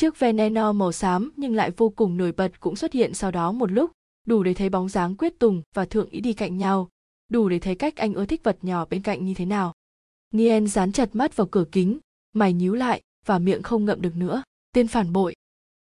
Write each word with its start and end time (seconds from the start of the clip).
chiếc 0.00 0.18
veneno 0.18 0.72
màu 0.72 0.92
xám 0.92 1.32
nhưng 1.36 1.54
lại 1.54 1.70
vô 1.70 1.88
cùng 1.88 2.16
nổi 2.16 2.32
bật 2.32 2.60
cũng 2.60 2.76
xuất 2.76 2.92
hiện 2.92 3.14
sau 3.14 3.30
đó 3.30 3.52
một 3.52 3.72
lúc, 3.72 3.90
đủ 4.26 4.42
để 4.42 4.54
thấy 4.54 4.68
bóng 4.68 4.88
dáng 4.88 5.16
quyết 5.16 5.38
tùng 5.38 5.62
và 5.74 5.84
thượng 5.84 6.08
ý 6.08 6.20
đi 6.20 6.32
cạnh 6.32 6.58
nhau, 6.58 6.88
đủ 7.28 7.48
để 7.48 7.58
thấy 7.58 7.74
cách 7.74 7.96
anh 7.96 8.14
ưa 8.14 8.26
thích 8.26 8.40
vật 8.44 8.58
nhỏ 8.62 8.86
bên 8.90 9.02
cạnh 9.02 9.24
như 9.24 9.34
thế 9.34 9.44
nào. 9.44 9.74
Nien 10.32 10.66
dán 10.66 10.92
chặt 10.92 11.16
mắt 11.16 11.36
vào 11.36 11.46
cửa 11.46 11.64
kính, 11.72 11.98
mày 12.32 12.52
nhíu 12.52 12.74
lại 12.74 13.02
và 13.26 13.38
miệng 13.38 13.62
không 13.62 13.84
ngậm 13.84 14.02
được 14.02 14.16
nữa, 14.16 14.42
tên 14.72 14.88
phản 14.88 15.12
bội. 15.12 15.34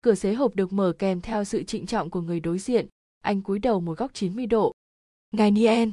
Cửa 0.02 0.16
xế 0.16 0.34
hộp 0.34 0.56
được 0.56 0.74
mở 0.74 0.94
kèm 1.00 1.22
theo 1.22 1.44
sự 1.44 1.64
trịnh 1.64 1.86
trọng 1.86 2.10
của 2.10 2.22
người 2.22 2.40
đối 2.40 2.60
diện, 2.60 2.88
anh 3.22 3.42
cúi 3.42 3.60
đầu 3.60 3.80
một 3.80 3.98
góc 3.98 4.14
90 4.14 4.46
độ. 4.46 4.74
Ngài 5.32 5.52
nien. 5.52 5.92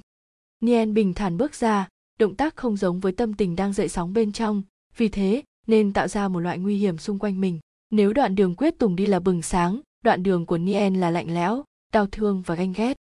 Nien 0.61 0.95
bình 0.95 1.15
thản 1.15 1.37
bước 1.37 1.55
ra, 1.55 1.89
động 2.19 2.35
tác 2.35 2.57
không 2.57 2.77
giống 2.77 3.01
với 3.01 3.13
tâm 3.13 3.35
tình 3.35 3.57
đang 3.57 3.73
dậy 3.73 3.89
sóng 3.89 4.13
bên 4.13 4.33
trong, 4.33 4.63
vì 4.97 5.09
thế 5.09 5.43
nên 5.67 5.93
tạo 5.93 6.09
ra 6.09 6.29
một 6.29 6.41
loại 6.41 6.59
nguy 6.59 6.77
hiểm 6.77 6.99
xung 6.99 7.19
quanh 7.19 7.41
mình 7.41 7.61
nếu 7.93 8.13
đoạn 8.13 8.35
đường 8.35 8.55
quyết 8.55 8.79
tùng 8.79 8.97
đi 8.97 9.07
là 9.07 9.21
bừng 9.21 9.43
sáng, 9.43 9.81
đoạn 10.05 10.23
đường 10.23 10.47
của 10.47 10.59
nien 10.59 10.95
là 10.95 11.11
lạnh 11.11 11.35
lẽo, 11.35 11.65
đau 11.93 12.07
thương 12.07 12.43
và 12.47 12.55
ganh 12.55 12.73
ghét. 12.73 12.97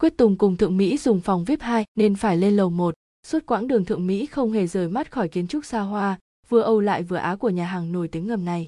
Quyết 0.00 0.16
tùng 0.16 0.38
cùng 0.38 0.56
thượng 0.56 0.76
mỹ 0.76 0.96
dùng 0.96 1.20
phòng 1.20 1.44
vip 1.44 1.60
2 1.60 1.84
nên 1.94 2.14
phải 2.14 2.36
lên 2.36 2.56
lầu 2.56 2.70
1. 2.70 2.94
suốt 3.26 3.46
quãng 3.46 3.68
đường 3.68 3.84
thượng 3.84 4.06
mỹ 4.06 4.26
không 4.26 4.52
hề 4.52 4.66
rời 4.66 4.88
mắt 4.88 5.10
khỏi 5.10 5.28
kiến 5.28 5.48
trúc 5.48 5.64
xa 5.64 5.80
hoa, 5.80 6.18
vừa 6.48 6.60
âu 6.60 6.80
lại 6.80 7.02
vừa 7.02 7.16
á 7.16 7.36
của 7.36 7.50
nhà 7.50 7.66
hàng 7.66 7.92
nổi 7.92 8.08
tiếng 8.08 8.26
ngầm 8.26 8.44
này. 8.44 8.66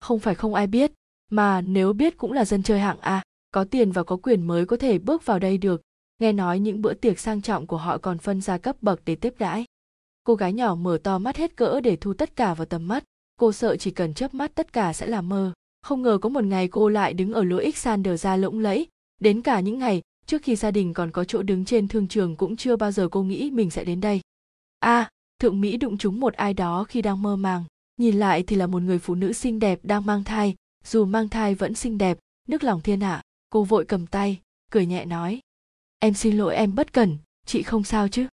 Không 0.00 0.18
phải 0.18 0.34
không 0.34 0.54
ai 0.54 0.66
biết, 0.66 0.92
mà 1.30 1.60
nếu 1.60 1.92
biết 1.92 2.16
cũng 2.16 2.32
là 2.32 2.44
dân 2.44 2.62
chơi 2.62 2.80
hạng 2.80 3.00
a, 3.00 3.22
có 3.50 3.64
tiền 3.64 3.92
và 3.92 4.02
có 4.02 4.16
quyền 4.16 4.46
mới 4.46 4.66
có 4.66 4.76
thể 4.76 4.98
bước 4.98 5.26
vào 5.26 5.38
đây 5.38 5.58
được. 5.58 5.82
Nghe 6.18 6.32
nói 6.32 6.58
những 6.58 6.82
bữa 6.82 6.94
tiệc 6.94 7.18
sang 7.18 7.42
trọng 7.42 7.66
của 7.66 7.76
họ 7.76 7.98
còn 7.98 8.18
phân 8.18 8.40
ra 8.40 8.58
cấp 8.58 8.76
bậc 8.82 9.00
để 9.04 9.14
tiếp 9.14 9.34
đãi. 9.38 9.64
Cô 10.24 10.34
gái 10.34 10.52
nhỏ 10.52 10.74
mở 10.74 10.98
to 11.02 11.18
mắt 11.18 11.36
hết 11.36 11.56
cỡ 11.56 11.80
để 11.80 11.96
thu 11.96 12.14
tất 12.14 12.36
cả 12.36 12.54
vào 12.54 12.66
tầm 12.66 12.88
mắt 12.88 13.04
cô 13.40 13.52
sợ 13.52 13.76
chỉ 13.76 13.90
cần 13.90 14.14
chớp 14.14 14.34
mắt 14.34 14.54
tất 14.54 14.72
cả 14.72 14.92
sẽ 14.92 15.06
là 15.06 15.20
mơ. 15.20 15.52
Không 15.82 16.02
ngờ 16.02 16.18
có 16.22 16.28
một 16.28 16.44
ngày 16.44 16.68
cô 16.68 16.88
lại 16.88 17.12
đứng 17.12 17.32
ở 17.32 17.44
lối 17.44 17.72
Xander 17.74 18.22
ra 18.22 18.36
lỗng 18.36 18.58
lẫy. 18.58 18.86
Đến 19.20 19.42
cả 19.42 19.60
những 19.60 19.78
ngày 19.78 20.02
trước 20.26 20.42
khi 20.42 20.56
gia 20.56 20.70
đình 20.70 20.94
còn 20.94 21.10
có 21.10 21.24
chỗ 21.24 21.42
đứng 21.42 21.64
trên 21.64 21.88
thương 21.88 22.08
trường 22.08 22.36
cũng 22.36 22.56
chưa 22.56 22.76
bao 22.76 22.92
giờ 22.92 23.08
cô 23.08 23.22
nghĩ 23.22 23.50
mình 23.50 23.70
sẽ 23.70 23.84
đến 23.84 24.00
đây. 24.00 24.20
A 24.80 24.98
à, 24.98 25.10
thượng 25.38 25.60
mỹ 25.60 25.76
đụng 25.76 25.98
trúng 25.98 26.20
một 26.20 26.34
ai 26.34 26.54
đó 26.54 26.84
khi 26.84 27.02
đang 27.02 27.22
mơ 27.22 27.36
màng. 27.36 27.64
Nhìn 27.96 28.18
lại 28.18 28.42
thì 28.42 28.56
là 28.56 28.66
một 28.66 28.82
người 28.82 28.98
phụ 28.98 29.14
nữ 29.14 29.32
xinh 29.32 29.58
đẹp 29.58 29.80
đang 29.82 30.06
mang 30.06 30.24
thai. 30.24 30.54
Dù 30.84 31.04
mang 31.04 31.28
thai 31.28 31.54
vẫn 31.54 31.74
xinh 31.74 31.98
đẹp 31.98 32.18
nước 32.48 32.64
lòng 32.64 32.80
thiên 32.80 33.00
hạ 33.00 33.22
cô 33.50 33.64
vội 33.64 33.84
cầm 33.84 34.06
tay 34.06 34.40
cười 34.70 34.86
nhẹ 34.86 35.04
nói. 35.04 35.40
Em 35.98 36.14
xin 36.14 36.36
lỗi 36.36 36.54
em 36.54 36.74
bất 36.74 36.92
cẩn 36.92 37.18
chị 37.46 37.62
không 37.62 37.84
sao 37.84 38.08
chứ? 38.08 38.26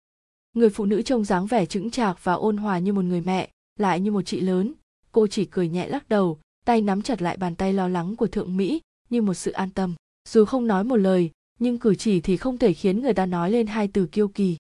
Người 0.54 0.70
phụ 0.70 0.86
nữ 0.86 1.02
trông 1.02 1.26
dáng 1.26 1.46
vẻ 1.46 1.66
chững 1.66 1.92
chạc 1.92 2.24
và 2.24 2.34
ôn 2.34 2.58
hòa 2.58 2.80
như 2.80 2.94
một 2.94 3.06
người 3.06 3.22
mẹ 3.22 3.50
lại 3.80 4.00
như 4.00 4.12
một 4.12 4.22
chị 4.22 4.40
lớn 4.40 4.74
cô 5.16 5.28
chỉ 5.28 5.46
cười 5.46 5.70
nhẹ 5.70 5.88
lắc 5.88 6.10
đầu, 6.10 6.40
tay 6.66 6.82
nắm 6.82 7.02
chặt 7.02 7.22
lại 7.22 7.38
bàn 7.38 7.56
tay 7.56 7.74
lo 7.74 7.88
lắng 7.88 8.16
của 8.16 8.28
thượng 8.28 8.58
mỹ, 8.58 8.82
như 9.10 9.22
một 9.22 9.34
sự 9.34 9.52
an 9.52 9.70
tâm. 9.70 9.96
Dù 10.30 10.46
không 10.46 10.68
nói 10.68 10.84
một 10.84 10.96
lời, 10.96 11.32
nhưng 11.60 11.80
cử 11.80 11.96
chỉ 11.96 12.22
thì 12.22 12.38
không 12.38 12.58
thể 12.58 12.74
khiến 12.74 13.02
người 13.02 13.14
ta 13.14 13.26
nói 13.26 13.52
lên 13.52 13.68
hai 13.68 13.88
từ 13.88 14.06
kiêu 14.06 14.28
kỳ. 14.28 14.58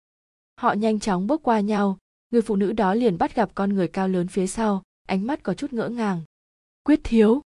Họ 0.55 0.73
nhanh 0.73 0.99
chóng 0.99 1.27
bước 1.27 1.43
qua 1.43 1.59
nhau, 1.59 1.97
người 2.31 2.41
phụ 2.41 2.55
nữ 2.55 2.71
đó 2.71 2.93
liền 2.93 3.17
bắt 3.17 3.35
gặp 3.35 3.51
con 3.55 3.73
người 3.73 3.87
cao 3.87 4.07
lớn 4.07 4.27
phía 4.27 4.47
sau, 4.47 4.83
ánh 5.07 5.27
mắt 5.27 5.43
có 5.43 5.53
chút 5.53 5.73
ngỡ 5.73 5.89
ngàng. 5.89 6.21
Quyết 6.83 6.99
thiếu! 7.03 7.41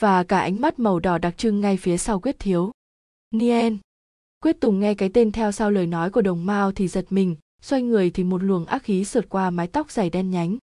Và 0.00 0.24
cả 0.24 0.40
ánh 0.40 0.60
mắt 0.60 0.78
màu 0.78 1.00
đỏ 1.00 1.18
đặc 1.18 1.34
trưng 1.38 1.60
ngay 1.60 1.76
phía 1.76 1.96
sau 1.96 2.20
quyết 2.20 2.36
thiếu. 2.38 2.72
Nien! 3.30 3.78
Quyết 4.42 4.60
tùng 4.60 4.80
nghe 4.80 4.94
cái 4.94 5.10
tên 5.14 5.32
theo 5.32 5.52
sau 5.52 5.70
lời 5.70 5.86
nói 5.86 6.10
của 6.10 6.22
đồng 6.22 6.46
mao 6.46 6.72
thì 6.72 6.88
giật 6.88 7.06
mình, 7.10 7.36
xoay 7.62 7.82
người 7.82 8.10
thì 8.10 8.24
một 8.24 8.42
luồng 8.42 8.64
ác 8.64 8.82
khí 8.82 9.04
sượt 9.04 9.28
qua 9.28 9.50
mái 9.50 9.66
tóc 9.66 9.90
dày 9.90 10.10
đen 10.10 10.30
nhánh 10.30 10.58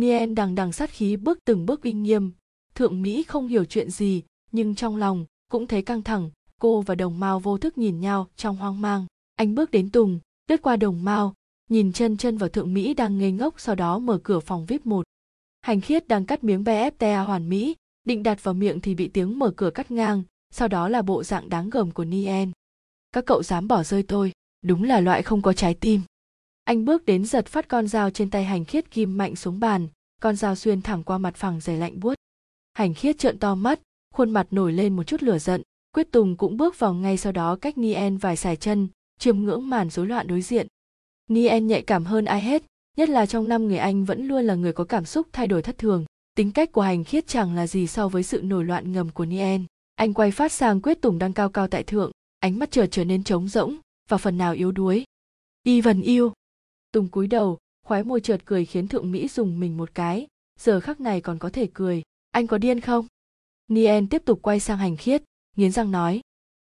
nien 0.00 0.34
đằng 0.34 0.54
đằng 0.54 0.72
sát 0.72 0.90
khí 0.90 1.16
bước 1.16 1.38
từng 1.44 1.66
bước 1.66 1.82
uy 1.82 1.92
nghiêm. 1.92 2.32
Thượng 2.74 3.02
mỹ 3.02 3.22
không 3.22 3.48
hiểu 3.48 3.64
chuyện 3.64 3.90
gì, 3.90 4.22
nhưng 4.52 4.74
trong 4.74 4.96
lòng 4.96 5.24
cũng 5.50 5.66
thấy 5.66 5.82
căng 5.82 6.02
thẳng. 6.02 6.30
Cô 6.60 6.80
và 6.80 6.94
đồng 6.94 7.20
mao 7.20 7.40
vô 7.40 7.58
thức 7.58 7.78
nhìn 7.78 8.00
nhau 8.00 8.28
trong 8.36 8.56
hoang 8.56 8.80
mang. 8.80 9.06
Anh 9.36 9.54
bước 9.54 9.70
đến 9.70 9.90
tùng, 9.90 10.20
lướt 10.48 10.62
qua 10.62 10.76
đồng 10.76 11.04
mao, 11.04 11.34
nhìn 11.70 11.92
chân 11.92 12.16
chân 12.16 12.38
vào 12.38 12.48
thượng 12.48 12.74
mỹ 12.74 12.94
đang 12.94 13.18
ngây 13.18 13.32
ngốc 13.32 13.54
sau 13.60 13.74
đó 13.74 13.98
mở 13.98 14.18
cửa 14.22 14.40
phòng 14.40 14.66
vip 14.66 14.86
một. 14.86 15.06
Hành 15.60 15.80
khiết 15.80 16.08
đang 16.08 16.26
cắt 16.26 16.44
miếng 16.44 16.64
bfta 16.64 17.24
hoàn 17.24 17.48
mỹ, 17.48 17.76
định 18.04 18.22
đặt 18.22 18.44
vào 18.44 18.54
miệng 18.54 18.80
thì 18.80 18.94
bị 18.94 19.08
tiếng 19.08 19.38
mở 19.38 19.50
cửa 19.56 19.70
cắt 19.70 19.90
ngang, 19.90 20.22
sau 20.50 20.68
đó 20.68 20.88
là 20.88 21.02
bộ 21.02 21.24
dạng 21.24 21.48
đáng 21.48 21.70
gờm 21.70 21.90
của 21.90 22.04
nien. 22.04 22.52
Các 23.12 23.26
cậu 23.26 23.42
dám 23.42 23.68
bỏ 23.68 23.82
rơi 23.82 24.02
tôi, 24.02 24.32
đúng 24.62 24.82
là 24.82 25.00
loại 25.00 25.22
không 25.22 25.42
có 25.42 25.52
trái 25.52 25.74
tim 25.74 26.00
anh 26.68 26.84
bước 26.84 27.04
đến 27.06 27.24
giật 27.24 27.46
phát 27.46 27.68
con 27.68 27.88
dao 27.88 28.10
trên 28.10 28.30
tay 28.30 28.44
hành 28.44 28.64
khiết 28.64 28.94
ghim 28.94 29.18
mạnh 29.18 29.36
xuống 29.36 29.60
bàn, 29.60 29.88
con 30.22 30.36
dao 30.36 30.54
xuyên 30.54 30.82
thẳng 30.82 31.04
qua 31.04 31.18
mặt 31.18 31.36
phẳng 31.36 31.60
dày 31.60 31.76
lạnh 31.76 32.00
buốt. 32.00 32.14
Hành 32.74 32.94
khiết 32.94 33.18
trợn 33.18 33.38
to 33.38 33.54
mắt, 33.54 33.80
khuôn 34.14 34.30
mặt 34.30 34.46
nổi 34.50 34.72
lên 34.72 34.96
một 34.96 35.02
chút 35.02 35.22
lửa 35.22 35.38
giận, 35.38 35.62
quyết 35.94 36.12
tùng 36.12 36.36
cũng 36.36 36.56
bước 36.56 36.78
vào 36.78 36.94
ngay 36.94 37.16
sau 37.16 37.32
đó 37.32 37.56
cách 37.56 37.78
nien 37.78 38.16
vài 38.16 38.36
xài 38.36 38.56
chân, 38.56 38.88
chiêm 39.18 39.38
ngưỡng 39.38 39.70
màn 39.70 39.90
rối 39.90 40.06
loạn 40.06 40.26
đối 40.26 40.42
diện. 40.42 40.66
Nien 41.28 41.66
nhạy 41.66 41.82
cảm 41.82 42.04
hơn 42.04 42.24
ai 42.24 42.40
hết, 42.40 42.62
nhất 42.96 43.08
là 43.08 43.26
trong 43.26 43.48
năm 43.48 43.68
người 43.68 43.78
anh 43.78 44.04
vẫn 44.04 44.28
luôn 44.28 44.44
là 44.44 44.54
người 44.54 44.72
có 44.72 44.84
cảm 44.84 45.04
xúc 45.04 45.26
thay 45.32 45.46
đổi 45.46 45.62
thất 45.62 45.78
thường. 45.78 46.04
Tính 46.34 46.52
cách 46.52 46.72
của 46.72 46.82
hành 46.82 47.04
khiết 47.04 47.26
chẳng 47.26 47.54
là 47.54 47.66
gì 47.66 47.86
so 47.86 48.08
với 48.08 48.22
sự 48.22 48.42
nổi 48.42 48.64
loạn 48.64 48.92
ngầm 48.92 49.10
của 49.10 49.24
nien 49.24 49.66
anh 49.98 50.14
quay 50.14 50.30
phát 50.30 50.52
sang 50.52 50.80
quyết 50.80 51.00
tùng 51.00 51.18
đang 51.18 51.32
cao 51.32 51.48
cao 51.48 51.68
tại 51.68 51.82
thượng, 51.82 52.10
ánh 52.40 52.58
mắt 52.58 52.70
chợt 52.70 52.86
trở 52.90 53.04
nên 53.04 53.24
trống 53.24 53.48
rỗng 53.48 53.76
và 54.08 54.16
phần 54.16 54.38
nào 54.38 54.52
yếu 54.52 54.72
đuối. 54.72 55.04
Y 55.62 55.80
vần 55.80 56.02
yêu 56.02 56.32
tùng 56.92 57.08
cúi 57.08 57.26
đầu 57.26 57.58
khóe 57.84 58.02
môi 58.02 58.20
chợt 58.20 58.40
cười 58.44 58.64
khiến 58.64 58.88
thượng 58.88 59.12
mỹ 59.12 59.28
dùng 59.28 59.60
mình 59.60 59.76
một 59.76 59.94
cái. 59.94 60.26
Giờ 60.58 60.80
khắc 60.80 61.00
này 61.00 61.20
còn 61.20 61.38
có 61.38 61.50
thể 61.50 61.68
cười. 61.74 62.02
Anh 62.30 62.46
có 62.46 62.58
điên 62.58 62.80
không? 62.80 63.06
Nien 63.68 64.08
tiếp 64.08 64.22
tục 64.24 64.38
quay 64.42 64.60
sang 64.60 64.78
hành 64.78 64.96
khiết, 64.96 65.22
nghiến 65.56 65.72
răng 65.72 65.90
nói. 65.90 66.20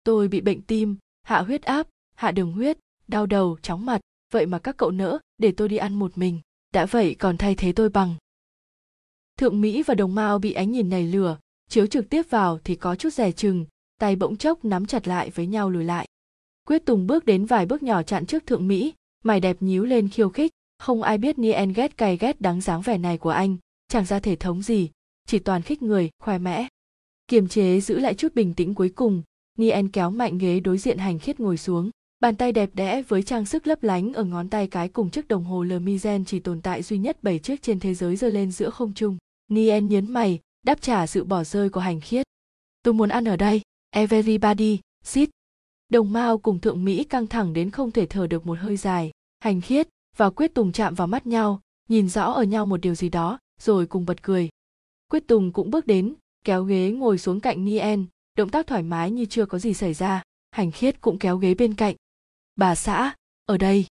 Tôi 0.04 0.28
bị 0.28 0.40
bệnh 0.40 0.62
tim, 0.62 0.96
hạ 1.22 1.40
huyết 1.40 1.62
áp, 1.62 1.86
hạ 2.14 2.30
đường 2.30 2.52
huyết, 2.52 2.78
đau 3.08 3.26
đầu, 3.26 3.56
chóng 3.62 3.86
mặt. 3.86 4.00
Vậy 4.32 4.46
mà 4.46 4.58
các 4.58 4.76
cậu 4.76 4.90
nỡ, 4.90 5.18
để 5.38 5.52
tôi 5.56 5.68
đi 5.68 5.76
ăn 5.76 5.94
một 5.94 6.18
mình. 6.18 6.40
Đã 6.74 6.86
vậy 6.86 7.16
còn 7.18 7.36
thay 7.36 7.54
thế 7.54 7.72
tôi 7.72 7.88
bằng. 7.88 8.14
Thượng 9.38 9.60
mỹ 9.60 9.82
và 9.82 9.94
đồng 9.94 10.14
mao 10.14 10.38
bị 10.38 10.52
ánh 10.52 10.70
nhìn 10.70 10.90
này 10.90 11.06
lừa 11.06 11.38
chiếu 11.68 11.86
trực 11.86 12.08
tiếp 12.10 12.22
vào 12.30 12.58
thì 12.64 12.74
có 12.74 12.96
chút 12.96 13.10
rẻ 13.10 13.32
chừng. 13.32 13.66
Tay 13.98 14.16
bỗng 14.16 14.36
chốc 14.36 14.64
nắm 14.64 14.86
chặt 14.86 15.08
lại 15.08 15.30
với 15.30 15.46
nhau 15.46 15.70
lùi 15.70 15.84
lại. 15.84 16.08
Quyết 16.66 16.84
tùng 16.86 17.06
bước 17.06 17.24
đến 17.24 17.46
vài 17.46 17.66
bước 17.66 17.82
nhỏ 17.82 18.02
chặn 18.02 18.26
trước 18.26 18.46
thượng 18.46 18.68
mỹ 18.68 18.94
mày 19.22 19.40
đẹp 19.40 19.56
nhíu 19.60 19.84
lên 19.84 20.08
khiêu 20.08 20.28
khích. 20.28 20.52
Không 20.78 21.02
ai 21.02 21.18
biết 21.18 21.38
nien 21.38 21.72
ghét 21.72 21.96
cay 21.96 22.16
ghét 22.16 22.40
đáng 22.40 22.60
dáng 22.60 22.82
vẻ 22.82 22.98
này 22.98 23.18
của 23.18 23.30
anh. 23.30 23.56
Chẳng 23.88 24.04
ra 24.04 24.20
thể 24.20 24.36
thống 24.36 24.62
gì. 24.62 24.90
Chỉ 25.26 25.38
toàn 25.38 25.62
khích 25.62 25.82
người 25.82 26.10
khoe 26.22 26.38
mẽ. 26.38 26.68
Kiềm 27.28 27.48
chế 27.48 27.80
giữ 27.80 27.98
lại 27.98 28.14
chút 28.14 28.34
bình 28.34 28.54
tĩnh 28.54 28.74
cuối 28.74 28.88
cùng. 28.88 29.22
Nien 29.58 29.88
kéo 29.88 30.10
mạnh 30.10 30.38
ghế 30.38 30.60
đối 30.60 30.78
diện 30.78 30.98
hành 30.98 31.18
khiết 31.18 31.40
ngồi 31.40 31.56
xuống. 31.56 31.90
Bàn 32.20 32.36
tay 32.36 32.52
đẹp 32.52 32.70
đẽ 32.74 33.02
với 33.02 33.22
trang 33.22 33.46
sức 33.46 33.66
lấp 33.66 33.82
lánh 33.82 34.12
ở 34.12 34.24
ngón 34.24 34.48
tay 34.48 34.66
cái 34.66 34.88
cùng 34.88 35.10
chiếc 35.10 35.28
đồng 35.28 35.44
hồ 35.44 35.64
Lemizen 35.64 36.24
chỉ 36.24 36.40
tồn 36.40 36.60
tại 36.60 36.82
duy 36.82 36.98
nhất 36.98 37.22
bảy 37.22 37.38
chiếc 37.38 37.62
trên 37.62 37.80
thế 37.80 37.94
giới 37.94 38.16
rơi 38.16 38.30
lên 38.32 38.52
giữa 38.52 38.70
không 38.70 38.94
trung. 38.94 39.18
Nien 39.48 39.88
nhấn 39.88 40.12
mày, 40.12 40.40
đáp 40.66 40.82
trả 40.82 41.06
sự 41.06 41.24
bỏ 41.24 41.44
rơi 41.44 41.68
của 41.68 41.80
hành 41.80 42.00
khiết. 42.00 42.26
Tôi 42.82 42.94
muốn 42.94 43.08
ăn 43.08 43.24
ở 43.24 43.36
đây, 43.36 43.60
everybody, 43.90 44.78
sit. 45.04 45.30
Đồng 45.92 46.12
Mao 46.12 46.38
cùng 46.38 46.60
thượng 46.60 46.84
Mỹ 46.84 47.04
căng 47.04 47.26
thẳng 47.26 47.52
đến 47.52 47.70
không 47.70 47.90
thể 47.90 48.06
thở 48.06 48.26
được 48.26 48.46
một 48.46 48.58
hơi 48.58 48.76
dài. 48.76 49.10
Hành 49.40 49.60
khiết 49.60 49.88
và 50.16 50.30
Quyết 50.30 50.54
Tùng 50.54 50.72
chạm 50.72 50.94
vào 50.94 51.06
mắt 51.06 51.26
nhau, 51.26 51.60
nhìn 51.88 52.08
rõ 52.08 52.32
ở 52.32 52.42
nhau 52.42 52.66
một 52.66 52.76
điều 52.76 52.94
gì 52.94 53.08
đó, 53.08 53.38
rồi 53.60 53.86
cùng 53.86 54.06
bật 54.06 54.22
cười. 54.22 54.48
Quyết 55.08 55.26
Tùng 55.26 55.52
cũng 55.52 55.70
bước 55.70 55.86
đến, 55.86 56.14
kéo 56.44 56.64
ghế 56.64 56.90
ngồi 56.90 57.18
xuống 57.18 57.40
cạnh 57.40 57.64
Nien, 57.64 58.06
động 58.36 58.48
tác 58.48 58.66
thoải 58.66 58.82
mái 58.82 59.10
như 59.10 59.24
chưa 59.24 59.46
có 59.46 59.58
gì 59.58 59.74
xảy 59.74 59.94
ra. 59.94 60.22
Hành 60.50 60.70
khiết 60.70 61.00
cũng 61.00 61.18
kéo 61.18 61.36
ghế 61.38 61.54
bên 61.54 61.74
cạnh. 61.74 61.96
Bà 62.56 62.74
xã, 62.74 63.14
ở 63.46 63.58
đây. 63.58 63.86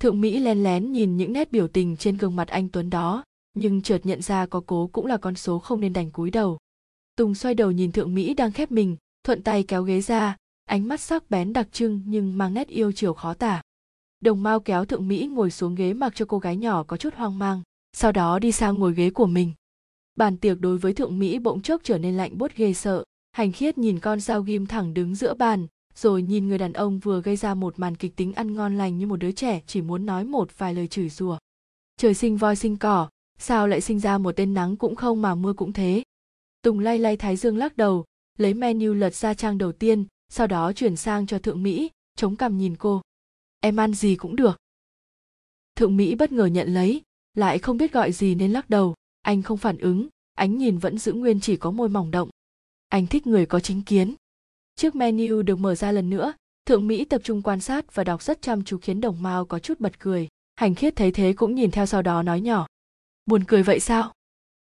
Thượng 0.00 0.20
Mỹ 0.20 0.38
len 0.38 0.62
lén 0.62 0.92
nhìn 0.92 1.16
những 1.16 1.32
nét 1.32 1.52
biểu 1.52 1.68
tình 1.68 1.96
trên 1.96 2.16
gương 2.16 2.36
mặt 2.36 2.48
anh 2.48 2.68
Tuấn 2.68 2.90
đó, 2.90 3.24
nhưng 3.54 3.82
chợt 3.82 4.00
nhận 4.04 4.22
ra 4.22 4.46
có 4.46 4.62
cố 4.66 4.90
cũng 4.92 5.06
là 5.06 5.16
con 5.16 5.34
số 5.34 5.58
không 5.58 5.80
nên 5.80 5.92
đành 5.92 6.10
cúi 6.10 6.30
đầu. 6.30 6.58
Tùng 7.16 7.34
xoay 7.34 7.54
đầu 7.54 7.70
nhìn 7.70 7.92
Thượng 7.92 8.14
Mỹ 8.14 8.34
đang 8.34 8.52
khép 8.52 8.70
mình, 8.70 8.96
thuận 9.24 9.42
tay 9.42 9.62
kéo 9.62 9.82
ghế 9.82 10.00
ra, 10.00 10.36
ánh 10.64 10.88
mắt 10.88 11.00
sắc 11.00 11.30
bén 11.30 11.52
đặc 11.52 11.68
trưng 11.72 12.02
nhưng 12.06 12.38
mang 12.38 12.54
nét 12.54 12.68
yêu 12.68 12.92
chiều 12.92 13.14
khó 13.14 13.34
tả. 13.34 13.62
Đồng 14.20 14.42
Mao 14.42 14.60
kéo 14.60 14.84
Thượng 14.84 15.08
Mỹ 15.08 15.26
ngồi 15.26 15.50
xuống 15.50 15.74
ghế 15.74 15.94
mặc 15.94 16.12
cho 16.14 16.24
cô 16.24 16.38
gái 16.38 16.56
nhỏ 16.56 16.82
có 16.82 16.96
chút 16.96 17.14
hoang 17.14 17.38
mang, 17.38 17.62
sau 17.92 18.12
đó 18.12 18.38
đi 18.38 18.52
sang 18.52 18.74
ngồi 18.74 18.94
ghế 18.94 19.10
của 19.10 19.26
mình. 19.26 19.52
Bàn 20.16 20.36
tiệc 20.36 20.60
đối 20.60 20.78
với 20.78 20.94
Thượng 20.94 21.18
Mỹ 21.18 21.38
bỗng 21.38 21.62
chốc 21.62 21.80
trở 21.84 21.98
nên 21.98 22.16
lạnh 22.16 22.38
buốt 22.38 22.52
ghê 22.56 22.74
sợ, 22.74 23.04
hành 23.32 23.52
khiết 23.52 23.78
nhìn 23.78 24.00
con 24.00 24.20
dao 24.20 24.42
ghim 24.42 24.66
thẳng 24.66 24.94
đứng 24.94 25.14
giữa 25.14 25.34
bàn, 25.34 25.66
rồi 25.94 26.22
nhìn 26.22 26.48
người 26.48 26.58
đàn 26.58 26.72
ông 26.72 26.98
vừa 26.98 27.20
gây 27.20 27.36
ra 27.36 27.54
một 27.54 27.78
màn 27.78 27.96
kịch 27.96 28.16
tính 28.16 28.32
ăn 28.32 28.54
ngon 28.54 28.78
lành 28.78 28.98
như 28.98 29.06
một 29.06 29.16
đứa 29.16 29.32
trẻ 29.32 29.62
chỉ 29.66 29.82
muốn 29.82 30.06
nói 30.06 30.24
một 30.24 30.58
vài 30.58 30.74
lời 30.74 30.88
chửi 30.88 31.08
rủa. 31.08 31.38
Trời 31.96 32.14
sinh 32.14 32.36
voi 32.36 32.56
sinh 32.56 32.76
cỏ, 32.76 33.08
sao 33.38 33.68
lại 33.68 33.80
sinh 33.80 34.00
ra 34.00 34.18
một 34.18 34.32
tên 34.36 34.54
nắng 34.54 34.76
cũng 34.76 34.94
không 34.94 35.22
mà 35.22 35.34
mưa 35.34 35.52
cũng 35.52 35.72
thế. 35.72 36.02
Tùng 36.62 36.78
lay 36.78 36.98
lay 36.98 37.16
thái 37.16 37.36
dương 37.36 37.56
lắc 37.56 37.76
đầu, 37.76 38.04
lấy 38.38 38.54
menu 38.54 38.92
lật 38.92 39.14
ra 39.14 39.34
trang 39.34 39.58
đầu 39.58 39.72
tiên, 39.72 40.04
sau 40.34 40.46
đó 40.46 40.72
chuyển 40.72 40.96
sang 40.96 41.26
cho 41.26 41.38
thượng 41.38 41.62
Mỹ, 41.62 41.90
chống 42.16 42.36
cằm 42.36 42.58
nhìn 42.58 42.76
cô. 42.76 43.02
Em 43.60 43.76
ăn 43.76 43.94
gì 43.94 44.16
cũng 44.16 44.36
được. 44.36 44.56
Thượng 45.76 45.96
Mỹ 45.96 46.14
bất 46.14 46.32
ngờ 46.32 46.46
nhận 46.46 46.74
lấy, 46.74 47.02
lại 47.34 47.58
không 47.58 47.76
biết 47.76 47.92
gọi 47.92 48.12
gì 48.12 48.34
nên 48.34 48.52
lắc 48.52 48.70
đầu, 48.70 48.94
anh 49.22 49.42
không 49.42 49.58
phản 49.58 49.78
ứng, 49.78 50.08
ánh 50.34 50.58
nhìn 50.58 50.78
vẫn 50.78 50.98
giữ 50.98 51.12
nguyên 51.12 51.40
chỉ 51.40 51.56
có 51.56 51.70
môi 51.70 51.88
mỏng 51.88 52.10
động. 52.10 52.30
Anh 52.88 53.06
thích 53.06 53.26
người 53.26 53.46
có 53.46 53.60
chính 53.60 53.82
kiến. 53.82 54.14
Trước 54.76 54.94
menu 54.94 55.42
được 55.42 55.58
mở 55.58 55.74
ra 55.74 55.92
lần 55.92 56.10
nữa 56.10 56.32
thượng 56.66 56.86
mỹ 56.86 57.04
tập 57.04 57.20
trung 57.24 57.42
quan 57.42 57.60
sát 57.60 57.94
và 57.94 58.04
đọc 58.04 58.22
rất 58.22 58.42
chăm 58.42 58.64
chú 58.64 58.78
khiến 58.78 59.00
đồng 59.00 59.22
mao 59.22 59.44
có 59.44 59.58
chút 59.58 59.80
bật 59.80 59.98
cười. 59.98 60.28
Hành 60.56 60.74
khiết 60.74 60.96
thấy 60.96 61.12
thế 61.12 61.32
cũng 61.32 61.54
nhìn 61.54 61.70
theo 61.70 61.86
sau 61.86 62.02
đó 62.02 62.22
nói 62.22 62.40
nhỏ. 62.40 62.66
Buồn 63.26 63.44
cười 63.44 63.62
vậy 63.62 63.80
sao? 63.80 64.12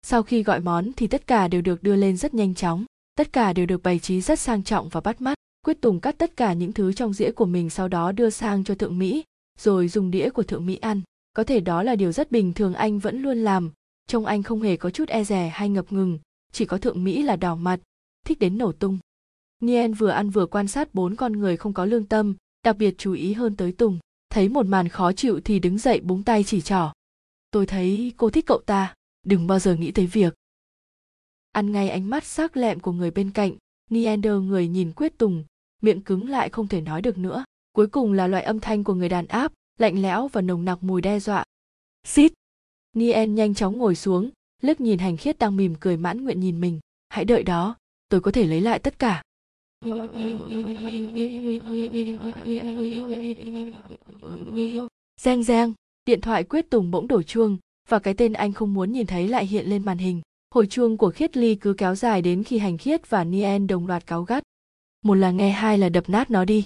Sau 0.01 0.23
khi 0.23 0.43
gọi 0.43 0.59
món 0.59 0.93
thì 0.93 1.07
tất 1.07 1.27
cả 1.27 1.47
đều 1.47 1.61
được 1.61 1.83
đưa 1.83 1.95
lên 1.95 2.17
rất 2.17 2.33
nhanh 2.33 2.55
chóng. 2.55 2.85
Tất 3.15 3.33
cả 3.33 3.53
đều 3.53 3.65
được 3.65 3.83
bày 3.83 3.99
trí 3.99 4.21
rất 4.21 4.39
sang 4.39 4.63
trọng 4.63 4.89
và 4.89 5.01
bắt 5.01 5.21
mắt 5.21 5.37
quyết 5.65 5.81
tùng 5.81 5.99
cắt 5.99 6.17
tất 6.17 6.37
cả 6.37 6.53
những 6.53 6.73
thứ 6.73 6.93
trong 6.93 7.13
dĩa 7.13 7.31
của 7.31 7.45
mình 7.45 7.69
sau 7.69 7.87
đó 7.87 8.11
đưa 8.11 8.29
sang 8.29 8.63
cho 8.63 8.75
thượng 8.75 8.99
mỹ, 8.99 9.23
rồi 9.59 9.87
dùng 9.87 10.11
đĩa 10.11 10.29
của 10.29 10.43
thượng 10.43 10.65
mỹ 10.65 10.75
ăn. 10.75 11.01
Có 11.33 11.43
thể 11.43 11.59
đó 11.59 11.83
là 11.83 11.95
điều 11.95 12.11
rất 12.11 12.31
bình 12.31 12.53
thường 12.53 12.73
anh 12.73 12.99
vẫn 12.99 13.21
luôn 13.21 13.37
làm. 13.37 13.71
Trông 14.07 14.25
anh 14.25 14.43
không 14.43 14.61
hề 14.61 14.77
có 14.77 14.89
chút 14.89 15.09
e 15.09 15.23
rè 15.23 15.51
hay 15.53 15.69
ngập 15.69 15.91
ngừng, 15.91 16.19
chỉ 16.51 16.65
có 16.65 16.77
thượng 16.77 17.03
mỹ 17.03 17.23
là 17.23 17.35
đỏ 17.35 17.55
mặt, 17.55 17.79
thích 18.25 18.39
đến 18.39 18.57
nổ 18.57 18.71
tung. 18.71 18.97
Nien 19.61 19.93
vừa 19.93 20.09
ăn 20.09 20.29
vừa 20.29 20.45
quan 20.45 20.67
sát 20.67 20.93
bốn 20.93 21.15
con 21.15 21.33
người 21.33 21.57
không 21.57 21.73
có 21.73 21.85
lương 21.85 22.05
tâm, 22.05 22.35
đặc 22.63 22.77
biệt 22.77 22.95
chú 22.97 23.13
ý 23.13 23.33
hơn 23.33 23.55
tới 23.55 23.71
tùng. 23.71 23.99
Thấy 24.29 24.49
một 24.49 24.65
màn 24.65 24.87
khó 24.89 25.13
chịu 25.13 25.39
thì 25.45 25.59
đứng 25.59 25.77
dậy 25.77 25.99
búng 25.99 26.23
tay 26.23 26.43
chỉ 26.43 26.61
trỏ. 26.61 26.91
Tôi 27.51 27.65
thấy 27.65 28.13
cô 28.17 28.29
thích 28.29 28.45
cậu 28.47 28.61
ta, 28.65 28.93
đừng 29.25 29.47
bao 29.47 29.59
giờ 29.59 29.75
nghĩ 29.75 29.91
tới 29.91 30.07
việc. 30.07 30.33
Ăn 31.51 31.71
ngay 31.71 31.89
ánh 31.89 32.09
mắt 32.09 32.23
sắc 32.23 32.57
lẹm 32.57 32.79
của 32.79 32.91
người 32.91 33.11
bên 33.11 33.31
cạnh 33.31 33.55
niender 33.89 34.33
người 34.33 34.67
nhìn 34.67 34.91
quyết 34.91 35.17
tùng 35.17 35.43
miệng 35.81 36.01
cứng 36.01 36.29
lại 36.29 36.49
không 36.49 36.67
thể 36.67 36.81
nói 36.81 37.01
được 37.01 37.17
nữa. 37.17 37.45
Cuối 37.71 37.87
cùng 37.87 38.13
là 38.13 38.27
loại 38.27 38.43
âm 38.43 38.59
thanh 38.59 38.83
của 38.83 38.93
người 38.93 39.09
đàn 39.09 39.27
áp 39.27 39.51
lạnh 39.79 40.01
lẽo 40.01 40.27
và 40.27 40.41
nồng 40.41 40.65
nặc 40.65 40.83
mùi 40.83 41.01
đe 41.01 41.19
dọa. 41.19 41.43
Xít! 42.03 42.33
Nien 42.93 43.35
nhanh 43.35 43.53
chóng 43.53 43.77
ngồi 43.77 43.95
xuống 43.95 44.29
liếc 44.61 44.81
nhìn 44.81 44.99
hành 44.99 45.17
khiết 45.17 45.39
đang 45.39 45.57
mỉm 45.57 45.75
cười 45.79 45.97
mãn 45.97 46.23
nguyện 46.23 46.39
nhìn 46.39 46.61
mình. 46.61 46.79
Hãy 47.09 47.25
đợi 47.25 47.43
đó 47.43 47.75
tôi 48.09 48.21
có 48.21 48.31
thể 48.31 48.45
lấy 48.45 48.61
lại 48.61 48.79
tất 48.79 48.99
cả. 48.99 49.23
Reng 55.21 55.43
reng, 55.43 55.73
điện 56.05 56.21
thoại 56.21 56.43
quyết 56.43 56.69
tùng 56.69 56.91
bỗng 56.91 57.07
đổ 57.07 57.23
chuông 57.23 57.57
và 57.89 57.99
cái 57.99 58.13
tên 58.13 58.33
anh 58.33 58.53
không 58.53 58.73
muốn 58.73 58.91
nhìn 58.91 59.07
thấy 59.07 59.27
lại 59.27 59.45
hiện 59.45 59.69
lên 59.69 59.85
màn 59.85 59.97
hình. 59.97 60.21
Hồi 60.55 60.67
chuông 60.67 60.97
của 60.97 61.11
khiết 61.11 61.37
ly 61.37 61.55
cứ 61.55 61.73
kéo 61.73 61.95
dài 61.95 62.21
đến 62.21 62.43
khi 62.43 62.57
hành 62.57 62.77
khiết 62.77 63.09
và 63.09 63.23
Nien 63.23 63.67
đồng 63.67 63.87
loạt 63.87 64.07
cáo 64.07 64.23
gắt. 64.23 64.43
Một 65.05 65.13
là 65.13 65.31
nghe 65.31 65.49
hai 65.49 65.77
là 65.77 65.89
đập 65.89 66.09
nát 66.09 66.31
nó 66.31 66.45
đi. 66.45 66.63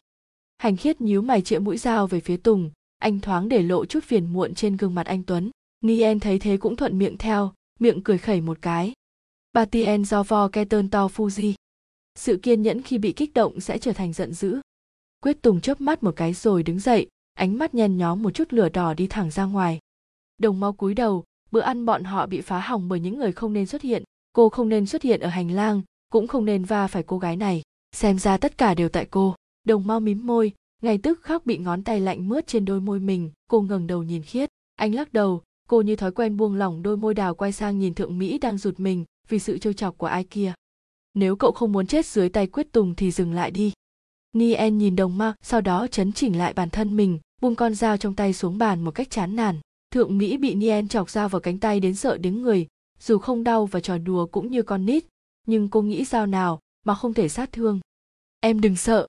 Hành 0.58 0.78
khiết 0.78 1.02
nhíu 1.02 1.22
mày 1.22 1.42
chĩa 1.42 1.60
mũi 1.60 1.78
dao 1.78 2.08
về 2.08 2.20
phía 2.20 2.38
Tùng, 2.38 2.72
anh 2.98 3.20
thoáng 3.20 3.50
để 3.50 3.62
lộ 3.62 3.86
chút 3.86 4.04
phiền 4.04 4.34
muộn 4.34 4.56
trên 4.56 4.78
gương 4.78 4.96
mặt 4.96 5.06
anh 5.06 5.24
Tuấn. 5.24 5.52
Nien 5.82 6.20
thấy 6.20 6.40
thế 6.40 6.58
cũng 6.58 6.76
thuận 6.76 6.98
miệng 6.98 7.18
theo, 7.18 7.54
miệng 7.80 8.04
cười 8.04 8.18
khẩy 8.18 8.42
một 8.42 8.58
cái. 8.62 8.94
Batien 9.54 10.06
do 10.06 10.24
vo 10.24 10.48
Keton 10.48 10.90
to 10.90 11.08
Fuji. 11.08 11.54
Sự 12.16 12.40
kiên 12.44 12.62
nhẫn 12.62 12.82
khi 12.82 12.98
bị 12.98 13.12
kích 13.12 13.34
động 13.34 13.60
sẽ 13.60 13.78
trở 13.78 13.94
thành 13.94 14.14
giận 14.14 14.34
dữ. 14.34 14.60
Quyết 15.24 15.42
Tùng 15.42 15.62
chớp 15.62 15.82
mắt 15.82 16.04
một 16.04 16.16
cái 16.16 16.34
rồi 16.34 16.64
đứng 16.64 16.80
dậy, 16.80 17.08
ánh 17.34 17.58
mắt 17.58 17.74
nhen 17.74 17.98
nhóm 17.98 18.24
một 18.24 18.32
chút 18.32 18.54
lửa 18.54 18.70
đỏ 18.70 18.94
đi 18.94 19.08
thẳng 19.08 19.32
ra 19.32 19.46
ngoài. 19.46 19.80
Đồng 20.38 20.60
mau 20.60 20.74
cúi 20.74 20.94
đầu, 20.94 21.24
bữa 21.52 21.62
ăn 21.62 21.86
bọn 21.86 22.04
họ 22.04 22.26
bị 22.26 22.42
phá 22.42 22.60
hỏng 22.60 22.90
bởi 22.90 23.00
những 23.00 23.18
người 23.18 23.32
không 23.32 23.54
nên 23.54 23.66
xuất 23.66 23.82
hiện. 23.82 24.04
Cô 24.34 24.50
không 24.50 24.70
nên 24.70 24.86
xuất 24.86 25.02
hiện 25.02 25.20
ở 25.20 25.30
hành 25.30 25.52
lang, 25.52 25.82
cũng 26.10 26.28
không 26.28 26.46
nên 26.46 26.64
va 26.64 26.88
phải 26.88 27.04
cô 27.04 27.20
gái 27.20 27.36
này. 27.36 27.62
Xem 27.92 28.20
ra 28.20 28.38
tất 28.38 28.58
cả 28.58 28.74
đều 28.74 28.90
tại 28.90 29.06
cô. 29.06 29.36
Đồng 29.64 29.88
mau 29.88 30.00
mím 30.00 30.28
môi, 30.28 30.52
ngay 30.82 30.98
tức 30.98 31.22
khắc 31.22 31.46
bị 31.46 31.58
ngón 31.58 31.84
tay 31.84 32.00
lạnh 32.02 32.30
mướt 32.30 32.48
trên 32.48 32.66
đôi 32.66 32.82
môi 32.82 33.00
mình. 33.00 33.32
Cô 33.50 33.62
ngẩng 33.62 33.88
đầu 33.88 34.04
nhìn 34.04 34.24
khiết. 34.24 34.50
Anh 34.76 34.96
lắc 34.96 35.14
đầu, 35.14 35.42
cô 35.70 35.82
như 35.82 35.96
thói 35.96 36.12
quen 36.12 36.38
buông 36.38 36.56
lỏng 36.56 36.84
đôi 36.84 36.98
môi 36.98 37.14
đào 37.14 37.36
quay 37.36 37.52
sang 37.52 37.80
nhìn 37.80 37.94
thượng 37.94 38.20
Mỹ 38.20 38.38
đang 38.38 38.58
rụt 38.58 38.80
mình 38.80 39.06
vì 39.28 39.40
sự 39.40 39.58
trêu 39.58 39.74
chọc 39.74 39.98
của 39.98 40.08
ai 40.08 40.24
kia. 40.24 40.54
Nếu 41.14 41.36
cậu 41.36 41.52
không 41.52 41.72
muốn 41.72 41.88
chết 41.88 42.06
dưới 42.06 42.30
tay 42.30 42.48
quyết 42.48 42.72
tùng 42.72 42.96
thì 42.96 43.12
dừng 43.12 43.34
lại 43.34 43.52
đi. 43.52 43.74
Nien 44.34 44.78
nhìn 44.78 44.96
đồng 44.96 45.18
ma, 45.18 45.34
sau 45.42 45.62
đó 45.62 45.88
chấn 45.88 46.12
chỉnh 46.14 46.38
lại 46.38 46.54
bản 46.54 46.70
thân 46.70 46.96
mình, 46.96 47.20
buông 47.42 47.56
con 47.56 47.76
dao 47.76 47.98
trong 47.98 48.16
tay 48.16 48.34
xuống 48.34 48.58
bàn 48.58 48.82
một 48.82 48.92
cách 48.92 49.10
chán 49.10 49.36
nản. 49.36 49.56
Thượng 49.92 50.18
Mỹ 50.18 50.38
bị 50.38 50.56
Nien 50.56 50.88
chọc 50.88 51.10
dao 51.10 51.30
vào 51.30 51.42
cánh 51.42 51.58
tay 51.58 51.80
đến 51.80 51.96
sợ 51.96 52.18
đứng 52.18 52.42
người, 52.42 52.68
dù 53.00 53.18
không 53.18 53.44
đau 53.44 53.66
và 53.66 53.80
trò 53.80 53.98
đùa 53.98 54.26
cũng 54.26 54.52
như 54.52 54.62
con 54.62 54.86
nít, 54.86 55.06
nhưng 55.48 55.70
cô 55.70 55.82
nghĩ 55.82 56.06
dao 56.06 56.26
nào 56.26 56.60
mà 56.90 56.96
không 56.96 57.14
thể 57.14 57.30
sát 57.30 57.52
thương. 57.52 57.80
Em 58.40 58.62
đừng 58.62 58.76
sợ. 58.76 59.08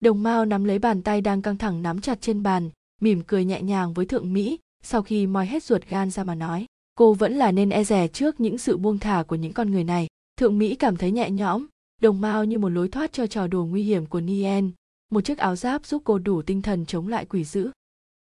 Đồng 0.00 0.22
Mao 0.22 0.44
nắm 0.44 0.64
lấy 0.64 0.78
bàn 0.78 1.02
tay 1.02 1.20
đang 1.20 1.42
căng 1.42 1.58
thẳng 1.58 1.82
nắm 1.82 2.00
chặt 2.00 2.20
trên 2.20 2.42
bàn, 2.42 2.70
mỉm 3.00 3.22
cười 3.26 3.44
nhẹ 3.44 3.62
nhàng 3.62 3.94
với 3.94 4.06
Thượng 4.06 4.32
Mỹ, 4.32 4.58
sau 4.82 5.02
khi 5.02 5.26
moi 5.26 5.46
hết 5.46 5.62
ruột 5.62 5.82
gan 5.88 6.10
ra 6.10 6.24
mà 6.24 6.34
nói, 6.34 6.66
cô 6.94 7.14
vẫn 7.14 7.32
là 7.32 7.52
nên 7.52 7.70
e 7.70 7.84
rè 7.84 8.08
trước 8.08 8.40
những 8.40 8.58
sự 8.58 8.76
buông 8.76 8.98
thả 8.98 9.24
của 9.28 9.36
những 9.36 9.52
con 9.52 9.70
người 9.70 9.84
này. 9.84 10.06
Thượng 10.36 10.58
Mỹ 10.58 10.74
cảm 10.74 10.96
thấy 10.96 11.10
nhẹ 11.10 11.30
nhõm, 11.30 11.66
đồng 12.00 12.20
mao 12.20 12.44
như 12.44 12.58
một 12.58 12.68
lối 12.68 12.88
thoát 12.88 13.12
cho 13.12 13.26
trò 13.26 13.46
đùa 13.46 13.64
nguy 13.64 13.82
hiểm 13.82 14.06
của 14.06 14.20
Nien, 14.20 14.70
một 15.10 15.20
chiếc 15.20 15.38
áo 15.38 15.56
giáp 15.56 15.86
giúp 15.86 16.02
cô 16.04 16.18
đủ 16.18 16.42
tinh 16.42 16.62
thần 16.62 16.86
chống 16.86 17.08
lại 17.08 17.24
quỷ 17.24 17.44
dữ. 17.44 17.70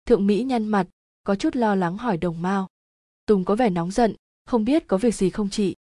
Thượng 0.05 0.27
Mỹ 0.27 0.43
nhăn 0.43 0.67
mặt, 0.67 0.87
có 1.23 1.35
chút 1.35 1.55
lo 1.55 1.75
lắng 1.75 1.97
hỏi 1.97 2.17
đồng 2.17 2.41
mao. 2.41 2.67
Tùng 3.25 3.45
có 3.45 3.55
vẻ 3.55 3.69
nóng 3.69 3.91
giận, 3.91 4.15
không 4.45 4.65
biết 4.65 4.87
có 4.87 4.97
việc 4.97 5.15
gì 5.15 5.29
không 5.29 5.49
chị. 5.49 5.75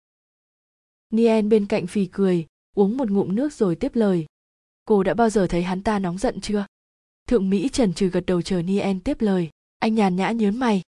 Nien 1.10 1.48
bên 1.48 1.66
cạnh 1.66 1.86
phì 1.86 2.06
cười, 2.06 2.46
uống 2.74 2.96
một 2.96 3.10
ngụm 3.10 3.34
nước 3.34 3.52
rồi 3.52 3.76
tiếp 3.76 3.94
lời. 3.94 4.26
Cô 4.84 5.02
đã 5.02 5.14
bao 5.14 5.30
giờ 5.30 5.46
thấy 5.46 5.62
hắn 5.62 5.82
ta 5.82 5.98
nóng 5.98 6.18
giận 6.18 6.40
chưa? 6.40 6.66
Thượng 7.26 7.50
Mỹ 7.50 7.68
trần 7.68 7.92
trừ 7.92 8.08
gật 8.08 8.26
đầu 8.26 8.42
chờ 8.42 8.62
Nien 8.62 9.00
tiếp 9.00 9.20
lời. 9.20 9.50
Anh 9.78 9.94
nhàn 9.94 10.16
nhã 10.16 10.30
nhớn 10.30 10.56
mày. 10.56 10.82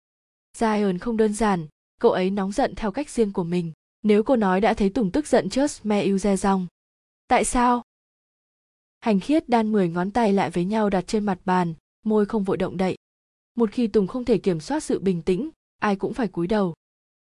Zion 0.58 0.98
không 0.98 1.16
đơn 1.16 1.32
giản, 1.32 1.66
cậu 2.00 2.12
ấy 2.12 2.30
nóng 2.30 2.52
giận 2.52 2.74
theo 2.74 2.90
cách 2.90 3.10
riêng 3.10 3.32
của 3.32 3.44
mình. 3.44 3.72
Nếu 4.02 4.22
cô 4.22 4.36
nói 4.36 4.60
đã 4.60 4.74
thấy 4.74 4.90
Tùng 4.90 5.10
tức 5.10 5.26
giận 5.26 5.48
just 5.48 5.80
me 5.82 6.02
yêu 6.02 6.18
re 6.18 6.36
rong. 6.36 6.66
Tại 7.28 7.44
sao? 7.44 7.82
Hành 9.00 9.20
khiết 9.20 9.48
đan 9.48 9.72
10 9.72 9.88
ngón 9.88 10.10
tay 10.10 10.32
lại 10.32 10.50
với 10.50 10.64
nhau 10.64 10.90
đặt 10.90 11.04
trên 11.06 11.24
mặt 11.24 11.38
bàn, 11.44 11.74
môi 12.02 12.26
không 12.26 12.44
vội 12.44 12.56
động 12.56 12.76
đậy. 12.76 12.96
Một 13.54 13.70
khi 13.72 13.86
Tùng 13.86 14.06
không 14.06 14.24
thể 14.24 14.38
kiểm 14.38 14.60
soát 14.60 14.80
sự 14.80 14.98
bình 14.98 15.22
tĩnh, 15.22 15.50
ai 15.78 15.96
cũng 15.96 16.14
phải 16.14 16.28
cúi 16.28 16.46
đầu. 16.46 16.74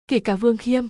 Kể 0.08 0.18
cả 0.18 0.36
Vương 0.36 0.56
Khiêm. 0.56 0.86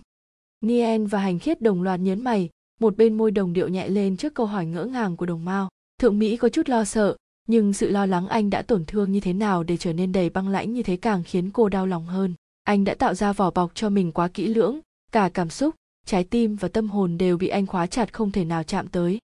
Nien 0.61 1.07
và 1.07 1.19
Hành 1.19 1.39
khiết 1.39 1.63
đồng 1.63 1.83
loạt 1.83 2.01
nhớn 2.01 2.25
mày, 2.25 2.51
một 2.81 2.97
bên 2.97 3.17
môi 3.17 3.31
đồng 3.31 3.53
điệu 3.53 3.69
nhẹ 3.69 3.89
lên 3.89 4.17
trước 4.17 4.35
câu 4.35 4.47
hỏi 4.47 4.67
ngỡ 4.67 4.85
ngàng 4.85 5.17
của 5.17 5.27
đồng 5.27 5.45
mao. 5.45 5.69
Thượng 6.01 6.19
Mỹ 6.19 6.37
có 6.37 6.49
chút 6.49 6.69
lo 6.69 6.85
sợ, 6.85 7.17
nhưng 7.49 7.73
sự 7.73 7.91
lo 7.91 8.07
lắng 8.07 8.29
anh 8.29 8.51
đã 8.51 8.63
tổn 8.63 8.85
thương 8.85 9.13
như 9.13 9.21
thế 9.21 9.33
nào 9.33 9.63
để 9.63 9.77
trở 9.77 9.93
nên 9.93 10.13
đầy 10.13 10.31
băng 10.31 10.49
lãnh 10.49 10.73
như 10.73 10.83
thế 10.83 10.97
càng 10.97 11.23
khiến 11.23 11.51
cô 11.51 11.69
đau 11.69 11.87
lòng 11.87 12.07
hơn. 12.07 12.35
Anh 12.63 12.85
đã 12.85 12.95
tạo 12.95 13.15
ra 13.15 13.33
vỏ 13.33 13.51
bọc 13.51 13.75
cho 13.75 13.91
mình 13.91 14.13
quá 14.13 14.29
kỹ 14.29 14.47
lưỡng, 14.47 14.81
cả 15.13 15.31
cảm 15.35 15.51
xúc, 15.51 15.75
trái 16.07 16.25
tim 16.25 16.57
và 16.57 16.69
tâm 16.69 16.89
hồn 16.89 17.19
đều 17.19 17.37
bị 17.37 17.49
anh 17.49 17.67
khóa 17.67 17.87
chặt 17.87 18.13
không 18.13 18.31
thể 18.31 18.45
nào 18.45 18.63
chạm 18.63 18.89
tới. 18.89 19.19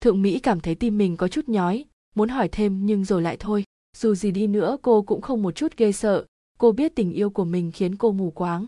Thượng 0.00 0.22
mỹ 0.22 0.38
cảm 0.38 0.60
thấy 0.60 0.74
tim 0.74 0.98
mình 0.98 1.16
có 1.16 1.28
chút 1.28 1.48
nhói 1.48 1.84
muốn 2.14 2.28
hỏi 2.28 2.48
thêm 2.48 2.86
nhưng 2.86 3.04
rồi 3.04 3.22
lại 3.22 3.36
thôi. 3.40 3.64
Dù 3.96 4.14
gì 4.14 4.30
đi 4.30 4.46
nữa 4.46 4.76
cô 4.82 5.02
cũng 5.02 5.20
không 5.20 5.42
một 5.42 5.54
chút 5.54 5.76
ghê 5.76 5.92
sợ. 5.92 6.24
Cô 6.58 6.72
biết 6.72 6.94
tình 6.94 7.12
yêu 7.12 7.30
của 7.30 7.44
mình 7.44 7.72
khiến 7.72 7.96
cô 7.96 8.12
mù 8.12 8.30
quáng. 8.30 8.66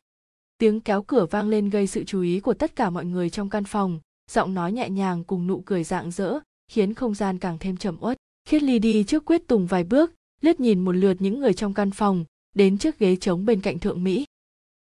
Tiếng 0.58 0.80
kéo 0.80 1.02
cửa 1.02 1.26
vang 1.30 1.48
lên 1.48 1.70
gây 1.70 1.86
sự 1.86 2.04
chú 2.04 2.20
ý 2.20 2.40
của 2.40 2.54
tất 2.54 2.76
cả 2.76 2.90
mọi 2.90 3.04
người 3.04 3.30
trong 3.30 3.48
căn 3.48 3.64
phòng 3.64 4.00
giọng 4.30 4.54
nói 4.54 4.72
nhẹ 4.72 4.88
nhàng 4.88 5.24
cùng 5.24 5.46
nụ 5.46 5.62
cười 5.66 5.84
rạng 5.84 6.10
rỡ 6.10 6.38
khiến 6.68 6.94
không 6.94 7.14
gian 7.14 7.38
càng 7.38 7.58
thêm 7.58 7.76
trầm 7.76 7.96
uất 8.00 8.16
khiết 8.48 8.62
ly 8.62 8.78
đi 8.78 9.04
trước 9.04 9.24
quyết 9.24 9.48
tùng 9.48 9.66
vài 9.66 9.84
bước 9.84 10.12
liếc 10.40 10.60
nhìn 10.60 10.84
một 10.84 10.92
lượt 10.92 11.16
những 11.18 11.40
người 11.40 11.54
trong 11.54 11.74
căn 11.74 11.90
phòng 11.90 12.24
đến 12.54 12.78
chiếc 12.78 12.98
ghế 12.98 13.16
trống 13.16 13.46
bên 13.46 13.60
cạnh 13.60 13.78
thượng 13.78 14.04
mỹ 14.04 14.24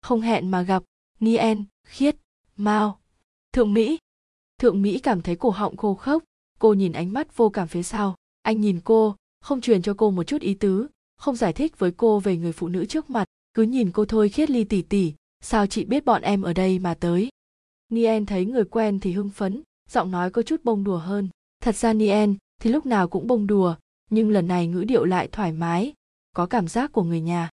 không 0.03 0.21
hẹn 0.21 0.51
mà 0.51 0.63
gặp 0.63 0.83
nien 1.21 1.65
khiết 1.87 2.17
Mao. 2.57 2.99
Thượng 3.53 3.75
Mỹ. 3.75 3.99
Thượng 4.59 4.83
Mỹ 4.83 4.99
cảm 4.99 5.23
thấy 5.23 5.37
cổ 5.37 5.51
họng 5.51 5.77
khô 5.77 5.95
khốc, 5.95 6.25
cô 6.59 6.75
nhìn 6.75 6.93
ánh 6.93 7.13
mắt 7.13 7.37
vô 7.37 7.49
cảm 7.49 7.69
phía 7.69 7.83
sau. 7.83 8.15
Anh 8.43 8.61
nhìn 8.61 8.81
cô, 8.85 9.17
không 9.41 9.61
truyền 9.61 9.83
cho 9.83 9.95
cô 9.95 10.11
một 10.11 10.25
chút 10.25 10.41
ý 10.41 10.55
tứ, 10.55 10.87
không 11.17 11.37
giải 11.37 11.53
thích 11.53 11.79
với 11.79 11.93
cô 11.97 12.21
về 12.21 12.37
người 12.37 12.53
phụ 12.53 12.69
nữ 12.69 12.85
trước 12.85 13.11
mặt, 13.11 13.25
cứ 13.55 13.63
nhìn 13.63 13.91
cô 13.91 14.05
thôi 14.05 14.29
khiết 14.29 14.51
ly 14.51 14.65
tỉ 14.65 14.83
tỉ, 14.83 15.15
sao 15.41 15.67
chị 15.67 15.85
biết 15.85 16.05
bọn 16.05 16.23
em 16.23 16.43
ở 16.43 16.53
đây 16.53 16.79
mà 16.79 16.95
tới. 16.95 17.29
Nien 17.93 18.27
thấy 18.27 18.47
người 18.47 18.65
quen 18.65 19.01
thì 19.01 19.13
hưng 19.13 19.31
phấn, 19.31 19.63
giọng 19.91 20.11
nói 20.11 20.31
có 20.31 20.43
chút 20.43 20.65
bông 20.65 20.85
đùa 20.85 20.99
hơn. 20.99 21.29
Thật 21.61 21.77
ra 21.77 21.93
Nien 21.93 22.37
thì 22.61 22.71
lúc 22.71 22.87
nào 22.87 23.09
cũng 23.09 23.27
bông 23.27 23.47
đùa, 23.47 23.75
nhưng 24.11 24.31
lần 24.31 24.49
này 24.49 24.67
ngữ 24.67 24.85
điệu 24.85 25.05
lại 25.05 25.29
thoải 25.33 25.53
mái, 25.53 25.93
có 26.33 26.47
cảm 26.47 26.69
giác 26.69 26.93
của 26.93 27.03
người 27.03 27.21
nhà. 27.21 27.51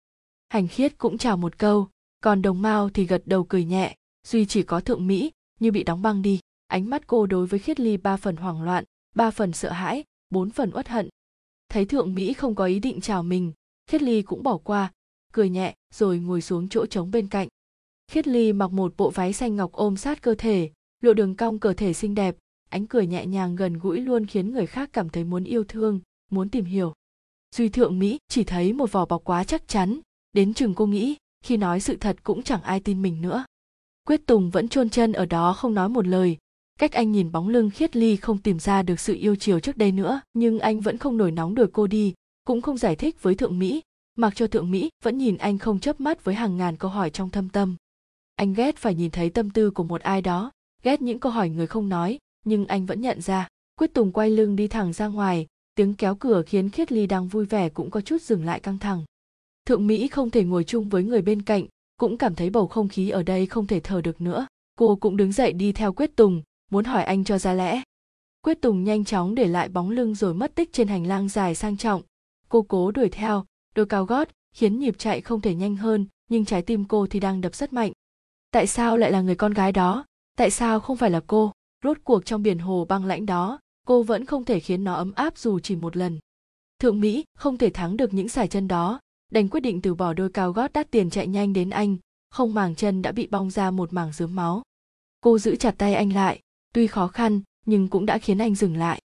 Hành 0.49 0.67
khiết 0.67 0.97
cũng 0.97 1.17
chào 1.17 1.37
một 1.37 1.57
câu, 1.57 1.87
còn 2.21 2.41
đồng 2.41 2.61
mao 2.61 2.89
thì 2.89 3.05
gật 3.05 3.21
đầu 3.25 3.43
cười 3.43 3.65
nhẹ, 3.65 3.95
duy 4.27 4.45
chỉ 4.45 4.63
có 4.63 4.79
thượng 4.79 5.07
mỹ 5.07 5.31
như 5.59 5.71
bị 5.71 5.83
đóng 5.83 6.01
băng 6.01 6.21
đi 6.21 6.39
ánh 6.67 6.89
mắt 6.89 7.07
cô 7.07 7.25
đối 7.25 7.47
với 7.47 7.59
khiết 7.59 7.79
ly 7.79 7.97
ba 7.97 8.17
phần 8.17 8.35
hoảng 8.35 8.61
loạn 8.61 8.83
ba 9.15 9.31
phần 9.31 9.53
sợ 9.53 9.71
hãi 9.71 10.03
bốn 10.29 10.49
phần 10.49 10.71
uất 10.73 10.87
hận 10.87 11.09
thấy 11.69 11.85
thượng 11.85 12.15
mỹ 12.15 12.33
không 12.33 12.55
có 12.55 12.65
ý 12.65 12.79
định 12.79 13.01
chào 13.01 13.23
mình 13.23 13.51
khiết 13.87 14.01
ly 14.01 14.21
cũng 14.21 14.43
bỏ 14.43 14.57
qua 14.57 14.91
cười 15.33 15.49
nhẹ 15.49 15.75
rồi 15.93 16.19
ngồi 16.19 16.41
xuống 16.41 16.69
chỗ 16.69 16.85
trống 16.85 17.11
bên 17.11 17.27
cạnh 17.27 17.47
khiết 18.13 18.27
ly 18.27 18.53
mặc 18.53 18.71
một 18.71 18.93
bộ 18.97 19.09
váy 19.09 19.33
xanh 19.33 19.55
ngọc 19.55 19.71
ôm 19.71 19.97
sát 19.97 20.21
cơ 20.21 20.35
thể 20.35 20.69
lộ 21.01 21.13
đường 21.13 21.35
cong 21.35 21.59
cơ 21.59 21.73
thể 21.73 21.93
xinh 21.93 22.15
đẹp, 22.15 22.35
ánh 22.69 22.87
cười 22.87 23.07
nhẹ 23.07 23.25
nhàng 23.25 23.55
gần 23.55 23.73
gũi 23.73 24.01
luôn 24.01 24.25
khiến 24.25 24.51
người 24.51 24.65
khác 24.65 24.89
cảm 24.93 25.09
thấy 25.09 25.23
muốn 25.23 25.43
yêu 25.43 25.63
thương, 25.63 25.99
muốn 26.31 26.49
tìm 26.49 26.65
hiểu. 26.65 26.93
Duy 27.55 27.69
thượng 27.69 27.99
mỹ 27.99 28.17
chỉ 28.27 28.43
thấy 28.43 28.73
một 28.73 28.91
vỏ 28.91 29.05
bọc 29.05 29.23
quá 29.23 29.43
chắc 29.43 29.67
chắn, 29.67 29.99
đến 30.33 30.53
chừng 30.53 30.73
cô 30.73 30.85
nghĩ, 30.85 31.15
khi 31.43 31.57
nói 31.57 31.79
sự 31.79 31.95
thật 31.95 32.17
cũng 32.23 32.43
chẳng 32.43 32.61
ai 32.61 32.79
tin 32.79 33.01
mình 33.01 33.21
nữa. 33.21 33.45
Quyết 34.07 34.25
tùng 34.25 34.49
vẫn 34.49 34.69
chôn 34.69 34.89
chân 34.89 35.13
ở 35.13 35.25
đó 35.25 35.53
không 35.53 35.73
nói 35.73 35.89
một 35.89 36.07
lời. 36.07 36.37
Cách 36.79 36.91
anh 36.91 37.11
nhìn 37.11 37.31
bóng 37.31 37.49
lưng 37.49 37.69
khiết 37.69 37.95
ly 37.95 38.15
không 38.15 38.37
tìm 38.37 38.59
ra 38.59 38.83
được 38.83 38.99
sự 38.99 39.15
yêu 39.15 39.35
chiều 39.35 39.59
trước 39.59 39.77
đây 39.77 39.91
nữa, 39.91 40.21
nhưng 40.33 40.59
anh 40.59 40.79
vẫn 40.79 40.97
không 40.97 41.17
nổi 41.17 41.31
nóng 41.31 41.55
đuổi 41.55 41.67
cô 41.73 41.87
đi, 41.87 42.13
cũng 42.45 42.61
không 42.61 42.77
giải 42.77 42.95
thích 42.95 43.23
với 43.23 43.35
thượng 43.35 43.59
mỹ, 43.59 43.81
mặc 44.17 44.35
cho 44.35 44.47
thượng 44.47 44.71
mỹ 44.71 44.89
vẫn 45.03 45.17
nhìn 45.17 45.37
anh 45.37 45.57
không 45.57 45.79
chớp 45.79 46.01
mắt 46.01 46.23
với 46.23 46.35
hàng 46.35 46.57
ngàn 46.57 46.77
câu 46.77 46.91
hỏi 46.91 47.09
trong 47.09 47.29
thâm 47.29 47.49
tâm 47.49 47.75
anh 48.43 48.53
ghét 48.53 48.77
phải 48.77 48.95
nhìn 48.95 49.11
thấy 49.11 49.29
tâm 49.29 49.49
tư 49.49 49.71
của 49.71 49.83
một 49.83 50.01
ai 50.01 50.21
đó, 50.21 50.51
ghét 50.83 51.01
những 51.01 51.19
câu 51.19 51.31
hỏi 51.31 51.49
người 51.49 51.67
không 51.67 51.89
nói, 51.89 52.19
nhưng 52.45 52.65
anh 52.65 52.85
vẫn 52.85 53.01
nhận 53.01 53.21
ra. 53.21 53.47
Quyết 53.79 53.93
tùng 53.93 54.11
quay 54.11 54.29
lưng 54.29 54.55
đi 54.55 54.67
thẳng 54.67 54.93
ra 54.93 55.07
ngoài, 55.07 55.47
tiếng 55.75 55.93
kéo 55.93 56.15
cửa 56.15 56.43
khiến 56.45 56.69
khiết 56.69 56.91
ly 56.91 57.07
đang 57.07 57.27
vui 57.27 57.45
vẻ 57.45 57.69
cũng 57.69 57.89
có 57.91 58.01
chút 58.01 58.21
dừng 58.21 58.45
lại 58.45 58.59
căng 58.59 58.79
thẳng. 58.79 59.05
Thượng 59.65 59.87
mỹ 59.87 60.07
không 60.07 60.29
thể 60.29 60.43
ngồi 60.43 60.63
chung 60.63 60.89
với 60.89 61.03
người 61.03 61.21
bên 61.21 61.41
cạnh, 61.41 61.65
cũng 61.97 62.17
cảm 62.17 62.35
thấy 62.35 62.49
bầu 62.49 62.67
không 62.67 62.87
khí 62.87 63.09
ở 63.09 63.23
đây 63.23 63.45
không 63.45 63.67
thể 63.67 63.79
thở 63.79 64.01
được 64.01 64.21
nữa. 64.21 64.47
Cô 64.77 64.95
cũng 64.95 65.17
đứng 65.17 65.31
dậy 65.31 65.53
đi 65.53 65.71
theo 65.71 65.93
quyết 65.93 66.15
tùng, 66.15 66.41
muốn 66.71 66.85
hỏi 66.85 67.03
anh 67.03 67.23
cho 67.23 67.37
ra 67.37 67.53
lẽ. 67.53 67.81
Quyết 68.41 68.61
tùng 68.61 68.83
nhanh 68.83 69.05
chóng 69.05 69.35
để 69.35 69.47
lại 69.47 69.69
bóng 69.69 69.89
lưng 69.89 70.15
rồi 70.15 70.33
mất 70.33 70.55
tích 70.55 70.73
trên 70.73 70.87
hành 70.87 71.07
lang 71.07 71.29
dài 71.29 71.55
sang 71.55 71.77
trọng. 71.77 72.01
Cô 72.49 72.61
cố 72.61 72.91
đuổi 72.91 73.09
theo, 73.09 73.45
đôi 73.75 73.85
cao 73.85 74.05
gót 74.05 74.29
khiến 74.55 74.79
nhịp 74.79 74.95
chạy 74.97 75.21
không 75.21 75.41
thể 75.41 75.55
nhanh 75.55 75.75
hơn, 75.75 76.05
nhưng 76.29 76.45
trái 76.45 76.61
tim 76.61 76.85
cô 76.85 77.07
thì 77.07 77.19
đang 77.19 77.41
đập 77.41 77.55
rất 77.55 77.73
mạnh 77.73 77.91
tại 78.53 78.67
sao 78.67 78.97
lại 78.97 79.11
là 79.11 79.21
người 79.21 79.35
con 79.35 79.53
gái 79.53 79.71
đó? 79.71 80.05
Tại 80.37 80.51
sao 80.51 80.79
không 80.79 80.97
phải 80.97 81.09
là 81.09 81.21
cô? 81.27 81.51
Rốt 81.83 81.97
cuộc 82.03 82.25
trong 82.25 82.43
biển 82.43 82.59
hồ 82.59 82.85
băng 82.85 83.05
lãnh 83.05 83.25
đó, 83.25 83.59
cô 83.87 84.03
vẫn 84.03 84.25
không 84.25 84.45
thể 84.45 84.59
khiến 84.59 84.83
nó 84.83 84.93
ấm 84.93 85.11
áp 85.15 85.37
dù 85.37 85.59
chỉ 85.59 85.75
một 85.75 85.97
lần. 85.97 86.19
Thượng 86.79 86.99
mỹ 86.99 87.23
không 87.37 87.57
thể 87.57 87.69
thắng 87.69 87.97
được 87.97 88.13
những 88.13 88.29
sải 88.29 88.47
chân 88.47 88.67
đó. 88.67 88.99
Đành 89.31 89.49
quyết 89.49 89.59
định 89.59 89.81
từ 89.81 89.95
bỏ 89.95 90.13
đôi 90.13 90.29
cao 90.29 90.51
gót 90.51 90.73
đắt 90.73 90.91
tiền 90.91 91.09
chạy 91.09 91.27
nhanh 91.27 91.53
đến 91.53 91.69
anh. 91.69 91.97
Không 92.29 92.53
màng 92.53 92.75
chân 92.75 93.01
đã 93.01 93.11
bị 93.11 93.27
bong 93.27 93.49
ra 93.49 93.71
một 93.71 93.93
mảng 93.93 94.11
dướm 94.11 94.35
máu. 94.35 94.61
Cô 95.21 95.39
giữ 95.39 95.55
chặt 95.55 95.75
tay 95.77 95.93
anh 95.93 96.13
lại. 96.13 96.39
Tuy 96.73 96.87
khó 96.87 97.07
khăn, 97.07 97.41
nhưng 97.65 97.87
cũng 97.87 98.05
đã 98.05 98.17
khiến 98.17 98.37
anh 98.37 98.55
dừng 98.55 98.77
lại. 98.77 99.01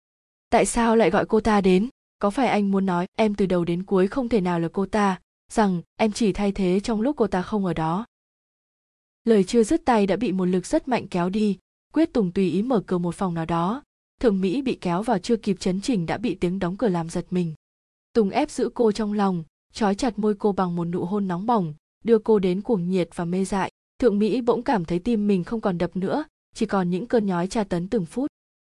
Tại 0.49 0.65
sao 0.65 0.95
lại 0.95 1.09
gọi 1.09 1.25
cô 1.25 1.39
ta 1.39 1.61
đến? 1.61 1.89
Có 2.19 2.29
phải 2.29 2.47
anh 2.47 2.71
muốn 2.71 2.85
nói, 2.85 3.07
em 3.17 3.35
từ 3.35 3.45
đầu 3.45 3.65
đến 3.65 3.83
cuối 3.83 4.07
không 4.07 4.29
thể 4.29 4.41
nào 4.41 4.59
là 4.59 4.67
cô 4.73 4.85
ta 4.85 5.19
rằng, 5.51 5.81
em 5.95 6.11
chỉ 6.11 6.33
thay 6.33 6.51
thế 6.51 6.79
trong 6.79 7.01
lúc 7.01 7.15
cô 7.15 7.27
ta 7.27 7.41
không 7.41 7.65
ở 7.65 7.73
đó 7.73 8.05
lời 9.25 9.44
chưa 9.44 9.63
dứt 9.63 9.86
tay 9.86 10.08
đã 10.08 10.15
bị 10.15 10.32
một 10.32 10.46
lực 10.46 10.65
rất 10.65 10.88
mạnh 10.88 11.08
kéo 11.08 11.29
đi, 11.29 11.58
quyết 11.94 12.13
tùng 12.13 12.32
tùy 12.32 12.51
ý 12.51 12.62
mở 12.62 12.84
cửa 12.86 12.98
một 12.98 13.15
phòng 13.15 13.34
nào 13.34 13.46
đó. 13.46 13.84
Thường 14.22 14.41
mỹ 14.41 14.62
bị 14.62 14.77
kéo 14.82 15.03
vào 15.03 15.20
chưa 15.20 15.36
kịp 15.36 15.60
chấn 15.60 15.82
chỉnh 15.82 16.05
đã 16.05 16.17
bị 16.17 16.36
tiếng 16.36 16.60
đóng 16.60 16.77
cửa 16.77 16.88
làm 16.88 17.10
giật 17.10 17.25
mình. 17.29 17.53
Tùng 18.13 18.29
ép 18.29 18.51
giữ 18.51 18.70
cô 18.74 18.91
trong 18.91 19.13
lòng, 19.13 19.44
trói 19.74 19.96
chặt 19.96 20.20
môi 20.20 20.36
cô 20.36 20.51
bằng 20.51 20.75
một 20.75 20.86
nụ 20.86 21.05
hôn 21.05 21.27
nóng 21.27 21.46
bỏng, 21.46 21.74
đưa 22.03 22.20
cô 22.20 22.39
đến 22.39 22.62
cuồng 22.62 22.89
nhiệt 22.89 23.10
và 23.15 23.25
mê 23.25 23.46
dại. 23.46 23.72
Thượng 24.00 24.20
mỹ 24.20 24.41
bỗng 24.41 24.63
cảm 24.63 24.86
thấy 24.86 25.00
tim 25.00 25.27
mình 25.27 25.44
không 25.44 25.62
còn 25.62 25.77
đập 25.77 25.96
nữa, 25.96 26.24
chỉ 26.55 26.65
còn 26.65 26.89
những 26.89 27.08
cơn 27.08 27.25
nhói 27.25 27.48
tra 27.48 27.63
tấn 27.63 27.89
từng 27.89 28.05
phút. 28.05 28.27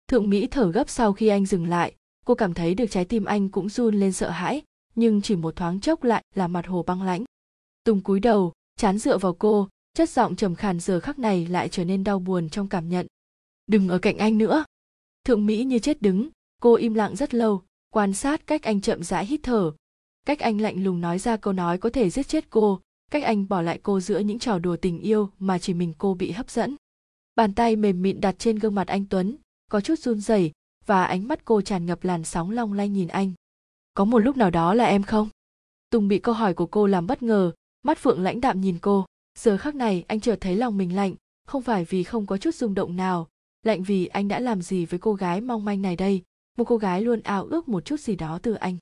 Thượng 0.08 0.30
mỹ 0.30 0.46
thở 0.46 0.72
gấp 0.72 0.88
sau 0.88 1.12
khi 1.12 1.28
anh 1.28 1.46
dừng 1.46 1.68
lại, 1.68 1.94
cô 2.26 2.34
cảm 2.34 2.54
thấy 2.54 2.74
được 2.74 2.86
trái 2.90 3.04
tim 3.04 3.24
anh 3.24 3.48
cũng 3.48 3.68
run 3.68 3.94
lên 3.94 4.12
sợ 4.12 4.30
hãi, 4.30 4.62
nhưng 4.94 5.22
chỉ 5.22 5.36
một 5.36 5.56
thoáng 5.56 5.80
chốc 5.80 6.04
lại 6.04 6.24
là 6.34 6.48
mặt 6.48 6.66
hồ 6.66 6.82
băng 6.82 7.02
lãnh. 7.02 7.24
Tùng 7.84 8.00
cúi 8.00 8.20
đầu, 8.20 8.52
chán 8.76 8.98
dựa 8.98 9.18
vào 9.18 9.34
cô 9.34 9.68
chất 9.96 10.10
giọng 10.10 10.36
trầm 10.36 10.54
khàn 10.54 10.80
giờ 10.80 11.00
khắc 11.00 11.18
này 11.18 11.46
lại 11.46 11.68
trở 11.68 11.84
nên 11.84 12.04
đau 12.04 12.18
buồn 12.18 12.48
trong 12.48 12.68
cảm 12.68 12.88
nhận. 12.88 13.06
Đừng 13.66 13.88
ở 13.88 13.98
cạnh 13.98 14.18
anh 14.18 14.38
nữa. 14.38 14.64
Thượng 15.24 15.46
mỹ 15.46 15.64
như 15.64 15.78
chết 15.78 16.02
đứng, 16.02 16.28
cô 16.62 16.74
im 16.74 16.94
lặng 16.94 17.16
rất 17.16 17.34
lâu, 17.34 17.62
quan 17.90 18.12
sát 18.12 18.46
cách 18.46 18.62
anh 18.62 18.80
chậm 18.80 19.02
rãi 19.02 19.26
hít 19.26 19.40
thở. 19.42 19.72
Cách 20.26 20.38
anh 20.38 20.60
lạnh 20.60 20.84
lùng 20.84 21.00
nói 21.00 21.18
ra 21.18 21.36
câu 21.36 21.52
nói 21.52 21.78
có 21.78 21.90
thể 21.90 22.10
giết 22.10 22.28
chết 22.28 22.50
cô, 22.50 22.80
cách 23.10 23.22
anh 23.22 23.48
bỏ 23.48 23.62
lại 23.62 23.80
cô 23.82 24.00
giữa 24.00 24.18
những 24.18 24.38
trò 24.38 24.58
đùa 24.58 24.76
tình 24.76 25.00
yêu 25.00 25.30
mà 25.38 25.58
chỉ 25.58 25.74
mình 25.74 25.94
cô 25.98 26.14
bị 26.14 26.30
hấp 26.30 26.50
dẫn. 26.50 26.76
Bàn 27.36 27.54
tay 27.54 27.76
mềm 27.76 28.02
mịn 28.02 28.20
đặt 28.20 28.34
trên 28.38 28.58
gương 28.58 28.74
mặt 28.74 28.86
anh 28.86 29.04
tuấn, 29.06 29.36
có 29.70 29.80
chút 29.80 29.98
run 29.98 30.20
rẩy 30.20 30.52
và 30.86 31.04
ánh 31.04 31.28
mắt 31.28 31.44
cô 31.44 31.60
tràn 31.60 31.86
ngập 31.86 32.04
làn 32.04 32.24
sóng 32.24 32.50
long 32.50 32.72
lanh 32.72 32.92
nhìn 32.92 33.08
anh. 33.08 33.32
Có 33.94 34.04
một 34.04 34.18
lúc 34.18 34.36
nào 34.36 34.50
đó 34.50 34.74
là 34.74 34.84
em 34.84 35.02
không? 35.02 35.28
Tùng 35.90 36.08
bị 36.08 36.18
câu 36.18 36.34
hỏi 36.34 36.54
của 36.54 36.66
cô 36.66 36.86
làm 36.86 37.06
bất 37.06 37.22
ngờ, 37.22 37.52
mắt 37.82 37.98
phượng 37.98 38.22
lãnh 38.22 38.40
đạm 38.40 38.60
nhìn 38.60 38.78
cô 38.78 39.04
giờ 39.36 39.56
khắc 39.56 39.74
này, 39.74 40.04
anh 40.08 40.20
chợt 40.20 40.36
thấy 40.40 40.56
lòng 40.56 40.78
mình 40.78 40.96
lạnh, 40.96 41.14
không 41.46 41.62
phải 41.62 41.84
vì 41.84 42.02
không 42.02 42.26
có 42.26 42.36
chút 42.36 42.54
rung 42.54 42.74
động 42.74 42.96
nào, 42.96 43.28
lạnh 43.62 43.82
vì 43.82 44.06
anh 44.06 44.28
đã 44.28 44.40
làm 44.40 44.62
gì 44.62 44.86
với 44.86 44.98
cô 44.98 45.14
gái 45.14 45.40
mong 45.40 45.64
manh 45.64 45.82
này 45.82 45.96
đây, 45.96 46.22
một 46.56 46.64
cô 46.64 46.76
gái 46.76 47.02
luôn 47.02 47.20
ao 47.20 47.44
ước 47.44 47.68
một 47.68 47.84
chút 47.84 48.00
gì 48.00 48.16
đó 48.16 48.38
từ 48.42 48.54
anh. 48.54 48.76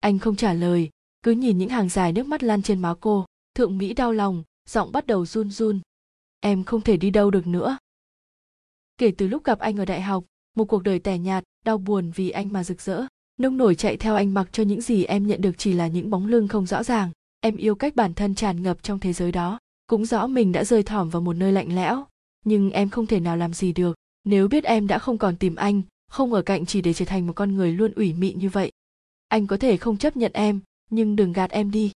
Anh 0.00 0.18
không 0.18 0.36
trả 0.36 0.52
lời, 0.52 0.90
cứ 1.22 1.30
nhìn 1.30 1.58
những 1.58 1.68
hàng 1.68 1.88
dài 1.88 2.12
nước 2.12 2.26
mắt 2.26 2.42
lăn 2.42 2.62
trên 2.62 2.78
má 2.78 2.94
cô, 3.00 3.26
thượng 3.54 3.78
mỹ 3.78 3.94
đau 3.94 4.12
lòng, 4.12 4.42
giọng 4.68 4.92
bắt 4.92 5.06
đầu 5.06 5.26
run 5.26 5.50
run. 5.50 5.80
Em 6.40 6.64
không 6.64 6.80
thể 6.80 6.96
đi 6.96 7.10
đâu 7.10 7.30
được 7.30 7.46
nữa. 7.46 7.78
Kể 8.98 9.12
từ 9.18 9.28
lúc 9.28 9.44
gặp 9.44 9.58
anh 9.58 9.76
ở 9.76 9.84
đại 9.84 10.02
học, 10.02 10.24
một 10.56 10.64
cuộc 10.64 10.82
đời 10.82 10.98
tẻ 10.98 11.18
nhạt, 11.18 11.44
đau 11.64 11.78
buồn 11.78 12.10
vì 12.14 12.30
anh 12.30 12.52
mà 12.52 12.64
rực 12.64 12.80
rỡ. 12.80 13.06
Nông 13.38 13.56
nổi 13.56 13.74
chạy 13.74 13.96
theo 13.96 14.14
anh 14.14 14.34
mặc 14.34 14.48
cho 14.52 14.62
những 14.62 14.80
gì 14.80 15.04
em 15.04 15.26
nhận 15.26 15.40
được 15.40 15.58
chỉ 15.58 15.72
là 15.72 15.86
những 15.86 16.10
bóng 16.10 16.26
lưng 16.26 16.48
không 16.48 16.66
rõ 16.66 16.82
ràng. 16.82 17.10
Em 17.40 17.56
yêu 17.56 17.74
cách 17.74 17.96
bản 17.96 18.14
thân 18.14 18.34
tràn 18.34 18.62
ngập 18.62 18.82
trong 18.82 18.98
thế 18.98 19.12
giới 19.12 19.32
đó 19.32 19.58
cũng 19.88 20.04
rõ 20.04 20.26
mình 20.26 20.52
đã 20.52 20.64
rơi 20.64 20.82
thỏm 20.82 21.08
vào 21.08 21.22
một 21.22 21.32
nơi 21.32 21.52
lạnh 21.52 21.74
lẽo, 21.74 22.06
nhưng 22.44 22.70
em 22.70 22.88
không 22.88 23.06
thể 23.06 23.20
nào 23.20 23.36
làm 23.36 23.52
gì 23.52 23.72
được. 23.72 23.96
Nếu 24.24 24.48
biết 24.48 24.64
em 24.64 24.86
đã 24.86 24.98
không 24.98 25.18
còn 25.18 25.36
tìm 25.36 25.54
anh, 25.54 25.82
không 26.10 26.32
ở 26.32 26.42
cạnh 26.42 26.66
chỉ 26.66 26.80
để 26.80 26.92
trở 26.92 27.04
thành 27.04 27.26
một 27.26 27.32
con 27.32 27.54
người 27.54 27.72
luôn 27.72 27.92
ủy 27.92 28.12
mị 28.12 28.32
như 28.32 28.48
vậy, 28.48 28.72
anh 29.28 29.46
có 29.46 29.56
thể 29.56 29.76
không 29.76 29.96
chấp 29.96 30.16
nhận 30.16 30.32
em, 30.34 30.60
nhưng 30.90 31.16
đừng 31.16 31.32
gạt 31.32 31.50
em 31.50 31.70
đi. 31.70 31.92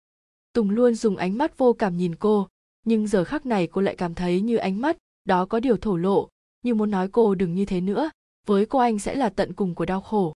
Tùng 0.52 0.70
luôn 0.70 0.94
dùng 0.94 1.16
ánh 1.16 1.38
mắt 1.38 1.58
vô 1.58 1.72
cảm 1.72 1.96
nhìn 1.96 2.14
cô, 2.14 2.48
nhưng 2.84 3.06
giờ 3.06 3.24
khắc 3.24 3.46
này 3.46 3.66
cô 3.66 3.80
lại 3.80 3.96
cảm 3.96 4.14
thấy 4.14 4.40
như 4.40 4.56
ánh 4.56 4.80
mắt 4.80 4.96
đó 5.24 5.46
có 5.46 5.60
điều 5.60 5.76
thổ 5.76 5.96
lộ, 5.96 6.28
như 6.62 6.74
muốn 6.74 6.90
nói 6.90 7.08
cô 7.08 7.34
đừng 7.34 7.54
như 7.54 7.64
thế 7.64 7.80
nữa, 7.80 8.10
với 8.46 8.66
cô 8.66 8.78
anh 8.78 8.98
sẽ 8.98 9.14
là 9.14 9.28
tận 9.28 9.52
cùng 9.52 9.74
của 9.74 9.86
đau 9.86 10.00
khổ. 10.00 10.34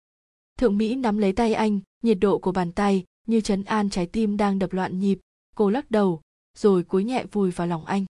Thượng 0.58 0.78
mỹ 0.78 0.94
nắm 0.94 1.18
lấy 1.18 1.32
tay 1.32 1.54
anh, 1.54 1.80
nhiệt 2.02 2.18
độ 2.20 2.38
của 2.38 2.52
bàn 2.52 2.72
tay 2.72 3.04
như 3.26 3.40
chấn 3.40 3.64
an 3.64 3.90
trái 3.90 4.06
tim 4.06 4.36
đang 4.36 4.58
đập 4.58 4.72
loạn 4.72 4.98
nhịp. 4.98 5.18
Cô 5.54 5.70
lắc 5.70 5.90
đầu 5.90 6.20
rồi 6.58 6.82
cúi 6.82 7.04
nhẹ 7.04 7.24
vùi 7.32 7.50
vào 7.50 7.66
lòng 7.66 7.84
anh. 7.84 8.04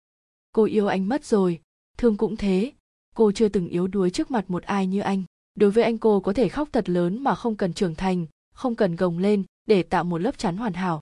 Cô 0.52 0.64
yêu 0.64 0.88
anh 0.88 1.10
mất 1.10 1.26
rồi, 1.26 1.62
thương 1.98 2.18
cũng 2.18 2.38
thế. 2.38 2.72
Cô 3.16 3.32
chưa 3.32 3.50
từng 3.50 3.68
yếu 3.68 3.88
đuối 3.88 4.10
trước 4.10 4.32
mặt 4.32 4.46
một 4.48 4.64
ai 4.64 4.88
như 4.88 5.00
anh. 5.00 5.24
Đối 5.56 5.72
với 5.72 5.84
anh 5.84 5.98
cô 5.98 6.20
có 6.20 6.34
thể 6.34 6.50
khóc 6.50 6.70
thật 6.72 6.90
lớn 6.90 7.24
mà 7.24 7.36
không 7.36 7.56
cần 7.56 7.74
trưởng 7.74 7.96
thành, 7.96 8.26
không 8.54 8.76
cần 8.76 8.96
gồng 8.96 9.18
lên 9.18 9.44
để 9.68 9.84
tạo 9.84 10.04
một 10.04 10.18
lớp 10.18 10.38
chắn 10.38 10.58
hoàn 10.58 10.74
hảo. 10.74 11.02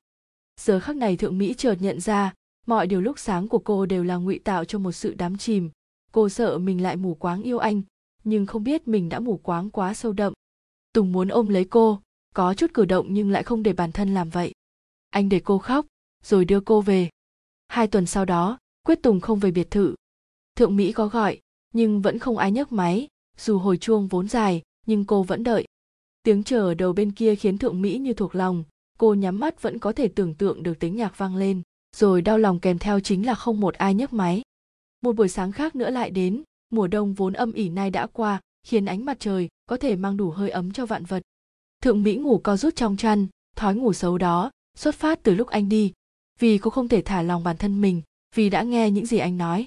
Giờ 0.62 0.80
khắc 0.80 0.96
này 0.96 1.18
thượng 1.18 1.38
mỹ 1.38 1.54
chợt 1.54 1.76
nhận 1.80 2.00
ra, 2.00 2.34
mọi 2.68 2.88
điều 2.88 3.02
lúc 3.02 3.20
sáng 3.20 3.48
của 3.48 3.60
cô 3.60 3.86
đều 3.86 4.04
là 4.04 4.16
ngụy 4.16 4.40
tạo 4.40 4.66
cho 4.66 4.80
một 4.80 4.92
sự 4.92 5.14
đắm 5.14 5.38
chìm. 5.38 5.70
Cô 6.12 6.30
sợ 6.30 6.58
mình 6.58 6.84
lại 6.84 6.96
mù 6.96 7.14
quáng 7.14 7.42
yêu 7.42 7.58
anh, 7.58 7.82
nhưng 8.24 8.46
không 8.46 8.64
biết 8.64 8.88
mình 8.88 9.10
đã 9.10 9.20
mù 9.20 9.38
quáng 9.38 9.70
quá 9.70 9.94
sâu 9.94 10.14
đậm. 10.14 10.34
Tùng 10.94 11.12
muốn 11.12 11.28
ôm 11.28 11.48
lấy 11.48 11.66
cô, 11.66 12.02
có 12.34 12.54
chút 12.54 12.72
cử 12.74 12.86
động 12.86 13.08
nhưng 13.10 13.32
lại 13.32 13.44
không 13.44 13.64
để 13.64 13.74
bản 13.74 13.92
thân 13.92 14.14
làm 14.14 14.30
vậy. 14.30 14.52
Anh 15.10 15.30
để 15.30 15.42
cô 15.44 15.58
khóc, 15.58 15.86
rồi 16.24 16.46
đưa 16.46 16.60
cô 16.60 16.82
về 16.82 17.10
hai 17.70 17.88
tuần 17.88 18.06
sau 18.06 18.26
đó, 18.26 18.58
quyết 18.84 19.04
tùng 19.04 19.20
không 19.20 19.40
về 19.40 19.52
biệt 19.52 19.72
thự. 19.72 19.96
Thượng 20.56 20.76
mỹ 20.76 20.92
có 20.92 21.08
gọi, 21.08 21.40
nhưng 21.74 22.02
vẫn 22.02 22.20
không 22.20 22.38
ai 22.38 22.52
nhấc 22.52 22.72
máy, 22.72 23.08
dù 23.38 23.58
hồi 23.58 23.78
chuông 23.78 24.08
vốn 24.08 24.28
dài, 24.28 24.62
nhưng 24.86 25.06
cô 25.06 25.24
vẫn 25.24 25.44
đợi. 25.44 25.66
Tiếng 26.24 26.44
chờ 26.44 26.60
ở 26.60 26.74
đầu 26.74 26.94
bên 26.94 27.12
kia 27.12 27.36
khiến 27.36 27.58
thượng 27.58 27.82
mỹ 27.82 27.98
như 27.98 28.14
thuộc 28.14 28.36
lòng, 28.36 28.64
cô 28.98 29.14
nhắm 29.14 29.40
mắt 29.40 29.62
vẫn 29.62 29.80
có 29.80 29.92
thể 29.92 30.08
tưởng 30.08 30.34
tượng 30.34 30.64
được 30.64 30.80
tiếng 30.80 30.96
nhạc 30.96 31.18
vang 31.18 31.36
lên, 31.36 31.62
rồi 31.96 32.22
đau 32.22 32.38
lòng 32.38 32.60
kèm 32.60 32.80
theo 32.80 33.00
chính 33.00 33.26
là 33.26 33.36
không 33.36 33.60
một 33.60 33.74
ai 33.76 33.94
nhấc 33.94 34.14
máy. 34.14 34.42
Một 35.02 35.16
buổi 35.16 35.30
sáng 35.30 35.52
khác 35.52 35.76
nữa 35.76 35.90
lại 35.90 36.10
đến, 36.10 36.44
mùa 36.70 36.88
đông 36.88 37.14
vốn 37.14 37.34
âm 37.34 37.52
ỉ 37.52 37.70
nay 37.70 37.90
đã 37.90 38.08
qua, 38.08 38.42
khiến 38.68 38.86
ánh 38.86 39.06
mặt 39.06 39.18
trời 39.20 39.50
có 39.66 39.78
thể 39.78 39.96
mang 39.96 40.18
đủ 40.18 40.32
hơi 40.32 40.50
ấm 40.50 40.72
cho 40.72 40.86
vạn 40.86 41.06
vật. 41.06 41.24
Thượng 41.82 42.04
mỹ 42.04 42.16
ngủ 42.16 42.38
co 42.44 42.58
rút 42.58 42.76
trong 42.76 42.98
chăn, 42.98 43.28
thói 43.56 43.76
ngủ 43.76 43.94
xấu 43.94 44.18
đó 44.18 44.52
xuất 44.78 44.96
phát 44.96 45.20
từ 45.24 45.36
lúc 45.36 45.48
anh 45.48 45.70
đi 45.70 45.94
vì 46.40 46.58
cô 46.58 46.70
không 46.70 46.88
thể 46.88 47.02
thả 47.02 47.22
lòng 47.22 47.44
bản 47.44 47.58
thân 47.58 47.82
mình 47.82 48.02
vì 48.36 48.50
đã 48.50 48.64
nghe 48.64 48.92
những 48.92 49.06
gì 49.06 49.18
anh 49.18 49.38
nói. 49.38 49.66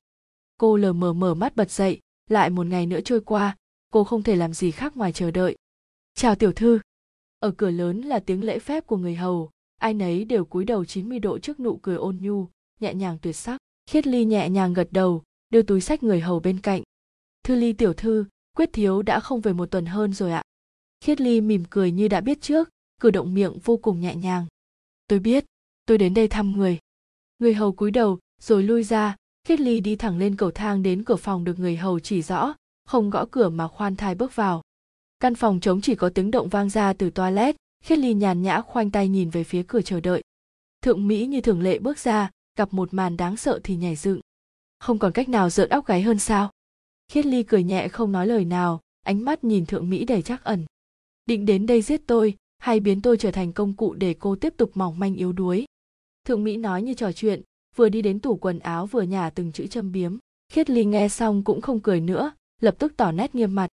Cô 0.58 0.76
lờ 0.76 0.92
mờ 0.92 1.12
mở 1.12 1.34
mắt 1.34 1.56
bật 1.56 1.70
dậy, 1.70 2.00
lại 2.30 2.50
một 2.50 2.66
ngày 2.66 2.86
nữa 2.86 3.00
trôi 3.04 3.20
qua, 3.20 3.56
cô 3.90 4.04
không 4.04 4.22
thể 4.22 4.36
làm 4.36 4.52
gì 4.52 4.70
khác 4.70 4.96
ngoài 4.96 5.12
chờ 5.12 5.30
đợi. 5.30 5.56
Chào 6.14 6.34
tiểu 6.34 6.52
thư. 6.52 6.78
Ở 7.38 7.50
cửa 7.50 7.70
lớn 7.70 8.00
là 8.00 8.20
tiếng 8.20 8.44
lễ 8.44 8.58
phép 8.58 8.86
của 8.86 8.96
người 8.96 9.14
hầu, 9.14 9.50
ai 9.78 9.94
nấy 9.94 10.24
đều 10.24 10.44
cúi 10.44 10.64
đầu 10.64 10.84
90 10.84 11.18
độ 11.18 11.38
trước 11.38 11.60
nụ 11.60 11.78
cười 11.82 11.96
ôn 11.96 12.18
nhu, 12.20 12.46
nhẹ 12.80 12.94
nhàng 12.94 13.18
tuyệt 13.22 13.36
sắc. 13.36 13.58
Khiết 13.90 14.06
ly 14.06 14.24
nhẹ 14.24 14.48
nhàng 14.48 14.72
gật 14.72 14.88
đầu, 14.90 15.22
đưa 15.50 15.62
túi 15.62 15.80
sách 15.80 16.02
người 16.02 16.20
hầu 16.20 16.40
bên 16.40 16.60
cạnh. 16.60 16.82
Thư 17.44 17.54
ly 17.54 17.72
tiểu 17.72 17.92
thư, 17.92 18.24
quyết 18.56 18.70
thiếu 18.72 19.02
đã 19.02 19.20
không 19.20 19.40
về 19.40 19.52
một 19.52 19.70
tuần 19.70 19.86
hơn 19.86 20.12
rồi 20.12 20.32
ạ. 20.32 20.42
Khiết 21.00 21.20
ly 21.20 21.40
mỉm 21.40 21.64
cười 21.70 21.90
như 21.90 22.08
đã 22.08 22.20
biết 22.20 22.40
trước, 22.40 22.68
cử 23.00 23.10
động 23.10 23.34
miệng 23.34 23.58
vô 23.64 23.76
cùng 23.76 24.00
nhẹ 24.00 24.14
nhàng. 24.14 24.46
Tôi 25.06 25.18
biết 25.18 25.44
tôi 25.86 25.98
đến 25.98 26.14
đây 26.14 26.28
thăm 26.28 26.52
người. 26.52 26.78
Người 27.38 27.54
hầu 27.54 27.72
cúi 27.72 27.90
đầu, 27.90 28.18
rồi 28.40 28.62
lui 28.62 28.82
ra 28.84 29.16
khiết 29.44 29.60
ly 29.60 29.80
đi 29.80 29.96
thẳng 29.96 30.18
lên 30.18 30.36
cầu 30.36 30.50
thang 30.50 30.82
đến 30.82 31.04
cửa 31.04 31.16
phòng 31.16 31.44
được 31.44 31.58
người 31.58 31.76
hầu 31.76 32.00
chỉ 32.00 32.22
rõ, 32.22 32.54
không 32.84 33.10
gõ 33.10 33.26
cửa 33.30 33.48
mà 33.48 33.68
khoan 33.68 33.96
thai 33.96 34.14
bước 34.14 34.36
vào. 34.36 34.62
Căn 35.20 35.34
phòng 35.34 35.60
trống 35.60 35.80
chỉ 35.80 35.94
có 35.94 36.08
tiếng 36.08 36.30
động 36.30 36.48
vang 36.48 36.70
ra 36.70 36.92
từ 36.92 37.10
toilet 37.10 37.56
khiết 37.84 37.98
ly 37.98 38.14
nhàn 38.14 38.42
nhã 38.42 38.60
khoanh 38.60 38.90
tay 38.90 39.08
nhìn 39.08 39.30
về 39.30 39.44
phía 39.44 39.62
cửa 39.62 39.82
chờ 39.82 40.00
đợi. 40.00 40.22
Thượng 40.82 41.08
mỹ 41.08 41.26
như 41.26 41.40
thường 41.40 41.62
lệ 41.62 41.78
bước 41.78 41.98
ra, 41.98 42.30
gặp 42.58 42.72
một 42.72 42.94
màn 42.94 43.16
đáng 43.16 43.36
sợ 43.36 43.60
thì 43.64 43.76
nhảy 43.76 43.96
dựng. 43.96 44.20
Không 44.78 44.98
còn 44.98 45.12
cách 45.12 45.28
nào 45.28 45.50
rợn 45.50 45.68
óc 45.68 45.86
gáy 45.86 46.02
hơn 46.02 46.18
sao? 46.18 46.50
Khiết 47.08 47.26
ly 47.26 47.42
cười 47.42 47.62
nhẹ 47.62 47.88
không 47.88 48.12
nói 48.12 48.26
lời 48.26 48.44
nào, 48.44 48.80
ánh 49.02 49.24
mắt 49.24 49.44
nhìn 49.44 49.66
thượng 49.66 49.90
mỹ 49.90 50.04
đầy 50.04 50.22
chắc 50.22 50.44
ẩn. 50.44 50.64
Định 51.26 51.46
đến 51.46 51.66
đây 51.66 51.82
giết 51.82 52.00
tôi, 52.06 52.36
hay 52.58 52.80
biến 52.80 53.02
tôi 53.02 53.16
trở 53.16 53.30
thành 53.30 53.52
công 53.52 53.72
cụ 53.72 53.94
để 53.94 54.14
cô 54.18 54.36
tiếp 54.36 54.54
tục 54.56 54.70
mỏng 54.74 54.98
manh 54.98 55.14
yếu 55.14 55.32
đuối? 55.32 55.64
Thượng 56.24 56.44
mỹ 56.44 56.56
nói 56.56 56.82
như 56.82 56.94
trò 56.94 57.12
chuyện, 57.12 57.42
vừa 57.76 57.88
đi 57.88 58.02
đến 58.02 58.20
tủ 58.20 58.36
quần 58.36 58.58
áo 58.58 58.86
vừa 58.86 59.02
nhả 59.02 59.30
từng 59.30 59.52
chữ 59.52 59.66
châm 59.66 59.92
biếm. 59.92 60.16
Khiết 60.52 60.70
ly 60.70 60.84
nghe 60.84 61.08
xong 61.08 61.44
cũng 61.44 61.60
không 61.60 61.80
cười 61.80 62.00
nữa, 62.00 62.32
lập 62.60 62.74
tức 62.78 62.92
tỏ 62.96 63.12
nét 63.12 63.34
nghiêm 63.34 63.54
mặt. 63.54 63.68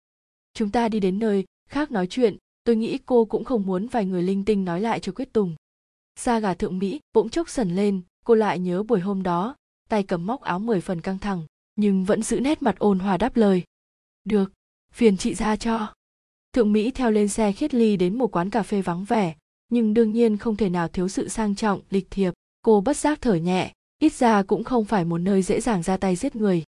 Chúng 0.54 0.72
ta 0.72 0.90
đi 0.90 1.00
đến 1.00 1.20
nơi 1.20 1.46
khác 1.70 1.92
nói 1.92 2.08
chuyện, 2.08 2.38
tôi 2.64 2.76
nghĩ 2.76 2.98
cô 3.06 3.26
cũng 3.26 3.44
không 3.44 3.66
muốn 3.66 3.88
vài 3.88 4.06
người 4.06 4.24
linh 4.24 4.46
tinh 4.46 4.66
nói 4.66 4.82
lại 4.82 5.00
cho 5.00 5.12
quyết 5.12 5.34
tùng. 5.34 5.56
Da 6.20 6.40
gà 6.40 6.54
thượng 6.54 6.78
mỹ 6.78 7.00
bỗng 7.14 7.30
chốc 7.30 7.50
sần 7.50 7.76
lên, 7.76 8.02
cô 8.26 8.36
lại 8.36 8.60
nhớ 8.60 8.84
buổi 8.84 9.00
hôm 9.00 9.24
đó, 9.24 9.56
tay 9.90 10.04
cầm 10.04 10.26
móc 10.26 10.42
áo 10.42 10.60
mười 10.60 10.82
phần 10.82 11.02
căng 11.02 11.20
thẳng, 11.20 11.46
nhưng 11.76 12.06
vẫn 12.06 12.24
giữ 12.24 12.40
nét 12.40 12.62
mặt 12.62 12.80
ôn 12.80 13.00
hòa 13.00 13.18
đáp 13.18 13.38
lời. 13.38 13.64
Được, 14.24 14.52
phiền 14.94 15.18
chị 15.18 15.34
ra 15.34 15.56
cho. 15.56 15.94
Thượng 16.54 16.74
mỹ 16.74 16.92
theo 16.92 17.12
lên 17.12 17.28
xe 17.28 17.52
khiết 17.52 17.74
ly 17.74 17.98
đến 17.98 18.18
một 18.18 18.36
quán 18.36 18.50
cà 18.50 18.64
phê 18.64 18.82
vắng 18.82 19.06
vẻ 19.06 19.36
nhưng 19.70 19.94
đương 19.94 20.12
nhiên 20.12 20.38
không 20.38 20.56
thể 20.56 20.70
nào 20.70 20.88
thiếu 20.88 21.08
sự 21.08 21.28
sang 21.28 21.56
trọng, 21.56 21.82
lịch 21.90 22.08
thiệp. 22.12 22.34
Cô 22.62 22.82
bất 22.82 22.98
giác 22.98 23.22
thở 23.22 23.36
nhẹ, 23.36 23.74
ít 24.00 24.14
ra 24.14 24.44
cũng 24.44 24.64
không 24.64 24.86
phải 24.86 25.06
một 25.06 25.18
nơi 25.18 25.42
dễ 25.42 25.62
dàng 25.62 25.84
ra 25.84 25.98
tay 25.98 26.16
giết 26.16 26.36
người. 26.36 26.64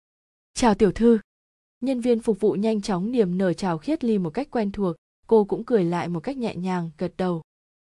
Chào 0.55 0.75
tiểu 0.75 0.93
thư. 0.93 1.19
Nhân 1.81 2.01
viên 2.01 2.21
phục 2.21 2.41
vụ 2.41 2.53
nhanh 2.53 2.81
chóng 2.81 3.13
niềm 3.13 3.39
nở 3.39 3.53
chào 3.53 3.79
khiết 3.79 4.05
ly 4.05 4.19
một 4.19 4.31
cách 4.31 4.51
quen 4.51 4.73
thuộc. 4.73 4.97
Cô 5.27 5.45
cũng 5.45 5.65
cười 5.65 5.85
lại 5.85 6.09
một 6.09 6.21
cách 6.21 6.37
nhẹ 6.37 6.55
nhàng, 6.55 6.91
gật 6.99 7.13
đầu. 7.17 7.43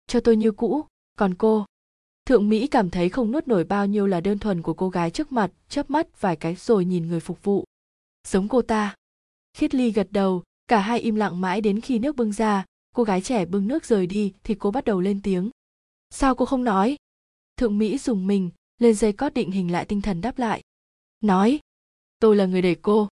Cho 0.07 0.21
tôi 0.21 0.37
như 0.37 0.53
cũ, 0.53 0.85
còn 1.19 1.35
cô? 1.35 1.65
Thượng 2.27 2.49
mỹ 2.49 2.67
cảm 2.67 2.91
thấy 2.91 3.09
không 3.09 3.33
nuốt 3.33 3.49
nổi 3.49 3.65
bao 3.65 3.87
nhiêu 3.87 4.07
là 4.07 4.21
đơn 4.21 4.39
thuần 4.39 4.63
của 4.63 4.75
cô 4.75 4.89
gái 4.89 5.11
trước 5.11 5.33
mặt, 5.33 5.51
chớp 5.69 5.91
mắt, 5.91 6.21
vài 6.21 6.37
cái 6.37 6.55
rồi 6.55 6.85
nhìn 6.85 7.09
người 7.09 7.21
phục 7.21 7.45
vụ. 7.45 7.65
Giống 8.29 8.49
cô 8.49 8.63
ta. 8.63 8.95
Khiết 9.55 9.75
ly 9.75 9.91
gật 9.91 10.09
đầu, 10.11 10.43
cả 10.69 10.81
hai 10.81 11.01
im 11.01 11.15
lặng 11.15 11.41
mãi 11.41 11.61
đến 11.61 11.81
khi 11.81 11.99
nước 11.99 12.17
bưng 12.17 12.33
ra 12.33 12.65
cô 12.97 13.03
gái 13.03 13.21
trẻ 13.21 13.45
bưng 13.45 13.69
nước 13.69 13.85
rời 13.85 14.07
đi 14.07 14.33
thì 14.45 14.55
cô 14.55 14.71
bắt 14.71 14.85
đầu 14.85 15.01
lên 15.01 15.21
tiếng. 15.23 15.51
Sao 16.11 16.35
cô 16.35 16.45
không 16.45 16.65
nói? 16.65 16.97
Thượng 17.57 17.79
mỹ 17.79 17.99
dùng 17.99 18.27
mình, 18.27 18.51
lên 18.79 18.95
dây 18.95 19.13
cót 19.13 19.35
định 19.35 19.51
hình 19.51 19.73
lại 19.73 19.85
tinh 19.85 20.03
thần 20.03 20.21
đáp 20.21 20.39
lại. 20.39 20.63
Nói, 21.21 21.61
tôi 22.21 22.37
là 22.37 22.47
người 22.47 22.63
để 22.63 22.77
cô. 22.83 23.09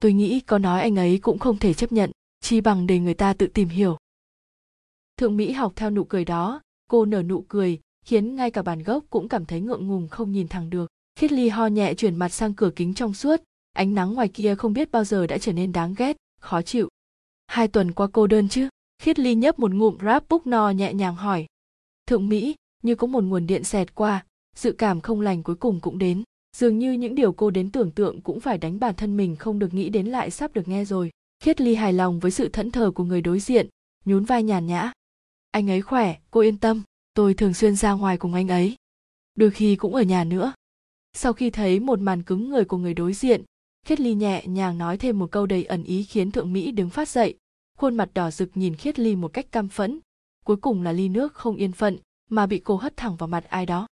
Tôi 0.00 0.12
nghĩ 0.12 0.40
có 0.40 0.58
nói 0.58 0.80
anh 0.80 0.96
ấy 0.96 1.18
cũng 1.18 1.38
không 1.38 1.58
thể 1.58 1.74
chấp 1.74 1.92
nhận, 1.92 2.10
chi 2.40 2.60
bằng 2.60 2.86
để 2.86 2.98
người 2.98 3.14
ta 3.14 3.32
tự 3.32 3.46
tìm 3.46 3.68
hiểu. 3.68 3.96
Thượng 5.16 5.36
mỹ 5.36 5.52
học 5.52 5.72
theo 5.76 5.90
nụ 5.90 6.04
cười 6.04 6.24
đó. 6.24 6.60
Cô 6.90 7.04
nở 7.04 7.22
nụ 7.22 7.44
cười, 7.48 7.80
khiến 8.04 8.36
ngay 8.36 8.50
cả 8.50 8.62
bàn 8.62 8.82
gốc 8.82 9.04
cũng 9.10 9.28
cảm 9.28 9.44
thấy 9.44 9.60
ngượng 9.60 9.86
ngùng 9.88 10.08
không 10.08 10.32
nhìn 10.32 10.48
thẳng 10.48 10.70
được. 10.70 10.90
Khiết 11.16 11.32
ly 11.32 11.48
ho 11.48 11.66
nhẹ 11.66 11.94
chuyển 11.94 12.16
mặt 12.16 12.28
sang 12.28 12.54
cửa 12.54 12.70
kính 12.76 12.94
trong 12.94 13.14
suốt. 13.14 13.42
Ánh 13.72 13.94
nắng 13.94 14.14
ngoài 14.14 14.28
kia 14.28 14.54
không 14.54 14.72
biết 14.72 14.90
bao 14.90 15.04
giờ 15.04 15.26
đã 15.26 15.38
trở 15.38 15.52
nên 15.52 15.72
đáng 15.72 15.94
ghét, 15.98 16.16
khó 16.40 16.62
chịu. 16.62 16.88
Hai 17.46 17.68
tuần 17.68 17.92
qua 17.92 18.08
cô 18.12 18.26
đơn 18.26 18.48
chứ? 18.48 18.68
Khiết 18.98 19.18
ly 19.18 19.34
nhấp 19.34 19.58
một 19.58 19.74
ngụm 19.74 19.98
rap 20.02 20.28
búc 20.28 20.46
no 20.46 20.70
nhẹ 20.70 20.92
nhàng 20.92 21.16
hỏi. 21.16 21.46
Thượng 22.06 22.28
mỹ, 22.28 22.54
như 22.82 22.94
có 22.94 23.06
một 23.06 23.24
nguồn 23.24 23.46
điện 23.46 23.64
xẹt 23.64 23.94
qua, 23.94 24.24
dự 24.56 24.72
cảm 24.72 25.00
không 25.00 25.20
lành 25.20 25.42
cuối 25.42 25.56
cùng 25.56 25.80
cũng 25.80 25.98
đến. 25.98 26.22
Dường 26.56 26.78
như 26.78 26.92
những 26.92 27.14
điều 27.14 27.32
cô 27.32 27.50
đến 27.50 27.70
tưởng 27.70 27.90
tượng 27.90 28.20
cũng 28.20 28.40
phải 28.40 28.58
đánh 28.58 28.80
bản 28.80 28.94
thân 28.94 29.16
mình 29.16 29.36
không 29.36 29.58
được 29.58 29.74
nghĩ 29.74 29.88
đến 29.88 30.06
lại 30.06 30.30
sắp 30.30 30.54
được 30.54 30.68
nghe 30.68 30.84
rồi. 30.84 31.10
Khiết 31.42 31.60
ly 31.60 31.74
hài 31.74 31.92
lòng 31.92 32.20
với 32.20 32.30
sự 32.30 32.48
thẫn 32.48 32.70
thờ 32.70 32.90
của 32.94 33.04
người 33.04 33.20
đối 33.20 33.40
diện, 33.40 33.68
nhún 34.04 34.24
vai 34.24 34.42
nhàn 34.42 34.66
nhã. 34.66 34.92
Anh 35.50 35.70
ấy 35.70 35.82
khỏe, 35.82 36.16
cô 36.30 36.40
yên 36.40 36.58
tâm, 36.58 36.82
tôi 37.14 37.34
thường 37.34 37.54
xuyên 37.54 37.76
ra 37.76 37.92
ngoài 37.92 38.18
cùng 38.18 38.34
anh 38.34 38.48
ấy. 38.48 38.76
Đôi 39.34 39.50
khi 39.50 39.76
cũng 39.76 39.94
ở 39.94 40.02
nhà 40.02 40.24
nữa. 40.24 40.52
Sau 41.12 41.32
khi 41.32 41.50
thấy 41.50 41.80
một 41.80 41.98
màn 41.98 42.22
cứng 42.22 42.50
người 42.50 42.64
của 42.64 42.76
người 42.76 42.94
đối 42.94 43.12
diện 43.12 43.42
khiết 43.88 44.00
ly 44.00 44.14
nhẹ 44.14 44.46
nhàng 44.46 44.78
nói 44.78 44.98
thêm 44.98 45.18
một 45.18 45.30
câu 45.30 45.46
đầy 45.46 45.64
ẩn 45.64 45.84
ý 45.84 46.02
khiến 46.02 46.30
thượng 46.30 46.52
mỹ 46.52 46.72
đứng 46.72 46.90
phát 46.90 47.08
dậy 47.08 47.34
khuôn 47.78 47.96
mặt 47.96 48.10
đỏ 48.14 48.30
rực 48.30 48.50
nhìn 48.54 48.74
khiết 48.74 48.98
ly 48.98 49.16
một 49.16 49.32
cách 49.32 49.52
căm 49.52 49.68
phẫn. 49.68 50.00
Cuối 50.44 50.56
cùng 50.56 50.82
là 50.82 50.92
ly 50.92 51.08
nước 51.08 51.34
không 51.34 51.56
yên 51.56 51.72
phận, 51.72 51.98
mà 52.30 52.46
bị 52.46 52.58
cô 52.58 52.76
hất 52.76 52.96
thẳng 52.96 53.16
vào 53.16 53.28
mặt 53.28 53.44
ai 53.48 53.66
đó. 53.66 53.86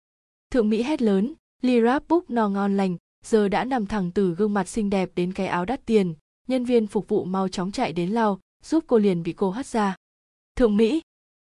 Thượng 0.51 0.69
mỹ 0.69 0.83
hét 0.83 1.01
lớn, 1.01 1.33
ly 1.61 1.81
rap 1.81 2.03
búc 2.07 2.29
no 2.29 2.49
ngon 2.49 2.77
lành, 2.77 2.97
giờ 3.25 3.47
đã 3.47 3.65
nằm 3.65 3.85
thẳng 3.85 4.11
từ 4.11 4.35
gương 4.35 4.53
mặt 4.53 4.67
xinh 4.67 4.89
đẹp 4.89 5.09
đến 5.15 5.33
cái 5.33 5.47
áo 5.47 5.65
đắt 5.65 5.85
tiền. 5.85 6.13
Nhân 6.47 6.65
viên 6.65 6.87
phục 6.87 7.07
vụ 7.07 7.25
mau 7.25 7.47
chóng 7.47 7.71
chạy 7.71 7.93
đến 7.93 8.09
lau, 8.09 8.39
giúp 8.63 8.83
cô 8.87 8.97
liền 8.97 9.23
bị 9.23 9.33
cô 9.33 9.49
hất 9.49 9.65
ra. 9.65 9.95
Thượng 10.55 10.77
mỹ, 10.77 11.01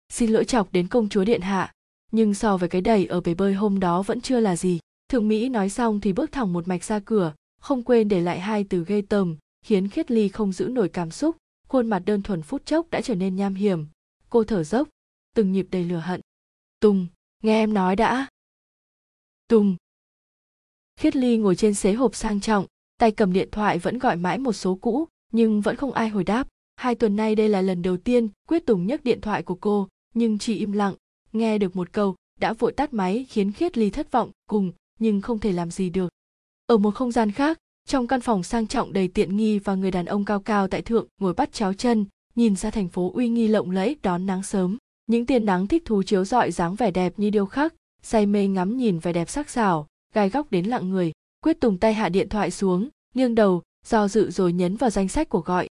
xin 0.10 0.30
lỗi 0.30 0.46
chọc 0.46 0.72
đến 0.72 0.88
công 0.88 1.10
chúa 1.10 1.24
điện 1.24 1.42
hạ, 1.42 1.74
nhưng 2.12 2.34
so 2.34 2.58
với 2.58 2.70
cái 2.70 2.82
đầy 2.82 3.06
ở 3.06 3.22
bể 3.22 3.34
bơi 3.34 3.54
hôm 3.54 3.80
đó 3.80 4.02
vẫn 4.02 4.22
chưa 4.22 4.40
là 4.40 4.56
gì. 4.56 4.80
Thượng 5.10 5.28
mỹ 5.28 5.50
nói 5.50 5.70
xong 5.70 6.00
thì 6.00 6.14
bước 6.14 6.32
thẳng 6.32 6.54
một 6.54 6.68
mạch 6.68 6.84
ra 6.84 7.00
cửa, 7.00 7.34
không 7.62 7.84
quên 7.84 8.08
để 8.08 8.22
lại 8.22 8.40
hai 8.40 8.64
từ 8.64 8.86
ghê 8.88 9.02
tởm, 9.02 9.38
khiến 9.66 9.88
khiết 9.88 10.12
ly 10.12 10.30
không 10.30 10.52
giữ 10.52 10.66
nổi 10.66 10.90
cảm 10.90 11.12
xúc 11.12 11.36
khuôn 11.72 11.88
mặt 11.88 12.04
đơn 12.06 12.22
thuần 12.22 12.42
phút 12.42 12.66
chốc 12.66 12.90
đã 12.90 13.02
trở 13.02 13.16
nên 13.16 13.36
nham 13.36 13.54
hiểm. 13.54 13.86
Cô 14.30 14.44
thở 14.44 14.64
dốc, 14.64 14.88
từng 15.36 15.52
nhịp 15.52 15.68
đầy 15.72 15.84
lửa 15.84 15.98
hận. 15.98 16.22
Tùng, 16.80 17.08
nghe 17.44 17.64
em 17.64 17.74
nói 17.74 17.96
đã. 17.96 18.28
Tùng. 19.48 19.76
Khiết 21.00 21.16
ly 21.16 21.38
ngồi 21.38 21.56
trên 21.56 21.74
xế 21.74 21.94
hộp 21.94 22.16
sang 22.16 22.42
trọng, 22.42 22.66
tay 22.98 23.12
cầm 23.12 23.34
điện 23.34 23.50
thoại 23.52 23.80
vẫn 23.80 24.00
gọi 24.00 24.16
mãi 24.16 24.38
một 24.38 24.54
số 24.54 24.76
cũ, 24.76 25.08
nhưng 25.32 25.62
vẫn 25.62 25.76
không 25.76 25.92
ai 25.92 26.10
hồi 26.10 26.24
đáp. 26.24 26.48
Hai 26.76 26.96
tuần 26.96 27.16
nay 27.16 27.36
đây 27.36 27.50
là 27.50 27.62
lần 27.62 27.82
đầu 27.82 27.98
tiên 27.98 28.30
quyết 28.48 28.66
tùng 28.66 28.88
nhấc 28.88 29.04
điện 29.04 29.22
thoại 29.22 29.44
của 29.44 29.56
cô, 29.56 29.88
nhưng 30.14 30.38
chỉ 30.38 30.58
im 30.58 30.72
lặng, 30.72 30.96
nghe 31.32 31.58
được 31.58 31.76
một 31.76 31.94
câu, 31.94 32.16
đã 32.40 32.54
vội 32.54 32.72
tắt 32.72 32.94
máy 32.94 33.26
khiến 33.30 33.52
khiết 33.52 33.78
ly 33.78 33.90
thất 33.90 34.12
vọng, 34.12 34.32
cùng, 34.48 34.72
nhưng 35.00 35.22
không 35.22 35.40
thể 35.40 35.52
làm 35.52 35.72
gì 35.72 35.90
được. 35.90 36.10
Ở 36.66 36.78
một 36.78 36.96
không 36.96 37.12
gian 37.12 37.32
khác 37.32 37.58
trong 37.88 38.08
căn 38.08 38.22
phòng 38.22 38.44
sang 38.44 38.68
trọng 38.68 38.94
đầy 38.94 39.08
tiện 39.08 39.38
nghi 39.38 39.60
và 39.60 39.76
người 39.76 39.92
đàn 39.92 40.06
ông 40.06 40.26
cao 40.26 40.40
cao 40.40 40.68
tại 40.68 40.82
thượng 40.82 41.08
ngồi 41.20 41.34
bắt 41.34 41.54
cháo 41.54 41.74
chân, 41.74 42.06
nhìn 42.36 42.56
ra 42.56 42.70
thành 42.70 42.88
phố 42.88 43.12
uy 43.14 43.30
nghi 43.30 43.48
lộng 43.48 43.72
lẫy 43.72 43.96
đón 44.04 44.26
nắng 44.26 44.44
sớm. 44.44 44.78
Những 45.08 45.26
tia 45.26 45.40
nắng 45.40 45.68
thích 45.68 45.86
thú 45.86 46.04
chiếu 46.04 46.26
rọi 46.26 46.52
dáng 46.52 46.76
vẻ 46.76 46.92
đẹp 46.92 47.14
như 47.18 47.30
điêu 47.30 47.46
khắc, 47.46 47.74
say 48.02 48.26
mê 48.26 48.48
ngắm 48.48 48.78
nhìn 48.78 49.00
vẻ 49.00 49.14
đẹp 49.14 49.30
sắc 49.30 49.50
sảo, 49.50 49.88
gai 50.14 50.30
góc 50.30 50.52
đến 50.52 50.66
lặng 50.66 50.90
người, 50.90 51.12
quyết 51.44 51.60
tùng 51.60 51.78
tay 51.78 51.94
hạ 51.94 52.10
điện 52.10 52.30
thoại 52.30 52.52
xuống, 52.52 52.90
nghiêng 53.16 53.36
đầu, 53.36 53.62
do 53.86 54.08
dự 54.08 54.32
rồi 54.32 54.54
nhấn 54.54 54.76
vào 54.76 54.90
danh 54.90 55.08
sách 55.08 55.30
của 55.30 55.42
gọi. 55.42 55.68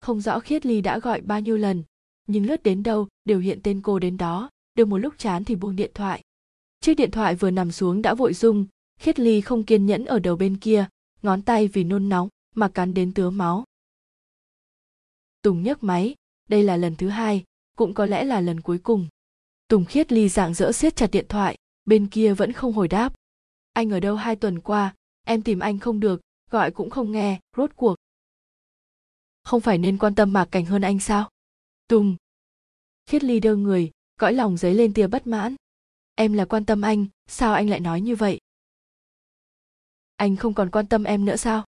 Không 0.00 0.20
rõ 0.20 0.40
khiết 0.40 0.66
ly 0.66 0.80
đã 0.80 0.98
gọi 0.98 1.20
bao 1.20 1.40
nhiêu 1.40 1.56
lần, 1.56 1.82
nhưng 2.26 2.46
lướt 2.46 2.62
đến 2.62 2.82
đâu 2.82 3.08
đều 3.24 3.38
hiện 3.38 3.60
tên 3.62 3.80
cô 3.82 3.98
đến 3.98 4.16
đó, 4.16 4.50
được 4.74 4.88
một 4.88 4.98
lúc 4.98 5.14
chán 5.18 5.44
thì 5.44 5.54
buông 5.54 5.76
điện 5.76 5.90
thoại. 5.94 6.22
Chiếc 6.80 6.94
điện 6.94 7.10
thoại 7.10 7.34
vừa 7.34 7.50
nằm 7.50 7.72
xuống 7.72 8.02
đã 8.02 8.14
vội 8.14 8.34
rung, 8.34 8.66
khiết 9.00 9.20
ly 9.20 9.40
không 9.40 9.62
kiên 9.62 9.86
nhẫn 9.86 10.04
ở 10.04 10.18
đầu 10.18 10.36
bên 10.36 10.56
kia 10.56 10.86
ngón 11.26 11.42
tay 11.42 11.68
vì 11.68 11.84
nôn 11.84 12.08
nóng 12.08 12.28
mà 12.54 12.68
cắn 12.68 12.94
đến 12.94 13.14
tứa 13.14 13.30
máu. 13.30 13.64
Tùng 15.42 15.62
nhấc 15.62 15.82
máy, 15.82 16.14
đây 16.48 16.62
là 16.62 16.76
lần 16.76 16.96
thứ 16.96 17.08
hai, 17.08 17.44
cũng 17.76 17.94
có 17.94 18.06
lẽ 18.06 18.24
là 18.24 18.40
lần 18.40 18.60
cuối 18.60 18.78
cùng. 18.78 19.08
Tùng 19.68 19.84
khiết 19.84 20.12
ly 20.12 20.28
dạng 20.28 20.54
dỡ 20.54 20.72
siết 20.72 20.96
chặt 20.96 21.10
điện 21.10 21.26
thoại, 21.28 21.56
bên 21.84 22.06
kia 22.06 22.34
vẫn 22.34 22.52
không 22.52 22.72
hồi 22.72 22.88
đáp. 22.88 23.14
Anh 23.72 23.90
ở 23.90 24.00
đâu 24.00 24.16
hai 24.16 24.36
tuần 24.36 24.60
qua, 24.60 24.94
em 25.24 25.42
tìm 25.42 25.58
anh 25.58 25.78
không 25.78 26.00
được, 26.00 26.20
gọi 26.50 26.70
cũng 26.70 26.90
không 26.90 27.12
nghe, 27.12 27.40
rốt 27.56 27.70
cuộc. 27.76 27.96
Không 29.42 29.60
phải 29.60 29.78
nên 29.78 29.98
quan 29.98 30.14
tâm 30.14 30.32
mạc 30.32 30.48
cảnh 30.50 30.64
hơn 30.64 30.82
anh 30.82 30.98
sao? 31.00 31.30
Tùng 31.88 32.16
khiết 33.06 33.24
ly 33.24 33.40
đơ 33.40 33.56
người, 33.56 33.90
cõi 34.16 34.32
lòng 34.32 34.56
dấy 34.56 34.74
lên 34.74 34.94
tia 34.94 35.06
bất 35.06 35.26
mãn. 35.26 35.54
Em 36.14 36.32
là 36.32 36.44
quan 36.44 36.64
tâm 36.64 36.82
anh, 36.82 37.06
sao 37.26 37.54
anh 37.54 37.70
lại 37.70 37.80
nói 37.80 38.00
như 38.00 38.16
vậy? 38.16 38.40
Anh 40.16 40.36
không 40.36 40.54
còn 40.54 40.70
quan 40.70 40.86
tâm 40.86 41.04
em 41.04 41.24
nữa 41.24 41.36
sao? 41.36 41.64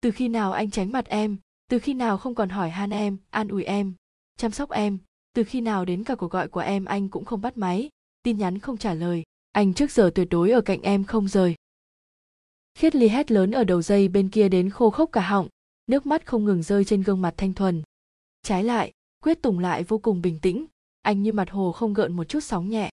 Từ 0.00 0.10
khi 0.10 0.28
nào 0.28 0.52
anh 0.52 0.70
tránh 0.70 0.92
mặt 0.92 1.06
em? 1.06 1.36
Từ 1.68 1.78
khi 1.78 1.94
nào 1.94 2.18
không 2.18 2.34
còn 2.34 2.48
hỏi 2.48 2.70
han 2.70 2.90
em, 2.90 3.16
an 3.30 3.48
ủi 3.48 3.64
em, 3.64 3.94
chăm 4.36 4.50
sóc 4.50 4.70
em? 4.70 4.98
Từ 5.32 5.44
khi 5.44 5.60
nào 5.60 5.84
đến 5.84 6.04
cả 6.04 6.14
cuộc 6.14 6.30
gọi 6.30 6.48
của 6.48 6.60
em 6.60 6.84
anh 6.84 7.08
cũng 7.08 7.24
không 7.24 7.40
bắt 7.40 7.56
máy? 7.56 7.90
Tin 8.22 8.38
nhắn 8.38 8.58
không 8.58 8.76
trả 8.76 8.94
lời. 8.94 9.22
Anh 9.52 9.74
trước 9.74 9.90
giờ 9.90 10.10
tuyệt 10.14 10.28
đối 10.30 10.50
ở 10.50 10.60
cạnh 10.60 10.82
em 10.82 11.04
không 11.04 11.28
rời. 11.28 11.54
Khiết 12.74 12.94
ly 12.94 13.08
hét 13.08 13.30
lớn 13.30 13.50
ở 13.50 13.64
đầu 13.64 13.82
dây 13.82 14.08
bên 14.08 14.28
kia 14.28 14.48
đến 14.48 14.70
khô 14.70 14.90
khốc 14.90 15.12
cả 15.12 15.20
họng. 15.20 15.48
Nước 15.86 16.06
mắt 16.06 16.26
không 16.26 16.44
ngừng 16.44 16.62
rơi 16.62 16.84
trên 16.84 17.02
gương 17.02 17.22
mặt 17.22 17.34
thanh 17.36 17.54
thuần. 17.54 17.82
Trái 18.42 18.64
lại, 18.64 18.92
quyết 19.22 19.42
tùng 19.42 19.58
lại 19.58 19.84
vô 19.84 19.98
cùng 19.98 20.22
bình 20.22 20.38
tĩnh. 20.42 20.66
Anh 21.02 21.22
như 21.22 21.32
mặt 21.32 21.50
hồ 21.50 21.72
không 21.72 21.94
gợn 21.94 22.12
một 22.12 22.24
chút 22.24 22.40
sóng 22.40 22.68
nhẹ. 22.68 22.90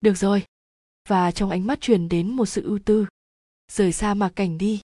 Được 0.00 0.14
rồi. 0.14 0.44
Và 1.08 1.30
trong 1.30 1.50
ánh 1.50 1.66
mắt 1.66 1.80
truyền 1.80 2.08
đến 2.08 2.30
một 2.32 2.46
sự 2.46 2.62
ưu 2.62 2.78
tư 2.84 3.06
rời 3.72 3.92
xa 3.92 4.14
mạc 4.14 4.32
cảnh 4.36 4.58
đi. 4.58 4.80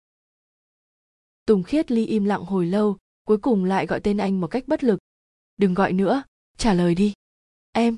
Tùng 1.46 1.62
khiết 1.62 1.90
ly 1.90 2.06
im 2.06 2.24
lặng 2.24 2.44
hồi 2.44 2.66
lâu, 2.66 2.96
cuối 3.24 3.38
cùng 3.38 3.64
lại 3.64 3.86
gọi 3.86 4.00
tên 4.00 4.16
anh 4.16 4.40
một 4.40 4.46
cách 4.46 4.64
bất 4.66 4.84
lực. 4.84 4.98
Đừng 5.56 5.74
gọi 5.74 5.92
nữa, 5.92 6.22
trả 6.56 6.74
lời 6.74 6.94
đi. 6.94 7.12
Em. 7.72 7.96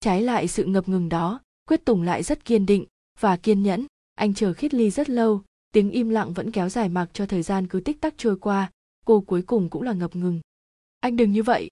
Trái 0.00 0.22
lại 0.22 0.48
sự 0.48 0.64
ngập 0.64 0.88
ngừng 0.88 1.08
đó, 1.08 1.40
quyết 1.68 1.84
tùng 1.84 2.02
lại 2.02 2.22
rất 2.22 2.44
kiên 2.44 2.66
định 2.66 2.86
và 3.20 3.36
kiên 3.36 3.62
nhẫn. 3.62 3.86
Anh 4.14 4.34
chờ 4.34 4.52
khiết 4.52 4.74
ly 4.74 4.90
rất 4.90 5.10
lâu, 5.10 5.42
tiếng 5.72 5.90
im 5.90 6.08
lặng 6.08 6.32
vẫn 6.32 6.52
kéo 6.52 6.68
dài 6.68 6.88
mặc 6.88 7.10
cho 7.12 7.26
thời 7.26 7.42
gian 7.42 7.66
cứ 7.66 7.80
tích 7.80 8.00
tắc 8.00 8.14
trôi 8.16 8.38
qua, 8.38 8.70
cô 9.04 9.20
cuối 9.20 9.42
cùng 9.42 9.70
cũng 9.70 9.82
là 9.82 9.92
ngập 9.92 10.16
ngừng. 10.16 10.40
Anh 11.00 11.16
đừng 11.16 11.32
như 11.32 11.42
vậy. 11.42 11.70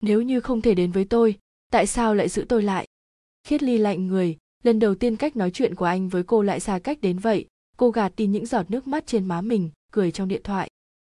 Nếu 0.00 0.22
như 0.22 0.40
không 0.40 0.62
thể 0.62 0.74
đến 0.74 0.92
với 0.92 1.04
tôi, 1.04 1.38
tại 1.70 1.86
sao 1.86 2.14
lại 2.14 2.28
giữ 2.28 2.46
tôi 2.48 2.62
lại? 2.62 2.86
Khiết 3.44 3.62
ly 3.62 3.78
lạnh 3.78 4.06
người 4.06 4.36
lần 4.62 4.78
đầu 4.78 4.94
tiên 4.94 5.16
cách 5.16 5.36
nói 5.36 5.50
chuyện 5.50 5.74
của 5.74 5.84
anh 5.84 6.08
với 6.08 6.22
cô 6.22 6.42
lại 6.42 6.60
xa 6.60 6.78
cách 6.78 7.00
đến 7.00 7.18
vậy, 7.18 7.46
cô 7.76 7.90
gạt 7.90 8.12
đi 8.16 8.26
những 8.26 8.46
giọt 8.46 8.70
nước 8.70 8.86
mắt 8.86 9.06
trên 9.06 9.24
má 9.24 9.40
mình, 9.40 9.70
cười 9.92 10.12
trong 10.12 10.28
điện 10.28 10.42
thoại. 10.44 10.70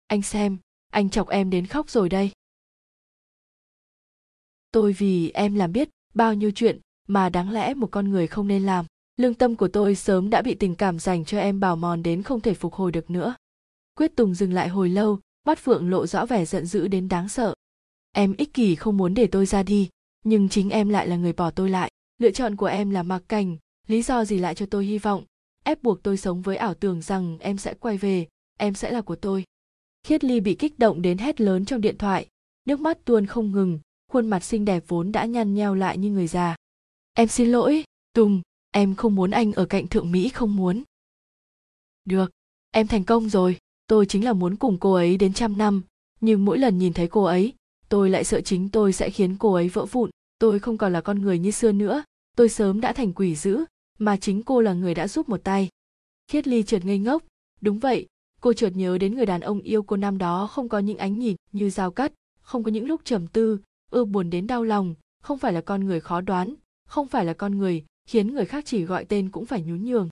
Anh 0.07 0.21
xem, 0.21 0.57
anh 0.91 1.09
chọc 1.09 1.29
em 1.29 1.49
đến 1.49 1.65
khóc 1.65 1.89
rồi 1.89 2.09
đây. 2.09 2.31
Tôi 4.71 4.93
vì 4.93 5.29
em 5.29 5.55
làm 5.55 5.71
biết 5.71 5.89
bao 6.13 6.33
nhiêu 6.33 6.51
chuyện 6.51 6.79
mà 7.07 7.29
đáng 7.29 7.51
lẽ 7.51 7.73
một 7.73 7.87
con 7.91 8.09
người 8.09 8.27
không 8.27 8.47
nên 8.47 8.65
làm. 8.65 8.85
Lương 9.17 9.33
tâm 9.33 9.55
của 9.55 9.67
tôi 9.67 9.95
sớm 9.95 10.29
đã 10.29 10.41
bị 10.41 10.55
tình 10.55 10.75
cảm 10.75 10.99
dành 10.99 11.25
cho 11.25 11.39
em 11.39 11.59
bào 11.59 11.75
mòn 11.75 12.03
đến 12.03 12.23
không 12.23 12.41
thể 12.41 12.53
phục 12.53 12.73
hồi 12.73 12.91
được 12.91 13.09
nữa. 13.09 13.35
Quyết 13.95 14.15
tùng 14.15 14.33
dừng 14.33 14.53
lại 14.53 14.67
hồi 14.67 14.89
lâu 14.89 15.19
mắt 15.45 15.59
phượng 15.59 15.89
lộ 15.89 16.07
rõ 16.07 16.25
vẻ 16.25 16.45
giận 16.45 16.65
dữ 16.65 16.87
đến 16.87 17.09
đáng 17.09 17.29
sợ. 17.29 17.53
Em 18.11 18.35
ích 18.37 18.53
kỷ 18.53 18.75
không 18.75 18.97
muốn 18.97 19.13
để 19.13 19.27
tôi 19.27 19.45
ra 19.45 19.63
đi, 19.63 19.89
nhưng 20.23 20.49
chính 20.49 20.69
em 20.69 20.89
lại 20.89 21.07
là 21.07 21.15
người 21.15 21.33
bỏ 21.33 21.51
tôi 21.51 21.69
lại 21.69 21.91
lựa 22.19 22.31
chọn 22.31 22.55
của 22.55 22.65
em 22.65 22.89
là 22.89 23.03
mặc 23.03 23.23
cảnh, 23.27 23.57
lý 23.87 24.01
do 24.01 24.25
gì 24.25 24.39
lại 24.39 24.55
cho 24.55 24.65
tôi 24.65 24.85
hy 24.85 24.97
vọng? 24.97 25.23
Ép 25.63 25.83
buộc 25.83 26.03
tôi 26.03 26.17
sống 26.17 26.41
với 26.41 26.57
ảo 26.57 26.73
tưởng 26.73 27.01
rằng 27.01 27.37
em 27.39 27.57
sẽ 27.57 27.73
quay 27.73 27.97
về, 27.97 28.27
em 28.57 28.73
sẽ 28.73 28.91
là 28.91 29.01
của 29.01 29.15
tôi. 29.15 29.43
Khiết 30.03 30.23
ly 30.23 30.39
bị 30.39 30.55
kích 30.55 30.79
động 30.79 31.01
đến 31.01 31.17
hét 31.17 31.41
lớn 31.41 31.65
trong 31.65 31.81
điện 31.81 31.97
thoại. 31.97 32.27
Nước 32.65 32.79
mắt 32.79 33.05
tuôn 33.05 33.25
không 33.25 33.51
ngừng, 33.51 33.79
khuôn 34.11 34.27
mặt 34.27 34.43
xinh 34.43 34.65
đẹp 34.65 34.83
vốn 34.87 35.11
đã 35.11 35.25
nhăn 35.25 35.53
nheo 35.53 35.75
lại 35.75 35.97
như 35.97 36.11
người 36.11 36.27
già. 36.27 36.55
Em 37.13 37.27
xin 37.27 37.51
lỗi, 37.51 37.83
tùng, 38.13 38.41
em 38.71 38.95
không 38.95 39.15
muốn 39.15 39.31
anh 39.31 39.51
ở 39.51 39.65
cạnh 39.65 39.87
thượng 39.87 40.11
mỹ 40.11 40.29
không 40.29 40.55
muốn. 40.55 40.83
Được, 42.05 42.31
em 42.71 42.87
thành 42.87 43.03
công 43.03 43.29
rồi, 43.29 43.57
tôi 43.87 44.05
chính 44.05 44.25
là 44.25 44.33
muốn 44.33 44.55
cùng 44.55 44.77
cô 44.79 44.93
ấy 44.93 45.17
đến 45.17 45.33
trăm 45.33 45.57
năm. 45.57 45.83
Nhưng 46.21 46.45
mỗi 46.45 46.57
lần 46.57 46.77
nhìn 46.77 46.93
thấy 46.93 47.07
cô 47.07 47.23
ấy, 47.23 47.53
tôi 47.89 48.09
lại 48.09 48.23
sợ 48.23 48.41
chính 48.41 48.69
tôi 48.69 48.93
sẽ 48.93 49.09
khiến 49.09 49.35
cô 49.39 49.53
ấy 49.53 49.69
vỡ 49.69 49.85
vụn 49.85 50.09
tôi 50.39 50.59
không 50.59 50.77
còn 50.77 50.93
là 50.93 51.01
con 51.01 51.21
người 51.21 51.39
như 51.39 51.51
xưa 51.51 51.71
nữa. 51.71 52.03
Tôi 52.37 52.49
sớm 52.49 52.81
đã 52.81 52.93
thành 52.93 53.13
quỷ 53.13 53.35
dữ, 53.35 53.65
mà 53.99 54.17
chính 54.17 54.43
cô 54.43 54.61
là 54.61 54.73
người 54.73 54.95
đã 54.95 55.07
giúp 55.07 55.29
một 55.29 55.41
tay. 55.43 55.69
Khiết 56.27 56.47
ly 56.47 56.63
trượt 56.63 56.85
ngây 56.85 56.99
ngốc. 56.99 57.23
Đúng 57.61 57.79
vậy, 57.79 58.07
cô 58.41 58.53
chợt 58.53 58.69
nhớ 58.75 58.97
đến 58.97 59.15
người 59.15 59.25
đàn 59.25 59.41
ông 59.41 59.61
yêu 59.61 59.83
cô 59.83 59.97
năm 59.97 60.17
đó 60.17 60.47
không 60.47 60.69
có 60.69 60.79
những 60.79 60.97
ánh 60.97 61.19
nhìn 61.19 61.35
như 61.51 61.69
dao 61.69 61.91
cắt, 61.91 62.13
không 62.41 62.63
có 62.63 62.71
những 62.71 62.87
lúc 62.87 63.01
trầm 63.03 63.27
tư, 63.27 63.59
ưa 63.91 64.05
buồn 64.05 64.29
đến 64.29 64.47
đau 64.47 64.63
lòng, 64.63 64.95
không 65.21 65.37
phải 65.37 65.53
là 65.53 65.61
con 65.61 65.85
người 65.85 65.99
khó 65.99 66.21
đoán, 66.21 66.55
không 66.87 67.07
phải 67.07 67.25
là 67.25 67.33
con 67.33 67.57
người 67.57 67.85
khiến 68.07 68.33
người 68.33 68.45
khác 68.45 68.63
chỉ 68.67 68.83
gọi 68.83 69.05
tên 69.05 69.29
cũng 69.29 69.45
phải 69.45 69.61
nhún 69.61 69.85
nhường. 69.85 70.09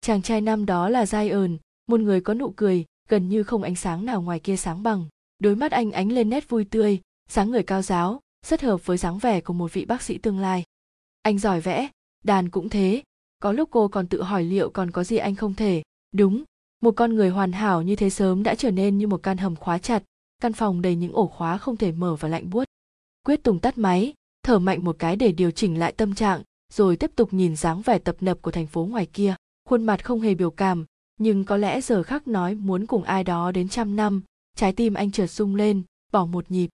Chàng 0.00 0.22
trai 0.22 0.40
năm 0.40 0.66
đó 0.66 0.88
là 0.88 1.06
giai 1.06 1.28
ờn 1.30 1.58
một 1.86 2.00
người 2.00 2.20
có 2.20 2.34
nụ 2.34 2.52
cười, 2.56 2.84
gần 3.08 3.28
như 3.28 3.42
không 3.42 3.62
ánh 3.62 3.76
sáng 3.76 4.04
nào 4.04 4.22
ngoài 4.22 4.40
kia 4.40 4.56
sáng 4.56 4.82
bằng. 4.82 5.06
Đôi 5.38 5.56
mắt 5.56 5.72
anh 5.72 5.92
ánh 5.92 6.12
lên 6.12 6.30
nét 6.30 6.48
vui 6.48 6.64
tươi, 6.64 7.00
sáng 7.28 7.50
người 7.50 7.62
cao 7.62 7.82
giáo 7.82 8.20
rất 8.46 8.62
hợp 8.62 8.86
với 8.86 8.96
dáng 8.96 9.18
vẻ 9.18 9.40
của 9.40 9.52
một 9.52 9.72
vị 9.72 9.84
bác 9.84 10.02
sĩ 10.02 10.18
tương 10.18 10.38
lai. 10.38 10.64
Anh 11.22 11.38
giỏi 11.38 11.60
vẽ, 11.60 11.88
đàn 12.24 12.48
cũng 12.48 12.68
thế. 12.68 13.02
Có 13.40 13.52
lúc 13.52 13.68
cô 13.72 13.88
còn 13.88 14.06
tự 14.06 14.22
hỏi 14.22 14.44
liệu 14.44 14.70
còn 14.70 14.90
có 14.90 15.04
gì 15.04 15.16
anh 15.16 15.34
không 15.34 15.54
thể. 15.54 15.82
Đúng, 16.12 16.44
một 16.80 16.90
con 16.96 17.14
người 17.14 17.30
hoàn 17.30 17.52
hảo 17.52 17.82
như 17.82 17.96
thế 17.96 18.10
sớm 18.10 18.42
đã 18.42 18.54
trở 18.54 18.70
nên 18.70 18.98
như 18.98 19.06
một 19.06 19.22
căn 19.22 19.38
hầm 19.38 19.56
khóa 19.56 19.78
chặt, 19.78 20.02
căn 20.40 20.52
phòng 20.52 20.82
đầy 20.82 20.96
những 20.96 21.12
ổ 21.12 21.26
khóa 21.26 21.58
không 21.58 21.76
thể 21.76 21.92
mở 21.92 22.16
và 22.20 22.28
lạnh 22.28 22.50
buốt. 22.50 22.64
Quyết 23.26 23.42
tùng 23.42 23.58
tắt 23.58 23.78
máy, 23.78 24.12
thở 24.42 24.58
mạnh 24.58 24.84
một 24.84 24.96
cái 24.98 25.16
để 25.16 25.32
điều 25.32 25.50
chỉnh 25.50 25.78
lại 25.78 25.92
tâm 25.92 26.14
trạng, 26.14 26.42
rồi 26.72 26.96
tiếp 26.96 27.10
tục 27.16 27.32
nhìn 27.32 27.56
dáng 27.56 27.82
vẻ 27.82 27.98
tập 27.98 28.16
nập 28.20 28.42
của 28.42 28.50
thành 28.50 28.66
phố 28.66 28.84
ngoài 28.84 29.06
kia. 29.06 29.34
Khuôn 29.68 29.84
mặt 29.84 30.04
không 30.04 30.20
hề 30.20 30.34
biểu 30.34 30.50
cảm, 30.50 30.84
nhưng 31.18 31.44
có 31.44 31.56
lẽ 31.56 31.80
giờ 31.80 32.02
khắc 32.02 32.28
nói 32.28 32.54
muốn 32.54 32.86
cùng 32.86 33.02
ai 33.02 33.24
đó 33.24 33.52
đến 33.52 33.68
trăm 33.68 33.96
năm, 33.96 34.22
trái 34.56 34.72
tim 34.72 34.94
anh 34.94 35.10
chợt 35.10 35.26
rung 35.26 35.54
lên, 35.54 35.82
bỏ 36.12 36.26
một 36.26 36.50
nhịp 36.50 36.68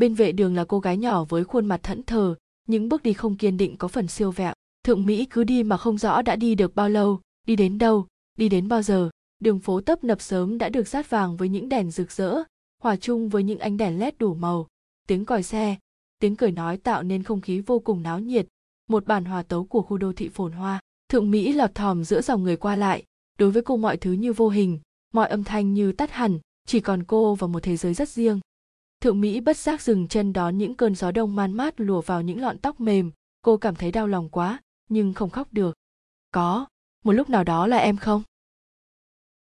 bên 0.00 0.14
vệ 0.14 0.32
đường 0.32 0.54
là 0.54 0.64
cô 0.64 0.80
gái 0.80 0.96
nhỏ 0.96 1.24
với 1.24 1.44
khuôn 1.44 1.66
mặt 1.66 1.82
thẫn 1.82 2.02
thờ, 2.02 2.34
những 2.68 2.88
bước 2.88 3.02
đi 3.02 3.12
không 3.12 3.36
kiên 3.36 3.56
định 3.56 3.76
có 3.76 3.88
phần 3.88 4.08
siêu 4.08 4.30
vẹo. 4.30 4.54
Thượng 4.84 5.06
mỹ 5.06 5.24
cứ 5.24 5.44
đi 5.44 5.62
mà 5.62 5.76
không 5.76 5.98
rõ 5.98 6.22
đã 6.22 6.36
đi 6.36 6.54
được 6.54 6.74
bao 6.74 6.88
lâu, 6.88 7.20
đi 7.46 7.56
đến 7.56 7.78
đâu, 7.78 8.06
đi 8.38 8.48
đến 8.48 8.68
bao 8.68 8.82
giờ. 8.82 9.10
Đường 9.40 9.60
phố 9.60 9.80
tấp 9.80 10.04
nập 10.04 10.20
sớm 10.20 10.58
đã 10.58 10.68
được 10.68 10.88
sát 10.88 11.10
vàng 11.10 11.36
với 11.36 11.48
những 11.48 11.68
đèn 11.68 11.90
rực 11.90 12.12
rỡ, 12.12 12.42
hòa 12.82 12.96
chung 12.96 13.28
với 13.28 13.42
những 13.42 13.58
ánh 13.58 13.76
đèn 13.76 13.98
led 13.98 14.14
đủ 14.18 14.34
màu. 14.34 14.66
Tiếng 15.08 15.24
còi 15.24 15.42
xe, 15.42 15.76
tiếng 16.18 16.36
cười 16.36 16.52
nói 16.52 16.76
tạo 16.76 17.02
nên 17.02 17.22
không 17.22 17.40
khí 17.40 17.60
vô 17.60 17.78
cùng 17.78 18.02
náo 18.02 18.20
nhiệt, 18.20 18.46
một 18.88 19.06
bản 19.06 19.24
hòa 19.24 19.42
tấu 19.42 19.64
của 19.64 19.82
khu 19.82 19.98
đô 19.98 20.12
thị 20.12 20.28
phồn 20.28 20.52
hoa. 20.52 20.80
Thượng 21.08 21.30
mỹ 21.30 21.52
lọt 21.52 21.74
thòm 21.74 22.04
giữa 22.04 22.20
dòng 22.20 22.42
người 22.42 22.56
qua 22.56 22.76
lại. 22.76 23.04
Đối 23.38 23.50
với 23.50 23.62
cô 23.62 23.76
mọi 23.76 23.96
thứ 23.96 24.12
như 24.12 24.32
vô 24.32 24.48
hình, 24.48 24.78
mọi 25.12 25.28
âm 25.28 25.44
thanh 25.44 25.74
như 25.74 25.92
tắt 25.92 26.10
hẳn, 26.10 26.38
chỉ 26.66 26.80
còn 26.80 27.04
cô 27.04 27.34
và 27.34 27.46
một 27.46 27.62
thế 27.62 27.76
giới 27.76 27.94
rất 27.94 28.08
riêng 28.08 28.40
thượng 29.00 29.20
mỹ 29.20 29.40
bất 29.40 29.56
giác 29.56 29.82
dừng 29.82 30.08
chân 30.08 30.32
đón 30.32 30.58
những 30.58 30.74
cơn 30.74 30.94
gió 30.94 31.10
đông 31.10 31.36
man 31.36 31.52
mát 31.52 31.80
lùa 31.80 32.00
vào 32.00 32.22
những 32.22 32.40
lọn 32.40 32.58
tóc 32.58 32.80
mềm. 32.80 33.10
Cô 33.42 33.56
cảm 33.56 33.74
thấy 33.74 33.92
đau 33.92 34.06
lòng 34.06 34.28
quá, 34.28 34.60
nhưng 34.88 35.14
không 35.14 35.30
khóc 35.30 35.48
được. 35.52 35.76
Có, 36.30 36.66
một 37.04 37.12
lúc 37.12 37.30
nào 37.30 37.44
đó 37.44 37.66
là 37.66 37.76
em 37.76 37.96
không? 37.96 38.22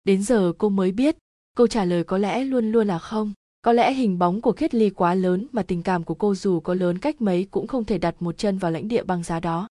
Đến 0.03 0.23
giờ 0.23 0.53
cô 0.57 0.69
mới 0.69 0.91
biết, 0.91 1.17
câu 1.55 1.67
trả 1.67 1.85
lời 1.85 2.03
có 2.03 2.17
lẽ 2.17 2.43
luôn 2.43 2.71
luôn 2.71 2.87
là 2.87 2.99
không. 2.99 3.33
Có 3.61 3.73
lẽ 3.73 3.93
hình 3.93 4.19
bóng 4.19 4.41
của 4.41 4.51
khiết 4.51 4.75
ly 4.75 4.89
quá 4.89 5.15
lớn 5.15 5.47
mà 5.51 5.63
tình 5.63 5.83
cảm 5.83 6.03
của 6.03 6.13
cô 6.13 6.35
dù 6.35 6.59
có 6.59 6.73
lớn 6.73 6.97
cách 6.97 7.21
mấy 7.21 7.47
cũng 7.51 7.67
không 7.67 7.85
thể 7.85 7.97
đặt 7.97 8.15
một 8.19 8.37
chân 8.37 8.57
vào 8.57 8.71
lãnh 8.71 8.87
địa 8.87 9.03
băng 9.03 9.23
giá 9.23 9.39
đó. 9.39 9.67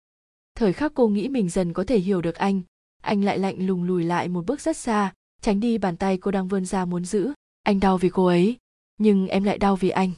Thời 0.55 0.72
khắc 0.72 0.94
cô 0.94 1.09
nghĩ 1.09 1.29
mình 1.29 1.48
dần 1.48 1.72
có 1.72 1.85
thể 1.85 1.98
hiểu 1.98 2.22
được 2.22 2.35
anh 2.35 2.62
anh 3.03 3.24
lại 3.24 3.38
lạnh 3.38 3.66
lùng 3.66 3.83
lùi 3.83 4.05
lại 4.05 4.29
một 4.29 4.46
bước 4.46 4.61
rất 4.61 4.77
xa, 4.77 5.12
tránh 5.40 5.61
đi 5.61 5.79
bàn 5.79 5.96
tay 5.96 6.18
cô 6.18 6.31
đang 6.31 6.48
vươn 6.48 6.64
ra 6.64 6.85
muốn 6.85 7.05
giữ. 7.05 7.33
Anh 7.62 7.81
đau 7.81 7.98
vì 7.98 8.09
cô 8.09 8.27
ấy 8.27 8.57
nhưng 8.98 9.28
em 9.28 9.44
lại 9.44 9.58
đau 9.58 9.76
vì 9.76 9.88
anh. 9.88 10.12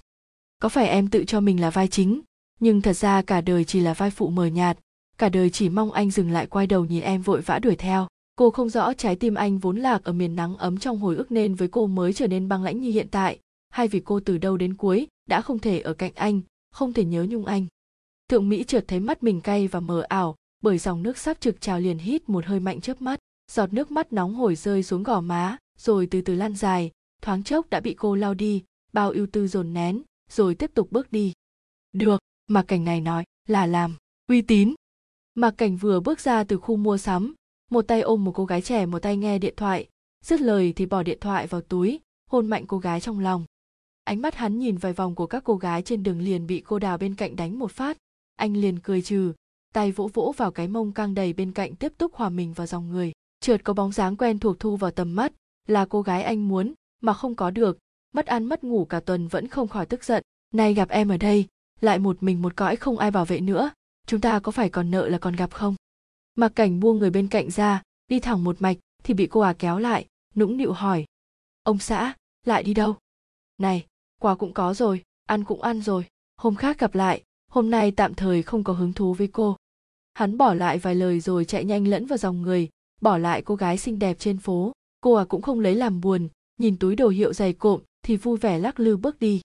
Có 0.63 0.69
phải 0.69 0.89
em 0.89 1.09
tự 1.09 1.25
cho 1.25 1.41
mình 1.41 1.61
là 1.61 1.71
vai 1.71 1.89
chính? 1.89 2.21
Nhưng 2.61 2.81
thật 2.81 2.93
ra 2.93 3.23
cả 3.23 3.41
đời 3.41 3.65
chỉ 3.65 3.81
là 3.81 3.95
vai 3.95 4.11
phụ 4.11 4.29
mờ 4.29 4.47
nhạt. 4.47 4.79
Cả 5.19 5.29
đời 5.29 5.51
chỉ 5.51 5.69
mong 5.69 5.93
anh 5.93 6.11
dừng 6.11 6.31
lại 6.31 6.47
quay 6.47 6.67
đầu 6.67 6.85
nhìn 6.85 7.03
em 7.03 7.23
vội 7.23 7.41
vã 7.41 7.59
đuổi 7.59 7.77
theo. 7.77 8.07
Cô 8.37 8.51
không 8.51 8.69
rõ 8.69 8.93
trái 8.93 9.17
tim 9.17 9.35
anh 9.35 9.59
vốn 9.59 9.77
lạc 9.77 10.05
ở 10.05 10.13
miền 10.13 10.37
nắng 10.37 10.57
ấm 10.57 10.79
trong 10.79 10.99
hồi 10.99 11.17
ức 11.17 11.33
nên 11.33 11.55
với 11.55 11.69
cô 11.69 11.87
mới 11.87 12.13
trở 12.13 12.27
nên 12.27 12.49
băng 12.49 12.63
lãnh 12.63 12.81
như 12.81 12.91
hiện 12.91 13.09
tại. 13.11 13.39
Hay 13.71 13.89
vì 13.89 14.01
cô 14.01 14.21
từ 14.21 14.39
đâu 14.39 14.57
đến 14.57 14.75
cuối, 14.75 15.07
đã 15.29 15.41
không 15.41 15.59
thể 15.59 15.81
ở 15.81 15.95
cạnh 15.95 16.13
anh, 16.15 16.41
không 16.73 16.93
thể 16.93 17.05
nhớ 17.05 17.27
nhung 17.29 17.45
anh. 17.45 17.67
Thượng 18.29 18.49
mỹ 18.49 18.65
chợt 18.65 18.85
thấy 18.89 19.01
mắt 19.01 19.23
mình 19.23 19.41
cay 19.41 19.69
và 19.69 19.81
mờ 19.81 20.05
ảo, 20.09 20.37
bởi 20.63 20.79
dòng 20.79 21.03
nước 21.03 21.19
sắp 21.19 21.41
trực 21.41 21.61
trào 21.61 21.81
liền 21.81 21.99
hít 21.99 22.29
một 22.29 22.47
hơi 22.47 22.61
mạnh 22.61 22.81
chớp 22.81 23.03
mắt. 23.03 23.21
Giọt 23.51 23.73
nước 23.73 23.91
mắt 23.91 24.13
nóng 24.13 24.35
hổi 24.35 24.55
rơi 24.55 24.83
xuống 24.83 25.03
gò 25.03 25.21
má, 25.21 25.57
rồi 25.79 26.07
từ 26.11 26.21
từ 26.21 26.35
lan 26.35 26.55
dài. 26.55 26.91
Thoáng 27.23 27.43
chốc 27.43 27.71
đã 27.71 27.81
bị 27.81 27.95
cô 27.95 28.15
lau 28.15 28.35
đi 28.35 28.63
bao 28.93 29.11
ưu 29.11 29.27
tư 29.33 29.49
dồn 29.49 29.75
nén, 29.75 30.03
rồi 30.31 30.55
tiếp 30.55 30.71
tục 30.75 30.93
bước 30.93 31.13
đi. 31.13 31.33
Được, 31.93 32.21
mà 32.47 32.63
cảnh 32.63 32.85
này 32.85 33.01
nói 33.01 33.25
là 33.49 33.67
làm, 33.67 33.97
uy 34.29 34.43
tín. 34.43 34.75
Mà 35.35 35.51
cảnh 35.51 35.77
vừa 35.77 36.01
bước 36.01 36.21
ra 36.21 36.45
từ 36.45 36.59
khu 36.59 36.77
mua 36.77 36.99
sắm, 36.99 37.35
một 37.71 37.83
tay 37.83 38.01
ôm 38.01 38.25
một 38.25 38.33
cô 38.35 38.45
gái 38.45 38.63
trẻ, 38.63 38.87
một 38.87 38.99
tay 38.99 39.17
nghe 39.17 39.39
điện 39.39 39.55
thoại. 39.57 39.89
Dứt 40.25 40.41
lời 40.41 40.73
thì 40.77 40.87
bỏ 40.87 41.03
điện 41.03 41.19
thoại 41.21 41.47
vào 41.47 41.61
túi, 41.61 42.01
hôn 42.31 42.47
mạnh 42.47 42.67
cô 42.67 42.79
gái 42.79 43.01
trong 43.01 43.19
lòng. 43.19 43.45
Ánh 44.05 44.23
mắt 44.23 44.35
hắn 44.35 44.59
nhìn 44.59 44.77
vài 44.77 44.93
vòng 44.93 45.15
của 45.15 45.27
các 45.27 45.45
cô 45.45 45.57
gái 45.57 45.83
trên 45.83 46.03
đường 46.03 46.21
liền 46.21 46.47
bị 46.47 46.61
cô 46.61 46.79
đào 46.79 46.99
bên 46.99 47.15
cạnh 47.15 47.37
đánh 47.37 47.59
một 47.59 47.73
phát. 47.73 47.97
Anh 48.37 48.57
liền 48.57 48.79
cười 48.79 49.03
trừ, 49.03 49.33
tay 49.73 49.93
vỗ 49.93 50.11
vỗ 50.15 50.35
vào 50.37 50.51
cái 50.51 50.69
mông 50.69 50.93
căng 50.93 51.15
đầy 51.15 51.33
bên 51.33 51.53
cạnh 51.53 51.77
tiếp 51.77 51.93
tục 51.99 52.15
hòa 52.15 52.29
mình 52.29 52.53
vào 52.53 52.67
dòng 52.67 52.91
người. 52.91 53.13
Chợt 53.41 53.65
có 53.65 53.73
bóng 53.73 53.93
dáng 53.93 54.17
quen 54.17 54.39
thuộc 54.39 54.59
thu 54.59 54.77
vào 54.77 54.91
tầm 54.91 55.15
mắt, 55.15 55.33
là 55.69 55.87
cô 55.87 56.03
gái 56.03 56.23
anh 56.23 56.49
muốn, 56.49 56.75
mà 57.01 57.13
không 57.13 57.35
có 57.35 57.51
được 57.51 57.79
mất 58.13 58.27
ăn 58.27 58.45
mất 58.45 58.65
ngủ 58.65 58.85
cả 58.85 59.01
tuần 59.01 59.29
vẫn 59.29 59.49
không 59.49 59.69
khỏi 59.69 59.87
tức 59.87 60.05
giận. 60.05 60.23
Nay 60.55 60.75
gặp 60.75 60.89
em 60.89 61.09
ở 61.09 61.17
đây, 61.17 61.47
lại 61.81 61.99
một 61.99 62.23
mình 62.23 62.43
một 62.43 62.57
cõi 62.57 62.77
không 62.77 62.99
ai 62.99 63.11
bảo 63.11 63.25
vệ 63.25 63.41
nữa. 63.41 63.71
Chúng 64.07 64.21
ta 64.21 64.41
có 64.41 64.53
phải 64.53 64.69
còn 64.71 64.91
nợ 64.91 65.09
là 65.09 65.19
còn 65.19 65.37
gặp 65.37 65.53
không? 65.53 65.75
Mặc 66.35 66.53
cảnh 66.55 66.81
buông 66.81 66.99
người 66.99 67.11
bên 67.11 67.29
cạnh 67.29 67.51
ra, 67.51 67.83
đi 68.09 68.21
thẳng 68.21 68.45
một 68.45 68.63
mạch 68.63 68.77
thì 69.03 69.15
bị 69.15 69.27
cô 69.27 69.41
à 69.41 69.55
kéo 69.59 69.79
lại, 69.79 70.07
nũng 70.35 70.57
nịu 70.57 70.73
hỏi. 70.73 71.05
Ông 71.63 71.79
xã, 71.79 72.15
lại 72.47 72.63
đi 72.63 72.75
đâu? 72.75 72.97
Này, 73.59 73.87
quà 74.21 74.35
cũng 74.35 74.55
có 74.55 74.75
rồi, 74.75 75.03
ăn 75.27 75.45
cũng 75.45 75.63
ăn 75.63 75.83
rồi. 75.83 76.05
Hôm 76.37 76.57
khác 76.57 76.79
gặp 76.79 76.95
lại, 76.95 77.23
hôm 77.49 77.71
nay 77.71 77.91
tạm 77.91 78.15
thời 78.15 78.43
không 78.43 78.65
có 78.65 78.73
hứng 78.73 78.93
thú 78.93 79.15
với 79.15 79.27
cô. 79.27 79.57
Hắn 80.15 80.39
bỏ 80.39 80.55
lại 80.55 80.79
vài 80.79 80.95
lời 80.95 81.21
rồi 81.21 81.45
chạy 81.45 81.65
nhanh 81.65 81.89
lẫn 81.89 82.07
vào 82.07 82.19
dòng 82.19 82.43
người, 82.43 82.69
bỏ 83.01 83.19
lại 83.19 83.43
cô 83.43 83.55
gái 83.55 83.79
xinh 83.79 83.99
đẹp 83.99 84.19
trên 84.19 84.39
phố. 84.39 84.73
Cô 85.01 85.15
à 85.15 85.25
cũng 85.25 85.43
không 85.43 85.61
lấy 85.61 85.75
làm 85.75 86.01
buồn, 86.01 86.29
nhìn 86.59 86.77
túi 86.77 86.97
đồ 86.97 87.09
hiệu 87.09 87.33
dày 87.33 87.53
cộm 87.53 87.81
thì 88.03 88.17
vui 88.17 88.39
vẻ 88.39 88.59
lắc 88.59 88.81
lư 88.81 88.97
bước 88.97 89.19
đi. 89.19 89.41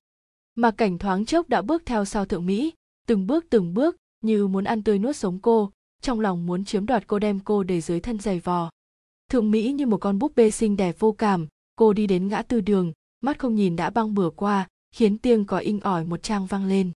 Mà 0.55 0.71
cảnh 0.71 0.97
thoáng 0.97 1.25
chốc 1.25 1.49
đã 1.49 1.61
bước 1.61 1.83
theo 1.85 2.05
sau 2.05 2.25
thượng 2.25 2.45
mỹ, 2.45 2.73
từng 3.07 3.27
bước 3.27 3.45
từng 3.49 3.73
bước, 3.73 3.95
như 4.21 4.47
muốn 4.47 4.63
ăn 4.63 4.83
tươi 4.83 4.99
nuốt 4.99 5.15
sống 5.15 5.39
cô, 5.39 5.71
trong 6.01 6.19
lòng 6.19 6.45
muốn 6.45 6.65
chiếm 6.65 6.85
đoạt 6.85 7.07
cô 7.07 7.19
đem 7.19 7.39
cô 7.39 7.63
để 7.63 7.81
dưới 7.81 7.99
thân 7.99 8.19
giày 8.19 8.39
vò. 8.39 8.69
Thượng 9.29 9.51
mỹ 9.51 9.71
như 9.71 9.85
một 9.85 9.97
con 9.97 10.19
búp 10.19 10.35
bê 10.35 10.51
xinh 10.51 10.77
đẹp 10.77 10.95
vô 10.99 11.11
cảm, 11.11 11.47
cô 11.75 11.93
đi 11.93 12.07
đến 12.07 12.27
ngã 12.27 12.41
tư 12.41 12.61
đường, 12.61 12.93
mắt 13.21 13.39
không 13.39 13.55
nhìn 13.55 13.75
đã 13.75 13.89
băng 13.89 14.13
bừa 14.13 14.29
qua, 14.29 14.67
khiến 14.91 15.17
tiếng 15.17 15.45
có 15.45 15.57
inh 15.57 15.79
ỏi 15.79 16.05
một 16.05 16.23
trang 16.23 16.45
vang 16.45 16.65
lên. 16.65 16.91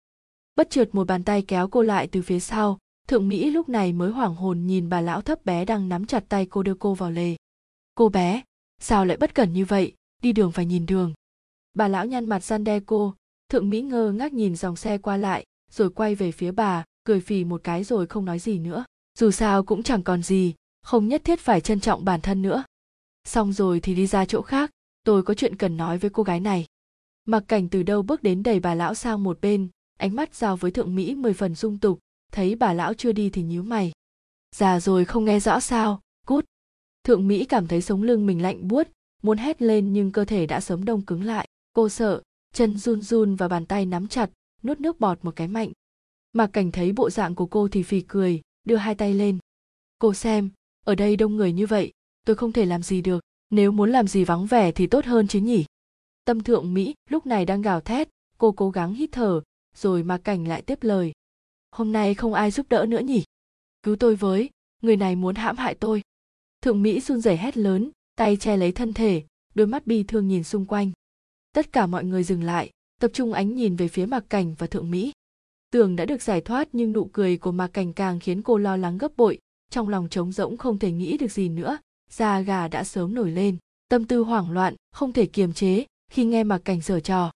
Bất 0.55 0.69
chợt 0.69 0.89
một 0.91 1.07
bàn 1.07 1.23
tay 1.23 1.41
kéo 1.41 1.67
cô 1.67 1.81
lại 1.81 2.07
từ 2.07 2.21
phía 2.21 2.39
sau, 2.39 2.79
thượng 3.07 3.27
mỹ 3.27 3.49
lúc 3.49 3.69
này 3.69 3.93
mới 3.93 4.11
hoảng 4.11 4.35
hồn 4.35 4.67
nhìn 4.67 4.89
bà 4.89 5.01
lão 5.01 5.21
thấp 5.21 5.45
bé 5.45 5.65
đang 5.65 5.89
nắm 5.89 6.05
chặt 6.05 6.23
tay 6.29 6.45
cô 6.45 6.63
đưa 6.63 6.73
cô 6.73 6.93
vào 6.93 7.11
lề. 7.11 7.35
Cô 7.95 8.09
bé, 8.09 8.41
sao 8.79 9.05
lại 9.05 9.17
bất 9.17 9.35
cẩn 9.35 9.53
như 9.53 9.65
vậy, 9.65 9.93
đi 10.21 10.33
đường 10.33 10.51
phải 10.51 10.65
nhìn 10.65 10.85
đường 10.85 11.13
bà 11.73 11.87
lão 11.87 12.05
nhăn 12.05 12.29
mặt 12.29 12.43
gian 12.43 12.63
đe 12.63 12.79
cô. 12.79 13.15
Thượng 13.49 13.69
mỹ 13.69 13.81
ngơ 13.81 14.11
ngác 14.11 14.33
nhìn 14.33 14.55
dòng 14.55 14.75
xe 14.75 14.97
qua 14.97 15.17
lại, 15.17 15.45
rồi 15.71 15.89
quay 15.89 16.15
về 16.15 16.31
phía 16.31 16.51
bà, 16.51 16.83
cười 17.03 17.21
phì 17.21 17.43
một 17.43 17.61
cái 17.63 17.83
rồi 17.83 18.07
không 18.07 18.25
nói 18.25 18.39
gì 18.39 18.59
nữa. 18.59 18.85
Dù 19.19 19.31
sao 19.31 19.63
cũng 19.63 19.83
chẳng 19.83 20.03
còn 20.03 20.23
gì, 20.23 20.53
không 20.81 21.07
nhất 21.07 21.21
thiết 21.23 21.39
phải 21.39 21.61
trân 21.61 21.79
trọng 21.79 22.05
bản 22.05 22.21
thân 22.21 22.41
nữa. 22.41 22.63
Xong 23.23 23.53
rồi 23.53 23.79
thì 23.79 23.95
đi 23.95 24.07
ra 24.07 24.25
chỗ 24.25 24.41
khác, 24.41 24.71
tôi 25.03 25.23
có 25.23 25.33
chuyện 25.33 25.55
cần 25.55 25.77
nói 25.77 25.97
với 25.97 26.09
cô 26.09 26.23
gái 26.23 26.39
này. 26.39 26.65
Mặc 27.25 27.43
cảnh 27.47 27.69
từ 27.69 27.83
đâu 27.83 28.01
bước 28.01 28.23
đến 28.23 28.43
đẩy 28.43 28.59
bà 28.59 28.75
lão 28.75 28.93
sang 28.93 29.23
một 29.23 29.41
bên, 29.41 29.67
ánh 29.97 30.15
mắt 30.15 30.35
giao 30.35 30.57
với 30.57 30.71
thượng 30.71 30.95
mỹ 30.95 31.15
mười 31.15 31.33
phần 31.33 31.55
dung 31.55 31.77
tục, 31.77 31.99
thấy 32.31 32.55
bà 32.55 32.73
lão 32.73 32.93
chưa 32.93 33.11
đi 33.11 33.29
thì 33.29 33.43
nhíu 33.43 33.63
mày. 33.63 33.91
Già 34.55 34.79
rồi 34.79 35.05
không 35.05 35.25
nghe 35.25 35.39
rõ 35.39 35.59
sao, 35.59 36.01
cút. 36.25 36.45
Thượng 37.03 37.27
mỹ 37.27 37.45
cảm 37.45 37.67
thấy 37.67 37.81
sống 37.81 38.03
lưng 38.03 38.25
mình 38.25 38.41
lạnh 38.41 38.67
buốt, 38.67 38.87
muốn 39.23 39.37
hét 39.37 39.61
lên 39.61 39.93
nhưng 39.93 40.11
cơ 40.11 40.25
thể 40.25 40.45
đã 40.45 40.59
sớm 40.59 40.85
đông 40.85 41.01
cứng 41.01 41.23
lại 41.23 41.47
cô 41.79 41.89
sợ, 41.89 42.21
chân 42.53 42.77
run 42.77 43.01
run 43.01 43.35
và 43.35 43.47
bàn 43.47 43.65
tay 43.65 43.85
nắm 43.85 44.07
chặt, 44.07 44.29
nuốt 44.63 44.79
nước 44.79 44.99
bọt 44.99 45.25
một 45.25 45.35
cái 45.35 45.47
mạnh. 45.47 45.71
Mà 46.33 46.47
cảnh 46.47 46.71
thấy 46.71 46.91
bộ 46.91 47.09
dạng 47.09 47.35
của 47.35 47.45
cô 47.45 47.67
thì 47.67 47.83
phì 47.83 48.01
cười, 48.01 48.41
đưa 48.63 48.75
hai 48.75 48.95
tay 48.95 49.13
lên. 49.13 49.37
Cô 49.99 50.13
xem, 50.13 50.49
ở 50.85 50.95
đây 50.95 51.15
đông 51.15 51.35
người 51.35 51.53
như 51.53 51.67
vậy, 51.67 51.91
tôi 52.25 52.35
không 52.35 52.51
thể 52.51 52.65
làm 52.65 52.83
gì 52.83 53.01
được, 53.01 53.23
nếu 53.49 53.71
muốn 53.71 53.91
làm 53.91 54.07
gì 54.07 54.23
vắng 54.23 54.45
vẻ 54.45 54.71
thì 54.71 54.87
tốt 54.87 55.05
hơn 55.05 55.27
chứ 55.27 55.39
nhỉ? 55.39 55.65
Tâm 56.25 56.43
thượng 56.43 56.73
mỹ, 56.73 56.93
lúc 57.09 57.25
này 57.25 57.45
đang 57.45 57.61
gào 57.61 57.81
thét, 57.81 58.09
cô 58.37 58.51
cố 58.51 58.69
gắng 58.69 58.93
hít 58.93 59.09
thở, 59.11 59.41
rồi 59.75 60.03
mà 60.03 60.17
cảnh 60.17 60.47
lại 60.47 60.61
tiếp 60.61 60.79
lời. 60.81 61.11
Hôm 61.71 61.91
nay 61.91 62.13
không 62.13 62.33
ai 62.33 62.51
giúp 62.51 62.65
đỡ 62.69 62.85
nữa 62.89 62.99
nhỉ? 62.99 63.23
Cứu 63.83 63.95
tôi 63.95 64.15
với, 64.15 64.49
người 64.81 64.97
này 64.97 65.15
muốn 65.15 65.35
hãm 65.35 65.57
hại 65.57 65.75
tôi. 65.75 66.01
Thượng 66.61 66.81
mỹ 66.81 66.99
run 66.99 67.21
rẩy 67.21 67.37
hét 67.37 67.57
lớn, 67.57 67.91
tay 68.15 68.37
che 68.37 68.57
lấy 68.57 68.71
thân 68.71 68.93
thể, 68.93 69.23
đôi 69.55 69.67
mắt 69.67 69.87
bi 69.87 70.03
thương 70.03 70.27
nhìn 70.27 70.43
xung 70.43 70.65
quanh 70.65 70.91
tất 71.51 71.71
cả 71.71 71.87
mọi 71.87 72.03
người 72.03 72.23
dừng 72.23 72.43
lại, 72.43 72.69
tập 73.01 73.11
trung 73.13 73.33
ánh 73.33 73.55
nhìn 73.55 73.75
về 73.75 73.87
phía 73.87 74.05
mạc 74.05 74.23
cảnh 74.29 74.55
và 74.57 74.67
thượng 74.67 74.91
mỹ. 74.91 75.11
Tường 75.71 75.95
đã 75.95 76.05
được 76.05 76.21
giải 76.21 76.41
thoát 76.41 76.67
nhưng 76.71 76.93
nụ 76.93 77.09
cười 77.13 77.37
của 77.37 77.51
mạc 77.51 77.67
cảnh 77.67 77.93
càng 77.93 78.19
khiến 78.19 78.41
cô 78.41 78.57
lo 78.57 78.77
lắng 78.77 78.97
gấp 78.97 79.17
bội, 79.17 79.39
trong 79.71 79.89
lòng 79.89 80.09
trống 80.09 80.31
rỗng 80.31 80.57
không 80.57 80.79
thể 80.79 80.91
nghĩ 80.91 81.17
được 81.17 81.31
gì 81.31 81.49
nữa, 81.49 81.77
da 82.09 82.41
gà 82.41 82.67
đã 82.67 82.83
sớm 82.83 83.15
nổi 83.15 83.31
lên, 83.31 83.57
tâm 83.89 84.05
tư 84.05 84.19
hoảng 84.19 84.51
loạn, 84.51 84.75
không 84.91 85.13
thể 85.13 85.25
kiềm 85.25 85.53
chế 85.53 85.85
khi 86.11 86.25
nghe 86.25 86.43
mạc 86.43 86.57
cảnh 86.65 86.81
giở 86.81 86.99
trò. 86.99 87.31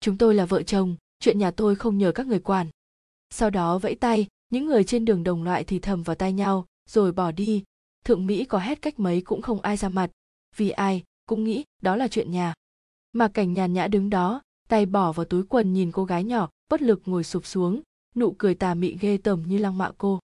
Chúng 0.00 0.18
tôi 0.18 0.34
là 0.34 0.46
vợ 0.46 0.62
chồng, 0.62 0.96
chuyện 1.20 1.38
nhà 1.38 1.50
tôi 1.50 1.76
không 1.76 1.98
nhờ 1.98 2.12
các 2.12 2.26
người 2.26 2.40
quản. 2.40 2.66
Sau 3.30 3.50
đó 3.50 3.78
vẫy 3.78 3.94
tay, 3.94 4.26
những 4.50 4.66
người 4.66 4.84
trên 4.84 5.04
đường 5.04 5.24
đồng 5.24 5.42
loại 5.42 5.64
thì 5.64 5.78
thầm 5.78 6.02
vào 6.02 6.16
tay 6.16 6.32
nhau, 6.32 6.66
rồi 6.88 7.12
bỏ 7.12 7.30
đi. 7.30 7.64
Thượng 8.04 8.26
mỹ 8.26 8.44
có 8.44 8.58
hét 8.58 8.82
cách 8.82 9.00
mấy 9.00 9.20
cũng 9.20 9.42
không 9.42 9.60
ai 9.60 9.76
ra 9.76 9.88
mặt. 9.88 10.10
Vì 10.56 10.70
ai, 10.70 11.02
cũng 11.26 11.44
nghĩ 11.44 11.64
đó 11.82 11.96
là 11.96 12.08
chuyện 12.08 12.30
nhà 12.30 12.54
mà 13.12 13.28
cảnh 13.28 13.52
nhàn 13.52 13.72
nhã 13.72 13.88
đứng 13.88 14.10
đó, 14.10 14.42
tay 14.68 14.86
bỏ 14.86 15.12
vào 15.12 15.24
túi 15.24 15.42
quần 15.42 15.72
nhìn 15.72 15.92
cô 15.92 16.04
gái 16.04 16.24
nhỏ, 16.24 16.48
bất 16.68 16.82
lực 16.82 17.02
ngồi 17.06 17.24
sụp 17.24 17.46
xuống, 17.46 17.82
nụ 18.14 18.34
cười 18.38 18.54
tà 18.54 18.74
mị 18.74 18.96
ghê 19.00 19.16
tởm 19.16 19.42
như 19.46 19.58
lăng 19.58 19.78
mạ 19.78 19.90
cô. 19.98 20.18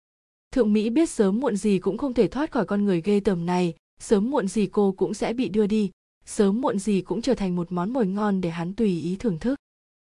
Thượng 0.51 0.73
mỹ 0.73 0.89
biết 0.89 1.09
sớm 1.09 1.39
muộn 1.39 1.55
gì 1.55 1.79
cũng 1.79 1.97
không 1.97 2.13
thể 2.13 2.27
thoát 2.27 2.51
khỏi 2.51 2.65
con 2.65 2.85
người 2.85 3.01
ghê 3.01 3.19
tởm 3.19 3.45
này, 3.45 3.73
sớm 3.99 4.31
muộn 4.31 4.47
gì 4.47 4.67
cô 4.67 4.91
cũng 4.91 5.13
sẽ 5.13 5.33
bị 5.33 5.49
đưa 5.49 5.67
đi, 5.67 5.91
sớm 6.25 6.61
muộn 6.61 6.79
gì 6.79 7.01
cũng 7.01 7.21
trở 7.21 7.33
thành 7.33 7.55
một 7.55 7.71
món 7.71 7.93
mồi 7.93 8.07
ngon 8.07 8.41
để 8.41 8.49
hắn 8.49 8.73
tùy 8.73 9.01
ý 9.01 9.15
thưởng 9.15 9.39
thức. 9.39 9.55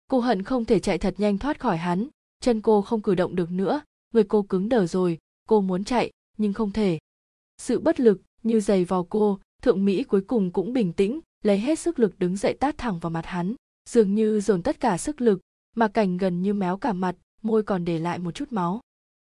Cô 0.08 0.20
hận 0.20 0.44
không 0.44 0.66
thể 0.66 0.80
chạy 0.80 0.98
thật 0.98 1.16
nhanh 1.18 1.38
thoát 1.38 1.60
khỏi 1.60 1.78
hắn, 1.78 2.08
chân 2.40 2.62
cô 2.62 2.82
không 2.82 3.02
cử 3.02 3.16
động 3.16 3.36
được 3.36 3.52
nữa, 3.52 3.82
người 4.14 4.24
cô 4.24 4.44
cứng 4.44 4.70
đờ 4.70 4.88
rồi, 4.88 5.18
cô 5.48 5.62
muốn 5.62 5.84
chạy, 5.84 6.12
nhưng 6.38 6.54
không 6.54 6.72
thể. 6.72 7.00
Sự 7.58 7.80
bất 7.80 8.00
lực 8.00 8.22
như 8.44 8.60
giày 8.60 8.86
vào 8.86 9.04
cô, 9.04 9.40
thượng 9.62 9.86
mỹ 9.86 10.04
cuối 10.04 10.22
cùng 10.22 10.52
cũng 10.52 10.74
bình 10.74 10.94
tĩnh 10.94 11.20
lấy 11.48 11.60
hết 11.60 11.80
sức 11.80 12.00
lực 12.00 12.20
đứng 12.20 12.38
dậy 12.38 12.54
tát 12.60 12.78
thẳng 12.78 13.00
vào 13.00 13.10
mặt 13.10 13.26
hắn, 13.26 13.56
dường 13.90 14.16
như 14.16 14.40
dồn 14.40 14.64
tất 14.64 14.80
cả 14.80 14.98
sức 14.98 15.22
lực, 15.22 15.40
mà 15.76 15.88
cảnh 15.88 16.18
gần 16.18 16.42
như 16.42 16.54
méo 16.54 16.78
cả 16.78 16.94
mặt, 16.94 17.16
môi 17.42 17.64
còn 17.64 17.86
để 17.86 18.00
lại 18.00 18.20
một 18.20 18.32
chút 18.32 18.52
máu. 18.52 18.82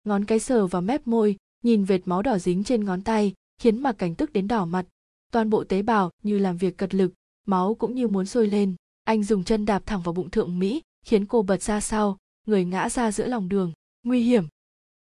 Ngón 0.03 0.25
cái 0.25 0.39
sờ 0.39 0.67
vào 0.67 0.81
mép 0.81 1.07
môi, 1.07 1.37
nhìn 1.63 1.83
vệt 1.83 2.01
máu 2.05 2.21
đỏ 2.21 2.37
dính 2.37 2.63
trên 2.63 2.85
ngón 2.85 3.01
tay, 3.01 3.33
khiến 3.57 3.83
mặc 3.83 3.95
cảnh 3.97 4.15
tức 4.15 4.33
đến 4.33 4.47
đỏ 4.47 4.65
mặt. 4.65 4.85
Toàn 5.31 5.49
bộ 5.49 5.63
tế 5.63 5.81
bào 5.81 6.11
như 6.23 6.39
làm 6.39 6.57
việc 6.57 6.77
cật 6.77 6.93
lực, 6.95 7.13
máu 7.47 7.75
cũng 7.75 7.95
như 7.95 8.07
muốn 8.07 8.25
sôi 8.25 8.47
lên. 8.47 8.75
Anh 9.03 9.23
dùng 9.23 9.43
chân 9.43 9.65
đạp 9.65 9.83
thẳng 9.85 10.01
vào 10.01 10.13
bụng 10.13 10.29
thượng 10.29 10.59
mỹ, 10.59 10.81
khiến 11.05 11.25
cô 11.25 11.41
bật 11.41 11.61
ra 11.61 11.81
sau, 11.81 12.17
người 12.47 12.65
ngã 12.65 12.89
ra 12.89 13.11
giữa 13.11 13.27
lòng 13.27 13.49
đường. 13.49 13.73
Nguy 14.03 14.23
hiểm. 14.23 14.47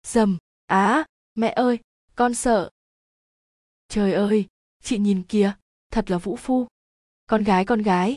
Dầm. 0.07 0.39
Á, 0.67 1.05
mẹ 1.35 1.49
ơi, 1.49 1.79
con 2.15 2.35
sợ. 2.35 2.71
Trời 3.89 4.13
ơi, 4.13 4.47
chị 4.83 4.99
nhìn 4.99 5.23
kìa, 5.23 5.53
thật 5.91 6.11
là 6.11 6.19
vũ 6.19 6.37
phu 6.37 6.67
con 7.27 7.45
gái 7.45 7.65
con 7.65 7.83
gái. 7.83 8.17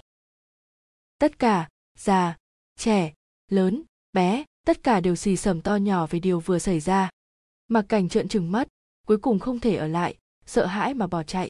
Tất 1.19 1.39
cả, 1.39 1.69
già, 1.97 2.37
trẻ, 2.79 3.13
lớn, 3.47 3.83
bé, 4.13 4.45
tất 4.65 4.83
cả 4.83 4.99
đều 4.99 5.15
xì 5.15 5.35
xầm 5.35 5.61
to 5.61 5.75
nhỏ 5.75 6.07
về 6.07 6.19
điều 6.19 6.39
vừa 6.39 6.59
xảy 6.59 6.79
ra. 6.79 7.09
Mặc 7.67 7.85
cảnh 7.89 8.09
trợn 8.09 8.27
trừng 8.27 8.51
mắt, 8.51 8.67
cuối 9.07 9.17
cùng 9.17 9.39
không 9.39 9.59
thể 9.59 9.75
ở 9.75 9.87
lại, 9.87 10.17
sợ 10.45 10.65
hãi 10.65 10.93
mà 10.93 11.07
bỏ 11.07 11.23
chạy. 11.23 11.49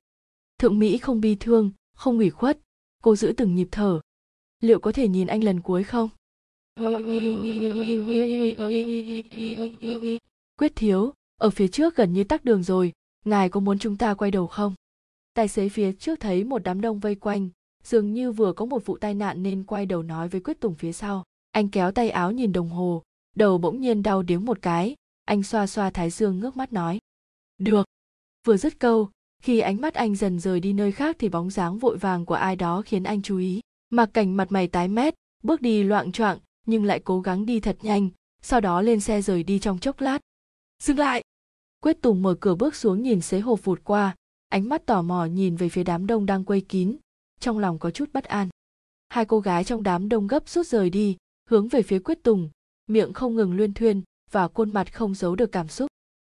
Thượng 0.57 0.79
mỹ 0.79 0.97
không 0.97 1.21
bi 1.21 1.37
thương, 1.39 1.71
không 1.93 2.17
ủy 2.17 2.29
khuất, 2.29 2.59
cô 3.03 3.15
giữ 3.15 3.33
từng 3.37 3.55
nhịp 3.55 3.67
thở. 3.71 4.01
Liệu 4.59 4.79
có 4.79 4.91
thể 4.91 5.07
nhìn 5.07 5.27
anh 5.27 5.43
lần 5.43 5.61
cuối 5.61 5.83
không? 5.83 6.09
Quyết 10.57 10.71
thiếu, 10.75 11.13
ở 11.37 11.49
phía 11.49 11.67
trước 11.67 11.95
gần 11.95 12.13
như 12.13 12.23
tắc 12.23 12.45
đường 12.45 12.63
rồi, 12.63 12.93
ngài 13.25 13.49
có 13.49 13.59
muốn 13.59 13.79
chúng 13.79 13.97
ta 13.97 14.13
quay 14.13 14.31
đầu 14.31 14.47
không? 14.47 14.75
Tài 15.33 15.47
xế 15.47 15.69
phía 15.69 15.91
trước 15.91 16.19
thấy 16.19 16.43
một 16.43 16.63
đám 16.63 16.81
đông 16.81 16.99
vây 16.99 17.15
quanh, 17.15 17.49
dường 17.83 18.13
như 18.13 18.31
vừa 18.31 18.53
có 18.53 18.65
một 18.65 18.85
vụ 18.85 18.97
tai 18.97 19.13
nạn 19.13 19.43
nên 19.43 19.63
quay 19.63 19.85
đầu 19.85 20.03
nói 20.03 20.27
với 20.27 20.41
quyết 20.41 20.59
tùng 20.59 20.75
phía 20.75 20.91
sau. 20.91 21.23
Anh 21.51 21.69
kéo 21.69 21.91
tay 21.91 22.09
áo 22.09 22.31
nhìn 22.31 22.51
đồng 22.51 22.69
hồ, 22.69 23.03
đầu 23.35 23.57
bỗng 23.57 23.81
nhiên 23.81 24.03
đau 24.03 24.21
điếng 24.23 24.45
một 24.45 24.61
cái. 24.61 24.95
Anh 25.25 25.43
xoa 25.43 25.67
xoa 25.67 25.89
thái 25.89 26.09
dương 26.09 26.39
ngước 26.39 26.57
mắt 26.57 26.73
nói, 26.73 26.99
được. 27.59 27.85
Vừa 28.47 28.57
dứt 28.57 28.79
câu, 28.79 29.09
khi 29.41 29.59
ánh 29.59 29.81
mắt 29.81 29.93
anh 29.93 30.15
dần 30.15 30.39
rời 30.39 30.59
đi 30.59 30.73
nơi 30.73 30.91
khác 30.91 31.15
thì 31.19 31.29
bóng 31.29 31.49
dáng 31.49 31.77
vội 31.77 31.97
vàng 31.97 32.25
của 32.25 32.33
ai 32.33 32.55
đó 32.55 32.81
khiến 32.85 33.03
anh 33.03 33.21
chú 33.21 33.37
ý. 33.37 33.61
Mặc 33.89 34.09
cảnh 34.13 34.37
mặt 34.37 34.51
mày 34.51 34.67
tái 34.67 34.87
mét, 34.87 35.15
bước 35.43 35.61
đi 35.61 35.83
loạng 35.83 36.11
choạng, 36.11 36.39
nhưng 36.65 36.83
lại 36.83 36.99
cố 36.99 37.21
gắng 37.21 37.45
đi 37.45 37.59
thật 37.59 37.77
nhanh, 37.81 38.09
sau 38.41 38.61
đó 38.61 38.81
lên 38.81 38.99
xe 38.99 39.21
rời 39.21 39.43
đi 39.43 39.59
trong 39.59 39.79
chốc 39.79 40.01
lát. 40.01 40.19
Dừng 40.83 40.97
lại. 40.97 41.23
Quyết 41.81 42.01
tùng 42.01 42.21
mở 42.21 42.35
cửa 42.39 42.55
bước 42.55 42.75
xuống 42.75 43.03
nhìn 43.03 43.21
xế 43.21 43.39
hồ 43.39 43.55
vụt 43.55 43.83
qua 43.83 44.15
ánh 44.49 44.69
mắt 44.69 44.85
tò 44.85 45.01
mò 45.01 45.25
nhìn 45.25 45.55
về 45.55 45.69
phía 45.69 45.83
đám 45.83 46.07
đông 46.07 46.25
đang 46.25 46.43
quây 46.43 46.61
kín, 46.61 46.97
trong 47.39 47.59
lòng 47.59 47.79
có 47.79 47.91
chút 47.91 48.09
bất 48.13 48.23
an. 48.23 48.49
Hai 49.09 49.25
cô 49.25 49.39
gái 49.39 49.63
trong 49.63 49.83
đám 49.83 50.09
đông 50.09 50.27
gấp 50.27 50.49
rút 50.49 50.67
rời 50.67 50.89
đi, 50.89 51.17
hướng 51.49 51.67
về 51.67 51.81
phía 51.81 51.99
quyết 51.99 52.23
tùng, 52.23 52.49
miệng 52.87 53.13
không 53.13 53.35
ngừng 53.35 53.53
luyên 53.53 53.73
thuyên 53.73 54.01
và 54.31 54.47
khuôn 54.47 54.73
mặt 54.73 54.93
không 54.93 55.15
giấu 55.15 55.35
được 55.35 55.51
cảm 55.51 55.67
xúc. 55.67 55.87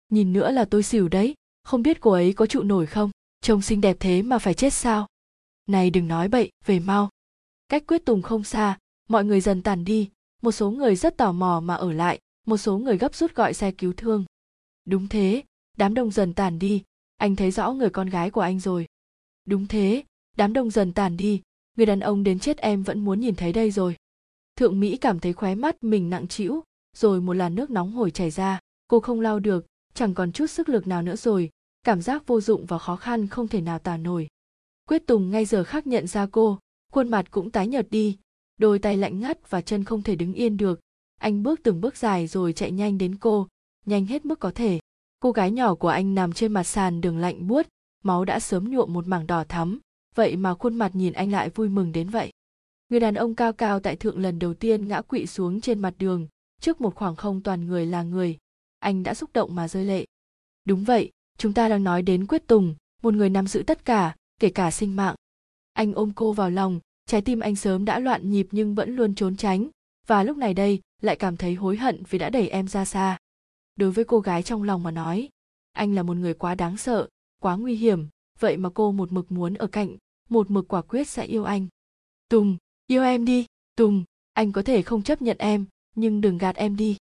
Nhìn 0.09 0.33
nữa 0.33 0.51
là 0.51 0.65
tôi 0.65 0.83
xỉu 0.83 1.09
đấy, 1.09 1.35
không 1.65 1.83
biết 1.83 2.01
cô 2.01 2.11
ấy 2.11 2.33
có 2.33 2.47
trụ 2.47 2.63
nổi 2.63 2.87
không? 2.87 3.11
Trông 3.41 3.63
xinh 3.63 3.81
đẹp 3.81 3.97
thế 4.01 4.23
mà 4.23 4.39
phải 4.39 4.55
chết 4.55 4.73
sao? 4.73 5.07
Này 5.69 5.91
đừng 5.91 6.09
nói 6.09 6.29
bậy, 6.29 6.51
về 6.67 6.81
mau. 6.81 7.09
Cách 7.69 7.85
quyết 7.87 8.05
tùng 8.05 8.23
không 8.23 8.45
xa, 8.45 8.79
mọi 9.09 9.25
người 9.25 9.41
dần 9.41 9.63
tàn 9.63 9.85
đi, 9.85 10.11
một 10.43 10.53
số 10.53 10.71
người 10.71 10.97
rất 10.97 11.17
tò 11.17 11.33
mò 11.33 11.61
mà 11.61 11.75
ở 11.75 11.93
lại, 11.93 12.19
một 12.47 12.57
số 12.57 12.79
người 12.79 12.99
gấp 12.99 13.15
rút 13.15 13.35
gọi 13.35 13.55
xe 13.55 13.73
cứu 13.73 13.93
thương. 13.97 14.25
Đúng 14.85 15.09
thế, 15.09 15.43
đám 15.77 15.95
đông 15.95 16.11
dần 16.11 16.35
tàn 16.35 16.59
đi 16.59 16.83
anh 17.23 17.37
thấy 17.37 17.51
rõ 17.51 17.73
người 17.73 17.91
con 17.91 18.09
gái 18.09 18.31
của 18.31 18.41
anh 18.41 18.61
rồi. 18.61 18.87
Đúng 19.45 19.67
thế, 19.67 20.05
đám 20.37 20.53
đông 20.53 20.71
dần 20.71 20.93
tàn 20.93 21.17
đi, 21.17 21.43
người 21.77 21.87
đàn 21.87 22.01
ông 22.01 22.25
đến 22.25 22.39
chết 22.39 22.59
em 22.59 22.83
vẫn 22.83 23.05
muốn 23.05 23.21
nhìn 23.21 23.35
thấy 23.35 23.53
đây 23.53 23.71
rồi. 23.71 23.97
Thượng 24.57 24.81
mỹ 24.81 24.97
cảm 24.97 25.21
thấy 25.21 25.33
khóe 25.33 25.55
mắt 25.55 25.85
mình 25.85 26.11
nặng 26.11 26.29
trĩu, 26.29 26.63
rồi 26.97 27.21
một 27.21 27.33
làn 27.33 27.55
nước 27.55 27.71
nóng 27.71 27.93
hổi 27.93 28.11
chảy 28.11 28.31
ra. 28.31 28.61
Cô 28.89 29.01
không 29.01 29.21
lau 29.21 29.39
được, 29.41 29.67
chẳng 29.95 30.15
còn 30.15 30.33
chút 30.33 30.47
sức 30.47 30.69
lực 30.69 30.87
nào 30.87 31.03
nữa 31.03 31.17
rồi, 31.17 31.51
cảm 31.83 32.03
giác 32.03 32.27
vô 32.27 32.41
dụng 32.41 32.67
và 32.67 32.79
khó 32.79 32.97
khăn 32.97 33.27
không 33.27 33.49
thể 33.49 33.61
nào 33.61 33.79
tả 33.79 33.97
nổi. 33.97 34.29
Quyết 34.89 35.07
tùng 35.07 35.31
ngay 35.31 35.45
giờ 35.45 35.65
khác 35.65 35.87
nhận 35.87 36.07
ra 36.07 36.27
cô, 36.33 36.59
khuôn 36.93 37.09
mặt 37.09 37.31
cũng 37.31 37.51
tái 37.51 37.67
nhợt 37.67 37.87
đi, 37.91 38.19
đôi 38.59 38.79
tay 38.79 38.97
lạnh 38.97 39.21
ngắt 39.21 39.51
và 39.51 39.61
chân 39.61 39.85
không 39.85 40.03
thể 40.03 40.17
đứng 40.17 40.35
yên 40.35 40.57
được. 40.57 40.81
Anh 41.21 41.43
bước 41.43 41.61
từng 41.63 41.81
bước 41.81 41.97
dài 41.97 42.27
rồi 42.27 42.53
chạy 42.53 42.71
nhanh 42.71 42.99
đến 42.99 43.17
cô, 43.17 43.49
nhanh 43.87 44.07
hết 44.07 44.25
mức 44.25 44.41
có 44.41 44.51
thể 44.55 44.81
cô 45.23 45.33
gái 45.33 45.51
nhỏ 45.51 45.75
của 45.75 45.89
anh 45.89 46.15
nằm 46.15 46.33
trên 46.33 46.53
mặt 46.53 46.65
sàn 46.65 47.01
đường 47.01 47.19
lạnh 47.19 47.47
buốt, 47.47 47.67
máu 48.05 48.25
đã 48.25 48.41
sớm 48.41 48.71
nhuộm 48.71 48.93
một 48.93 49.07
mảng 49.07 49.27
đỏ 49.27 49.45
thắm. 49.49 49.79
Vậy 50.15 50.37
mà 50.37 50.55
khuôn 50.55 50.75
mặt 50.75 50.91
nhìn 50.95 51.13
anh 51.13 51.31
lại 51.31 51.51
vui 51.51 51.69
mừng 51.69 51.93
đến 51.93 52.09
vậy. 52.09 52.31
Người 52.89 53.01
đàn 53.01 53.15
ông 53.15 53.35
cao 53.35 53.53
cao 53.53 53.81
tại 53.81 53.97
thượng 53.97 54.19
lần 54.19 54.39
đầu 54.39 54.55
tiên 54.55 54.89
ngã 54.89 55.01
quỵ 55.01 55.27
xuống 55.27 55.61
trên 55.61 55.79
mặt 55.79 55.95
đường, 55.99 56.29
trước 56.61 56.81
một 56.81 56.95
khoảng 56.95 57.17
không 57.17 57.41
toàn 57.41 57.67
người 57.67 57.87
là 57.87 58.03
người. 58.03 58.39
Anh 58.79 59.03
đã 59.03 59.15
xúc 59.15 59.31
động 59.33 59.55
mà 59.55 59.69
rơi 59.69 59.85
lệ. 59.85 60.05
Đúng 60.65 60.85
vậy, 60.85 61.11
chúng 61.39 61.53
ta 61.53 61.69
đang 61.69 61.85
nói 61.85 62.03
đến 62.03 62.27
quyết 62.27 62.47
tùng, 62.47 62.75
một 63.03 63.15
người 63.15 63.31
nắm 63.31 63.47
giữ 63.47 63.63
tất 63.67 63.85
cả, 63.85 64.17
kể 64.41 64.51
cả 64.51 64.71
sinh 64.71 64.97
mạng. 64.97 65.15
Anh 65.73 65.93
ôm 65.95 66.13
cô 66.15 66.33
vào 66.33 66.51
lòng, 66.51 66.81
trái 67.07 67.21
tim 67.21 67.41
anh 67.41 67.57
sớm 67.57 67.85
đã 67.85 67.99
loạn 67.99 68.31
nhịp 68.31 68.47
nhưng 68.51 68.75
vẫn 68.75 68.97
luôn 68.97 69.15
trốn 69.15 69.37
tránh. 69.37 69.69
Và 70.07 70.23
lúc 70.23 70.37
này 70.37 70.55
đây, 70.55 70.81
lại 71.01 71.17
cảm 71.17 71.37
thấy 71.37 71.55
hối 71.55 71.77
hận 71.77 72.03
vì 72.11 72.19
đã 72.19 72.31
đẩy 72.31 72.49
em 72.49 72.69
ra 72.69 72.85
xa 72.85 73.19
đối 73.83 73.93
với 73.93 74.05
cô 74.05 74.21
gái 74.21 74.43
trong 74.43 74.63
lòng 74.63 74.83
mà 74.83 74.91
nói. 74.91 75.29
Anh 75.73 75.95
là 75.95 76.03
một 76.03 76.17
người 76.17 76.35
quá 76.35 76.55
đáng 76.55 76.77
sợ, 76.77 77.09
quá 77.41 77.57
nguy 77.57 77.75
hiểm, 77.77 78.09
vậy 78.39 78.57
mà 78.57 78.71
cô 78.75 78.93
một 78.93 79.13
mực 79.13 79.33
muốn 79.33 79.55
ở 79.55 79.67
cạnh, 79.67 79.97
một 80.29 80.51
mực 80.51 80.69
quả 80.69 80.83
quyết 80.83 81.09
sẽ 81.09 81.25
yêu 81.25 81.45
anh. 81.45 81.67
Tùng, 82.29 82.57
yêu 82.87 83.03
em 83.03 83.25
đi. 83.25 83.47
Tùng, 83.77 84.05
anh 84.33 84.53
có 84.53 84.63
thể 84.63 84.83
không 84.83 85.03
chấp 85.03 85.23
nhận 85.23 85.37
em, 85.39 85.65
nhưng 85.95 86.21
đừng 86.21 86.39
gạt 86.39 86.57
em 86.57 86.77
đi. 86.77 86.97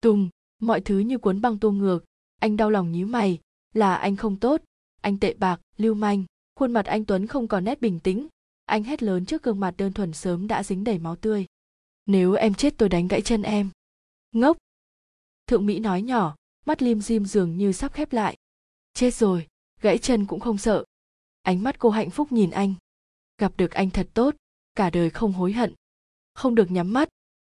Tùng, 0.00 0.28
mọi 0.58 0.80
thứ 0.80 0.98
như 0.98 1.18
cuốn 1.18 1.40
băng 1.40 1.58
tô 1.58 1.70
ngược. 1.70 2.04
Anh 2.40 2.56
đau 2.56 2.70
lòng 2.70 2.92
nhíu 2.92 3.06
mày, 3.06 3.38
là 3.74 3.96
anh 3.96 4.16
không 4.16 4.36
tốt. 4.36 4.62
Anh 5.00 5.18
tệ 5.18 5.34
bạc, 5.34 5.60
lưu 5.76 5.94
manh, 5.94 6.24
khuôn 6.54 6.72
mặt 6.72 6.86
anh 6.86 7.04
tuấn 7.04 7.26
không 7.26 7.48
còn 7.48 7.64
nét 7.64 7.80
bình 7.80 7.98
tĩnh. 8.00 8.28
Anh 8.64 8.84
hét 8.84 9.02
lớn 9.02 9.26
trước 9.26 9.42
gương 9.42 9.60
mặt 9.60 9.74
đơn 9.76 9.92
thuần 9.92 10.12
sớm 10.12 10.46
đã 10.46 10.62
dính 10.62 10.84
đầy 10.84 10.98
máu 10.98 11.16
tươi. 11.16 11.46
Nếu 12.06 12.32
em 12.32 12.54
chết 12.54 12.74
tôi 12.76 12.88
đánh 12.88 13.08
gãy 13.08 13.20
chân 13.20 13.42
em. 13.42 13.70
Ngốc 14.32 14.56
thượng 15.46 15.66
mỹ 15.66 15.78
nói 15.78 16.02
nhỏ, 16.02 16.36
mắt 16.66 16.82
lim 16.82 17.00
dim 17.00 17.24
dường 17.24 17.56
như 17.56 17.72
sắp 17.72 17.92
khép 17.92 18.12
lại. 18.12 18.36
Chết 18.94 19.14
rồi, 19.14 19.46
gãy 19.80 19.98
chân 19.98 20.26
cũng 20.26 20.40
không 20.40 20.58
sợ. 20.58 20.84
Ánh 21.42 21.62
mắt 21.62 21.78
cô 21.78 21.90
hạnh 21.90 22.10
phúc 22.10 22.32
nhìn 22.32 22.50
anh. 22.50 22.74
Gặp 23.38 23.52
được 23.56 23.70
anh 23.70 23.90
thật 23.90 24.08
tốt, 24.14 24.34
cả 24.74 24.90
đời 24.90 25.10
không 25.10 25.32
hối 25.32 25.52
hận. 25.52 25.74
Không 26.34 26.54
được 26.54 26.70
nhắm 26.70 26.92
mắt. 26.92 27.08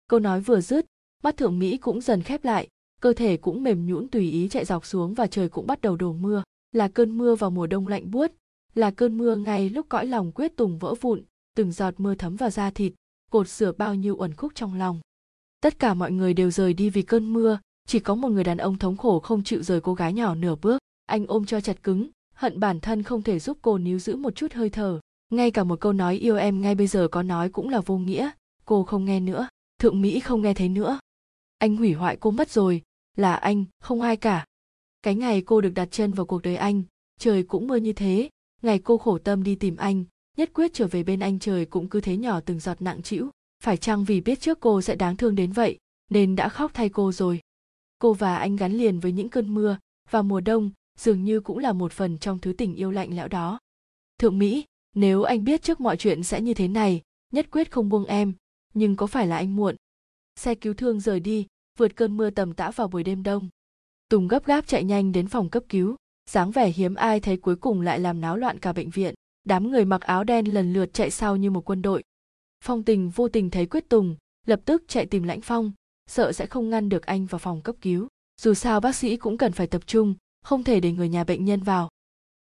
Câu 0.08 0.20
nói 0.20 0.40
vừa 0.40 0.60
dứt, 0.60 0.86
mắt 1.22 1.36
thượng 1.36 1.58
mỹ 1.58 1.76
cũng 1.76 2.00
dần 2.00 2.22
khép 2.22 2.44
lại, 2.44 2.68
cơ 3.00 3.12
thể 3.12 3.36
cũng 3.36 3.62
mềm 3.62 3.86
nhũn 3.86 4.08
tùy 4.08 4.30
ý 4.30 4.48
chạy 4.48 4.64
dọc 4.64 4.86
xuống 4.86 5.14
và 5.14 5.26
trời 5.26 5.48
cũng 5.48 5.66
bắt 5.66 5.80
đầu 5.80 5.96
đổ 5.96 6.12
mưa. 6.12 6.42
Là 6.72 6.88
cơn 6.88 7.18
mưa 7.18 7.34
vào 7.34 7.50
mùa 7.50 7.66
đông 7.66 7.88
lạnh 7.88 8.10
buốt, 8.10 8.32
là 8.74 8.90
cơn 8.90 9.18
mưa 9.18 9.36
ngay 9.36 9.70
lúc 9.70 9.86
cõi 9.88 10.06
lòng 10.06 10.32
quyết 10.32 10.56
tùng 10.56 10.78
vỡ 10.78 10.94
vụn, 11.00 11.22
từng 11.54 11.72
giọt 11.72 11.94
mưa 11.98 12.14
thấm 12.14 12.36
vào 12.36 12.50
da 12.50 12.70
thịt, 12.70 12.92
cột 13.30 13.48
sửa 13.48 13.72
bao 13.72 13.94
nhiêu 13.94 14.16
uẩn 14.16 14.34
khúc 14.34 14.52
trong 14.54 14.74
lòng. 14.74 15.00
Tất 15.60 15.78
cả 15.78 15.94
mọi 15.94 16.12
người 16.12 16.34
đều 16.34 16.50
rời 16.50 16.74
đi 16.74 16.90
vì 16.90 17.02
cơn 17.02 17.32
mưa 17.32 17.58
chỉ 17.86 18.00
có 18.00 18.14
một 18.14 18.28
người 18.28 18.44
đàn 18.44 18.58
ông 18.58 18.78
thống 18.78 18.96
khổ 18.96 19.20
không 19.20 19.44
chịu 19.44 19.62
rời 19.62 19.80
cô 19.80 19.94
gái 19.94 20.12
nhỏ 20.12 20.34
nửa 20.34 20.54
bước. 20.62 20.78
Anh 21.06 21.26
ôm 21.26 21.46
cho 21.46 21.60
chặt 21.60 21.82
cứng, 21.82 22.10
hận 22.34 22.60
bản 22.60 22.80
thân 22.80 23.02
không 23.02 23.22
thể 23.22 23.38
giúp 23.38 23.58
cô 23.62 23.78
níu 23.78 23.98
giữ 23.98 24.16
một 24.16 24.34
chút 24.34 24.52
hơi 24.52 24.70
thở. 24.70 25.00
Ngay 25.30 25.50
cả 25.50 25.64
một 25.64 25.80
câu 25.80 25.92
nói 25.92 26.16
yêu 26.16 26.36
em 26.36 26.60
ngay 26.60 26.74
bây 26.74 26.86
giờ 26.86 27.08
có 27.08 27.22
nói 27.22 27.48
cũng 27.48 27.68
là 27.68 27.80
vô 27.80 27.98
nghĩa. 27.98 28.30
Cô 28.64 28.84
không 28.84 29.04
nghe 29.04 29.20
nữa. 29.20 29.48
Thượng 29.78 30.00
mỹ 30.00 30.20
không 30.20 30.42
nghe 30.42 30.54
thấy 30.54 30.68
nữa. 30.68 30.98
Anh 31.58 31.76
hủy 31.76 31.92
hoại 31.92 32.16
cô 32.16 32.30
mất 32.30 32.50
rồi. 32.50 32.82
Là 33.16 33.34
anh, 33.34 33.64
không 33.80 34.00
ai 34.00 34.16
cả. 34.16 34.44
Cái 35.02 35.14
ngày 35.14 35.42
cô 35.42 35.60
được 35.60 35.70
đặt 35.74 35.88
chân 35.90 36.12
vào 36.12 36.26
cuộc 36.26 36.42
đời 36.42 36.56
anh, 36.56 36.82
trời 37.18 37.42
cũng 37.42 37.66
mưa 37.66 37.76
như 37.76 37.92
thế. 37.92 38.28
Ngày 38.62 38.78
cô 38.78 38.98
khổ 38.98 39.18
tâm 39.18 39.42
đi 39.42 39.54
tìm 39.54 39.76
anh, 39.76 40.04
nhất 40.36 40.50
quyết 40.54 40.74
trở 40.74 40.86
về 40.86 41.02
bên 41.02 41.20
anh 41.20 41.38
trời 41.38 41.64
cũng 41.64 41.88
cứ 41.88 42.00
thế 42.00 42.16
nhỏ 42.16 42.40
từng 42.40 42.60
giọt 42.60 42.82
nặng 42.82 43.02
trĩu. 43.02 43.30
Phải 43.62 43.76
chăng 43.76 44.04
vì 44.04 44.20
biết 44.20 44.40
trước 44.40 44.60
cô 44.60 44.82
sẽ 44.82 44.96
đáng 44.96 45.16
thương 45.16 45.34
đến 45.34 45.52
vậy, 45.52 45.78
nên 46.10 46.36
đã 46.36 46.48
khóc 46.48 46.70
thay 46.74 46.88
cô 46.88 47.12
rồi? 47.12 47.40
Cô 47.98 48.12
và 48.12 48.36
anh 48.36 48.56
gắn 48.56 48.72
liền 48.72 49.00
với 49.00 49.12
những 49.12 49.28
cơn 49.28 49.54
mưa, 49.54 49.78
và 50.10 50.22
mùa 50.22 50.40
đông 50.40 50.70
dường 50.98 51.24
như 51.24 51.40
cũng 51.40 51.58
là 51.58 51.72
một 51.72 51.92
phần 51.92 52.18
trong 52.18 52.38
thứ 52.38 52.52
tình 52.52 52.74
yêu 52.74 52.90
lạnh 52.90 53.16
lẽo 53.16 53.28
đó. 53.28 53.58
Thượng 54.18 54.38
mỹ, 54.38 54.64
nếu 54.94 55.22
anh 55.22 55.44
biết 55.44 55.62
trước 55.62 55.80
mọi 55.80 55.96
chuyện 55.96 56.22
sẽ 56.22 56.40
như 56.40 56.54
thế 56.54 56.68
này, 56.68 57.02
nhất 57.32 57.46
quyết 57.50 57.70
không 57.70 57.88
buông 57.88 58.04
em, 58.04 58.32
nhưng 58.74 58.96
có 58.96 59.06
phải 59.06 59.26
là 59.26 59.36
anh 59.36 59.56
muộn? 59.56 59.76
Xe 60.36 60.54
cứu 60.54 60.74
thương 60.74 61.00
rời 61.00 61.20
đi, 61.20 61.46
vượt 61.78 61.96
cơn 61.96 62.16
mưa 62.16 62.30
tầm 62.30 62.54
tã 62.54 62.70
vào 62.70 62.88
buổi 62.88 63.02
đêm 63.02 63.22
đông. 63.22 63.48
Tùng 64.08 64.28
gấp 64.28 64.44
gáp 64.44 64.66
chạy 64.66 64.84
nhanh 64.84 65.12
đến 65.12 65.26
phòng 65.26 65.50
cấp 65.50 65.62
cứu, 65.68 65.96
dáng 66.30 66.50
vẻ 66.50 66.70
hiếm 66.70 66.94
ai 66.94 67.20
thấy 67.20 67.36
cuối 67.36 67.56
cùng 67.56 67.80
lại 67.80 68.00
làm 68.00 68.20
náo 68.20 68.36
loạn 68.36 68.58
cả 68.58 68.72
bệnh 68.72 68.90
viện. 68.90 69.14
Đám 69.44 69.70
người 69.70 69.84
mặc 69.84 70.00
áo 70.00 70.24
đen 70.24 70.54
lần 70.54 70.72
lượt 70.72 70.92
chạy 70.92 71.10
sau 71.10 71.36
như 71.36 71.50
một 71.50 71.70
quân 71.70 71.82
đội. 71.82 72.02
Phong 72.64 72.82
tình 72.82 73.10
vô 73.10 73.28
tình 73.28 73.50
thấy 73.50 73.66
quyết 73.66 73.88
tùng, 73.88 74.16
lập 74.46 74.60
tức 74.64 74.84
chạy 74.88 75.06
tìm 75.06 75.22
lãnh 75.22 75.40
phong 75.40 75.72
sợ 76.10 76.32
sẽ 76.32 76.46
không 76.46 76.70
ngăn 76.70 76.88
được 76.88 77.06
anh 77.06 77.26
vào 77.26 77.38
phòng 77.38 77.60
cấp 77.60 77.76
cứu. 77.80 78.08
Dù 78.40 78.54
sao 78.54 78.80
bác 78.80 78.96
sĩ 78.96 79.16
cũng 79.16 79.38
cần 79.38 79.52
phải 79.52 79.66
tập 79.66 79.86
trung, 79.86 80.14
không 80.42 80.64
thể 80.64 80.80
để 80.80 80.92
người 80.92 81.08
nhà 81.08 81.24
bệnh 81.24 81.44
nhân 81.44 81.62
vào. 81.62 81.88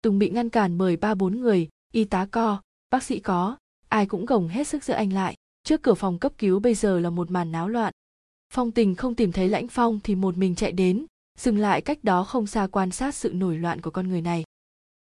Tùng 0.01 0.19
bị 0.19 0.29
ngăn 0.29 0.49
cản 0.49 0.77
bởi 0.77 0.97
ba 0.97 1.15
bốn 1.15 1.39
người, 1.39 1.69
y 1.93 2.03
tá 2.03 2.25
co, 2.31 2.61
bác 2.89 3.03
sĩ 3.03 3.19
có, 3.19 3.57
ai 3.89 4.05
cũng 4.05 4.25
gồng 4.25 4.47
hết 4.47 4.67
sức 4.67 4.83
giữ 4.83 4.93
anh 4.93 5.13
lại. 5.13 5.35
Trước 5.63 5.83
cửa 5.83 5.93
phòng 5.93 6.19
cấp 6.19 6.33
cứu 6.37 6.59
bây 6.59 6.75
giờ 6.75 6.99
là 6.99 7.09
một 7.09 7.31
màn 7.31 7.51
náo 7.51 7.69
loạn. 7.69 7.93
Phong 8.53 8.71
tình 8.71 8.95
không 8.95 9.15
tìm 9.15 9.31
thấy 9.31 9.49
lãnh 9.49 9.67
phong 9.67 9.99
thì 10.03 10.15
một 10.15 10.37
mình 10.37 10.55
chạy 10.55 10.71
đến, 10.71 11.05
dừng 11.39 11.57
lại 11.57 11.81
cách 11.81 12.03
đó 12.03 12.23
không 12.23 12.47
xa 12.47 12.67
quan 12.67 12.91
sát 12.91 13.15
sự 13.15 13.33
nổi 13.33 13.57
loạn 13.57 13.81
của 13.81 13.91
con 13.91 14.07
người 14.07 14.21
này. 14.21 14.43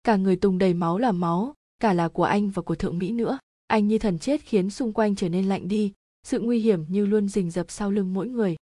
Cả 0.03 0.15
người 0.15 0.35
tùng 0.35 0.57
đầy 0.57 0.73
máu 0.73 0.97
là 0.97 1.11
máu, 1.11 1.53
cả 1.79 1.93
là 1.93 2.07
của 2.07 2.23
anh 2.23 2.49
và 2.49 2.61
của 2.61 2.75
thượng 2.75 2.97
mỹ 2.97 3.11
nữa. 3.11 3.39
Anh 3.67 3.87
như 3.87 3.99
thần 3.99 4.19
chết 4.19 4.41
khiến 4.41 4.69
xung 4.69 4.93
quanh 4.93 5.15
trở 5.15 5.29
nên 5.29 5.49
lạnh 5.49 5.67
đi 5.67 5.93
sự 6.23 6.39
nguy 6.39 6.59
hiểm 6.59 6.85
như 6.89 7.05
luôn 7.05 7.27
rình 7.27 7.51
rập 7.51 7.71
sau 7.71 7.91
lưng 7.91 8.13
mỗi 8.13 8.27
người. 8.27 8.55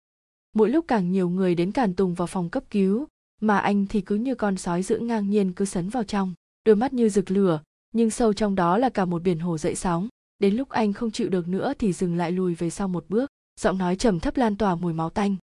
Mỗi 0.53 0.71
lúc 0.71 0.85
càng 0.89 1.13
nhiều 1.13 1.29
người 1.29 1.55
đến 1.55 1.73
cản 1.73 1.95
tùng 1.95 2.15
vào 2.15 2.27
phòng 2.27 2.51
cấp 2.51 2.65
cứu, 2.71 3.07
mà 3.41 3.59
anh 3.59 3.87
thì 3.87 4.01
cứ 4.01 4.15
như 4.15 4.35
con 4.35 4.57
sói 4.57 4.83
giữ 4.83 4.99
ngang 4.99 5.31
nhiên 5.31 5.53
cứ 5.53 5.65
sấn 5.65 5.89
vào 5.89 6.05
trong, 6.05 6.35
đôi 6.65 6.77
mắt 6.77 6.93
như 6.93 7.09
rực 7.09 7.31
lửa, 7.31 7.61
nhưng 7.93 8.11
sâu 8.11 8.33
trong 8.33 8.55
đó 8.55 8.79
là 8.79 8.89
cả 8.89 9.05
một 9.05 9.23
biển 9.23 9.39
hồ 9.39 9.59
dậy 9.59 9.75
sóng. 9.75 10.09
Đến 10.39 10.57
lúc 10.57 10.69
anh 10.69 10.93
không 10.93 11.11
chịu 11.11 11.29
được 11.29 11.49
nữa 11.49 11.73
thì 11.79 11.93
dừng 11.93 12.17
lại 12.17 12.33
lùi 12.33 12.55
về 12.55 12.71
sau 12.71 12.89
một 12.89 13.05
bước, 13.09 13.31
giọng 13.61 13.79
nói 13.79 13.97
trầm 13.97 14.21
thấp 14.21 14.37
lan 14.37 14.57
tỏa 14.57 14.75
mùi 14.75 14.93
máu 14.93 15.11
tanh. 15.11 15.37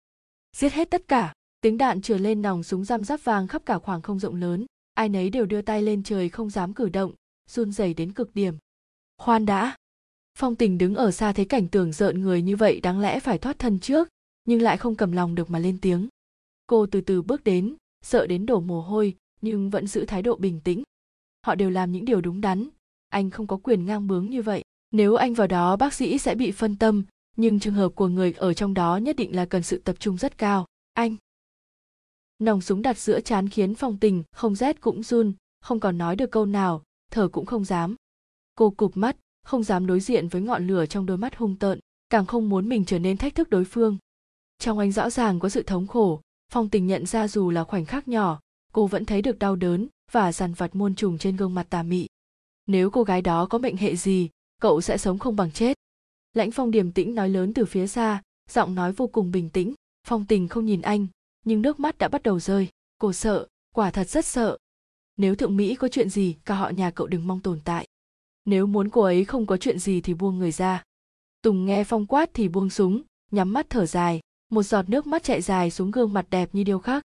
Giết 0.57 0.73
hết 0.73 0.91
tất 0.91 1.09
cả, 1.09 1.33
tiếng 1.61 1.79
đạn 1.79 2.03
trườn 2.03 2.21
lên 2.21 2.43
nòng 2.43 2.63
súng 2.63 2.85
răm 2.85 3.05
rắp 3.05 3.25
vang 3.25 3.49
khắp 3.49 3.63
cả 3.67 3.79
khoảng 3.79 4.03
không 4.03 4.19
rộng 4.19 4.35
lớn, 4.35 4.67
ai 4.95 5.09
nấy 5.09 5.31
đều 5.31 5.47
đưa 5.47 5.63
tay 5.63 5.83
lên 5.83 6.03
trời 6.03 6.29
không 6.29 6.51
dám 6.51 6.75
cử 6.75 6.89
động, 6.89 7.13
run 7.51 7.73
rẩy 7.73 7.95
đến 7.95 8.13
cực 8.13 8.35
điểm. 8.35 8.55
Khoan 9.19 9.47
đã! 9.47 9.77
Phong 10.39 10.57
tình 10.57 10.79
đứng 10.79 10.95
ở 10.95 11.11
xa 11.11 11.33
thấy 11.33 11.45
cảnh 11.45 11.69
tưởng 11.69 11.93
rợn 11.93 12.21
người 12.21 12.43
như 12.43 12.57
vậy 12.57 12.81
đáng 12.81 13.01
lẽ 13.01 13.21
phải 13.21 13.39
thoát 13.39 13.59
thân 13.59 13.81
trước, 13.81 14.09
nhưng 14.45 14.63
lại 14.63 14.77
không 14.77 14.95
cầm 14.95 15.13
lòng 15.13 15.35
được 15.35 15.51
mà 15.51 15.59
lên 15.59 15.79
tiếng. 15.79 16.09
Cô 16.67 16.87
từ 16.87 17.01
từ 17.01 17.23
bước 17.23 17.45
đến, 17.45 17.77
sợ 18.05 18.27
đến 18.27 18.47
đổ 18.47 18.61
mồ 18.61 18.81
hôi, 18.81 19.17
nhưng 19.41 19.71
vẫn 19.71 19.87
giữ 19.87 20.05
thái 20.05 20.23
độ 20.23 20.37
bình 20.37 20.61
tĩnh. 20.61 20.83
Họ 21.47 21.55
đều 21.55 21.71
làm 21.71 21.93
những 21.93 22.05
điều 22.05 22.21
đúng 22.21 22.41
đắn, 22.41 22.69
anh 23.09 23.31
không 23.31 23.47
có 23.47 23.57
quyền 23.57 23.87
ngang 23.87 24.07
bướng 24.07 24.31
như 24.31 24.43
vậy. 24.43 24.65
Nếu 24.91 25.15
anh 25.15 25.35
vào 25.35 25.47
đó, 25.47 25.77
bác 25.77 25.95
sĩ 25.95 26.19
sẽ 26.19 26.35
bị 26.35 26.51
phân 26.51 26.77
tâm, 26.77 27.05
nhưng 27.37 27.61
trường 27.61 27.75
hợp 27.75 27.89
của 27.95 28.09
người 28.09 28.33
ở 28.33 28.55
trong 28.55 28.75
đó 28.75 28.97
nhất 28.97 29.17
định 29.17 29.37
là 29.37 29.45
cần 29.45 29.63
sự 29.63 29.79
tập 29.79 29.97
trung 29.99 30.17
rất 30.17 30.39
cao. 30.39 30.67
Anh! 30.93 31.17
Nòng 32.39 32.61
súng 32.61 32.83
đặt 32.83 32.99
giữa 32.99 33.21
chán 33.21 33.49
khiến 33.49 33.75
phong 33.75 33.99
tình 33.99 34.23
không 34.33 34.55
rét 34.55 34.81
cũng 34.81 35.03
run, 35.03 35.33
không 35.61 35.81
còn 35.81 35.99
nói 35.99 36.17
được 36.17 36.31
câu 36.31 36.47
nào, 36.47 36.83
thở 37.11 37.29
cũng 37.29 37.47
không 37.47 37.65
dám. 37.65 37.97
Cô 38.55 38.71
cụp 38.71 38.97
mắt 38.97 39.17
không 39.43 39.63
dám 39.63 39.87
đối 39.87 40.01
diện 40.01 40.29
với 40.29 40.43
ngọn 40.43 40.67
lửa 40.67 40.87
trong 40.87 41.07
đôi 41.07 41.17
mắt 41.17 41.37
hung 41.37 41.57
tợn, 41.57 41.79
càng 42.11 42.27
không 42.27 42.49
muốn 42.49 42.69
mình 42.69 42.85
trở 42.85 42.99
nên 42.99 43.17
thách 43.17 43.35
thức 43.35 43.51
đối 43.51 43.65
phương. 43.65 43.99
Trong 44.59 44.79
anh 44.79 44.93
rõ 44.93 45.11
ràng 45.11 45.41
có 45.41 45.49
sự 45.49 45.63
thống 45.63 45.87
khổ, 45.87 46.21
phong 46.53 46.69
tình 46.69 46.87
nhận 46.87 47.07
ra 47.07 47.29
dù 47.29 47.51
là 47.51 47.65
khoảnh 47.65 47.85
khắc 47.85 48.09
nhỏ, 48.09 48.41
cô 48.73 48.87
vẫn 48.87 49.05
thấy 49.05 49.23
được 49.23 49.39
đau 49.39 49.57
đớn 49.57 49.89
và 50.13 50.33
dằn 50.33 50.53
vặt 50.53 50.75
muôn 50.75 50.95
trùng 50.95 51.19
trên 51.19 51.37
gương 51.37 51.55
mặt 51.55 51.67
tà 51.71 51.83
mị. 51.83 52.07
Nếu 52.67 52.91
cô 52.91 53.03
gái 53.03 53.23
đó 53.23 53.47
có 53.47 53.59
mệnh 53.59 53.77
hệ 53.77 53.97
gì, 53.97 54.29
cậu 54.61 54.81
sẽ 54.81 54.99
sống 54.99 55.19
không 55.19 55.37
bằng 55.37 55.53
chết. 55.53 55.77
Lãnh 56.33 56.51
phong 56.51 56.71
điềm 56.71 56.93
tĩnh 56.93 57.15
nói 57.15 57.29
lớn 57.29 57.55
từ 57.55 57.65
phía 57.65 57.87
xa, 57.87 58.23
giọng 58.51 58.75
nói 58.75 58.93
vô 58.93 59.07
cùng 59.07 59.33
bình 59.33 59.49
tĩnh. 59.49 59.75
Phong 60.07 60.27
tình 60.27 60.49
không 60.49 60.67
nhìn 60.67 60.83
anh, 60.83 61.07
nhưng 61.45 61.63
nước 61.63 61.81
mắt 61.81 61.99
đã 61.99 62.09
bắt 62.09 62.23
đầu 62.23 62.41
rơi. 62.41 62.69
Cô 62.99 63.13
sợ, 63.13 63.47
quả 63.75 63.91
thật 63.91 64.09
rất 64.09 64.25
sợ. 64.25 64.59
Nếu 65.17 65.35
thượng 65.35 65.57
mỹ 65.57 65.75
có 65.75 65.89
chuyện 65.89 66.11
gì, 66.11 66.37
cả 66.45 66.55
họ 66.55 66.71
nhà 66.71 66.91
cậu 66.91 67.07
đừng 67.07 67.27
mong 67.27 67.41
tồn 67.41 67.61
tại 67.65 67.87
nếu 68.45 68.67
muốn 68.67 68.89
cô 68.89 69.03
ấy 69.03 69.25
không 69.25 69.47
có 69.47 69.57
chuyện 69.57 69.79
gì 69.79 70.01
thì 70.01 70.15
buông 70.15 70.39
người 70.39 70.53
ra. 70.53 70.83
Tùng 71.43 71.65
nghe 71.65 71.85
phong 71.85 72.07
quát 72.07 72.31
thì 72.35 72.49
buông 72.49 72.71
súng, 72.71 73.03
nhắm 73.31 73.53
mắt 73.53 73.67
thở 73.71 73.87
dài, 73.87 74.21
một 74.51 74.63
giọt 74.63 74.89
nước 74.89 75.07
mắt 75.07 75.23
chạy 75.23 75.43
dài 75.43 75.71
xuống 75.71 75.91
gương 75.91 76.13
mặt 76.13 76.27
đẹp 76.31 76.51
như 76.53 76.65
điêu 76.65 76.79
khắc. 76.79 77.03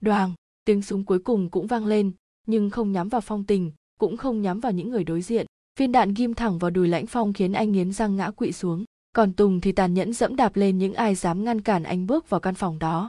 Đoàng 0.00 0.32
tiếng 0.64 0.82
súng 0.82 1.04
cuối 1.04 1.18
cùng 1.18 1.50
cũng 1.50 1.66
vang 1.66 1.86
lên, 1.86 2.12
nhưng 2.46 2.70
không 2.70 2.92
nhắm 2.92 3.08
vào 3.08 3.20
phong 3.20 3.44
tình, 3.44 3.72
cũng 3.98 4.16
không 4.16 4.42
nhắm 4.42 4.60
vào 4.60 4.72
những 4.72 4.90
người 4.90 5.04
đối 5.04 5.22
diện. 5.22 5.46
Viên 5.78 5.92
đạn 5.92 6.14
ghim 6.14 6.34
thẳng 6.34 6.58
vào 6.58 6.70
đùi 6.70 6.88
lãnh 6.88 7.06
phong 7.06 7.32
khiến 7.32 7.52
anh 7.52 7.72
nghiến 7.72 7.92
răng 7.92 8.16
ngã 8.16 8.30
quỵ 8.30 8.52
xuống. 8.52 8.84
Còn 9.12 9.32
tùng 9.32 9.60
thì 9.60 9.72
tàn 9.72 9.94
nhẫn 9.94 10.12
dẫm 10.12 10.36
đạp 10.36 10.56
lên 10.56 10.78
những 10.78 10.94
ai 10.94 11.14
dám 11.14 11.44
ngăn 11.44 11.60
cản 11.60 11.82
anh 11.82 12.06
bước 12.06 12.30
vào 12.30 12.40
căn 12.40 12.54
phòng 12.54 12.78
đó. 12.78 13.08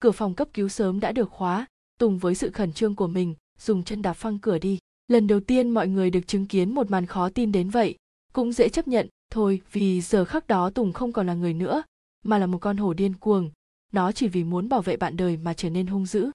Cửa 0.00 0.10
phòng 0.10 0.34
cấp 0.34 0.48
cứu 0.54 0.68
sớm 0.68 1.00
đã 1.00 1.12
được 1.12 1.30
khóa, 1.30 1.66
tùng 1.98 2.18
với 2.18 2.34
sự 2.34 2.50
khẩn 2.50 2.72
trương 2.72 2.94
của 2.94 3.06
mình, 3.06 3.34
dùng 3.58 3.84
chân 3.84 4.02
đạp 4.02 4.14
phăng 4.14 4.38
cửa 4.38 4.58
đi 4.58 4.78
lần 5.12 5.26
đầu 5.26 5.40
tiên 5.40 5.70
mọi 5.70 5.88
người 5.88 6.10
được 6.10 6.26
chứng 6.26 6.46
kiến 6.46 6.74
một 6.74 6.90
màn 6.90 7.06
khó 7.06 7.28
tin 7.28 7.52
đến 7.52 7.70
vậy, 7.70 7.96
cũng 8.32 8.52
dễ 8.52 8.68
chấp 8.68 8.88
nhận, 8.88 9.08
thôi, 9.30 9.60
vì 9.72 10.00
giờ 10.00 10.24
khắc 10.24 10.46
đó 10.46 10.70
tùng 10.70 10.92
không 10.92 11.12
còn 11.12 11.26
là 11.26 11.34
người 11.34 11.54
nữa, 11.54 11.82
mà 12.24 12.38
là 12.38 12.46
một 12.46 12.58
con 12.58 12.76
hổ 12.76 12.92
điên 12.92 13.14
cuồng. 13.14 13.50
Nó 13.92 14.12
chỉ 14.12 14.28
vì 14.28 14.44
muốn 14.44 14.68
bảo 14.68 14.82
vệ 14.82 14.96
bạn 14.96 15.16
đời 15.16 15.36
mà 15.36 15.54
trở 15.54 15.70
nên 15.70 15.86
hung 15.86 16.06
dữ. 16.06 16.30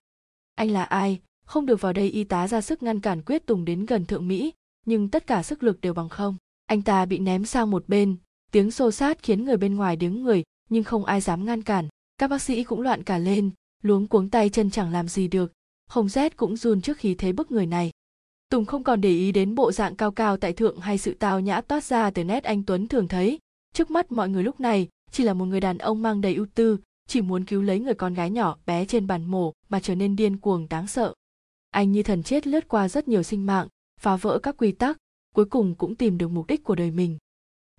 Anh 0.55 0.71
là 0.71 0.83
ai? 0.83 1.19
Không 1.45 1.65
được 1.65 1.81
vào 1.81 1.93
đây 1.93 2.09
y 2.09 2.23
tá 2.23 2.47
ra 2.47 2.61
sức 2.61 2.83
ngăn 2.83 2.99
cản 2.99 3.21
quyết 3.21 3.45
tùng 3.45 3.65
đến 3.65 3.85
gần 3.85 4.05
thượng 4.05 4.27
mỹ, 4.27 4.53
nhưng 4.85 5.09
tất 5.09 5.27
cả 5.27 5.43
sức 5.43 5.63
lực 5.63 5.81
đều 5.81 5.93
bằng 5.93 6.09
không. 6.09 6.35
Anh 6.65 6.81
ta 6.81 7.05
bị 7.05 7.19
ném 7.19 7.45
sang 7.45 7.71
một 7.71 7.83
bên. 7.87 8.15
Tiếng 8.51 8.71
xô 8.71 8.91
sát 8.91 9.23
khiến 9.23 9.45
người 9.45 9.57
bên 9.57 9.75
ngoài 9.75 9.95
đứng 9.95 10.23
người, 10.23 10.43
nhưng 10.69 10.83
không 10.83 11.05
ai 11.05 11.21
dám 11.21 11.45
ngăn 11.45 11.61
cản. 11.61 11.87
Các 12.17 12.27
bác 12.27 12.41
sĩ 12.41 12.63
cũng 12.63 12.81
loạn 12.81 13.03
cả 13.03 13.17
lên, 13.17 13.51
luống 13.83 14.07
cuống 14.07 14.29
tay 14.29 14.49
chân 14.49 14.69
chẳng 14.69 14.91
làm 14.91 15.07
gì 15.07 15.27
được. 15.27 15.53
Hồng 15.89 16.09
rét 16.09 16.37
cũng 16.37 16.57
run 16.57 16.81
trước 16.81 16.97
khi 16.97 17.15
thấy 17.15 17.33
bức 17.33 17.51
người 17.51 17.65
này 17.65 17.91
tùng 18.49 18.65
không 18.65 18.83
còn 18.83 19.01
để 19.01 19.09
ý 19.09 19.31
đến 19.31 19.55
bộ 19.55 19.71
dạng 19.71 19.95
cao 19.95 20.11
cao 20.11 20.37
tại 20.37 20.53
thượng 20.53 20.79
hay 20.79 20.97
sự 20.97 21.13
tao 21.19 21.39
nhã 21.39 21.61
toát 21.61 21.83
ra 21.83 22.09
từ 22.09 22.23
nét 22.23 22.43
anh 22.43 22.63
tuấn 22.63 22.87
thường 22.87 23.07
thấy. 23.07 23.39
Trước 23.73 23.91
mắt 23.91 24.11
mọi 24.11 24.29
người 24.29 24.43
lúc 24.43 24.59
này, 24.59 24.87
chỉ 25.11 25.23
là 25.23 25.33
một 25.33 25.45
người 25.45 25.59
đàn 25.59 25.77
ông 25.77 26.01
mang 26.01 26.21
đầy 26.21 26.35
ưu 26.35 26.45
tư, 26.55 26.77
chỉ 27.07 27.21
muốn 27.21 27.45
cứu 27.45 27.61
lấy 27.61 27.79
người 27.79 27.93
con 27.93 28.13
gái 28.13 28.29
nhỏ 28.29 28.57
bé 28.65 28.85
trên 28.85 29.07
bàn 29.07 29.25
mổ 29.25 29.53
mà 29.69 29.79
trở 29.79 29.95
nên 29.95 30.15
điên 30.15 30.37
cuồng 30.37 30.67
đáng 30.69 30.87
sợ. 30.87 31.13
Anh 31.69 31.91
như 31.91 32.03
thần 32.03 32.23
chết 32.23 32.47
lướt 32.47 32.67
qua 32.67 32.89
rất 32.89 33.07
nhiều 33.07 33.23
sinh 33.23 33.45
mạng, 33.45 33.67
phá 33.99 34.15
vỡ 34.15 34.39
các 34.43 34.57
quy 34.57 34.71
tắc, 34.71 34.97
cuối 35.35 35.45
cùng 35.45 35.75
cũng 35.75 35.95
tìm 35.95 36.17
được 36.17 36.27
mục 36.27 36.47
đích 36.47 36.63
của 36.63 36.75
đời 36.75 36.91
mình. 36.91 37.17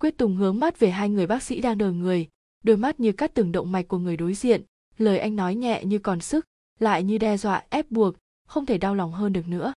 Quyết 0.01 0.17
tùng 0.17 0.35
hướng 0.35 0.59
mắt 0.59 0.79
về 0.79 0.89
hai 0.89 1.09
người 1.09 1.27
bác 1.27 1.43
sĩ 1.43 1.61
đang 1.61 1.77
đờ 1.77 1.91
người, 1.91 2.27
đôi 2.63 2.77
mắt 2.77 2.99
như 2.99 3.11
cắt 3.11 3.31
từng 3.33 3.51
động 3.51 3.71
mạch 3.71 3.87
của 3.87 3.97
người 3.97 4.17
đối 4.17 4.33
diện, 4.33 4.61
lời 4.97 5.19
anh 5.19 5.35
nói 5.35 5.55
nhẹ 5.55 5.83
như 5.85 5.99
còn 5.99 6.21
sức, 6.21 6.45
lại 6.79 7.03
như 7.03 7.17
đe 7.17 7.37
dọa 7.37 7.63
ép 7.69 7.91
buộc, 7.91 8.15
không 8.47 8.65
thể 8.65 8.77
đau 8.77 8.95
lòng 8.95 9.11
hơn 9.11 9.33
được 9.33 9.47
nữa 9.47 9.73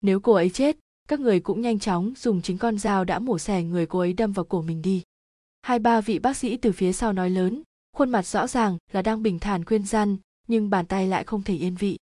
nếu 0.00 0.20
cô 0.20 0.32
ấy 0.32 0.50
chết, 0.50 0.76
các 1.08 1.20
người 1.20 1.40
cũng 1.40 1.60
nhanh 1.60 1.78
chóng 1.78 2.12
dùng 2.16 2.42
chính 2.42 2.58
con 2.58 2.78
dao 2.78 3.04
đã 3.04 3.18
mổ 3.18 3.38
xẻ 3.38 3.62
người 3.62 3.86
cô 3.86 3.98
ấy 3.98 4.12
đâm 4.12 4.32
vào 4.32 4.44
cổ 4.44 4.62
mình 4.62 4.82
đi. 4.82 5.02
Hai 5.62 5.78
ba 5.78 6.00
vị 6.00 6.18
bác 6.18 6.36
sĩ 6.36 6.56
từ 6.56 6.72
phía 6.72 6.92
sau 6.92 7.12
nói 7.12 7.30
lớn, 7.30 7.62
khuôn 7.96 8.10
mặt 8.10 8.26
rõ 8.26 8.46
ràng 8.46 8.78
là 8.92 9.02
đang 9.02 9.22
bình 9.22 9.38
thản 9.38 9.64
khuyên 9.64 9.82
răn 9.82 10.16
nhưng 10.48 10.70
bàn 10.70 10.86
tay 10.86 11.06
lại 11.06 11.24
không 11.24 11.42
thể 11.42 11.54
yên 11.54 11.74
vị. 11.74 11.98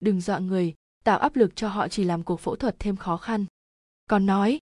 Đừng 0.00 0.20
dọa 0.20 0.38
người, 0.38 0.74
tạo 1.04 1.18
áp 1.18 1.36
lực 1.36 1.56
cho 1.56 1.68
họ 1.68 1.88
chỉ 1.88 2.04
làm 2.04 2.22
cuộc 2.22 2.40
phẫu 2.40 2.56
thuật 2.56 2.76
thêm 2.78 2.96
khó 2.96 3.16
khăn. 3.16 3.46
Còn 4.10 4.26
nói, 4.26 4.58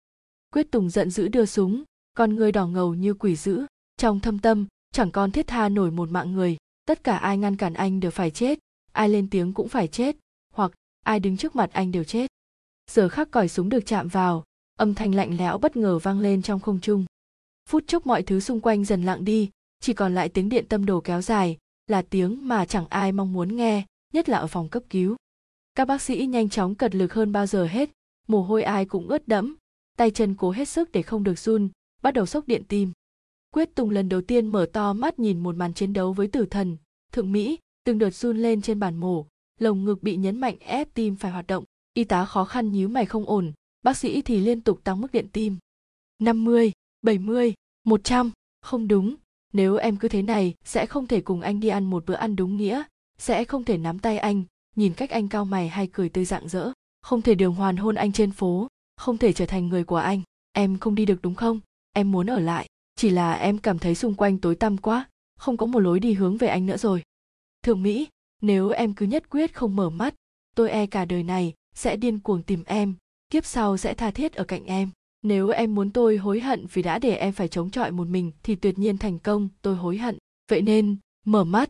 quyết 0.53 0.71
tùng 0.71 0.89
giận 0.89 1.09
dữ 1.09 1.27
đưa 1.27 1.45
súng, 1.45 1.83
con 2.13 2.35
người 2.35 2.51
đỏ 2.51 2.67
ngầu 2.67 2.93
như 2.93 3.13
quỷ 3.13 3.35
dữ, 3.35 3.65
trong 3.97 4.19
thâm 4.19 4.39
tâm, 4.39 4.67
chẳng 4.91 5.11
còn 5.11 5.31
thiết 5.31 5.47
tha 5.47 5.69
nổi 5.69 5.91
một 5.91 6.09
mạng 6.09 6.33
người, 6.33 6.57
tất 6.85 7.03
cả 7.03 7.17
ai 7.17 7.37
ngăn 7.37 7.55
cản 7.55 7.73
anh 7.73 7.99
đều 7.99 8.11
phải 8.11 8.31
chết, 8.31 8.59
ai 8.91 9.09
lên 9.09 9.29
tiếng 9.29 9.53
cũng 9.53 9.69
phải 9.69 9.87
chết, 9.87 10.15
hoặc 10.53 10.71
ai 11.03 11.19
đứng 11.19 11.37
trước 11.37 11.55
mặt 11.55 11.69
anh 11.73 11.91
đều 11.91 12.03
chết 12.03 12.27
giờ 12.91 13.09
khắc 13.09 13.31
còi 13.31 13.47
súng 13.47 13.69
được 13.69 13.85
chạm 13.85 14.07
vào, 14.07 14.43
âm 14.77 14.93
thanh 14.93 15.15
lạnh 15.15 15.37
lẽo 15.37 15.57
bất 15.57 15.77
ngờ 15.77 15.99
vang 15.99 16.19
lên 16.19 16.41
trong 16.41 16.59
không 16.59 16.79
trung. 16.79 17.05
Phút 17.69 17.83
chốc 17.87 18.05
mọi 18.05 18.23
thứ 18.23 18.39
xung 18.39 18.59
quanh 18.59 18.85
dần 18.85 19.03
lặng 19.03 19.25
đi, 19.25 19.49
chỉ 19.79 19.93
còn 19.93 20.15
lại 20.15 20.29
tiếng 20.29 20.49
điện 20.49 20.65
tâm 20.69 20.85
đồ 20.85 21.01
kéo 21.01 21.21
dài, 21.21 21.57
là 21.87 22.01
tiếng 22.01 22.47
mà 22.47 22.65
chẳng 22.65 22.85
ai 22.89 23.11
mong 23.11 23.33
muốn 23.33 23.55
nghe, 23.55 23.85
nhất 24.13 24.29
là 24.29 24.37
ở 24.37 24.47
phòng 24.47 24.69
cấp 24.69 24.83
cứu. 24.89 25.15
Các 25.75 25.85
bác 25.85 26.01
sĩ 26.01 26.25
nhanh 26.25 26.49
chóng 26.49 26.75
cật 26.75 26.95
lực 26.95 27.13
hơn 27.13 27.31
bao 27.31 27.45
giờ 27.45 27.65
hết, 27.65 27.89
mồ 28.27 28.41
hôi 28.41 28.63
ai 28.63 28.85
cũng 28.85 29.07
ướt 29.07 29.27
đẫm, 29.27 29.55
tay 29.97 30.11
chân 30.11 30.35
cố 30.35 30.51
hết 30.51 30.69
sức 30.69 30.91
để 30.91 31.01
không 31.01 31.23
được 31.23 31.39
run, 31.39 31.69
bắt 32.01 32.13
đầu 32.13 32.25
sốc 32.25 32.47
điện 32.47 32.63
tim. 32.67 32.91
Quyết 33.51 33.75
tùng 33.75 33.89
lần 33.89 34.09
đầu 34.09 34.21
tiên 34.21 34.47
mở 34.47 34.65
to 34.73 34.93
mắt 34.93 35.19
nhìn 35.19 35.39
một 35.39 35.55
màn 35.55 35.73
chiến 35.73 35.93
đấu 35.93 36.13
với 36.13 36.27
tử 36.27 36.45
thần, 36.45 36.77
thượng 37.11 37.31
mỹ, 37.31 37.59
từng 37.83 37.99
đợt 37.99 38.09
run 38.09 38.37
lên 38.37 38.61
trên 38.61 38.79
bàn 38.79 38.95
mổ, 38.95 39.25
lồng 39.59 39.85
ngực 39.85 40.03
bị 40.03 40.15
nhấn 40.15 40.37
mạnh 40.37 40.57
ép 40.59 40.93
tim 40.93 41.15
phải 41.15 41.31
hoạt 41.31 41.47
động 41.47 41.63
y 41.97 42.03
tá 42.03 42.25
khó 42.25 42.45
khăn 42.45 42.71
nhíu 42.71 42.89
mày 42.89 43.05
không 43.05 43.25
ổn 43.25 43.53
bác 43.85 43.97
sĩ 43.97 44.21
thì 44.21 44.39
liên 44.39 44.61
tục 44.61 44.83
tăng 44.83 45.01
mức 45.01 45.11
điện 45.11 45.27
tim. 45.33 45.57
50, 46.19 46.71
70, 47.01 47.53
100, 47.83 48.31
không 48.61 48.87
đúng, 48.87 49.15
nếu 49.53 49.75
em 49.75 49.97
cứ 49.97 50.07
thế 50.07 50.21
này 50.21 50.53
sẽ 50.63 50.85
không 50.85 51.07
thể 51.07 51.21
cùng 51.21 51.41
anh 51.41 51.59
đi 51.59 51.67
ăn 51.67 51.85
một 51.85 52.05
bữa 52.05 52.13
ăn 52.13 52.35
đúng 52.35 52.57
nghĩa, 52.57 52.83
sẽ 53.17 53.45
không 53.45 53.63
thể 53.63 53.77
nắm 53.77 53.99
tay 53.99 54.17
anh, 54.17 54.43
nhìn 54.75 54.93
cách 54.93 55.09
anh 55.09 55.27
cao 55.27 55.45
mày 55.45 55.69
hay 55.69 55.87
cười 55.87 56.09
tươi 56.09 56.25
rạng 56.25 56.49
rỡ, 56.49 56.71
không 57.01 57.21
thể 57.21 57.35
đường 57.35 57.53
hoàn 57.53 57.77
hôn 57.77 57.95
anh 57.95 58.11
trên 58.11 58.31
phố, 58.31 58.67
không 58.97 59.17
thể 59.17 59.33
trở 59.33 59.45
thành 59.45 59.67
người 59.67 59.83
của 59.83 59.95
anh, 59.95 60.21
em 60.51 60.77
không 60.77 60.95
đi 60.95 61.05
được 61.05 61.21
đúng 61.21 61.35
không? 61.35 61.59
Em 61.93 62.11
muốn 62.11 62.29
ở 62.29 62.39
lại, 62.39 62.67
chỉ 62.95 63.09
là 63.09 63.33
em 63.33 63.57
cảm 63.57 63.79
thấy 63.79 63.95
xung 63.95 64.15
quanh 64.15 64.37
tối 64.37 64.55
tăm 64.55 64.77
quá, 64.77 65.09
không 65.37 65.57
có 65.57 65.65
một 65.65 65.79
lối 65.79 65.99
đi 65.99 66.13
hướng 66.13 66.37
về 66.37 66.47
anh 66.47 66.65
nữa 66.65 66.77
rồi. 66.77 67.03
Thượng 67.63 67.83
Mỹ, 67.83 68.07
nếu 68.41 68.69
em 68.69 68.93
cứ 68.93 69.05
nhất 69.05 69.29
quyết 69.29 69.53
không 69.53 69.75
mở 69.75 69.89
mắt, 69.89 70.15
tôi 70.55 70.69
e 70.69 70.85
cả 70.85 71.05
đời 71.05 71.23
này 71.23 71.53
sẽ 71.75 71.95
điên 71.95 72.19
cuồng 72.19 72.43
tìm 72.43 72.63
em, 72.65 72.95
kiếp 73.29 73.45
sau 73.45 73.77
sẽ 73.77 73.93
tha 73.93 74.11
thiết 74.11 74.33
ở 74.33 74.43
cạnh 74.43 74.65
em. 74.65 74.89
Nếu 75.21 75.49
em 75.49 75.75
muốn 75.75 75.91
tôi 75.91 76.17
hối 76.17 76.39
hận 76.39 76.65
vì 76.73 76.81
đã 76.81 76.99
để 76.99 77.15
em 77.15 77.33
phải 77.33 77.47
chống 77.47 77.69
chọi 77.69 77.91
một 77.91 78.07
mình 78.07 78.31
thì 78.43 78.55
tuyệt 78.55 78.79
nhiên 78.79 78.97
thành 78.97 79.19
công 79.19 79.49
tôi 79.61 79.75
hối 79.75 79.97
hận. 79.97 80.17
Vậy 80.49 80.61
nên 80.61 80.97
mở 81.25 81.43
mắt. 81.43 81.69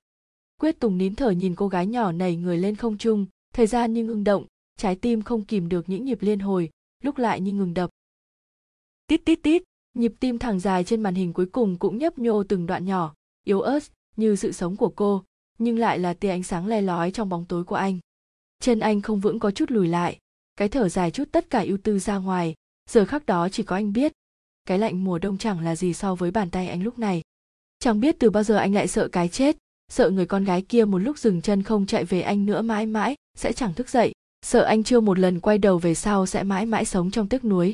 Quyết 0.62 0.80
tùng 0.80 0.98
nín 0.98 1.16
thở 1.16 1.32
nhìn 1.32 1.56
cô 1.56 1.68
gái 1.68 1.88
nhỏ 1.88 2.12
này 2.12 2.36
người 2.36 2.58
lên 2.58 2.76
không 2.76 2.98
trung 2.98 3.26
thời 3.54 3.68
gian 3.68 3.94
như 3.94 4.04
ngưng 4.04 4.24
động 4.24 4.46
trái 4.78 4.96
tim 4.96 5.22
không 5.22 5.46
kìm 5.46 5.70
được 5.70 5.90
những 5.90 6.06
nhịp 6.06 6.18
liên 6.22 6.40
hồi 6.40 6.70
lúc 7.04 7.18
lại 7.18 7.42
như 7.42 7.52
ngừng 7.52 7.74
đập. 7.74 7.90
Tít 9.08 9.26
tít 9.26 9.44
tít 9.44 9.64
nhịp 9.94 10.14
tim 10.20 10.40
thẳng 10.40 10.60
dài 10.60 10.84
trên 10.84 11.02
màn 11.02 11.16
hình 11.16 11.34
cuối 11.34 11.46
cùng 11.46 11.78
cũng 11.78 11.98
nhấp 11.98 12.20
nhô 12.20 12.44
từng 12.44 12.66
đoạn 12.66 12.86
nhỏ 12.86 13.14
yếu 13.44 13.62
ớt 13.62 13.84
như 14.16 14.36
sự 14.36 14.52
sống 14.52 14.76
của 14.76 14.90
cô 14.90 15.24
nhưng 15.58 15.80
lại 15.80 16.00
là 16.00 16.14
tia 16.14 16.30
ánh 16.30 16.44
sáng 16.44 16.68
le 16.68 16.82
lói 16.82 17.12
trong 17.12 17.30
bóng 17.30 17.46
tối 17.46 17.64
của 17.64 17.76
anh 17.76 18.00
chân 18.60 18.80
anh 18.80 19.02
không 19.02 19.20
vững 19.20 19.40
có 19.40 19.52
chút 19.52 19.72
lùi 19.72 19.88
lại. 19.88 20.20
Cái 20.56 20.70
thở 20.70 20.90
dài 20.90 21.12
chút 21.12 21.24
tất 21.32 21.50
cả 21.50 21.64
ưu 21.64 21.78
tư 21.84 22.00
ra 22.00 22.18
ngoài. 22.18 22.54
Giờ 22.90 23.06
khắc 23.06 23.26
đó 23.26 23.50
chỉ 23.50 23.64
có 23.64 23.76
anh 23.76 23.94
biết. 23.94 24.12
Cái 24.66 24.80
lạnh 24.80 25.04
mùa 25.04 25.20
đông 25.20 25.38
chẳng 25.38 25.60
là 25.60 25.76
gì 25.76 25.94
so 25.94 26.16
với 26.16 26.32
bàn 26.32 26.50
tay 26.50 26.68
anh 26.68 26.84
lúc 26.84 27.00
này. 27.00 27.22
Chẳng 27.80 28.00
biết 28.00 28.16
từ 28.20 28.30
bao 28.30 28.44
giờ 28.44 28.56
anh 28.56 28.74
lại 28.74 28.88
sợ 28.88 29.08
cái 29.08 29.28
chết. 29.28 29.58
Sợ 29.92 30.10
người 30.10 30.26
con 30.26 30.44
gái 30.44 30.62
kia 30.62 30.86
một 30.86 30.98
lúc 30.98 31.18
dừng 31.18 31.42
chân 31.42 31.64
không 31.64 31.86
chạy 31.86 32.06
về 32.06 32.22
anh 32.22 32.46
nữa 32.46 32.62
mãi 32.62 32.86
mãi, 32.86 33.16
sẽ 33.38 33.54
chẳng 33.54 33.74
thức 33.74 33.90
dậy. 33.90 34.12
Sợ 34.46 34.64
anh 34.64 34.84
chưa 34.84 35.00
một 35.00 35.20
lần 35.20 35.40
quay 35.40 35.58
đầu 35.58 35.78
về 35.78 35.96
sau 35.96 36.26
sẽ 36.26 36.44
mãi 36.44 36.66
mãi 36.66 36.86
sống 36.86 37.12
trong 37.12 37.30
tiếc 37.30 37.46
nuối 37.46 37.74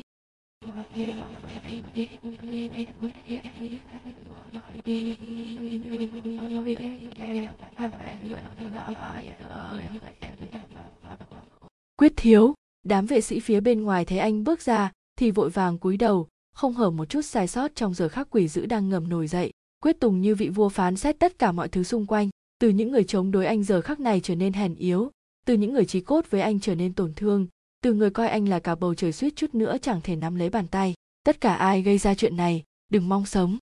quyết 11.96 12.12
thiếu, 12.16 12.54
đám 12.86 13.06
vệ 13.06 13.20
sĩ 13.20 13.40
phía 13.40 13.60
bên 13.60 13.82
ngoài 13.82 14.04
thấy 14.04 14.18
anh 14.18 14.44
bước 14.44 14.60
ra 14.60 14.92
thì 15.18 15.30
vội 15.30 15.50
vàng 15.50 15.78
cúi 15.78 15.96
đầu, 15.96 16.28
không 16.54 16.74
hở 16.74 16.90
một 16.90 17.04
chút 17.04 17.22
sai 17.22 17.48
sót 17.48 17.74
trong 17.74 17.94
giờ 17.94 18.08
khắc 18.08 18.30
quỷ 18.30 18.48
dữ 18.48 18.66
đang 18.66 18.88
ngầm 18.88 19.08
nổi 19.08 19.26
dậy. 19.26 19.50
Quyết 19.82 20.00
tùng 20.00 20.20
như 20.20 20.34
vị 20.34 20.48
vua 20.48 20.68
phán 20.68 20.96
xét 20.96 21.18
tất 21.18 21.38
cả 21.38 21.52
mọi 21.52 21.68
thứ 21.68 21.82
xung 21.82 22.06
quanh, 22.06 22.30
từ 22.58 22.68
những 22.68 22.90
người 22.90 23.04
chống 23.04 23.30
đối 23.30 23.46
anh 23.46 23.62
giờ 23.62 23.80
khắc 23.80 24.00
này 24.00 24.20
trở 24.20 24.34
nên 24.34 24.52
hèn 24.52 24.74
yếu, 24.74 25.10
từ 25.46 25.54
những 25.54 25.72
người 25.72 25.84
trí 25.84 26.00
cốt 26.00 26.30
với 26.30 26.40
anh 26.40 26.60
trở 26.60 26.74
nên 26.74 26.92
tổn 26.92 27.12
thương, 27.16 27.46
từ 27.82 27.92
người 27.92 28.10
coi 28.10 28.28
anh 28.28 28.48
là 28.48 28.60
cả 28.60 28.74
bầu 28.74 28.94
trời 28.94 29.12
suýt 29.12 29.36
chút 29.36 29.54
nữa 29.54 29.76
chẳng 29.82 30.00
thể 30.00 30.16
nắm 30.16 30.34
lấy 30.34 30.50
bàn 30.50 30.68
tay. 30.68 30.94
Tất 31.24 31.40
cả 31.40 31.54
ai 31.54 31.82
gây 31.82 31.98
ra 31.98 32.14
chuyện 32.14 32.36
này, 32.36 32.62
đừng 32.90 33.08
mong 33.08 33.26
sống 33.26 33.58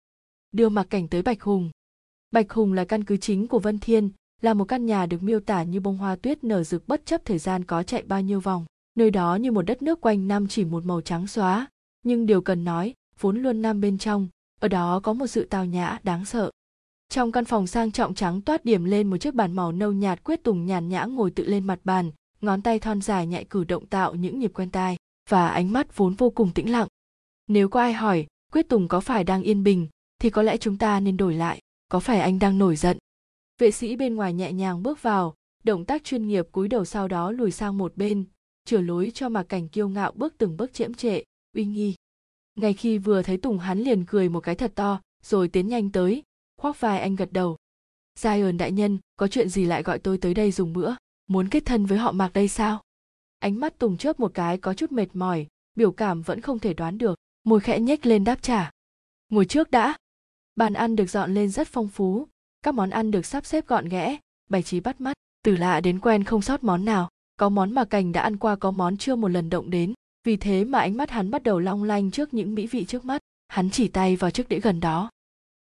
đưa 0.55 0.69
mặc 0.69 0.87
cảnh 0.89 1.07
tới 1.07 1.21
bạch 1.21 1.41
hùng. 1.41 1.69
Bạch 2.31 2.51
hùng 2.53 2.73
là 2.73 2.85
căn 2.85 3.03
cứ 3.03 3.17
chính 3.17 3.47
của 3.47 3.59
vân 3.59 3.79
thiên, 3.79 4.09
là 4.41 4.53
một 4.53 4.65
căn 4.65 4.85
nhà 4.85 5.05
được 5.05 5.23
miêu 5.23 5.39
tả 5.39 5.63
như 5.63 5.79
bông 5.79 5.97
hoa 5.97 6.15
tuyết 6.15 6.43
nở 6.43 6.63
rực 6.63 6.87
bất 6.87 7.05
chấp 7.05 7.25
thời 7.25 7.37
gian 7.37 7.65
có 7.65 7.83
chạy 7.83 8.03
bao 8.03 8.21
nhiêu 8.21 8.39
vòng, 8.39 8.65
nơi 8.95 9.11
đó 9.11 9.35
như 9.35 9.51
một 9.51 9.61
đất 9.61 9.81
nước 9.81 10.01
quanh 10.01 10.27
năm 10.27 10.47
chỉ 10.47 10.65
một 10.65 10.85
màu 10.85 11.01
trắng 11.01 11.27
xóa. 11.27 11.67
Nhưng 12.03 12.25
điều 12.25 12.41
cần 12.41 12.63
nói, 12.63 12.93
vốn 13.19 13.37
luôn 13.37 13.61
nam 13.61 13.81
bên 13.81 13.97
trong, 13.97 14.27
ở 14.59 14.67
đó 14.67 14.99
có 15.03 15.13
một 15.13 15.27
sự 15.27 15.45
tào 15.45 15.65
nhã 15.65 15.99
đáng 16.03 16.25
sợ. 16.25 16.51
Trong 17.09 17.31
căn 17.31 17.45
phòng 17.45 17.67
sang 17.67 17.91
trọng 17.91 18.13
trắng 18.13 18.41
toát 18.41 18.65
điểm 18.65 18.85
lên 18.85 19.09
một 19.09 19.17
chiếc 19.17 19.33
bàn 19.33 19.53
màu 19.53 19.71
nâu 19.71 19.91
nhạt 19.91 20.23
quyết 20.23 20.43
tùng 20.43 20.65
nhàn 20.65 20.89
nhã 20.89 21.03
ngồi 21.03 21.31
tự 21.31 21.45
lên 21.45 21.67
mặt 21.67 21.79
bàn, 21.83 22.11
ngón 22.41 22.61
tay 22.61 22.79
thon 22.79 23.01
dài 23.01 23.27
nhạy 23.27 23.45
cử 23.45 23.63
động 23.63 23.85
tạo 23.85 24.15
những 24.15 24.39
nhịp 24.39 24.51
quen 24.53 24.71
tai, 24.71 24.97
và 25.29 25.47
ánh 25.47 25.73
mắt 25.73 25.97
vốn 25.97 26.13
vô 26.13 26.29
cùng 26.29 26.51
tĩnh 26.51 26.71
lặng. 26.71 26.87
Nếu 27.47 27.69
có 27.69 27.79
ai 27.79 27.93
hỏi, 27.93 28.25
quyết 28.51 28.69
tùng 28.69 28.87
có 28.87 28.99
phải 28.99 29.23
đang 29.23 29.43
yên 29.43 29.63
bình 29.63 29.87
thì 30.25 30.29
có 30.31 30.41
lẽ 30.41 30.57
chúng 30.57 30.77
ta 30.77 30.99
nên 30.99 31.17
đổi 31.17 31.33
lại. 31.33 31.59
Có 31.89 31.99
phải 31.99 32.19
anh 32.19 32.39
đang 32.39 32.57
nổi 32.57 32.75
giận? 32.75 32.97
Vệ 33.57 33.71
sĩ 33.71 33.95
bên 33.95 34.15
ngoài 34.15 34.33
nhẹ 34.33 34.51
nhàng 34.51 34.83
bước 34.83 35.01
vào, 35.01 35.35
động 35.63 35.85
tác 35.85 36.03
chuyên 36.03 36.27
nghiệp 36.27 36.45
cúi 36.51 36.67
đầu 36.67 36.85
sau 36.85 37.07
đó 37.07 37.31
lùi 37.31 37.51
sang 37.51 37.77
một 37.77 37.97
bên, 37.97 38.25
chừa 38.65 38.81
lối 38.81 39.11
cho 39.13 39.29
mà 39.29 39.43
cảnh 39.43 39.67
kiêu 39.69 39.89
ngạo 39.89 40.11
bước 40.11 40.33
từng 40.37 40.57
bước 40.57 40.73
chễm 40.73 40.93
trệ, 40.93 41.21
uy 41.55 41.65
nghi. 41.65 41.95
Ngay 42.55 42.73
khi 42.73 42.97
vừa 42.97 43.21
thấy 43.21 43.37
tùng 43.37 43.59
hắn 43.59 43.79
liền 43.79 44.05
cười 44.05 44.29
một 44.29 44.39
cái 44.39 44.55
thật 44.55 44.71
to, 44.75 45.01
rồi 45.23 45.47
tiến 45.47 45.67
nhanh 45.67 45.91
tới, 45.91 46.23
khoác 46.57 46.79
vai 46.79 46.99
anh 46.99 47.15
gật 47.15 47.29
đầu. 47.31 47.57
Zion 48.19 48.57
đại 48.57 48.71
nhân, 48.71 48.99
có 49.15 49.27
chuyện 49.27 49.49
gì 49.49 49.65
lại 49.65 49.83
gọi 49.83 49.99
tôi 49.99 50.17
tới 50.17 50.33
đây 50.33 50.51
dùng 50.51 50.73
bữa? 50.73 50.95
Muốn 51.27 51.49
kết 51.49 51.65
thân 51.65 51.85
với 51.85 51.97
họ 51.97 52.11
mạc 52.11 52.33
đây 52.33 52.47
sao? 52.47 52.81
Ánh 53.39 53.59
mắt 53.59 53.79
tùng 53.79 53.97
chớp 53.97 54.19
một 54.19 54.31
cái 54.33 54.57
có 54.57 54.73
chút 54.73 54.91
mệt 54.91 55.07
mỏi, 55.13 55.47
biểu 55.75 55.91
cảm 55.91 56.21
vẫn 56.21 56.41
không 56.41 56.59
thể 56.59 56.73
đoán 56.73 56.97
được, 56.97 57.19
môi 57.43 57.59
khẽ 57.59 57.79
nhếch 57.79 58.05
lên 58.05 58.23
đáp 58.23 58.41
trả. 58.41 58.71
Ngồi 59.29 59.45
trước 59.45 59.71
đã 59.71 59.95
bàn 60.55 60.73
ăn 60.73 60.95
được 60.95 61.09
dọn 61.09 61.33
lên 61.33 61.49
rất 61.49 61.67
phong 61.67 61.87
phú. 61.87 62.27
Các 62.61 62.73
món 62.73 62.89
ăn 62.89 63.11
được 63.11 63.25
sắp 63.25 63.45
xếp 63.45 63.67
gọn 63.67 63.89
ghẽ, 63.89 64.17
bày 64.49 64.63
trí 64.63 64.79
bắt 64.79 65.01
mắt. 65.01 65.13
Từ 65.43 65.57
lạ 65.57 65.81
đến 65.81 65.99
quen 65.99 66.23
không 66.23 66.41
sót 66.41 66.63
món 66.63 66.85
nào. 66.85 67.09
Có 67.37 67.49
món 67.49 67.71
mà 67.71 67.85
cành 67.85 68.11
đã 68.11 68.21
ăn 68.21 68.37
qua, 68.37 68.55
có 68.55 68.71
món 68.71 68.97
chưa 68.97 69.15
một 69.15 69.27
lần 69.27 69.49
động 69.49 69.69
đến. 69.69 69.93
Vì 70.23 70.37
thế 70.37 70.63
mà 70.63 70.79
ánh 70.79 70.97
mắt 70.97 71.09
hắn 71.09 71.31
bắt 71.31 71.43
đầu 71.43 71.59
long 71.59 71.83
lanh 71.83 72.11
trước 72.11 72.33
những 72.33 72.55
mỹ 72.55 72.67
vị 72.67 72.85
trước 72.85 73.05
mắt. 73.05 73.21
Hắn 73.47 73.69
chỉ 73.69 73.87
tay 73.87 74.15
vào 74.15 74.31
chiếc 74.31 74.49
đĩa 74.49 74.59
gần 74.59 74.79
đó. 74.79 75.09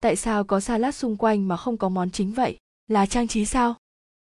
Tại 0.02 0.16
sao 0.16 0.44
có 0.44 0.60
salad 0.60 0.96
xung 0.96 1.18
quanh 1.18 1.48
mà 1.48 1.58
không 1.58 1.78
có 1.78 1.90
món 1.90 2.12
chính 2.12 2.34
vậy? 2.34 2.58
Là 2.88 3.06
trang 3.06 3.28
trí 3.28 3.46
sao? 3.46 3.76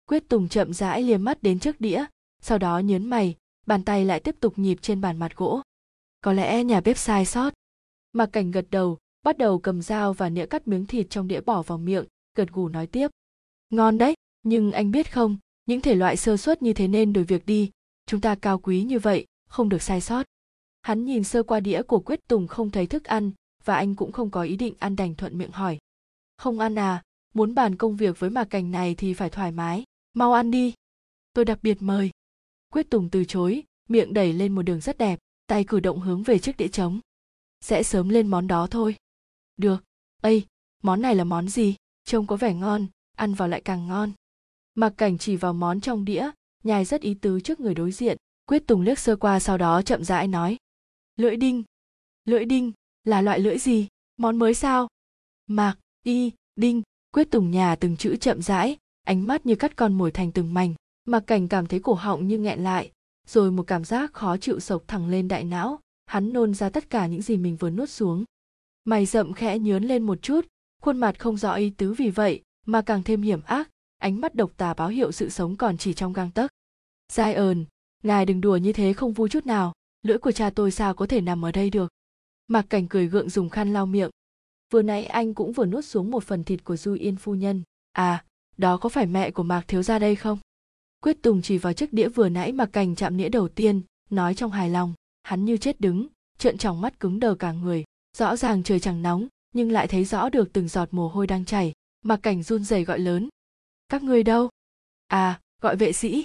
Quyết 0.06 0.28
tùng 0.28 0.48
chậm 0.48 0.72
rãi 0.72 1.02
liềm 1.02 1.24
mắt 1.24 1.42
đến 1.42 1.58
trước 1.58 1.80
đĩa, 1.80 2.04
sau 2.42 2.58
đó 2.58 2.78
nhớn 2.78 3.06
mày, 3.06 3.36
bàn 3.66 3.84
tay 3.84 4.04
lại 4.04 4.20
tiếp 4.20 4.36
tục 4.40 4.58
nhịp 4.58 4.78
trên 4.82 5.00
bàn 5.00 5.18
mặt 5.18 5.36
gỗ. 5.36 5.62
Có 6.20 6.32
lẽ 6.32 6.64
nhà 6.64 6.80
bếp 6.80 6.98
sai 6.98 7.26
sót. 7.26 7.54
Mà 8.12 8.26
cảnh 8.26 8.50
gật 8.50 8.66
đầu 8.70 8.98
bắt 9.28 9.38
đầu 9.38 9.58
cầm 9.58 9.82
dao 9.82 10.12
và 10.12 10.28
nĩa 10.28 10.46
cắt 10.46 10.68
miếng 10.68 10.86
thịt 10.86 11.10
trong 11.10 11.28
đĩa 11.28 11.40
bỏ 11.40 11.62
vào 11.62 11.78
miệng, 11.78 12.04
gật 12.34 12.52
gù 12.52 12.68
nói 12.68 12.86
tiếp. 12.86 13.10
Ngon 13.70 13.98
đấy, 13.98 14.14
nhưng 14.42 14.72
anh 14.72 14.90
biết 14.90 15.12
không, 15.12 15.36
những 15.66 15.80
thể 15.80 15.94
loại 15.94 16.16
sơ 16.16 16.36
suất 16.36 16.62
như 16.62 16.72
thế 16.72 16.88
nên 16.88 17.12
đổi 17.12 17.24
việc 17.24 17.46
đi. 17.46 17.70
Chúng 18.06 18.20
ta 18.20 18.34
cao 18.34 18.58
quý 18.58 18.82
như 18.82 18.98
vậy, 18.98 19.26
không 19.48 19.68
được 19.68 19.82
sai 19.82 20.00
sót. 20.00 20.26
Hắn 20.82 21.04
nhìn 21.04 21.24
sơ 21.24 21.42
qua 21.42 21.60
đĩa 21.60 21.82
của 21.82 22.00
quyết 22.00 22.28
tùng 22.28 22.46
không 22.46 22.70
thấy 22.70 22.86
thức 22.86 23.04
ăn, 23.04 23.30
và 23.64 23.76
anh 23.76 23.94
cũng 23.94 24.12
không 24.12 24.30
có 24.30 24.42
ý 24.42 24.56
định 24.56 24.74
ăn 24.78 24.96
đành 24.96 25.14
thuận 25.14 25.38
miệng 25.38 25.52
hỏi. 25.52 25.78
Không 26.36 26.58
ăn 26.58 26.78
à 26.78 27.02
muốn 27.34 27.54
bàn 27.54 27.76
công 27.76 27.96
việc 27.96 28.18
với 28.18 28.30
mà 28.30 28.44
cảnh 28.44 28.70
này 28.70 28.94
thì 28.94 29.14
phải 29.14 29.30
thoải 29.30 29.52
mái, 29.52 29.84
mau 30.14 30.32
ăn 30.32 30.50
đi. 30.50 30.74
Tôi 31.32 31.44
đặc 31.44 31.58
biệt 31.62 31.82
mời. 31.82 32.10
Quyết 32.72 32.90
tùng 32.90 33.10
từ 33.10 33.24
chối, 33.24 33.62
miệng 33.88 34.14
đẩy 34.14 34.32
lên 34.32 34.54
một 34.54 34.62
đường 34.62 34.80
rất 34.80 34.98
đẹp, 34.98 35.18
tay 35.46 35.64
cử 35.64 35.80
động 35.80 36.00
hướng 36.00 36.22
về 36.22 36.38
chiếc 36.38 36.56
đĩa 36.56 36.68
trống. 36.68 37.00
Sẽ 37.60 37.82
sớm 37.82 38.08
lên 38.08 38.26
món 38.26 38.46
đó 38.46 38.66
thôi 38.70 38.96
được. 39.58 39.84
Ây 40.22 40.46
món 40.82 41.02
này 41.02 41.14
là 41.14 41.24
món 41.24 41.48
gì? 41.48 41.76
Trông 42.04 42.26
có 42.26 42.36
vẻ 42.36 42.54
ngon, 42.54 42.86
ăn 43.16 43.34
vào 43.34 43.48
lại 43.48 43.60
càng 43.60 43.88
ngon. 43.88 44.12
Mặc 44.74 44.94
cảnh 44.96 45.18
chỉ 45.18 45.36
vào 45.36 45.52
món 45.52 45.80
trong 45.80 46.04
đĩa, 46.04 46.30
nhai 46.64 46.84
rất 46.84 47.00
ý 47.00 47.14
tứ 47.14 47.40
trước 47.40 47.60
người 47.60 47.74
đối 47.74 47.92
diện. 47.92 48.16
Quyết 48.46 48.66
tùng 48.66 48.80
liếc 48.80 48.98
sơ 48.98 49.16
qua 49.16 49.40
sau 49.40 49.58
đó 49.58 49.82
chậm 49.82 50.04
rãi 50.04 50.28
nói. 50.28 50.56
Lưỡi 51.16 51.36
đinh. 51.36 51.62
Lưỡi 52.24 52.44
đinh 52.44 52.72
là 53.04 53.22
loại 53.22 53.40
lưỡi 53.40 53.58
gì? 53.58 53.88
Món 54.16 54.36
mới 54.36 54.54
sao? 54.54 54.88
Mạc, 55.46 55.78
y, 56.02 56.32
đinh. 56.56 56.82
Quyết 57.12 57.30
tùng 57.30 57.50
nhà 57.50 57.76
từng 57.76 57.96
chữ 57.96 58.16
chậm 58.16 58.42
rãi, 58.42 58.76
ánh 59.02 59.26
mắt 59.26 59.46
như 59.46 59.54
cắt 59.54 59.76
con 59.76 59.94
mồi 59.94 60.10
thành 60.10 60.32
từng 60.32 60.54
mảnh. 60.54 60.74
Mặc 61.04 61.24
cảnh 61.26 61.48
cảm 61.48 61.66
thấy 61.66 61.80
cổ 61.80 61.94
họng 61.94 62.28
như 62.28 62.38
nghẹn 62.38 62.64
lại, 62.64 62.90
rồi 63.26 63.50
một 63.50 63.62
cảm 63.66 63.84
giác 63.84 64.12
khó 64.12 64.36
chịu 64.36 64.60
sộc 64.60 64.82
thẳng 64.86 65.08
lên 65.08 65.28
đại 65.28 65.44
não. 65.44 65.80
Hắn 66.06 66.32
nôn 66.32 66.54
ra 66.54 66.70
tất 66.70 66.90
cả 66.90 67.06
những 67.06 67.22
gì 67.22 67.36
mình 67.36 67.56
vừa 67.56 67.70
nuốt 67.70 67.90
xuống 67.90 68.24
mày 68.88 69.06
rậm 69.06 69.32
khẽ 69.32 69.58
nhớn 69.58 69.84
lên 69.84 70.02
một 70.02 70.22
chút, 70.22 70.46
khuôn 70.82 70.98
mặt 70.98 71.18
không 71.18 71.36
rõ 71.36 71.54
ý 71.54 71.70
tứ 71.70 71.92
vì 71.92 72.10
vậy 72.10 72.42
mà 72.66 72.82
càng 72.82 73.02
thêm 73.02 73.22
hiểm 73.22 73.40
ác, 73.42 73.70
ánh 73.98 74.20
mắt 74.20 74.34
độc 74.34 74.50
tà 74.56 74.74
báo 74.74 74.88
hiệu 74.88 75.12
sự 75.12 75.28
sống 75.28 75.56
còn 75.56 75.78
chỉ 75.78 75.94
trong 75.94 76.12
gang 76.12 76.30
tấc. 76.30 76.50
Giai 77.12 77.34
ờn 77.34 77.64
ngài 78.02 78.26
đừng 78.26 78.40
đùa 78.40 78.56
như 78.56 78.72
thế 78.72 78.92
không 78.92 79.12
vui 79.12 79.28
chút 79.28 79.46
nào, 79.46 79.72
lưỡi 80.02 80.18
của 80.18 80.32
cha 80.32 80.50
tôi 80.50 80.70
sao 80.70 80.94
có 80.94 81.06
thể 81.06 81.20
nằm 81.20 81.44
ở 81.44 81.52
đây 81.52 81.70
được? 81.70 81.92
Mặc 82.48 82.66
cảnh 82.70 82.88
cười 82.88 83.08
gượng 83.08 83.30
dùng 83.30 83.48
khăn 83.48 83.72
lau 83.72 83.86
miệng. 83.86 84.10
Vừa 84.70 84.82
nãy 84.82 85.04
anh 85.04 85.34
cũng 85.34 85.52
vừa 85.52 85.66
nuốt 85.66 85.84
xuống 85.84 86.10
một 86.10 86.24
phần 86.24 86.44
thịt 86.44 86.64
của 86.64 86.76
du 86.76 86.94
yên 86.94 87.16
phu 87.16 87.34
nhân. 87.34 87.62
À 87.92 88.24
đó 88.56 88.76
có 88.76 88.88
phải 88.88 89.06
mẹ 89.06 89.30
của 89.30 89.42
mạc 89.42 89.64
thiếu 89.68 89.82
gia 89.82 89.98
đây 89.98 90.16
không? 90.16 90.38
Quyết 91.02 91.22
tùng 91.22 91.42
chỉ 91.42 91.58
vào 91.58 91.72
chiếc 91.72 91.92
đĩa 91.92 92.08
vừa 92.08 92.28
nãy 92.28 92.52
mà 92.52 92.66
cảnh 92.66 92.94
chạm 92.94 93.16
đĩa 93.16 93.28
đầu 93.28 93.48
tiên, 93.48 93.82
nói 94.10 94.34
trong 94.34 94.50
hài 94.50 94.70
lòng. 94.70 94.94
Hắn 95.22 95.44
như 95.44 95.56
chết 95.56 95.80
đứng, 95.80 96.06
trợn 96.38 96.58
tròng 96.58 96.80
mắt 96.80 97.00
cứng 97.00 97.20
đờ 97.20 97.34
cả 97.34 97.52
người 97.52 97.84
rõ 98.18 98.36
ràng 98.36 98.62
trời 98.62 98.80
chẳng 98.80 99.02
nóng, 99.02 99.26
nhưng 99.54 99.72
lại 99.72 99.86
thấy 99.86 100.04
rõ 100.04 100.28
được 100.28 100.52
từng 100.52 100.68
giọt 100.68 100.88
mồ 100.90 101.08
hôi 101.08 101.26
đang 101.26 101.44
chảy 101.44 101.72
Mặc 102.04 102.20
cảnh 102.22 102.42
run 102.42 102.64
rẩy 102.64 102.84
gọi 102.84 102.98
lớn. 102.98 103.28
Các 103.88 104.02
người 104.02 104.22
đâu? 104.22 104.50
À 105.06 105.40
gọi 105.60 105.76
vệ 105.76 105.92
sĩ. 105.92 106.24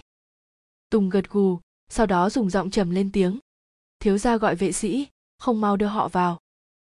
Tùng 0.90 1.10
gật 1.10 1.30
gù, 1.30 1.60
sau 1.90 2.06
đó 2.06 2.30
dùng 2.30 2.50
giọng 2.50 2.70
trầm 2.70 2.90
lên 2.90 3.12
tiếng. 3.12 3.40
Thiếu 4.00 4.18
gia 4.18 4.38
gọi 4.38 4.56
vệ 4.56 4.72
sĩ, 4.72 5.08
không 5.40 5.62
mau 5.62 5.78
đưa 5.78 5.86
họ 5.86 6.08
vào. 6.08 6.40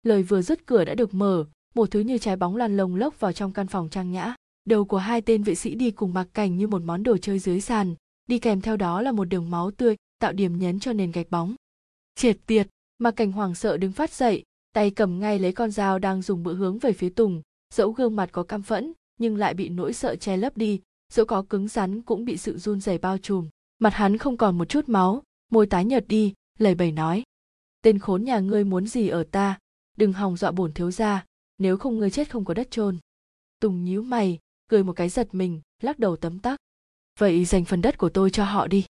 Lời 0.04 0.24
vừa 0.24 0.41
dứt 0.41 0.66
cửa 0.66 0.86
đã 0.86 0.95
được 0.95 1.14
mở, 1.14 1.45
một 1.76 1.91
thứ 1.91 2.00
như 2.00 2.18
trái 2.18 2.36
bóng 2.36 2.56
lăn 2.56 2.78
lồng 2.78 2.95
lốc 2.95 3.20
vào 3.20 3.34
trong 3.34 3.54
căn 3.54 3.68
phòng 3.68 3.89
trang 3.89 4.12
nhã. 4.12 4.36
Đầu 4.66 4.86
của 4.86 4.97
hai 4.97 5.22
tên 5.22 5.43
vệ 5.43 5.56
sĩ 5.56 5.76
đi 5.76 5.91
cùng 5.91 6.14
mặc 6.14 6.28
cảnh 6.34 6.58
như 6.58 6.68
một 6.68 6.82
món 6.82 7.04
đồ 7.04 7.18
chơi 7.18 7.39
dưới 7.39 7.62
sàn, 7.62 7.95
đi 8.28 8.39
kèm 8.39 8.62
theo 8.62 8.78
đó 8.78 9.02
là 9.02 9.12
một 9.12 9.26
đường 9.26 9.50
máu 9.50 9.72
tươi, 9.72 9.95
tạo 10.20 10.34
điểm 10.34 10.60
nhấn 10.60 10.80
cho 10.80 10.93
nền 10.93 11.12
gạch 11.12 11.30
bóng. 11.30 11.56
Triệt 12.16 12.38
tiệt, 12.45 12.68
mặc 12.97 13.12
cảnh 13.12 13.32
hoảng 13.32 13.56
sợ 13.56 13.78
đứng 13.78 13.91
phát 13.91 14.12
dậy 14.12 14.43
tay 14.80 14.91
cầm 14.91 15.19
ngay 15.19 15.39
lấy 15.39 15.51
con 15.51 15.71
dao 15.71 15.99
đang 15.99 16.21
dùng 16.21 16.43
bữa 16.43 16.53
hướng 16.53 16.80
về 16.80 16.93
phía 16.93 17.09
tùng. 17.09 17.41
Dẫu 17.73 17.91
gương 17.91 18.15
mặt 18.15 18.30
có 18.32 18.43
căm 18.43 18.61
phẫn, 18.61 18.93
nhưng 19.17 19.38
lại 19.38 19.53
bị 19.53 19.69
nỗi 19.69 19.93
sợ 19.93 20.15
che 20.15 20.38
lấp 20.38 20.57
đi, 20.57 20.82
dẫu 21.13 21.25
có 21.25 21.41
cứng 21.41 21.67
rắn 21.67 22.01
cũng 22.01 22.25
bị 22.25 22.38
sự 22.38 22.57
run 22.57 22.82
rẩy 22.82 22.97
bao 22.97 23.17
trùm. 23.17 23.49
Mặt 23.80 23.93
hắn 23.93 24.17
không 24.17 24.38
còn 24.38 24.57
một 24.57 24.69
chút 24.69 24.89
máu, 24.89 25.23
môi 25.51 25.67
tái 25.67 25.86
nhợt 25.86 26.07
đi 26.07 26.34
lầy 26.59 26.75
bầy 26.75 26.91
nói, 26.91 27.23
tên 27.82 27.99
khốn 27.99 28.23
nhà 28.23 28.39
ngươi 28.39 28.63
muốn 28.63 28.88
gì 28.88 29.07
ở 29.07 29.23
ta? 29.23 29.59
Đừng 29.97 30.13
hòng 30.13 30.38
dọa 30.38 30.51
bổn 30.51 30.73
thiếu 30.73 30.91
gia, 30.91 31.25
nếu 31.57 31.77
không 31.77 31.97
ngươi 31.97 32.09
chết 32.09 32.32
không 32.32 32.45
có 32.45 32.53
đất 32.53 32.71
chôn. 32.71 32.97
Tùng 33.59 33.84
nhíu 33.84 34.01
mày, 34.01 34.39
cười 34.69 34.84
một 34.84 34.93
cái 34.93 35.09
giật 35.09 35.27
mình, 35.32 35.61
lắc 35.82 35.99
đầu 35.99 36.15
tấm 36.15 36.39
tắc, 36.39 36.59
vậy 37.19 37.45
dành 37.45 37.65
phần 37.65 37.82
đất 37.82 37.97
của 37.97 38.09
tôi 38.09 38.30
cho 38.30 38.43
họ 38.43 38.67
đi. 38.67 38.86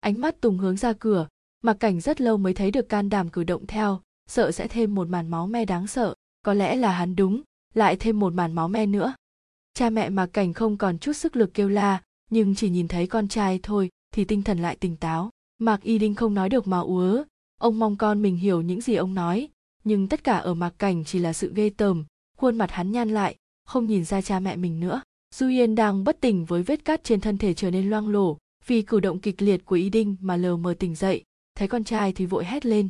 Ánh 0.00 0.20
mắt 0.20 0.40
tùng 0.40 0.58
hướng 0.58 0.76
ra 0.76 0.92
cửa, 0.92 1.28
mặc 1.62 1.76
cảnh 1.80 2.00
rất 2.00 2.20
lâu 2.20 2.36
mới 2.36 2.54
thấy 2.54 2.70
được 2.70 2.88
can 2.88 3.08
đảm 3.08 3.28
cử 3.28 3.44
động 3.44 3.66
theo 3.66 4.00
sợ 4.26 4.52
sẽ 4.52 4.68
thêm 4.68 4.94
một 4.94 5.08
màn 5.08 5.28
máu 5.28 5.46
me 5.46 5.64
đáng 5.64 5.86
sợ, 5.86 6.14
có 6.42 6.54
lẽ 6.54 6.76
là 6.76 6.92
hắn 6.92 7.16
đúng, 7.16 7.42
lại 7.74 7.96
thêm 7.96 8.20
một 8.20 8.34
màn 8.34 8.52
máu 8.52 8.68
me 8.68 8.86
nữa. 8.86 9.14
Cha 9.74 9.90
mẹ 9.90 10.08
mặc 10.08 10.30
cảnh 10.32 10.52
không 10.52 10.76
còn 10.76 10.98
chút 10.98 11.12
sức 11.12 11.36
lực 11.36 11.54
kêu 11.54 11.68
la, 11.68 12.02
nhưng 12.30 12.54
chỉ 12.54 12.70
nhìn 12.70 12.88
thấy 12.88 13.06
con 13.06 13.28
trai 13.28 13.60
thôi 13.62 13.90
thì 14.14 14.24
tinh 14.24 14.42
thần 14.42 14.58
lại 14.58 14.76
tỉnh 14.76 14.96
táo. 14.96 15.30
Mạc 15.58 15.82
y 15.82 15.98
đinh 15.98 16.14
không 16.14 16.34
nói 16.34 16.48
được 16.48 16.66
mà 16.66 16.78
úa 16.78 17.24
ông 17.60 17.78
mong 17.78 17.96
con 17.96 18.22
mình 18.22 18.36
hiểu 18.36 18.60
những 18.60 18.80
gì 18.80 18.94
ông 18.94 19.14
nói, 19.14 19.48
nhưng 19.84 20.08
tất 20.08 20.24
cả 20.24 20.36
ở 20.36 20.54
mạc 20.54 20.78
cảnh 20.78 21.04
chỉ 21.04 21.18
là 21.18 21.32
sự 21.32 21.52
ghê 21.54 21.70
tởm, 21.70 22.04
khuôn 22.36 22.58
mặt 22.58 22.70
hắn 22.70 22.92
nhăn 22.92 23.08
lại, 23.08 23.36
không 23.64 23.86
nhìn 23.86 24.04
ra 24.04 24.20
cha 24.20 24.40
mẹ 24.40 24.56
mình 24.56 24.80
nữa. 24.80 25.02
Du 25.34 25.48
yên 25.48 25.74
đang 25.74 26.04
bất 26.04 26.20
tỉnh 26.20 26.44
với 26.44 26.62
vết 26.62 26.84
cắt 26.84 27.04
trên 27.04 27.20
thân 27.20 27.38
thể 27.38 27.54
trở 27.54 27.70
nên 27.70 27.90
loang 27.90 28.08
lổ, 28.08 28.38
vì 28.66 28.82
cử 28.82 29.00
động 29.00 29.20
kịch 29.20 29.42
liệt 29.42 29.64
của 29.64 29.76
y 29.76 29.90
đinh 29.90 30.16
mà 30.20 30.36
lờ 30.36 30.56
mờ 30.56 30.74
tỉnh 30.78 30.94
dậy. 30.94 31.24
Thấy 31.54 31.68
con 31.68 31.84
trai 31.84 32.12
thì 32.12 32.26
vội 32.26 32.44
hét 32.44 32.66
lên 32.66 32.88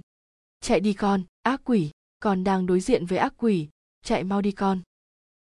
chạy 0.67 0.81
đi 0.81 0.93
con, 0.93 1.23
ác 1.43 1.61
quỷ, 1.64 1.91
con 2.21 2.45
đang 2.45 2.67
đối 2.67 2.81
diện 2.81 3.07
với 3.07 3.19
ác 3.19 3.35
quỷ, 3.37 3.69
chạy 4.03 4.25
mau 4.25 4.43
đi 4.43 4.53
con. 4.53 4.81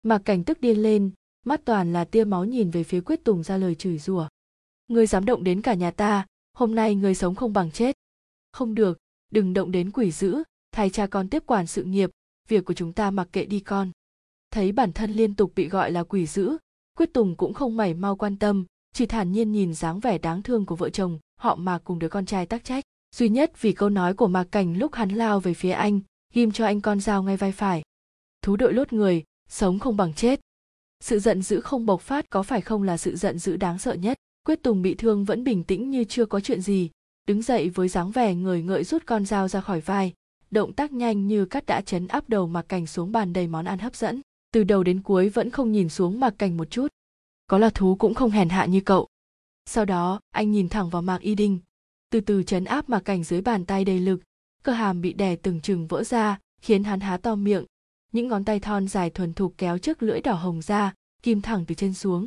Mặc 0.02 0.22
cảnh 0.24 0.44
tức 0.44 0.60
điên 0.60 0.82
lên, 0.82 1.10
mắt 1.44 1.60
toàn 1.64 1.92
là 1.92 2.04
tia 2.04 2.24
máu 2.24 2.44
nhìn 2.44 2.70
về 2.70 2.84
phía 2.84 3.00
quyết 3.00 3.24
tùng 3.24 3.42
ra 3.42 3.56
lời 3.56 3.74
chửi 3.74 3.98
rủa. 3.98 4.28
Ngươi 4.88 5.06
dám 5.06 5.24
động 5.24 5.44
đến 5.44 5.62
cả 5.62 5.74
nhà 5.74 5.90
ta, 5.90 6.26
hôm 6.52 6.74
nay 6.74 6.94
ngươi 6.94 7.14
sống 7.14 7.34
không 7.34 7.52
bằng 7.52 7.70
chết. 7.70 7.96
Không 8.52 8.74
được, 8.74 8.98
đừng 9.30 9.54
động 9.54 9.72
đến 9.72 9.90
quỷ 9.90 10.10
dữ, 10.10 10.42
thay 10.72 10.90
cha 10.90 11.06
con 11.06 11.28
tiếp 11.28 11.42
quản 11.46 11.66
sự 11.66 11.84
nghiệp, 11.84 12.10
việc 12.48 12.64
của 12.64 12.74
chúng 12.74 12.92
ta 12.92 13.10
mặc 13.10 13.28
kệ 13.32 13.44
đi 13.44 13.60
con. 13.60 13.90
Thấy 14.50 14.72
bản 14.72 14.92
thân 14.92 15.12
liên 15.12 15.34
tục 15.34 15.52
bị 15.56 15.68
gọi 15.68 15.90
là 15.90 16.04
quỷ 16.04 16.26
dữ, 16.26 16.56
quyết 16.96 17.14
tùng 17.14 17.36
cũng 17.36 17.54
không 17.54 17.76
mảy 17.76 17.94
mau 17.94 18.16
quan 18.16 18.36
tâm, 18.38 18.64
chỉ 18.92 19.06
thản 19.06 19.32
nhiên 19.32 19.52
nhìn 19.52 19.74
dáng 19.74 20.00
vẻ 20.00 20.18
đáng 20.18 20.42
thương 20.42 20.66
của 20.66 20.76
vợ 20.76 20.90
chồng, 20.90 21.18
họ 21.40 21.54
mà 21.56 21.78
cùng 21.78 21.98
đứa 21.98 22.08
con 22.08 22.26
trai 22.26 22.46
tác 22.46 22.64
trách 22.64 22.84
duy 23.16 23.28
nhất 23.28 23.62
vì 23.62 23.72
câu 23.72 23.88
nói 23.88 24.14
của 24.14 24.28
mạc 24.28 24.44
cảnh 24.44 24.78
lúc 24.78 24.94
hắn 24.94 25.08
lao 25.08 25.40
về 25.40 25.54
phía 25.54 25.70
anh, 25.70 26.00
ghim 26.34 26.52
cho 26.52 26.66
anh 26.66 26.80
con 26.80 27.00
dao 27.00 27.22
ngay 27.22 27.36
vai 27.36 27.52
phải. 27.52 27.82
Thú 28.42 28.56
đội 28.56 28.72
lốt 28.72 28.92
người, 28.92 29.24
sống 29.48 29.78
không 29.78 29.96
bằng 29.96 30.14
chết. 30.14 30.40
Sự 31.00 31.18
giận 31.18 31.42
dữ 31.42 31.60
không 31.60 31.86
bộc 31.86 32.00
phát 32.00 32.30
có 32.30 32.42
phải 32.42 32.60
không 32.60 32.82
là 32.82 32.96
sự 32.96 33.16
giận 33.16 33.38
dữ 33.38 33.56
đáng 33.56 33.78
sợ 33.78 33.94
nhất? 33.94 34.16
Quyết 34.46 34.62
tùng 34.62 34.82
bị 34.82 34.94
thương 34.94 35.24
vẫn 35.24 35.44
bình 35.44 35.64
tĩnh 35.64 35.90
như 35.90 36.04
chưa 36.04 36.26
có 36.26 36.40
chuyện 36.40 36.60
gì, 36.60 36.90
đứng 37.26 37.42
dậy 37.42 37.68
với 37.68 37.88
dáng 37.88 38.10
vẻ 38.10 38.34
người 38.34 38.62
ngợi 38.62 38.84
rút 38.84 39.02
con 39.06 39.26
dao 39.26 39.48
ra 39.48 39.60
khỏi 39.60 39.80
vai. 39.80 40.12
Động 40.50 40.72
tác 40.72 40.92
nhanh 40.92 41.26
như 41.26 41.44
cắt 41.44 41.66
đã 41.66 41.80
chấn 41.80 42.06
áp 42.06 42.28
đầu 42.28 42.46
mạc 42.46 42.62
cảnh 42.62 42.86
xuống 42.86 43.12
bàn 43.12 43.32
đầy 43.32 43.46
món 43.46 43.64
ăn 43.64 43.78
hấp 43.78 43.96
dẫn. 43.96 44.20
Từ 44.52 44.64
đầu 44.64 44.82
đến 44.82 45.02
cuối 45.02 45.28
vẫn 45.28 45.50
không 45.50 45.72
nhìn 45.72 45.88
xuống 45.88 46.20
mạc 46.20 46.34
cảnh 46.38 46.56
một 46.56 46.70
chút. 46.70 46.88
Có 47.46 47.58
là 47.58 47.70
thú 47.70 47.96
cũng 47.96 48.14
không 48.14 48.30
hèn 48.30 48.48
hạ 48.48 48.66
như 48.66 48.80
cậu. 48.80 49.06
Sau 49.66 49.84
đó, 49.84 50.20
anh 50.30 50.52
nhìn 50.52 50.68
thẳng 50.68 50.90
vào 50.90 51.02
mạc 51.02 51.20
y 51.20 51.34
đinh 51.34 51.58
từ 52.16 52.20
từ 52.20 52.42
chấn 52.42 52.64
áp 52.64 52.88
mà 52.88 53.00
cảnh 53.00 53.24
dưới 53.24 53.40
bàn 53.40 53.64
tay 53.64 53.84
đầy 53.84 54.00
lực. 54.00 54.20
Cơ 54.62 54.72
hàm 54.72 55.00
bị 55.00 55.12
đè 55.12 55.36
từng 55.36 55.60
chừng 55.60 55.86
vỡ 55.86 56.04
ra, 56.04 56.38
khiến 56.60 56.84
hắn 56.84 57.00
há 57.00 57.16
to 57.16 57.34
miệng. 57.34 57.64
Những 58.12 58.28
ngón 58.28 58.44
tay 58.44 58.60
thon 58.60 58.88
dài 58.88 59.10
thuần 59.10 59.34
thục 59.34 59.54
kéo 59.58 59.78
chiếc 59.78 60.02
lưỡi 60.02 60.20
đỏ 60.20 60.32
hồng 60.32 60.62
ra, 60.62 60.94
kim 61.22 61.40
thẳng 61.40 61.64
từ 61.66 61.74
trên 61.74 61.94
xuống. 61.94 62.26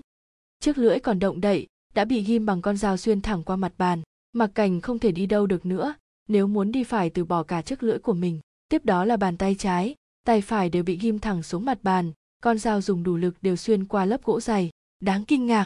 Chiếc 0.60 0.78
lưỡi 0.78 1.00
còn 1.00 1.20
động 1.20 1.42
đậy, 1.42 1.68
đã 1.94 2.06
bị 2.06 2.22
ghim 2.22 2.46
bằng 2.46 2.62
con 2.62 2.78
dao 2.78 2.98
xuyên 2.98 3.22
thẳng 3.22 3.44
qua 3.44 3.56
mặt 3.56 3.74
bàn 3.78 4.02
mặc 4.34 4.52
cảnh 4.56 4.82
không 4.82 5.00
thể 5.00 5.12
đi 5.12 5.26
đâu 5.26 5.48
được 5.48 5.66
nữa, 5.66 5.94
nếu 6.28 6.48
muốn 6.48 6.72
đi 6.72 6.84
phải 6.84 7.10
từ 7.10 7.26
bỏ 7.26 7.44
cả 7.44 7.62
chiếc 7.62 7.84
lưỡi 7.84 8.00
của 8.00 8.14
mình. 8.14 8.40
Tiếp 8.70 8.86
đó 8.86 9.06
là 9.06 9.18
bàn 9.18 9.38
tay 9.38 9.56
trái, 9.56 9.96
tay 10.26 10.42
phải 10.42 10.70
đều 10.70 10.84
bị 10.84 10.98
ghim 10.98 11.20
thẳng 11.20 11.44
xuống 11.44 11.66
mặt 11.66 11.80
bàn, 11.84 12.12
con 12.44 12.58
dao 12.58 12.82
dùng 12.82 13.04
đủ 13.04 13.18
lực 13.18 13.36
đều 13.42 13.56
xuyên 13.56 13.86
qua 13.86 14.06
lớp 14.06 14.24
gỗ 14.24 14.40
dày. 14.40 14.70
Đáng 15.00 15.26
kinh 15.26 15.46
ngạc. 15.46 15.66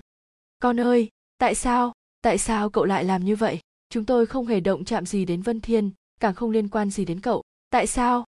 Con 0.59 0.79
ơi, 0.79 1.09
tại 1.37 1.55
sao 1.55 1.93
tại 2.21 2.37
sao 2.37 2.69
cậu 2.69 2.85
lại 2.85 3.03
làm 3.03 3.25
như 3.25 3.35
vậy? 3.35 3.59
Chúng 3.93 4.05
tôi 4.05 4.25
không 4.25 4.45
hề 4.45 4.59
động 4.59 4.85
chạm 4.85 5.05
gì 5.05 5.25
đến 5.25 5.41
vân 5.41 5.61
thiên, 5.61 5.91
càng 6.19 6.35
không 6.35 6.51
liên 6.51 6.67
quan 6.67 6.89
gì 6.89 7.05
đến 7.05 7.19
cậu. 7.19 7.43
Tại 7.69 7.87
sao? 7.87 8.25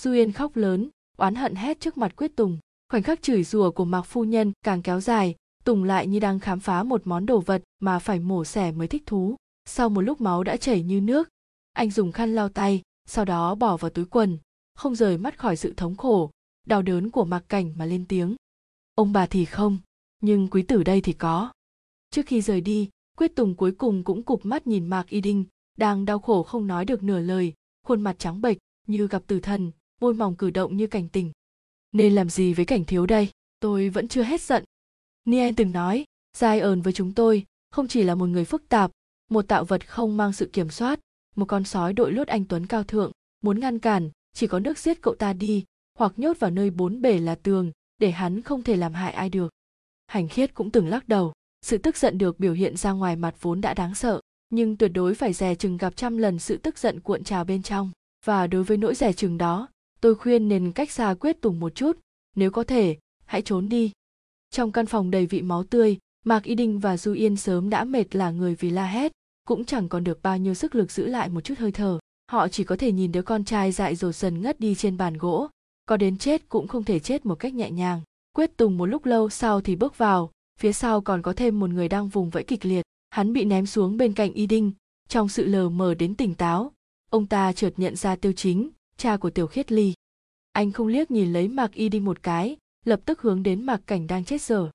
Du 0.00 0.12
yên 0.12 0.32
khóc 0.32 0.56
lớn, 0.56 0.88
oán 1.16 1.34
hận 1.34 1.54
hét 1.54 1.80
trước 1.80 1.98
mặt 1.98 2.16
quyết 2.16 2.36
tùng. 2.36 2.58
Khoảnh 2.88 3.02
khắc 3.02 3.22
chửi 3.22 3.44
rủa 3.44 3.70
của 3.70 3.84
mạc 3.84 4.02
phu 4.02 4.24
nhân 4.24 4.52
càng 4.62 4.82
kéo 4.82 5.00
dài, 5.00 5.34
tùng 5.64 5.84
lại 5.84 6.06
như 6.06 6.20
đang 6.20 6.40
khám 6.40 6.60
phá 6.60 6.82
một 6.82 7.02
món 7.04 7.26
đồ 7.26 7.40
vật 7.40 7.62
mà 7.78 7.98
phải 7.98 8.20
mổ 8.20 8.44
xẻ 8.44 8.72
mới 8.72 8.88
thích 8.88 9.02
thú. 9.06 9.36
Sau 9.64 9.88
một 9.88 10.00
lúc 10.00 10.20
máu 10.20 10.44
đã 10.44 10.56
chảy 10.56 10.82
như 10.82 11.00
nước, 11.00 11.28
anh 11.72 11.90
dùng 11.90 12.12
khăn 12.12 12.34
lau 12.34 12.48
tay, 12.48 12.82
sau 13.08 13.24
đó 13.24 13.54
bỏ 13.54 13.76
vào 13.76 13.90
túi 13.90 14.04
quần, 14.04 14.38
không 14.74 14.94
rời 14.94 15.18
mắt 15.18 15.38
khỏi 15.38 15.56
sự 15.56 15.74
thống 15.76 15.96
khổ, 15.96 16.30
đau 16.66 16.82
đớn 16.82 17.10
của 17.10 17.24
mạc 17.24 17.44
cảnh 17.48 17.72
mà 17.76 17.84
lên 17.84 18.04
tiếng. 18.08 18.36
Ông 18.94 19.12
bà 19.12 19.26
thì 19.26 19.44
không, 19.44 19.78
nhưng 20.22 20.48
quý 20.48 20.62
tử 20.62 20.82
đây 20.82 21.00
thì 21.00 21.12
có. 21.12 21.52
Trước 22.10 22.26
khi 22.26 22.40
rời 22.40 22.60
đi 22.60 22.88
quyết 23.16 23.36
tùng 23.36 23.54
cuối 23.54 23.72
cùng 23.72 24.04
cũng 24.04 24.22
cụp 24.22 24.46
mắt 24.46 24.66
nhìn 24.66 24.86
mạc 24.86 25.08
y 25.08 25.20
đinh, 25.20 25.44
đang 25.76 26.04
đau 26.04 26.18
khổ 26.18 26.42
không 26.42 26.66
nói 26.66 26.84
được 26.84 27.02
nửa 27.02 27.20
lời, 27.20 27.52
khuôn 27.86 28.00
mặt 28.00 28.18
trắng 28.18 28.40
bệch 28.40 28.56
như 28.86 29.06
gặp 29.06 29.22
tử 29.26 29.40
thần, 29.40 29.70
môi 30.00 30.14
mỏng 30.14 30.36
cử 30.36 30.50
động 30.50 30.76
như 30.76 30.86
cảnh 30.86 31.08
tình 31.08 31.32
nên 31.96 32.14
làm 32.14 32.30
gì 32.30 32.54
với 32.54 32.64
cảnh 32.64 32.84
thiếu 32.84 33.06
đây? 33.06 33.28
Tôi 33.60 33.88
vẫn 33.88 34.08
chưa 34.08 34.22
hết 34.22 34.40
giận. 34.40 34.64
Nien 35.24 35.54
từng 35.54 35.72
nói, 35.72 36.04
giai 36.36 36.60
ơn 36.60 36.82
với 36.82 36.92
chúng 36.92 37.12
tôi, 37.12 37.44
không 37.70 37.88
chỉ 37.88 38.02
là 38.02 38.14
một 38.14 38.26
người 38.26 38.44
phức 38.44 38.68
tạp, 38.68 38.90
một 39.30 39.42
tạo 39.48 39.64
vật 39.64 39.88
không 39.88 40.16
mang 40.16 40.32
sự 40.32 40.50
kiểm 40.52 40.70
soát, 40.70 41.00
một 41.36 41.44
con 41.44 41.64
sói 41.64 41.92
đội 41.92 42.12
lốt 42.12 42.28
anh 42.28 42.44
tuấn 42.44 42.66
cao 42.66 42.84
thượng, 42.84 43.12
muốn 43.42 43.60
ngăn 43.60 43.78
cản, 43.78 44.10
chỉ 44.32 44.46
có 44.46 44.58
nước 44.58 44.78
giết 44.78 45.02
cậu 45.02 45.14
ta 45.14 45.32
đi, 45.32 45.64
hoặc 45.98 46.12
nhốt 46.16 46.40
vào 46.40 46.50
nơi 46.50 46.70
bốn 46.70 47.00
bể 47.00 47.18
là 47.18 47.34
tường, 47.34 47.72
để 47.98 48.10
hắn 48.10 48.42
không 48.42 48.62
thể 48.62 48.76
làm 48.76 48.94
hại 48.94 49.12
ai 49.12 49.28
được. 49.28 49.52
Hành 50.06 50.28
khiết 50.28 50.54
cũng 50.54 50.70
từng 50.70 50.88
lắc 50.88 51.08
đầu 51.08 51.32
sự 51.66 51.78
tức 51.78 51.96
giận 51.96 52.18
được 52.18 52.40
biểu 52.40 52.52
hiện 52.52 52.76
ra 52.76 52.92
ngoài 52.92 53.16
mặt 53.16 53.34
vốn 53.40 53.60
đã 53.60 53.74
đáng 53.74 53.94
sợ, 53.94 54.20
nhưng 54.50 54.76
tuyệt 54.76 54.90
đối 54.94 55.14
phải 55.14 55.32
dè 55.32 55.54
chừng 55.54 55.76
gặp 55.76 55.96
trăm 55.96 56.16
lần 56.16 56.38
sự 56.38 56.56
tức 56.56 56.78
giận 56.78 57.00
cuộn 57.00 57.24
trào 57.24 57.44
bên 57.44 57.62
trong. 57.62 57.90
Và 58.24 58.46
đối 58.46 58.64
với 58.64 58.76
nỗi 58.76 58.94
dè 58.94 59.12
chừng 59.12 59.38
đó, 59.38 59.68
tôi 60.00 60.14
khuyên 60.14 60.48
nên 60.48 60.72
cách 60.72 60.90
xa 60.90 61.14
quyết 61.20 61.40
tùng 61.40 61.60
một 61.60 61.74
chút, 61.74 61.98
nếu 62.36 62.50
có 62.50 62.64
thể, 62.64 62.96
hãy 63.24 63.42
trốn 63.42 63.68
đi. 63.68 63.92
Trong 64.50 64.72
căn 64.72 64.86
phòng 64.86 65.10
đầy 65.10 65.26
vị 65.26 65.42
máu 65.42 65.64
tươi, 65.64 65.98
mạc 66.24 66.42
y 66.42 66.54
đinh 66.54 66.78
và 66.78 66.96
du 66.96 67.12
yên 67.12 67.36
sớm 67.36 67.70
đã 67.70 67.84
mệt 67.84 68.16
là 68.16 68.30
người 68.30 68.54
vì 68.54 68.70
la 68.70 68.86
hét, 68.86 69.12
cũng 69.46 69.64
chẳng 69.64 69.88
còn 69.88 70.04
được 70.04 70.22
bao 70.22 70.38
nhiêu 70.38 70.54
sức 70.54 70.74
lực 70.74 70.90
giữ 70.92 71.06
lại 71.06 71.28
một 71.28 71.40
chút 71.40 71.58
hơi 71.58 71.72
thở. 71.72 71.98
Họ 72.32 72.48
chỉ 72.48 72.64
có 72.64 72.76
thể 72.76 72.92
nhìn 72.92 73.12
đứa 73.12 73.22
con 73.22 73.44
trai 73.44 73.72
dại 73.72 73.96
dột 73.96 74.12
dần 74.12 74.42
ngất 74.42 74.60
đi 74.60 74.74
trên 74.74 74.96
bàn 74.96 75.16
gỗ, 75.16 75.48
có 75.86 75.96
đến 75.96 76.18
chết 76.18 76.48
cũng 76.48 76.68
không 76.68 76.84
thể 76.84 76.98
chết 76.98 77.26
một 77.26 77.34
cách 77.34 77.54
nhẹ 77.54 77.70
nhàng. 77.70 78.00
Quyết 78.32 78.56
tùng 78.56 78.78
một 78.78 78.86
lúc 78.86 79.06
lâu 79.06 79.30
sau 79.30 79.60
thì 79.60 79.76
bước 79.76 79.98
vào 79.98 80.30
phía 80.60 80.72
sau 80.72 81.00
còn 81.00 81.22
có 81.22 81.32
thêm 81.32 81.60
một 81.60 81.70
người 81.70 81.88
đang 81.88 82.08
vùng 82.08 82.30
vẫy 82.30 82.44
kịch 82.44 82.66
liệt. 82.66 82.82
Hắn 83.10 83.32
bị 83.32 83.44
ném 83.44 83.66
xuống 83.66 83.96
bên 83.96 84.12
cạnh 84.12 84.32
y 84.32 84.46
đinh 84.46 84.72
trong 85.08 85.28
sự 85.28 85.46
lờ 85.46 85.68
mờ 85.68 85.94
đến 85.94 86.14
tỉnh 86.14 86.34
táo. 86.34 86.72
Ông 87.10 87.26
ta 87.26 87.52
chợt 87.52 87.72
nhận 87.76 87.96
ra 87.96 88.16
tiêu 88.16 88.32
chính, 88.32 88.70
cha 88.96 89.16
của 89.16 89.30
tiểu 89.30 89.46
khiết 89.46 89.72
ly. 89.72 89.94
Anh 90.52 90.72
không 90.72 90.86
liếc 90.86 91.10
nhìn 91.10 91.32
lấy 91.32 91.48
mạc 91.48 91.72
y 91.72 91.88
đinh 91.88 92.04
một 92.04 92.22
cái, 92.22 92.56
lập 92.84 93.00
tức 93.04 93.20
hướng 93.20 93.42
đến 93.42 93.66
mạc 93.66 93.80
cảnh 93.86 94.06
đang 94.06 94.24
chết 94.24 94.42
dở. 94.42 94.70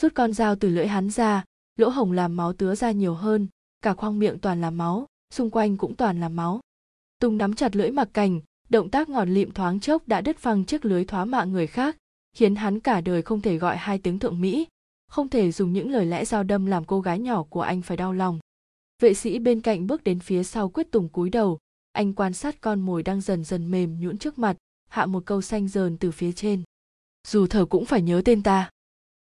Rút 0.00 0.14
con 0.14 0.32
dao 0.32 0.56
từ 0.56 0.68
lưỡi 0.68 0.86
hắn 0.86 1.10
ra, 1.10 1.44
lỗ 1.76 1.88
hồng 1.88 2.12
làm 2.12 2.36
máu 2.36 2.52
tứa 2.52 2.74
ra 2.74 2.90
nhiều 2.90 3.14
hơn, 3.14 3.48
cả 3.82 3.94
khoang 3.94 4.18
miệng 4.18 4.38
toàn 4.38 4.60
là 4.60 4.70
máu, 4.70 5.06
xung 5.34 5.50
quanh 5.50 5.76
cũng 5.76 5.96
toàn 5.96 6.20
là 6.20 6.28
máu. 6.28 6.60
Tùng 7.20 7.38
nắm 7.38 7.54
chặt 7.54 7.76
lưỡi 7.76 7.90
mặc 7.90 8.08
cảnh, 8.12 8.40
động 8.68 8.90
tác 8.90 9.08
ngọt 9.08 9.24
lịm 9.24 9.50
thoáng 9.50 9.80
chốc 9.80 10.08
đã 10.08 10.20
đứt 10.20 10.38
phăng 10.38 10.64
chiếc 10.64 10.84
lưới 10.84 11.04
thoá 11.04 11.24
mạ 11.24 11.44
người 11.44 11.66
khác, 11.66 11.96
khiến 12.36 12.54
hắn 12.54 12.80
cả 12.80 13.00
đời 13.00 13.22
không 13.22 13.40
thể 13.40 13.56
gọi 13.56 13.76
hai 13.76 13.98
tiếng 13.98 14.18
thượng 14.18 14.40
mỹ 14.40 14.66
không 15.12 15.28
thể 15.28 15.52
dùng 15.52 15.72
những 15.72 15.90
lời 15.90 16.06
lẽ 16.06 16.24
dao 16.24 16.42
đâm 16.42 16.66
làm 16.66 16.84
cô 16.84 17.00
gái 17.00 17.18
nhỏ 17.18 17.42
của 17.42 17.60
anh 17.60 17.82
phải 17.82 17.96
đau 17.96 18.12
lòng. 18.12 18.38
Vệ 19.02 19.14
sĩ 19.14 19.38
bên 19.38 19.60
cạnh 19.60 19.86
bước 19.86 20.04
đến 20.04 20.18
phía 20.20 20.42
sau 20.42 20.68
quyết 20.68 20.90
tùng 20.90 21.08
cúi 21.08 21.30
đầu. 21.30 21.58
Anh 21.92 22.12
quan 22.12 22.32
sát 22.32 22.60
con 22.60 22.80
mồi 22.80 23.02
đang 23.02 23.20
dần 23.20 23.44
dần 23.44 23.70
mềm 23.70 24.00
nhũn 24.00 24.18
trước 24.18 24.38
mặt, 24.38 24.56
hạ 24.88 25.06
một 25.06 25.22
câu 25.26 25.42
xanh 25.42 25.68
dờn 25.68 25.96
từ 25.98 26.10
phía 26.10 26.32
trên. 26.32 26.62
Dù 27.28 27.46
thở 27.46 27.64
cũng 27.64 27.84
phải 27.84 28.02
nhớ 28.02 28.22
tên 28.24 28.42
ta. 28.42 28.70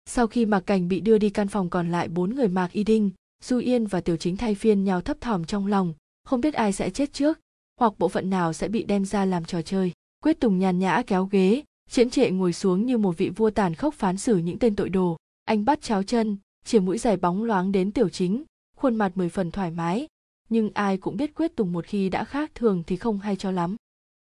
Sau 0.05 0.27
khi 0.27 0.45
mạc 0.45 0.59
cảnh 0.59 0.87
bị 0.87 0.99
đưa 0.99 1.17
đi 1.17 1.29
căn 1.29 1.47
phòng 1.47 1.69
còn 1.69 1.91
lại 1.91 2.07
bốn 2.07 2.35
người 2.35 2.47
mạc 2.47 2.71
y 2.71 2.83
đinh, 2.83 3.11
du 3.43 3.57
yên 3.57 3.87
và 3.87 4.01
tiểu 4.01 4.17
chính 4.17 4.37
thay 4.37 4.55
phiên 4.55 4.83
nhau 4.83 5.01
thấp 5.01 5.21
thỏm 5.21 5.45
trong 5.45 5.67
lòng, 5.67 5.93
không 6.23 6.41
biết 6.41 6.53
ai 6.53 6.73
sẽ 6.73 6.89
chết 6.89 7.13
trước, 7.13 7.39
hoặc 7.79 7.93
bộ 7.99 8.09
phận 8.09 8.29
nào 8.29 8.53
sẽ 8.53 8.67
bị 8.67 8.83
đem 8.83 9.05
ra 9.05 9.25
làm 9.25 9.45
trò 9.45 9.61
chơi. 9.61 9.91
Quyết 10.23 10.39
tùng 10.39 10.59
nhàn 10.59 10.79
nhã 10.79 11.03
kéo 11.07 11.25
ghế 11.25 11.63
chiễn 11.89 12.09
trệ 12.09 12.31
ngồi 12.31 12.53
xuống 12.53 12.85
như 12.85 12.97
một 12.97 13.17
vị 13.17 13.29
vua 13.29 13.49
tàn 13.49 13.75
khốc 13.75 13.93
phán 13.93 14.17
xử 14.17 14.37
những 14.37 14.59
tên 14.59 14.75
tội 14.75 14.89
đồ 14.89 15.17
anh 15.49 15.65
bắt 15.65 15.81
cháo 15.81 16.03
chân 16.03 16.37
chìa 16.65 16.79
mũi 16.79 16.97
giày 16.97 17.17
bóng 17.17 17.43
loáng 17.43 17.71
đến 17.71 17.91
tiểu 17.91 18.09
chính, 18.09 18.43
khuôn 18.75 18.95
mặt 18.95 19.11
mười 19.15 19.29
phần 19.29 19.51
thoải 19.51 19.71
mái. 19.71 20.07
Nhưng 20.49 20.69
ai 20.73 20.97
cũng 20.97 21.17
biết 21.17 21.35
quyết 21.35 21.55
tùng 21.55 21.73
một 21.73 21.85
khi 21.85 22.09
đã 22.09 22.23
khác 22.23 22.51
thường 22.55 22.83
thì 22.87 22.95
không 22.95 23.19
hay 23.19 23.35
cho 23.35 23.51
lắm. 23.51 23.75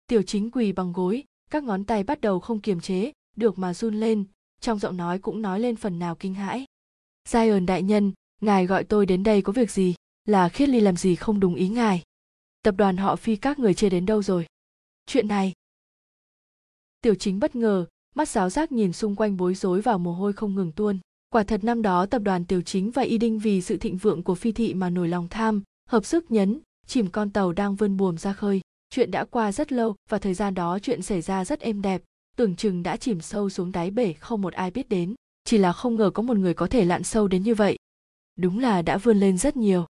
Tiểu 0.08 0.22
chính 0.22 0.52
quỳ 0.52 0.72
bằng 0.72 0.94
gối, 0.94 1.24
các 1.52 1.64
ngón 1.64 1.84
tay 1.84 2.04
bắt 2.04 2.22
đầu 2.22 2.40
không 2.40 2.62
kiềm 2.62 2.80
chế, 2.80 3.12
được 3.36 3.60
mà 3.60 3.74
run 3.74 3.96
lên, 3.96 4.24
trong 4.62 4.80
giọng 4.80 4.98
nói 4.98 5.20
cũng 5.20 5.42
nói 5.42 5.60
lên 5.60 5.76
phần 5.76 6.00
nào 6.00 6.16
kinh 6.16 6.34
hãi. 6.34 6.66
Giai 7.28 7.50
ơn 7.50 7.66
đại 7.66 7.84
nhân, 7.84 8.14
ngài 8.42 8.66
gọi 8.66 8.84
tôi 8.84 9.06
đến 9.06 9.24
đây 9.24 9.42
có 9.42 9.54
việc 9.54 9.72
gì? 9.72 9.96
Là 10.26 10.50
khiết 10.50 10.70
ly 10.70 10.80
làm 10.80 10.98
gì 10.98 11.16
không 11.16 11.40
đúng 11.40 11.56
ý 11.56 11.70
ngài? 11.70 12.04
Tập 12.64 12.76
đoàn 12.78 12.98
họ 12.98 13.16
phi 13.16 13.36
các 13.36 13.60
người 13.60 13.74
chia 13.74 13.90
đến 13.90 14.06
đâu 14.06 14.24
rồi? 14.24 14.46
Chuyện 15.06 15.28
này. 15.28 15.54
Tiểu 17.02 17.16
chính 17.16 17.40
bất 17.40 17.56
ngờ, 17.56 17.86
mắt 18.16 18.30
giáo 18.30 18.50
giác 18.50 18.72
nhìn 18.72 18.94
xung 18.94 19.16
quanh 19.16 19.38
bối 19.38 19.56
rối 19.56 19.82
và 19.82 19.98
mồ 19.98 20.14
hôi 20.14 20.34
không 20.34 20.56
ngừng 20.56 20.72
tuôn 20.72 21.00
quả 21.34 21.44
thật 21.44 21.64
năm 21.64 21.82
đó 21.82 22.06
tập 22.06 22.22
đoàn 22.22 22.46
tiểu 22.46 22.62
chính 22.62 22.92
và 22.92 23.02
y 23.02 23.18
đinh 23.18 23.40
vì 23.40 23.62
sự 23.62 23.78
thịnh 23.78 23.98
vượng 23.98 24.24
của 24.24 24.36
phi 24.36 24.52
thị 24.52 24.74
mà 24.74 24.90
nổi 24.90 25.08
lòng 25.08 25.28
tham, 25.30 25.64
hợp 25.90 26.06
sức 26.06 26.32
nhấn 26.32 26.60
chìm 26.92 27.08
con 27.08 27.30
tàu 27.30 27.52
đang 27.52 27.76
vươn 27.76 27.98
buồm 27.98 28.18
ra 28.18 28.34
khơi. 28.34 28.62
Chuyện 28.90 29.12
đã 29.12 29.26
qua 29.26 29.52
rất 29.52 29.72
lâu 29.72 29.96
và 30.10 30.18
thời 30.18 30.34
gian 30.34 30.54
đó 30.54 30.80
chuyện 30.80 31.02
xảy 31.02 31.22
ra 31.22 31.46
rất 31.46 31.60
êm 31.60 31.82
đẹp. 31.82 32.02
Tưởng 32.36 32.56
chừng 32.56 32.84
đã 32.84 32.98
chìm 32.98 33.22
sâu 33.22 33.50
xuống 33.50 33.72
đáy 33.72 33.92
bể, 33.92 34.14
không 34.14 34.42
một 34.42 34.54
ai 34.54 34.72
biết 34.72 34.90
đến. 34.90 35.16
Chỉ 35.44 35.58
là 35.58 35.74
không 35.74 35.96
ngờ 35.96 36.12
có 36.14 36.24
một 36.24 36.38
người 36.38 36.54
có 36.54 36.68
thể 36.68 36.86
lặn 36.86 37.04
sâu 37.04 37.28
đến 37.28 37.44
như 37.44 37.56
vậy. 37.56 37.78
Đúng 38.36 38.60
là 38.60 38.82
đã 38.82 38.98
vươn 38.98 39.20
lên 39.20 39.38
rất 39.38 39.58
nhiều. 39.58 39.86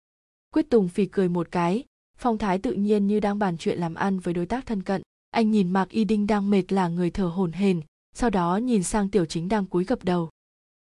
Quyết 0.54 0.70
tùng 0.70 0.88
phì 0.88 1.06
cười 1.06 1.30
một 1.30 1.48
cái. 1.52 1.84
Phong 2.18 2.38
thái 2.38 2.58
tự 2.58 2.74
nhiên 2.74 3.08
như 3.08 3.20
đang 3.20 3.40
bàn 3.40 3.58
chuyện 3.58 3.80
làm 3.80 3.96
ăn 3.96 4.20
với 4.20 4.34
đối 4.34 4.46
tác 4.46 4.66
thân 4.66 4.84
cận. 4.84 5.02
Anh 5.32 5.52
nhìn 5.52 5.72
mạc 5.72 5.90
y 5.90 6.04
đinh 6.04 6.28
đang 6.28 6.50
mệt 6.50 6.72
là 6.72 6.88
người 6.88 7.12
thở 7.12 7.26
hổn 7.26 7.52
hển, 7.52 7.82
sau 8.16 8.30
đó 8.30 8.58
nhìn 8.58 8.84
sang 8.84 9.10
tiểu 9.10 9.26
chính 9.26 9.50
đang 9.50 9.66
cúi 9.66 9.84
gập 9.84 10.04
đầu 10.04 10.30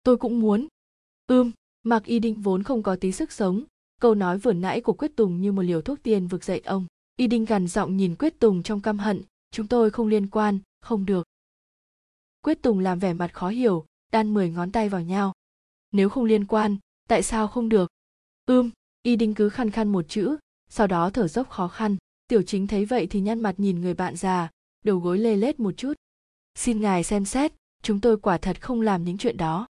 tôi 0.03 0.17
cũng 0.17 0.41
muốn. 0.41 0.69
Ưm, 1.27 1.51
mạc 1.83 2.05
y 2.05 2.19
đinh 2.19 2.35
vốn 2.35 2.63
không 2.63 2.83
có 2.83 2.97
tí 2.97 3.13
sức 3.13 3.33
sống. 3.33 3.65
Câu 4.01 4.15
nói 4.15 4.39
vừa 4.39 4.53
nãy 4.53 4.81
của 4.81 4.93
quyết 4.93 5.17
tùng 5.17 5.41
như 5.41 5.53
một 5.53 5.63
liều 5.63 5.83
thuốc 5.83 6.03
tiên 6.03 6.27
vực 6.27 6.45
dậy 6.45 6.61
ông. 6.65 6.87
Y 7.17 7.27
đinh 7.27 7.45
gằn 7.45 7.69
giọng 7.69 7.97
nhìn 7.97 8.17
quyết 8.19 8.39
tùng 8.39 8.63
trong 8.63 8.81
căm 8.81 8.99
hận. 8.99 9.23
Chúng 9.51 9.67
tôi 9.67 9.91
không 9.91 10.07
liên 10.07 10.27
quan, 10.27 10.59
không 10.81 11.07
được. 11.07 11.27
Quyết 12.41 12.63
tùng 12.63 12.79
làm 12.79 12.99
vẻ 12.99 13.13
mặt 13.13 13.35
khó 13.35 13.49
hiểu, 13.49 13.87
đan 14.13 14.35
mười 14.35 14.51
ngón 14.51 14.73
tay 14.73 14.89
vào 14.89 15.01
nhau. 15.01 15.33
Nếu 15.93 16.09
không 16.09 16.25
liên 16.25 16.47
quan, 16.47 16.77
tại 17.09 17.23
sao 17.23 17.49
không 17.49 17.69
được? 17.69 17.91
Ưm, 18.47 18.71
y 19.03 19.17
đinh 19.17 19.35
cứ 19.35 19.49
khăn 19.49 19.71
khăn 19.71 19.89
một 19.89 20.05
chữ, 20.09 20.37
sau 20.69 20.87
đó 20.87 21.11
thở 21.11 21.29
dốc 21.29 21.51
khó 21.51 21.69
khăn. 21.69 21.97
Tiểu 22.29 22.43
chính 22.43 22.67
thấy 22.67 22.85
vậy 22.85 23.07
thì 23.07 23.21
nhăn 23.21 23.41
mặt 23.41 23.55
nhìn 23.59 23.81
người 23.81 23.95
bạn 23.95 24.17
già, 24.17 24.51
đầu 24.85 24.99
gối 24.99 25.19
lê 25.19 25.37
lết 25.37 25.61
một 25.61 25.73
chút. 25.77 25.93
Xin 26.55 26.81
ngài 26.81 27.05
xem 27.05 27.25
xét, 27.25 27.53
chúng 27.83 28.01
tôi 28.01 28.17
quả 28.17 28.39
thật 28.39 28.63
không 28.63 28.81
làm 28.81 29.05
những 29.05 29.19
chuyện 29.19 29.37
đó 29.37 29.67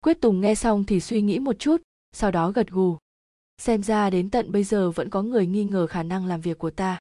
quyết 0.00 0.20
tùng 0.20 0.40
nghe 0.40 0.54
xong 0.54 0.84
thì 0.84 1.00
suy 1.00 1.22
nghĩ 1.22 1.38
một 1.38 1.58
chút, 1.58 1.82
sau 2.12 2.30
đó 2.30 2.50
gật 2.50 2.70
gù. 2.70 2.98
Xem 3.58 3.82
ra 3.82 4.10
đến 4.10 4.30
tận 4.30 4.52
bây 4.52 4.64
giờ 4.64 4.90
vẫn 4.90 5.10
có 5.10 5.22
người 5.22 5.46
nghi 5.46 5.64
ngờ 5.64 5.86
khả 5.86 6.02
năng 6.02 6.26
làm 6.26 6.40
việc 6.40 6.58
của 6.58 6.70
ta. 6.70 6.98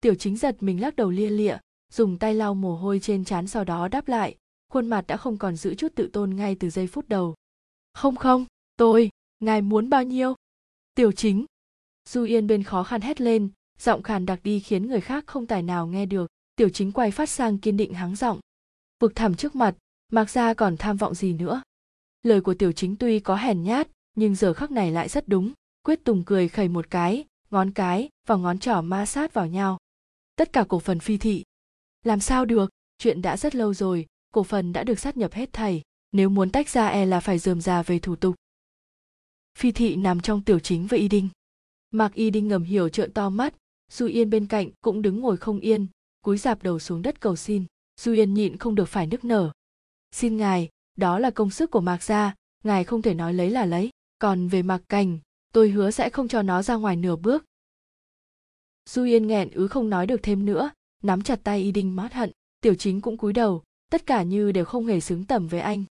Tiểu 0.00 0.14
chính 0.14 0.36
giật 0.36 0.62
mình 0.62 0.80
lắc 0.80 0.96
đầu 0.96 1.10
lia 1.10 1.30
lịa, 1.30 1.56
dùng 1.92 2.18
tay 2.18 2.34
lau 2.34 2.54
mồ 2.54 2.76
hôi 2.76 3.00
trên 3.02 3.24
trán 3.24 3.46
sau 3.46 3.64
đó 3.64 3.88
đáp 3.88 4.08
lại, 4.08 4.36
khuôn 4.68 4.86
mặt 4.86 5.06
đã 5.06 5.16
không 5.16 5.38
còn 5.38 5.56
giữ 5.56 5.74
chút 5.74 5.92
tự 5.94 6.10
tôn 6.12 6.36
ngay 6.36 6.56
từ 6.60 6.70
giây 6.70 6.86
phút 6.86 7.08
đầu. 7.08 7.34
Không 7.94 8.16
không, 8.16 8.46
tôi, 8.76 9.10
ngài 9.40 9.62
muốn 9.62 9.90
bao 9.90 10.02
nhiêu? 10.02 10.34
Tiểu 10.94 11.12
chính. 11.12 11.44
Du 12.08 12.24
yên 12.24 12.46
bên 12.46 12.62
khó 12.62 12.82
khăn 12.82 13.00
hét 13.00 13.20
lên, 13.20 13.48
giọng 13.78 14.02
khàn 14.02 14.26
đặc 14.26 14.40
đi 14.42 14.60
khiến 14.60 14.86
người 14.86 15.00
khác 15.00 15.24
không 15.26 15.46
tài 15.46 15.62
nào 15.62 15.86
nghe 15.86 16.06
được. 16.06 16.30
Tiểu 16.56 16.68
chính 16.68 16.92
quay 16.92 17.10
phát 17.10 17.28
sang 17.28 17.58
kiên 17.58 17.76
định 17.76 17.94
hắng 17.94 18.16
giọng. 18.16 18.40
Vực 19.00 19.12
thẳm 19.14 19.34
trước 19.34 19.56
mặt, 19.56 19.74
mặc 20.12 20.30
ra 20.30 20.54
còn 20.54 20.76
tham 20.76 20.96
vọng 20.96 21.14
gì 21.14 21.32
nữa? 21.32 21.62
Lời 22.22 22.40
của 22.40 22.54
tiểu 22.54 22.72
chính 22.72 22.96
tuy 22.96 23.20
có 23.20 23.36
hèn 23.36 23.62
nhát, 23.62 23.88
nhưng 24.14 24.34
giờ 24.34 24.52
khắc 24.52 24.70
này 24.70 24.90
lại 24.90 25.08
rất 25.08 25.28
đúng. 25.28 25.52
Quyết 25.82 26.04
tùng 26.04 26.24
cười 26.24 26.48
khẩy 26.48 26.68
một 26.68 26.90
cái, 26.90 27.24
ngón 27.50 27.70
cái 27.70 28.08
và 28.26 28.36
ngón 28.36 28.58
trỏ 28.58 28.80
ma 28.80 29.06
sát 29.06 29.34
vào 29.34 29.46
nhau. 29.46 29.78
Tất 30.36 30.52
cả 30.52 30.64
cổ 30.68 30.78
phần 30.78 31.00
phi 31.00 31.16
thị. 31.16 31.44
Làm 32.04 32.20
sao 32.20 32.44
được? 32.44 32.70
Chuyện 32.98 33.22
đã 33.22 33.36
rất 33.36 33.54
lâu 33.54 33.74
rồi, 33.74 34.06
cổ 34.32 34.42
phần 34.42 34.72
đã 34.72 34.84
được 34.84 34.98
sát 34.98 35.16
nhập 35.16 35.32
hết 35.32 35.52
thảy. 35.52 35.82
Nếu 36.12 36.28
muốn 36.28 36.50
tách 36.50 36.68
ra 36.68 36.86
e 36.86 37.06
là 37.06 37.20
phải 37.20 37.38
dườm 37.38 37.60
già 37.60 37.82
về 37.82 37.98
thủ 37.98 38.16
tục. 38.16 38.34
Phi 39.58 39.72
thị 39.72 39.96
nằm 39.96 40.20
trong 40.20 40.44
tiểu 40.44 40.58
chính 40.58 40.86
với 40.86 40.98
y 40.98 41.08
đinh. 41.08 41.28
Mạc 41.90 42.14
y 42.14 42.30
đinh 42.30 42.48
ngầm 42.48 42.62
hiểu 42.62 42.88
trợn 42.88 43.12
to 43.12 43.30
mắt. 43.30 43.54
Du 43.90 44.06
yên 44.06 44.30
bên 44.30 44.46
cạnh 44.46 44.70
cũng 44.80 45.02
đứng 45.02 45.20
ngồi 45.20 45.36
không 45.36 45.60
yên, 45.60 45.86
cúi 46.22 46.38
dạp 46.38 46.62
đầu 46.62 46.78
xuống 46.78 47.02
đất 47.02 47.20
cầu 47.20 47.36
xin. 47.36 47.64
Du 48.00 48.12
yên 48.12 48.34
nhịn 48.34 48.56
không 48.56 48.74
được 48.74 48.88
phải 48.88 49.06
nức 49.06 49.24
nở. 49.24 49.52
Xin 50.10 50.36
ngài 50.36 50.68
đó 50.96 51.18
là 51.18 51.30
công 51.30 51.50
sức 51.50 51.70
của 51.70 51.80
mạc 51.80 52.02
gia, 52.02 52.34
ngài 52.64 52.84
không 52.84 53.02
thể 53.02 53.14
nói 53.14 53.34
lấy 53.34 53.50
là 53.50 53.64
lấy. 53.64 53.90
Còn 54.18 54.48
về 54.48 54.62
mạc 54.62 54.82
cành 54.88 55.18
tôi 55.52 55.70
hứa 55.70 55.90
sẽ 55.90 56.10
không 56.10 56.28
cho 56.28 56.42
nó 56.42 56.62
ra 56.62 56.74
ngoài 56.74 56.96
nửa 56.96 57.16
bước. 57.16 57.44
Du 58.88 59.04
yên 59.04 59.26
nghẹn 59.26 59.50
ứ 59.50 59.68
không 59.68 59.90
nói 59.90 60.06
được 60.06 60.22
thêm 60.22 60.44
nữa, 60.44 60.70
nắm 61.02 61.22
chặt 61.22 61.40
tay 61.44 61.62
y 61.62 61.72
đinh 61.72 61.96
mát 61.96 62.12
hận, 62.12 62.30
tiểu 62.60 62.74
chính 62.74 63.00
cũng 63.00 63.16
cúi 63.16 63.32
đầu, 63.32 63.62
tất 63.90 64.06
cả 64.06 64.22
như 64.22 64.52
đều 64.52 64.64
không 64.64 64.86
hề 64.86 65.00
xứng 65.00 65.24
tầm 65.24 65.48
với 65.48 65.60
anh. 65.60 65.84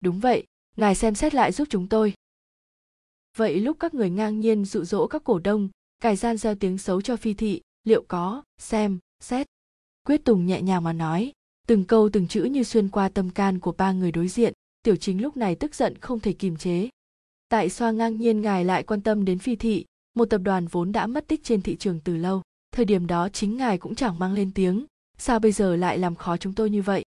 Đúng 0.00 0.20
vậy, 0.20 0.46
ngài 0.76 0.94
xem 0.94 1.14
xét 1.14 1.34
lại 1.34 1.52
giúp 1.52 1.68
chúng 1.70 1.88
tôi. 1.88 2.14
Vậy 3.36 3.60
lúc 3.60 3.76
các 3.80 3.94
người 3.94 4.10
ngang 4.10 4.40
nhiên 4.40 4.64
dụ 4.64 4.84
dỗ 4.84 5.06
các 5.06 5.24
cổ 5.24 5.38
đông 5.38 5.68
cải 6.00 6.16
gian 6.16 6.36
gieo 6.36 6.54
tiếng 6.54 6.78
xấu 6.78 7.02
cho 7.02 7.16
phi 7.16 7.34
thị, 7.34 7.60
liệu 7.84 8.04
có, 8.08 8.42
xem, 8.58 8.98
xét. 9.20 9.46
Quyết 10.06 10.24
tùng 10.24 10.46
nhẹ 10.46 10.62
nhàng 10.62 10.84
mà 10.84 10.92
nói 10.92 11.32
từng 11.66 11.84
câu 11.84 12.08
từng 12.12 12.28
chữ 12.28 12.42
như 12.42 12.62
xuyên 12.62 12.88
qua 12.88 13.08
tâm 13.08 13.30
can 13.30 13.58
của 13.58 13.72
ba 13.72 13.92
người 13.92 14.12
đối 14.12 14.28
diện, 14.28 14.52
tiểu 14.82 14.96
chính 14.96 15.22
lúc 15.22 15.36
này 15.36 15.54
tức 15.54 15.74
giận 15.74 15.98
không 15.98 16.20
thể 16.20 16.32
kìm 16.32 16.56
chế. 16.56 16.88
Tại 17.48 17.70
xoa 17.70 17.90
ngang 17.90 18.16
nhiên 18.16 18.40
ngài 18.40 18.64
lại 18.64 18.82
quan 18.82 19.00
tâm 19.00 19.24
đến 19.24 19.38
phi 19.38 19.56
thị? 19.56 19.84
Một 20.14 20.24
tập 20.24 20.38
đoàn 20.38 20.66
vốn 20.66 20.92
đã 20.92 21.06
mất 21.06 21.28
tích 21.28 21.44
trên 21.44 21.62
thị 21.62 21.76
trường 21.76 22.00
từ 22.00 22.16
lâu, 22.16 22.42
thời 22.72 22.84
điểm 22.84 23.06
đó 23.06 23.28
chính 23.28 23.56
ngài 23.56 23.78
cũng 23.78 23.94
chẳng 23.94 24.18
mang 24.18 24.32
lên 24.32 24.50
tiếng. 24.54 24.84
Sao 25.18 25.38
bây 25.38 25.52
giờ 25.52 25.76
lại 25.76 25.98
làm 25.98 26.14
khó 26.14 26.36
chúng 26.36 26.54
tôi 26.54 26.70
như 26.70 26.82
vậy? 26.82 27.04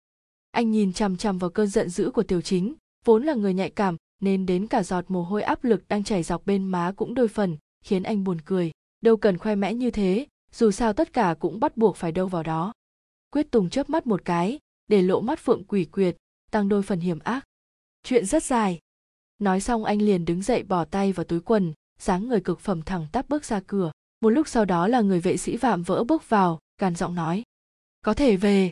Anh 0.51 0.71
nhìn 0.71 0.93
chằm 0.93 1.17
chằm 1.17 1.37
vào 1.37 1.49
cơn 1.49 1.67
giận 1.67 1.89
dữ 1.89 2.11
của 2.11 2.23
tiểu 2.23 2.41
chính, 2.41 2.73
vốn 3.05 3.23
là 3.23 3.33
người 3.33 3.53
nhạy 3.53 3.69
cảm, 3.69 3.95
nên 4.21 4.45
đến 4.45 4.67
cả 4.67 4.83
giọt 4.83 5.05
mồ 5.07 5.23
hôi 5.23 5.43
áp 5.43 5.63
lực 5.63 5.87
đang 5.87 6.03
chảy 6.03 6.23
dọc 6.23 6.45
bên 6.45 6.65
má 6.65 6.93
cũng 6.95 7.13
đôi 7.13 7.27
phần, 7.27 7.57
khiến 7.83 8.03
anh 8.03 8.23
buồn 8.23 8.41
cười. 8.45 8.71
Đâu 9.01 9.17
cần 9.17 9.37
khoe 9.37 9.55
mẽ 9.55 9.73
như 9.73 9.91
thế, 9.91 10.27
dù 10.51 10.71
sao 10.71 10.93
tất 10.93 11.13
cả 11.13 11.35
cũng 11.39 11.59
bắt 11.59 11.77
buộc 11.77 11.95
phải 11.95 12.11
đâu 12.11 12.27
vào 12.27 12.43
đó 12.43 12.73
quyết 13.31 13.51
tùng 13.51 13.69
chớp 13.69 13.89
mắt 13.89 14.07
một 14.07 14.21
cái, 14.25 14.59
để 14.87 15.01
lộ 15.01 15.21
mắt 15.21 15.39
phượng 15.39 15.63
quỷ 15.63 15.85
quyệt, 15.85 16.17
tăng 16.51 16.69
đôi 16.69 16.83
phần 16.83 16.99
hiểm 16.99 17.19
ác. 17.19 17.43
Chuyện 18.03 18.25
rất 18.25 18.43
dài. 18.43 18.79
Nói 19.39 19.61
xong 19.61 19.83
anh 19.83 20.01
liền 20.01 20.25
đứng 20.25 20.41
dậy 20.41 20.63
bỏ 20.63 20.85
tay 20.85 21.11
vào 21.11 21.23
túi 21.23 21.39
quần, 21.39 21.73
dáng 21.99 22.27
người 22.27 22.41
cực 22.41 22.59
phẩm 22.59 22.81
thẳng 22.81 23.07
tắp 23.11 23.29
bước 23.29 23.45
ra 23.45 23.61
cửa. 23.67 23.91
Một 24.21 24.29
lúc 24.29 24.47
sau 24.47 24.65
đó 24.65 24.87
là 24.87 25.01
người 25.01 25.19
vệ 25.19 25.37
sĩ 25.37 25.57
vạm 25.57 25.83
vỡ 25.83 26.03
bước 26.03 26.29
vào 26.29 26.59
gàn 26.81 26.95
giọng 26.95 27.15
nói. 27.15 27.43
Có 28.01 28.13
thể 28.13 28.37
về. 28.37 28.71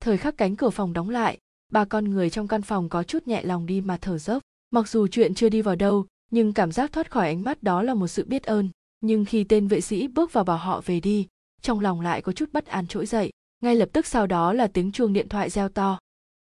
Thời 0.00 0.16
khắc 0.16 0.36
cánh 0.36 0.56
cửa 0.56 0.70
phòng 0.70 0.92
đóng 0.92 1.10
lại, 1.10 1.38
ba 1.72 1.84
con 1.84 2.04
người 2.04 2.30
trong 2.30 2.48
căn 2.48 2.62
phòng 2.62 2.88
có 2.88 3.02
chút 3.02 3.26
nhẹ 3.26 3.42
lòng 3.42 3.66
đi 3.66 3.80
mà 3.80 3.96
thở 4.00 4.18
dốc. 4.18 4.42
Mặc 4.70 4.88
dù 4.88 5.06
chuyện 5.06 5.34
chưa 5.34 5.48
đi 5.48 5.62
vào 5.62 5.76
đâu, 5.76 6.06
nhưng 6.30 6.52
cảm 6.52 6.72
giác 6.72 6.92
thoát 6.92 7.10
khỏi 7.10 7.26
ánh 7.26 7.42
mắt 7.42 7.62
đó 7.62 7.82
là 7.82 7.94
một 7.94 8.08
sự 8.08 8.24
biết 8.24 8.42
ơn. 8.42 8.68
Nhưng 9.00 9.24
khi 9.24 9.44
tên 9.44 9.68
vệ 9.68 9.80
sĩ 9.80 10.08
bước 10.08 10.32
vào 10.32 10.44
bảo 10.44 10.56
họ 10.56 10.80
về 10.80 11.00
đi, 11.00 11.26
trong 11.62 11.80
lòng 11.80 12.00
lại 12.00 12.22
có 12.22 12.32
chút 12.32 12.52
bất 12.52 12.66
an 12.66 12.86
trỗi 12.86 13.06
dậy 13.06 13.30
ngay 13.60 13.76
lập 13.76 13.88
tức 13.92 14.06
sau 14.06 14.26
đó 14.26 14.52
là 14.52 14.66
tiếng 14.66 14.92
chuông 14.92 15.12
điện 15.12 15.28
thoại 15.28 15.50
reo 15.50 15.68
to. 15.68 15.98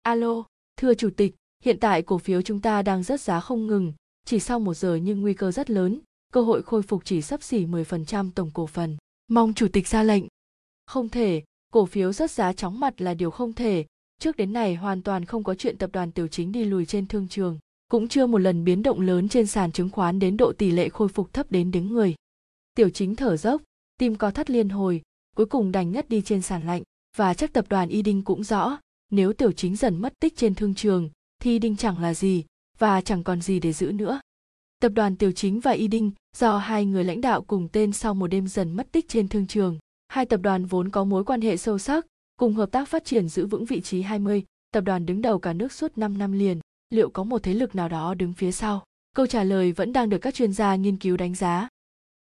Alo, 0.02 0.44
thưa 0.78 0.94
chủ 0.94 1.10
tịch, 1.18 1.36
hiện 1.64 1.80
tại 1.80 2.02
cổ 2.02 2.18
phiếu 2.18 2.42
chúng 2.42 2.62
ta 2.62 2.82
đang 2.82 3.04
rớt 3.04 3.22
giá 3.22 3.40
không 3.40 3.68
ngừng, 3.68 3.94
chỉ 4.26 4.40
sau 4.40 4.60
một 4.60 4.74
giờ 4.74 4.96
nhưng 4.96 5.22
nguy 5.22 5.34
cơ 5.34 5.52
rất 5.52 5.70
lớn, 5.70 6.00
cơ 6.34 6.42
hội 6.42 6.62
khôi 6.62 6.82
phục 6.82 7.06
chỉ 7.06 7.22
sấp 7.22 7.44
xỉ 7.44 7.66
10% 7.66 8.32
tổng 8.36 8.52
cổ 8.54 8.68
phần. 8.68 8.98
Mong 9.28 9.54
chủ 9.54 9.68
tịch 9.74 9.88
ra 9.88 10.04
lệnh. 10.04 10.24
Không 10.86 11.10
thể, 11.10 11.44
cổ 11.72 11.86
phiếu 11.86 12.14
rớt 12.14 12.32
giá 12.32 12.54
chóng 12.54 12.80
mặt 12.80 13.02
là 13.02 13.14
điều 13.14 13.32
không 13.32 13.54
thể. 13.54 13.86
Trước 14.20 14.38
đến 14.38 14.54
nay 14.54 14.76
hoàn 14.76 15.02
toàn 15.02 15.26
không 15.26 15.44
có 15.44 15.56
chuyện 15.56 15.78
tập 15.78 15.90
đoàn 15.94 16.12
tiểu 16.12 16.28
chính 16.28 16.52
đi 16.52 16.64
lùi 16.66 16.86
trên 16.86 17.08
thương 17.08 17.28
trường, 17.28 17.60
cũng 17.90 18.08
chưa 18.08 18.26
một 18.26 18.38
lần 18.38 18.64
biến 18.64 18.84
động 18.84 19.02
lớn 19.02 19.30
trên 19.30 19.48
sàn 19.48 19.72
chứng 19.72 19.90
khoán 19.90 20.20
đến 20.20 20.38
độ 20.38 20.54
tỷ 20.54 20.72
lệ 20.72 20.90
khôi 20.90 21.08
phục 21.08 21.34
thấp 21.34 21.52
đến 21.52 21.72
đứng 21.72 21.88
người. 21.88 22.16
Tiểu 22.76 22.90
chính 22.90 23.16
thở 23.16 23.38
dốc, 23.38 23.62
tim 23.98 24.16
co 24.16 24.32
thắt 24.32 24.50
liên 24.50 24.70
hồi, 24.70 25.02
cuối 25.36 25.46
cùng 25.46 25.72
đành 25.72 25.92
ngất 25.92 26.10
đi 26.10 26.22
trên 26.22 26.42
sàn 26.42 26.66
lạnh 26.66 26.84
và 27.18 27.34
chắc 27.34 27.54
tập 27.54 27.66
đoàn 27.70 27.90
y 27.90 28.02
đinh 28.02 28.22
cũng 28.22 28.44
rõ 28.44 28.78
nếu 29.12 29.34
tiểu 29.34 29.52
chính 29.52 29.76
dần 29.76 30.02
mất 30.02 30.14
tích 30.20 30.36
trên 30.36 30.56
thương 30.56 30.76
trường 30.76 31.10
thì 31.42 31.60
đinh 31.60 31.76
chẳng 31.76 32.00
là 32.00 32.14
gì 32.14 32.46
và 32.78 33.02
chẳng 33.02 33.24
còn 33.24 33.42
gì 33.42 33.60
để 33.60 33.74
giữ 33.74 33.92
nữa 33.92 34.22
tập 34.80 34.90
đoàn 34.90 35.16
tiểu 35.16 35.32
chính 35.32 35.60
và 35.60 35.72
y 35.72 35.88
đinh 35.88 36.12
do 36.38 36.58
hai 36.58 36.86
người 36.86 37.04
lãnh 37.04 37.22
đạo 37.22 37.42
cùng 37.42 37.68
tên 37.72 37.92
sau 37.92 38.14
một 38.14 38.28
đêm 38.28 38.48
dần 38.48 38.72
mất 38.72 38.92
tích 38.92 39.08
trên 39.08 39.28
thương 39.28 39.48
trường 39.48 39.80
hai 40.08 40.26
tập 40.26 40.40
đoàn 40.44 40.66
vốn 40.66 40.90
có 40.90 41.04
mối 41.04 41.24
quan 41.24 41.42
hệ 41.42 41.58
sâu 41.58 41.78
sắc 41.78 42.06
cùng 42.42 42.54
hợp 42.54 42.72
tác 42.72 42.88
phát 42.88 43.06
triển 43.06 43.30
giữ 43.30 43.46
vững 43.46 43.66
vị 43.66 43.82
trí 43.82 44.02
20, 44.02 44.44
tập 44.72 44.82
đoàn 44.82 45.06
đứng 45.06 45.22
đầu 45.22 45.40
cả 45.40 45.54
nước 45.54 45.72
suốt 45.72 45.98
5 45.98 46.18
năm 46.18 46.32
liền, 46.32 46.60
liệu 46.90 47.10
có 47.10 47.24
một 47.24 47.44
thế 47.44 47.54
lực 47.54 47.76
nào 47.76 47.90
đó 47.90 48.14
đứng 48.14 48.34
phía 48.34 48.52
sau? 48.52 48.84
Câu 49.16 49.28
trả 49.28 49.44
lời 49.44 49.72
vẫn 49.72 49.94
đang 49.94 50.10
được 50.10 50.18
các 50.18 50.34
chuyên 50.34 50.54
gia 50.54 50.76
nghiên 50.76 50.98
cứu 50.98 51.18
đánh 51.18 51.36
giá. 51.36 51.68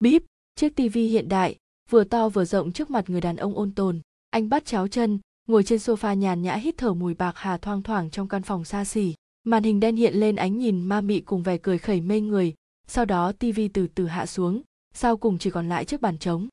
Bíp, 0.01 0.25
chiếc 0.55 0.77
TV 0.77 0.95
hiện 0.95 1.29
đại, 1.29 1.57
vừa 1.91 2.05
to 2.05 2.29
vừa 2.29 2.45
rộng 2.45 2.73
trước 2.73 2.91
mặt 2.91 3.11
người 3.11 3.21
đàn 3.21 3.37
ông 3.37 3.55
ôn 3.55 3.73
tồn, 3.73 4.01
anh 4.35 4.49
bắt 4.49 4.65
cháo 4.65 4.89
chân, 4.89 5.19
ngồi 5.49 5.65
trên 5.65 5.79
sofa 5.79 6.15
nhàn 6.15 6.43
nhã 6.43 6.55
hít 6.55 6.75
thở 6.79 6.95
mùi 6.95 7.15
bạc 7.15 7.33
hà 7.37 7.57
thoang 7.59 7.83
thoảng 7.83 8.11
trong 8.11 8.29
căn 8.29 8.43
phòng 8.43 8.65
xa 8.65 8.85
xỉ. 8.85 9.15
Màn 9.45 9.63
hình 9.63 9.81
đen 9.81 9.97
hiện 9.97 10.15
lên 10.15 10.37
ánh 10.37 10.59
nhìn 10.59 10.83
ma 10.83 11.01
mị 11.01 11.21
cùng 11.21 11.43
vẻ 11.43 11.59
cười 11.59 11.79
khẩy 11.79 12.01
mê 12.01 12.21
người, 12.21 12.55
sau 12.87 13.05
đó 13.05 13.33
tivi 13.33 13.69
từ 13.69 13.87
từ 13.87 14.07
hạ 14.07 14.27
xuống, 14.27 14.63
sau 14.95 15.17
cùng 15.17 15.39
chỉ 15.39 15.51
còn 15.51 15.69
lại 15.69 15.85
chiếc 15.85 16.01
bàn 16.01 16.19
trống. 16.19 16.49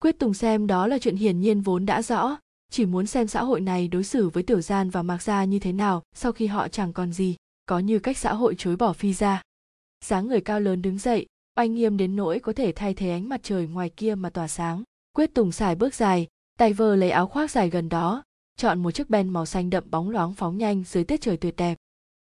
Quyết 0.00 0.18
Tùng 0.18 0.34
xem 0.34 0.66
đó 0.66 0.86
là 0.86 0.98
chuyện 0.98 1.16
hiển 1.16 1.40
nhiên 1.40 1.60
vốn 1.60 1.86
đã 1.86 2.02
rõ, 2.02 2.36
chỉ 2.70 2.86
muốn 2.86 3.06
xem 3.06 3.26
xã 3.26 3.44
hội 3.44 3.60
này 3.60 3.88
đối 3.88 4.04
xử 4.04 4.28
với 4.28 4.42
tiểu 4.42 4.60
gian 4.60 4.90
và 4.90 5.02
mạc 5.02 5.22
gia 5.22 5.44
như 5.44 5.58
thế 5.58 5.72
nào 5.72 6.02
sau 6.14 6.32
khi 6.32 6.46
họ 6.46 6.68
chẳng 6.68 6.92
còn 6.92 7.12
gì 7.12 7.36
có 7.66 7.78
như 7.78 7.98
cách 7.98 8.18
xã 8.18 8.34
hội 8.34 8.54
chối 8.58 8.76
bỏ 8.76 8.92
phi 8.92 9.12
ra 9.12 9.42
dáng 10.04 10.28
người 10.28 10.40
cao 10.40 10.60
lớn 10.60 10.82
đứng 10.82 10.98
dậy 10.98 11.26
oanh 11.58 11.74
nghiêm 11.74 11.96
đến 11.96 12.16
nỗi 12.16 12.38
có 12.38 12.52
thể 12.52 12.72
thay 12.72 12.94
thế 12.94 13.10
ánh 13.10 13.28
mặt 13.28 13.40
trời 13.42 13.66
ngoài 13.66 13.90
kia 13.90 14.14
mà 14.14 14.30
tỏa 14.30 14.48
sáng 14.48 14.82
quyết 15.16 15.34
tùng 15.34 15.52
xài 15.52 15.74
bước 15.74 15.94
dài 15.94 16.26
tay 16.56 16.72
vơ 16.72 16.96
lấy 16.96 17.10
áo 17.10 17.26
khoác 17.26 17.50
dài 17.50 17.70
gần 17.70 17.88
đó, 17.88 18.22
chọn 18.56 18.82
một 18.82 18.90
chiếc 18.90 19.10
ben 19.10 19.28
màu 19.28 19.46
xanh 19.46 19.70
đậm 19.70 19.84
bóng 19.90 20.10
loáng 20.10 20.34
phóng 20.34 20.58
nhanh 20.58 20.84
dưới 20.86 21.04
tiết 21.04 21.20
trời 21.20 21.36
tuyệt 21.36 21.56
đẹp. 21.56 21.78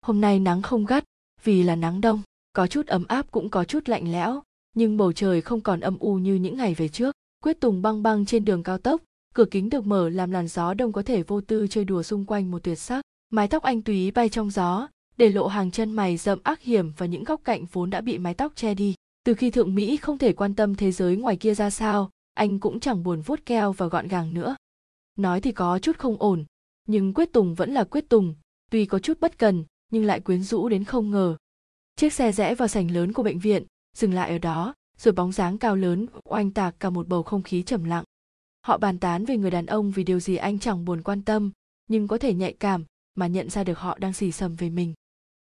Hôm 0.01 0.21
nay 0.21 0.39
nắng 0.39 0.61
không 0.61 0.85
gắt, 0.85 1.03
vì 1.43 1.63
là 1.63 1.75
nắng 1.75 2.01
đông, 2.01 2.21
có 2.53 2.67
chút 2.67 2.87
ấm 2.87 3.05
áp 3.07 3.31
cũng 3.31 3.49
có 3.49 3.63
chút 3.63 3.89
lạnh 3.89 4.11
lẽo, 4.11 4.41
nhưng 4.75 4.97
bầu 4.97 5.13
trời 5.13 5.41
không 5.41 5.61
còn 5.61 5.79
âm 5.79 5.99
u 5.99 6.15
như 6.15 6.35
những 6.35 6.57
ngày 6.57 6.73
về 6.73 6.87
trước. 6.87 7.15
Quyết 7.43 7.59
tùng 7.59 7.81
băng 7.81 8.03
băng 8.03 8.25
trên 8.25 8.45
đường 8.45 8.63
cao 8.63 8.77
tốc, 8.77 9.01
cửa 9.33 9.45
kính 9.45 9.69
được 9.69 9.85
mở 9.85 10.09
làm 10.09 10.31
làn 10.31 10.47
gió 10.47 10.73
đông 10.73 10.91
có 10.91 11.03
thể 11.03 11.23
vô 11.23 11.41
tư 11.41 11.67
chơi 11.67 11.85
đùa 11.85 12.03
xung 12.03 12.25
quanh 12.25 12.51
một 12.51 12.63
tuyệt 12.63 12.79
sắc. 12.79 13.01
Mái 13.29 13.47
tóc 13.47 13.63
anh 13.63 13.81
túy 13.81 14.11
bay 14.11 14.29
trong 14.29 14.49
gió, 14.49 14.87
để 15.17 15.29
lộ 15.29 15.47
hàng 15.47 15.71
chân 15.71 15.91
mày 15.91 16.17
rậm 16.17 16.39
ác 16.43 16.61
hiểm 16.61 16.91
và 16.97 17.05
những 17.05 17.23
góc 17.23 17.41
cạnh 17.43 17.65
vốn 17.71 17.89
đã 17.89 18.01
bị 18.01 18.17
mái 18.17 18.33
tóc 18.33 18.51
che 18.55 18.73
đi. 18.73 18.95
Từ 19.25 19.33
khi 19.33 19.51
thượng 19.51 19.75
mỹ 19.75 19.97
không 19.97 20.17
thể 20.17 20.33
quan 20.33 20.55
tâm 20.55 20.75
thế 20.75 20.91
giới 20.91 21.15
ngoài 21.15 21.35
kia 21.35 21.53
ra 21.53 21.69
sao 21.69 22.09
anh 22.33 22.59
cũng 22.59 22.79
chẳng 22.79 23.03
buồn 23.03 23.21
vuốt 23.21 23.45
keo 23.45 23.71
và 23.71 23.87
gọn 23.87 24.07
gàng 24.07 24.33
nữa. 24.33 24.55
Nói 25.15 25.41
thì 25.41 25.51
có 25.51 25.79
chút 25.79 25.97
không 25.97 26.15
ổn, 26.19 26.45
nhưng 26.87 27.13
quyết 27.13 27.33
tùng 27.33 27.55
vẫn 27.55 27.73
là 27.73 27.83
quyết 27.83 28.09
tùng, 28.09 28.35
tuy 28.71 28.85
có 28.85 28.99
chút 28.99 29.19
bất 29.19 29.37
cần, 29.37 29.65
nhưng 29.91 30.05
lại 30.05 30.19
quyến 30.19 30.43
rũ 30.43 30.69
đến 30.69 30.83
không 30.83 31.11
ngờ. 31.11 31.37
Chiếc 31.95 32.13
xe 32.13 32.31
rẽ 32.31 32.55
vào 32.55 32.67
sảnh 32.67 32.91
lớn 32.91 33.13
của 33.13 33.23
bệnh 33.23 33.39
viện, 33.39 33.63
dừng 33.97 34.13
lại 34.13 34.29
ở 34.29 34.37
đó, 34.37 34.73
rồi 34.97 35.13
bóng 35.13 35.31
dáng 35.31 35.57
cao 35.57 35.75
lớn, 35.75 36.05
oanh 36.23 36.51
tạc 36.51 36.75
cả 36.79 36.89
một 36.89 37.07
bầu 37.07 37.23
không 37.23 37.43
khí 37.43 37.63
trầm 37.63 37.83
lặng. 37.83 38.03
Họ 38.61 38.77
bàn 38.77 38.99
tán 38.99 39.25
về 39.25 39.37
người 39.37 39.51
đàn 39.51 39.65
ông 39.65 39.91
vì 39.91 40.03
điều 40.03 40.19
gì 40.19 40.35
anh 40.35 40.59
chẳng 40.59 40.85
buồn 40.85 41.01
quan 41.01 41.21
tâm, 41.21 41.51
nhưng 41.87 42.07
có 42.07 42.17
thể 42.17 42.33
nhạy 42.33 42.53
cảm 42.53 42.85
mà 43.15 43.27
nhận 43.27 43.49
ra 43.49 43.63
được 43.63 43.79
họ 43.79 43.97
đang 43.97 44.13
xì 44.13 44.31
xầm 44.31 44.55
về 44.55 44.69
mình. 44.69 44.93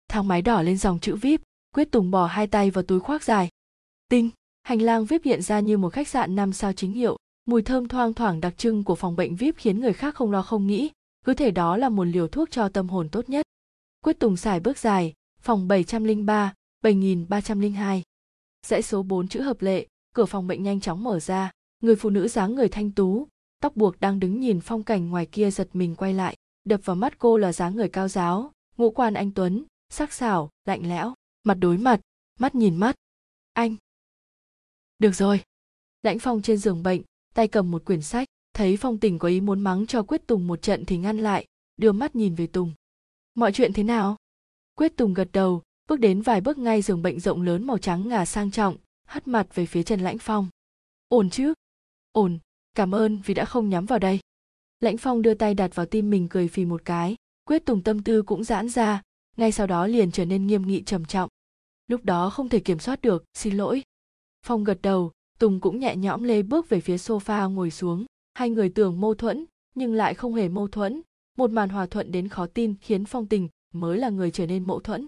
Thang 0.10 0.28
máy 0.28 0.42
đỏ 0.42 0.62
lên 0.62 0.78
dòng 0.78 1.00
chữ 1.00 1.16
vip 1.16 1.42
quyết 1.76 1.92
tùng 1.92 2.12
bỏ 2.12 2.26
hai 2.26 2.48
tay 2.48 2.72
vào 2.72 2.84
túi 2.84 3.00
khoác 3.00 3.24
dài. 3.24 3.50
Tinh! 4.10 4.30
Hành 4.68 4.82
lang 4.82 5.05
vip 5.05 5.24
hiện 5.24 5.41
ra 5.41 5.59
như 5.59 5.78
một 5.78 5.89
khách 5.89 6.07
sạn 6.07 6.36
năm 6.36 6.53
sao 6.53 6.74
chính 6.74 6.91
hiệu. 6.91 7.18
Mùi 7.45 7.61
thơm 7.61 7.88
thoang 7.88 8.13
thoảng 8.13 8.41
đặc 8.41 8.57
trưng 8.57 8.84
của 8.84 8.95
phòng 8.95 9.15
bệnh 9.15 9.36
vip 9.36 9.55
khiến 9.57 9.80
người 9.80 9.93
khác 9.93 10.15
không 10.15 10.32
lo 10.32 10.41
không 10.41 10.68
nghĩ. 10.68 10.89
Cứ 11.26 11.34
thể 11.34 11.51
đó 11.51 11.78
là 11.78 11.89
một 11.89 12.03
liều 12.03 12.28
thuốc 12.28 12.51
cho 12.51 12.70
tâm 12.70 12.89
hồn 12.89 13.09
tốt 13.09 13.30
nhất. 13.30 13.45
Quyết 14.01 14.20
tùng 14.20 14.38
xài 14.38 14.59
bước 14.59 14.78
dài 14.78 15.13
phòng 15.41 15.68
703, 15.68 16.53
7302. 16.84 18.03
Dãy 18.65 18.82
số 18.82 19.03
4 19.03 19.28
chữ 19.28 19.41
hợp 19.41 19.61
lệ, 19.61 19.88
cửa 20.15 20.26
phòng 20.26 20.47
bệnh 20.47 20.63
nhanh 20.63 20.80
chóng 20.80 21.03
mở 21.03 21.20
ra, 21.20 21.51
người 21.84 21.95
phụ 21.95 22.09
nữ 22.09 22.28
dáng 22.28 22.55
người 22.55 22.70
thanh 22.70 22.91
tú 22.91 23.28
tóc 23.61 23.76
buộc 23.76 23.99
đang 23.99 24.20
đứng 24.20 24.39
nhìn 24.39 24.59
phong 24.61 24.84
cảnh 24.84 25.09
ngoài 25.09 25.26
kia 25.26 25.51
giật 25.51 25.70
mình 25.74 25.95
quay 25.95 26.13
lại. 26.13 26.36
Đập 26.63 26.82
vào 26.84 26.95
mắt 26.95 27.20
cô 27.20 27.38
là 27.38 27.53
dáng 27.53 27.76
người 27.76 27.89
cao 27.89 28.07
giáo 28.07 28.51
ngũ 28.78 28.91
quan 28.91 29.13
anh 29.13 29.32
tuấn 29.32 29.63
sắc 29.89 30.13
sảo 30.13 30.49
lạnh 30.65 30.89
lẽo. 30.89 31.13
Mặt 31.43 31.53
đối 31.53 31.78
mặt 31.78 31.99
mắt 32.39 32.55
nhìn 32.55 32.76
mắt. 32.76 32.95
Anh! 33.53 33.76
Được 35.00 35.16
rồi. 35.16 35.41
Lãnh 36.04 36.20
phong 36.20 36.41
trên 36.41 36.58
giường 36.58 36.84
bệnh, 36.84 37.02
tay 37.34 37.48
cầm 37.48 37.72
một 37.72 37.86
quyển 37.86 38.02
sách, 38.02 38.28
thấy 38.54 38.78
phong 38.78 38.98
tình 38.98 39.20
có 39.20 39.28
ý 39.28 39.41
muốn 39.41 39.60
mắng 39.60 39.88
cho 39.88 40.04
quyết 40.04 40.28
tùng 40.28 40.48
một 40.48 40.62
trận 40.62 40.86
thì 40.86 40.98
ngăn 40.98 41.18
lại, 41.18 41.45
đưa 41.78 41.91
mắt 41.91 42.16
nhìn 42.16 42.36
về 42.36 42.48
tùng. 42.48 42.74
Mọi 43.36 43.52
chuyện 43.52 43.74
thế 43.74 43.84
nào? 43.84 44.18
Quyết 44.76 44.98
tùng 44.98 45.14
gật 45.14 45.30
đầu, 45.32 45.62
bước 45.89 46.00
đến 46.00 46.22
vài 46.22 46.41
bước 46.41 46.58
ngay 46.58 46.82
giường 46.82 47.02
bệnh 47.02 47.20
rộng 47.20 47.41
lớn 47.41 47.68
màu 47.68 47.78
trắng 47.78 48.08
ngà 48.08 48.26
sang 48.26 48.52
trọng 48.52 48.78
hất 49.08 49.28
mặt 49.28 49.48
về 49.56 49.66
phía 49.66 49.84
trần 49.84 50.00
lãnh 50.00 50.18
phong. 50.18 50.48
Ổn 51.08 51.30
chứ? 51.30 51.54
Ổn, 52.12 52.39
cảm 52.76 52.95
ơn 52.95 53.22
vì 53.26 53.34
đã 53.34 53.45
không 53.45 53.70
nhắm 53.70 53.86
vào 53.86 54.00
đây. 54.00 54.20
Lãnh 54.80 54.98
phong 54.98 55.22
đưa 55.22 55.34
tay 55.34 55.54
đặt 55.54 55.76
vào 55.76 55.86
tim 55.86 56.10
mình 56.10 56.28
cười 56.30 56.48
phì 56.48 56.66
một 56.66 56.82
cái, 56.86 57.16
quyết 57.45 57.66
tùng 57.66 57.84
tâm 57.84 58.04
tư 58.04 58.22
cũng 58.22 58.43
giãn 58.43 58.70
ra, 58.70 59.02
ngay 59.38 59.52
sau 59.52 59.68
đó 59.68 59.88
liền 59.88 60.12
trở 60.12 60.26
nên 60.26 60.48
nghiêm 60.48 60.68
nghị 60.68 60.84
trầm 60.84 61.06
trọng. 61.06 61.30
Lúc 61.88 62.06
đó 62.06 62.30
không 62.30 62.50
thể 62.50 62.60
kiểm 62.60 62.80
soát 62.80 63.02
được, 63.02 63.26
xin 63.34 63.58
lỗi 63.58 63.84
phong 64.46 64.64
gật 64.64 64.82
đầu, 64.82 65.12
tùng 65.40 65.60
cũng 65.60 65.80
nhẹ 65.80 65.96
nhõm 65.96 66.24
lê 66.24 66.42
bước 66.42 66.70
về 66.70 66.82
phía 66.82 66.96
sofa 66.96 67.50
ngồi 67.50 67.72
xuống. 67.72 68.06
Hai 68.34 68.50
người 68.50 68.70
tưởng 68.70 69.02
mâu 69.02 69.16
thuẫn, 69.16 69.46
nhưng 69.76 69.94
lại 69.94 70.14
không 70.14 70.34
hề 70.34 70.50
mâu 70.50 70.68
thuẫn. 70.68 71.02
Một 71.38 71.52
màn 71.52 71.70
hòa 71.70 71.86
thuận 71.86 72.12
đến 72.12 72.28
khó 72.28 72.48
tin 72.48 72.76
khiến 72.82 73.06
phong 73.06 73.28
tình 73.28 73.50
mới 73.74 73.98
là 73.98 74.10
người 74.10 74.32
trở 74.32 74.46
nên 74.46 74.68
mâu 74.68 74.80
thuẫn. 74.80 75.08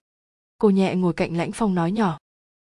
Cô 0.57 0.69
nhẹ 0.69 0.95
ngồi 0.95 1.13
cạnh 1.13 1.37
lãnh 1.37 1.51
phong 1.51 1.75
nói 1.75 1.91
nhỏ. 1.91 2.17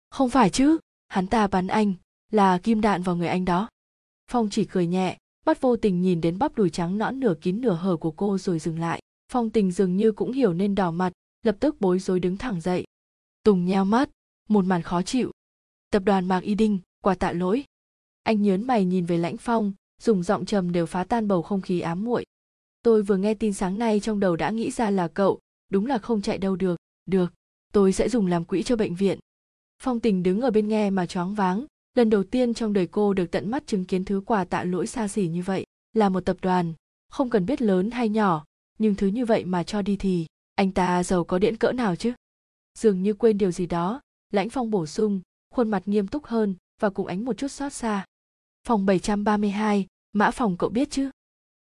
Không 0.10 0.30
phải 0.30 0.50
chứ, 0.50 0.78
hắn 1.08 1.28
ta 1.28 1.48
bắn 1.48 1.68
anh, 1.68 1.94
là 2.32 2.58
kim 2.58 2.82
đạn 2.82 3.02
vào 3.02 3.16
người 3.16 3.28
anh 3.28 3.46
đó. 3.46 3.70
Phong 4.32 4.50
chỉ 4.50 4.66
cười 4.66 4.88
nhẹ, 4.88 5.18
bắt 5.46 5.62
vô 5.62 5.76
tình 5.76 6.02
nhìn 6.02 6.22
đến 6.22 6.38
bắp 6.38 6.56
đùi 6.56 6.70
trắng 6.70 6.98
nõn 6.98 7.20
nửa 7.20 7.36
kín 7.42 7.62
nửa 7.62 7.74
hở 7.74 7.98
của 7.98 8.12
cô 8.12 8.38
rồi 8.38 8.60
dừng 8.60 8.80
lại. 8.80 9.02
Phong 9.32 9.50
tình 9.50 9.72
dường 9.72 9.98
như 9.98 10.12
cũng 10.12 10.32
hiểu 10.32 10.54
nên 10.54 10.76
đỏ 10.76 10.92
mặt, 10.92 11.14
lập 11.44 11.58
tức 11.60 11.82
bối 11.82 12.00
rối 12.00 12.20
đứng 12.20 12.38
thẳng 12.38 12.62
dậy. 12.62 12.86
Tùng 13.44 13.66
nheo 13.66 13.86
mắt, 13.86 14.10
một 14.50 14.66
màn 14.66 14.82
khó 14.82 15.02
chịu 15.02 15.32
tập 15.94 16.04
đoàn 16.06 16.28
mạc 16.28 16.44
y 16.44 16.56
đinh 16.56 16.80
quả 17.02 17.16
tạ 17.16 17.32
lỗi. 17.32 17.64
Anh 18.24 18.42
nhớn 18.42 18.68
mày 18.68 18.86
nhìn 18.86 19.06
về 19.06 19.18
lãnh 19.18 19.38
phong, 19.38 19.74
dùng 20.02 20.24
giọng 20.24 20.46
trầm 20.46 20.72
đều 20.72 20.86
phá 20.86 21.04
tan 21.04 21.28
bầu 21.28 21.42
không 21.42 21.62
khí 21.62 21.80
ám 21.80 22.04
muội. 22.04 22.26
Tôi 22.84 23.04
vừa 23.04 23.18
nghe 23.18 23.34
tin 23.34 23.54
sáng 23.54 23.80
nay 23.80 24.00
trong 24.00 24.20
đầu 24.20 24.36
đã 24.36 24.50
nghĩ 24.50 24.72
ra 24.72 24.90
là 24.90 25.08
cậu, 25.08 25.40
đúng 25.70 25.86
là 25.86 25.98
không 25.98 26.22
chạy 26.22 26.38
đâu 26.38 26.56
được 26.56 26.76
được, 27.06 27.34
tôi 27.74 27.94
sẽ 27.94 28.10
dùng 28.10 28.28
làm 28.28 28.46
quỹ 28.46 28.64
cho 28.64 28.76
bệnh 28.76 28.96
viện. 28.96 29.20
Phong 29.84 30.00
tình 30.00 30.24
đứng 30.24 30.42
ở 30.42 30.52
bên 30.52 30.68
nghe 30.68 30.90
mà 30.90 31.06
choáng 31.06 31.34
váng, 31.34 31.66
lần 31.96 32.10
đầu 32.10 32.24
tiên 32.24 32.54
trong 32.54 32.74
đời 32.74 32.88
cô 32.88 33.14
được 33.14 33.32
tận 33.32 33.52
mắt 33.52 33.68
chứng 33.68 33.86
kiến 33.86 34.06
thứ 34.06 34.22
quà 34.26 34.46
tạ 34.46 34.64
lỗi 34.64 34.88
xa 34.88 35.08
xỉ 35.08 35.28
như 35.28 35.42
vậy, 35.42 35.66
là 35.94 36.10
một 36.10 36.26
tập 36.26 36.38
đoàn, 36.42 36.74
không 37.10 37.30
cần 37.30 37.46
biết 37.46 37.62
lớn 37.62 37.92
hay 37.92 38.10
nhỏ, 38.10 38.46
nhưng 38.80 38.96
thứ 38.96 39.08
như 39.08 39.26
vậy 39.26 39.46
mà 39.46 39.64
cho 39.64 39.82
đi 39.82 39.98
thì, 39.98 40.26
anh 40.56 40.72
ta 40.72 41.04
giàu 41.04 41.24
có 41.24 41.40
điễn 41.40 41.58
cỡ 41.58 41.72
nào 41.72 41.96
chứ? 41.96 42.14
Dường 42.78 43.04
như 43.04 43.14
quên 43.14 43.38
điều 43.38 43.52
gì 43.52 43.66
đó, 43.66 44.02
lãnh 44.32 44.50
phong 44.50 44.72
bổ 44.72 44.86
sung 44.86 45.22
khuôn 45.54 45.70
mặt 45.70 45.84
nghiêm 45.86 46.08
túc 46.08 46.26
hơn 46.26 46.56
và 46.80 46.90
cùng 46.90 47.08
ánh 47.08 47.26
một 47.26 47.38
chút 47.38 47.48
xót 47.48 47.74
xa. 47.74 48.06
Phòng 48.68 48.86
732, 48.86 49.88
mã 50.14 50.32
phòng 50.32 50.58
cậu 50.58 50.70
biết 50.70 50.92
chứ? 50.92 51.10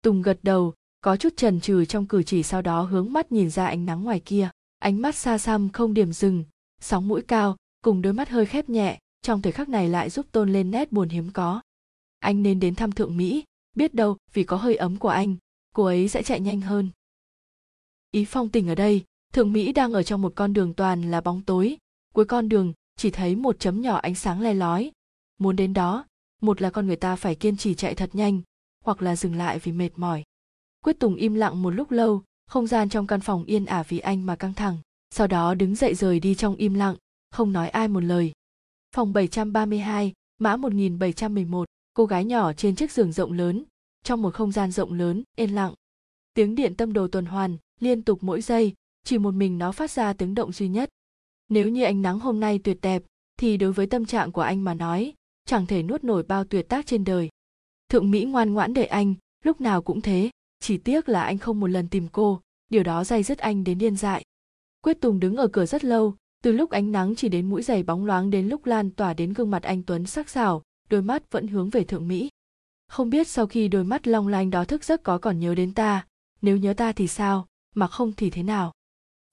Tùng 0.02 0.22
gật 0.22 0.40
đầu 0.44 0.74
có 1.02 1.18
chút 1.18 1.34
trần 1.38 1.62
trừ 1.62 1.86
trong 1.86 2.08
cử 2.08 2.24
chỉ 2.24 2.44
sau 2.44 2.62
đó 2.62 2.82
hướng 2.82 3.14
mắt 3.14 3.32
nhìn 3.32 3.50
ra 3.50 3.66
ánh 3.66 3.86
nắng 3.86 4.04
ngoài 4.04 4.20
kia. 4.20 4.50
Ánh 4.80 5.02
mắt 5.02 5.16
xa 5.16 5.38
xăm 5.38 5.70
không 5.70 5.94
điểm 5.94 6.14
dừng 6.14 6.44
sóng 6.82 7.08
mũi 7.08 7.22
cao 7.22 7.56
cùng 7.82 8.02
đôi 8.02 8.14
mắt 8.14 8.30
hơi 8.30 8.46
khép 8.46 8.70
nhẹ 8.70 9.00
trong 9.22 9.42
thời 9.42 9.52
khắc 9.52 9.70
này 9.70 9.90
lại 9.90 10.10
giúp 10.10 10.26
tôn 10.32 10.54
lên 10.54 10.72
nét 10.72 10.92
buồn 10.92 11.10
hiếm 11.10 11.30
có. 11.34 11.62
Anh 12.20 12.44
nên 12.44 12.60
đến 12.60 12.76
thăm 12.76 12.92
thượng 12.92 13.18
mỹ 13.18 13.44
biết 13.76 13.94
đâu 13.94 14.18
vì 14.34 14.44
có 14.44 14.58
hơi 14.58 14.76
ấm 14.76 14.98
của 14.98 15.10
anh 15.10 15.36
cô 15.76 15.84
ấy 15.84 16.08
sẽ 16.08 16.24
chạy 16.24 16.40
nhanh 16.40 16.62
hơn. 16.62 16.90
Ý 18.12 18.26
phong 18.26 18.50
tình 18.50 18.68
ở 18.68 18.76
đây 18.76 19.04
thượng 19.34 19.54
mỹ 19.54 19.72
đang 19.72 19.94
ở 19.94 20.04
trong 20.04 20.22
một 20.22 20.34
con 20.36 20.54
đường 20.54 20.74
toàn 20.74 21.12
là 21.12 21.22
bóng 21.22 21.42
tối. 21.42 21.78
Cuối 22.14 22.26
con 22.26 22.50
đường 22.50 22.74
chỉ 22.96 23.12
thấy 23.12 23.36
một 23.36 23.60
chấm 23.60 23.82
nhỏ 23.82 23.96
ánh 23.96 24.16
sáng 24.16 24.42
le 24.42 24.54
lói 24.54 24.92
muốn 25.38 25.56
đến 25.56 25.74
đó 25.74 26.06
một 26.42 26.62
là 26.62 26.70
con 26.70 26.88
người 26.88 26.96
ta 26.96 27.16
phải 27.16 27.36
kiên 27.36 27.58
trì 27.58 27.76
chạy 27.76 27.96
thật 27.96 28.10
nhanh 28.14 28.42
hoặc 28.84 29.02
là 29.02 29.16
dừng 29.16 29.36
lại 29.36 29.60
vì 29.60 29.72
mệt 29.72 29.90
mỏi. 29.96 30.24
Quyết 30.84 31.00
tùng 31.00 31.16
im 31.16 31.34
lặng 31.34 31.62
một 31.62 31.70
lúc 31.70 31.92
lâu 31.92 32.24
không 32.48 32.68
gian 32.68 32.90
trong 32.90 33.08
căn 33.08 33.22
phòng 33.22 33.44
yên 33.44 33.66
ả 33.66 33.84
vì 33.84 34.00
anh 34.00 34.26
mà 34.26 34.36
căng 34.36 34.54
thẳng 34.54 34.78
sau 35.12 35.28
đó 35.28 35.54
đứng 35.54 35.76
dậy 35.76 35.96
rời 35.96 36.20
đi 36.20 36.36
trong 36.36 36.56
im 36.56 36.74
lặng 36.74 36.96
không 37.32 37.52
nói 37.52 37.70
ai 37.70 37.88
một 37.88 38.04
lời. 38.04 38.32
Phòng 38.96 39.14
732, 39.14 40.14
mã 40.38 40.58
1711, 40.58 41.68
cô 41.94 42.06
gái 42.06 42.26
nhỏ 42.26 42.54
trên 42.54 42.76
chiếc 42.76 42.92
giường 42.92 43.12
rộng 43.12 43.32
lớn 43.32 43.64
trong 44.04 44.22
một 44.22 44.34
không 44.34 44.52
gian 44.52 44.72
rộng 44.72 44.94
lớn 44.94 45.24
yên 45.36 45.56
lặng. 45.56 45.74
Tiếng 46.34 46.56
điện 46.56 46.76
tâm 46.76 46.94
đồ 46.94 47.08
tuần 47.08 47.26
hoàn 47.26 47.58
liên 47.80 48.02
tục 48.02 48.20
mỗi 48.22 48.42
giây 48.42 48.74
chỉ 49.04 49.18
một 49.18 49.32
mình 49.32 49.58
nó 49.58 49.72
phát 49.72 49.92
ra 49.92 50.14
tiếng 50.14 50.36
động 50.36 50.52
duy 50.52 50.68
nhất 50.68 50.90
nếu 51.50 51.70
như 51.70 51.84
ánh 51.84 52.02
nắng 52.02 52.20
hôm 52.20 52.40
nay 52.40 52.60
tuyệt 52.60 52.78
đẹp, 52.82 53.04
thì 53.38 53.58
đối 53.58 53.72
với 53.74 53.88
tâm 53.88 54.06
trạng 54.06 54.32
của 54.32 54.42
anh 54.42 54.64
mà 54.64 54.74
nói, 54.74 55.14
chẳng 55.46 55.66
thể 55.66 55.84
nuốt 55.84 56.04
nổi 56.04 56.24
bao 56.24 56.44
tuyệt 56.44 56.70
tác 56.70 56.86
trên 56.86 57.04
đời. 57.04 57.30
Thượng 57.90 58.12
mỹ 58.12 58.26
ngoan 58.26 58.54
ngoãn 58.54 58.74
để 58.74 58.86
anh, 58.86 59.14
lúc 59.44 59.62
nào 59.62 59.82
cũng 59.82 60.02
thế, 60.02 60.30
chỉ 60.60 60.78
tiếc 60.78 61.10
là 61.10 61.24
anh 61.24 61.38
không 61.38 61.60
một 61.60 61.68
lần 61.68 61.88
tìm 61.88 62.08
cô, 62.12 62.42
điều 62.70 62.84
đó 62.84 63.04
dày 63.04 63.24
dứt 63.24 63.38
anh 63.38 63.64
đến 63.64 63.78
điên 63.78 63.96
dại. 63.96 64.24
Quyết 64.82 65.02
tùng 65.02 65.20
đứng 65.20 65.36
ở 65.36 65.48
cửa 65.48 65.66
rất 65.66 65.84
lâu, 65.84 66.16
từ 66.44 66.52
lúc 66.52 66.70
ánh 66.70 66.92
nắng 66.92 67.16
chỉ 67.16 67.30
đến 67.30 67.50
mũi 67.50 67.62
giày 67.62 67.84
bóng 67.84 68.06
loáng 68.06 68.30
đến 68.30 68.48
lúc 68.48 68.66
lan 68.66 68.90
tỏa 68.90 69.14
đến 69.14 69.34
gương 69.34 69.52
mặt 69.52 69.64
anh 69.64 69.84
tuấn 69.84 70.06
sắc 70.06 70.30
sảo, 70.30 70.64
đôi 70.90 71.02
mắt 71.02 71.32
vẫn 71.32 71.48
hướng 71.48 71.70
về 71.70 71.84
thượng 71.84 72.08
mỹ. 72.08 72.30
Không 72.88 73.10
biết 73.10 73.28
sau 73.28 73.48
khi 73.48 73.68
đôi 73.68 73.84
mắt 73.84 74.08
long 74.08 74.28
lanh 74.28 74.50
đó 74.50 74.66
thức 74.66 74.84
giấc 74.84 75.04
có 75.04 75.18
còn 75.18 75.40
nhớ 75.40 75.56
đến 75.56 75.74
ta, 75.74 76.08
nếu 76.42 76.58
nhớ 76.58 76.74
ta 76.74 76.92
thì 76.92 77.08
sao, 77.08 77.48
mà 77.76 77.88
không 77.88 78.14
thì 78.18 78.30
thế 78.30 78.44
nào? 78.44 78.72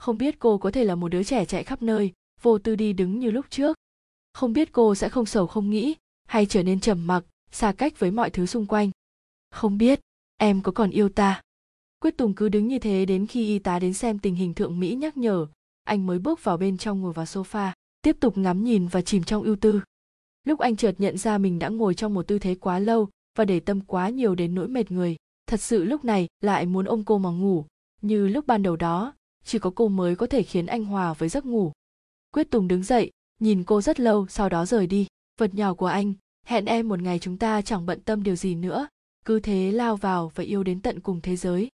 Không 0.03 0.17
biết 0.17 0.39
cô 0.39 0.57
có 0.57 0.71
thể 0.71 0.83
là 0.83 0.95
một 0.95 1.07
đứa 1.07 1.23
trẻ 1.23 1.45
chạy 1.45 1.63
khắp 1.63 1.81
nơi, 1.81 2.11
vô 2.41 2.57
tư 2.57 2.75
đi 2.75 2.93
đứng 2.93 3.19
như 3.19 3.31
lúc 3.31 3.45
trước. 3.49 3.77
Không 4.33 4.53
biết 4.53 4.71
cô 4.71 4.95
sẽ 4.95 5.09
không 5.09 5.25
sầu 5.25 5.47
không 5.47 5.69
nghĩ, 5.69 5.95
hay 6.27 6.45
trở 6.45 6.63
nên 6.63 6.79
trầm 6.79 7.07
mặc, 7.07 7.25
xa 7.51 7.71
cách 7.71 7.99
với 7.99 8.11
mọi 8.11 8.29
thứ 8.29 8.45
xung 8.45 8.65
quanh. 8.65 8.91
Không 9.51 9.77
biết, 9.77 9.99
em 10.37 10.61
có 10.61 10.71
còn 10.71 10.89
yêu 10.89 11.09
ta? 11.09 11.41
Quyết 11.99 12.17
tùng 12.17 12.33
cứ 12.33 12.49
đứng 12.49 12.67
như 12.67 12.79
thế 12.79 13.05
đến 13.05 13.27
khi 13.27 13.47
y 13.47 13.59
tá 13.59 13.79
đến 13.79 13.93
xem 13.93 14.19
tình 14.19 14.35
hình 14.35 14.53
thượng 14.53 14.79
mỹ 14.79 14.95
nhắc 14.95 15.17
nhở, 15.17 15.47
anh 15.83 16.05
mới 16.05 16.19
bước 16.19 16.43
vào 16.43 16.57
bên 16.57 16.77
trong 16.77 17.01
ngồi 17.01 17.13
vào 17.13 17.25
sofa, 17.25 17.71
tiếp 18.01 18.17
tục 18.19 18.37
ngắm 18.37 18.63
nhìn 18.63 18.87
và 18.87 19.01
chìm 19.01 19.23
trong 19.23 19.43
ưu 19.43 19.55
tư. 19.55 19.81
Lúc 20.43 20.59
anh 20.59 20.75
chợt 20.75 20.95
nhận 20.97 21.17
ra 21.17 21.37
mình 21.37 21.59
đã 21.59 21.69
ngồi 21.69 21.93
trong 21.93 22.13
một 22.13 22.27
tư 22.27 22.39
thế 22.39 22.55
quá 22.55 22.79
lâu 22.79 23.09
và 23.37 23.45
để 23.45 23.59
tâm 23.59 23.81
quá 23.81 24.09
nhiều 24.09 24.35
đến 24.35 24.55
nỗi 24.55 24.67
mệt 24.67 24.91
người, 24.91 25.15
thật 25.47 25.61
sự 25.61 25.83
lúc 25.83 26.05
này 26.05 26.27
lại 26.41 26.65
muốn 26.65 26.85
ôm 26.85 27.03
cô 27.05 27.17
mà 27.17 27.29
ngủ, 27.29 27.65
như 28.01 28.27
lúc 28.27 28.47
ban 28.47 28.63
đầu 28.63 28.75
đó 28.75 29.13
chỉ 29.43 29.59
có 29.59 29.71
cô 29.75 29.87
mới 29.87 30.15
có 30.15 30.27
thể 30.27 30.43
khiến 30.43 30.65
anh 30.65 30.85
hòa 30.85 31.13
với 31.13 31.29
giấc 31.29 31.45
ngủ. 31.45 31.71
Quyết 32.33 32.51
tùng 32.51 32.67
đứng 32.67 32.83
dậy, 32.83 33.11
nhìn 33.39 33.63
cô 33.63 33.81
rất 33.81 33.99
lâu, 33.99 34.27
sau 34.27 34.49
đó 34.49 34.65
rời 34.65 34.87
đi. 34.87 35.07
Vật 35.39 35.53
nhỏ 35.53 35.73
của 35.73 35.85
anh, 35.85 36.13
hẹn 36.45 36.65
em 36.65 36.89
một 36.89 37.01
ngày 37.01 37.19
chúng 37.19 37.37
ta 37.37 37.61
chẳng 37.61 37.85
bận 37.85 38.01
tâm 38.01 38.23
điều 38.23 38.35
gì 38.35 38.55
nữa. 38.55 38.87
Cứ 39.25 39.39
thế 39.39 39.71
lao 39.71 39.95
vào 39.95 40.31
và 40.35 40.43
yêu 40.43 40.63
đến 40.63 40.81
tận 40.81 40.99
cùng 40.99 41.21
thế 41.21 41.35
giới. 41.35 41.69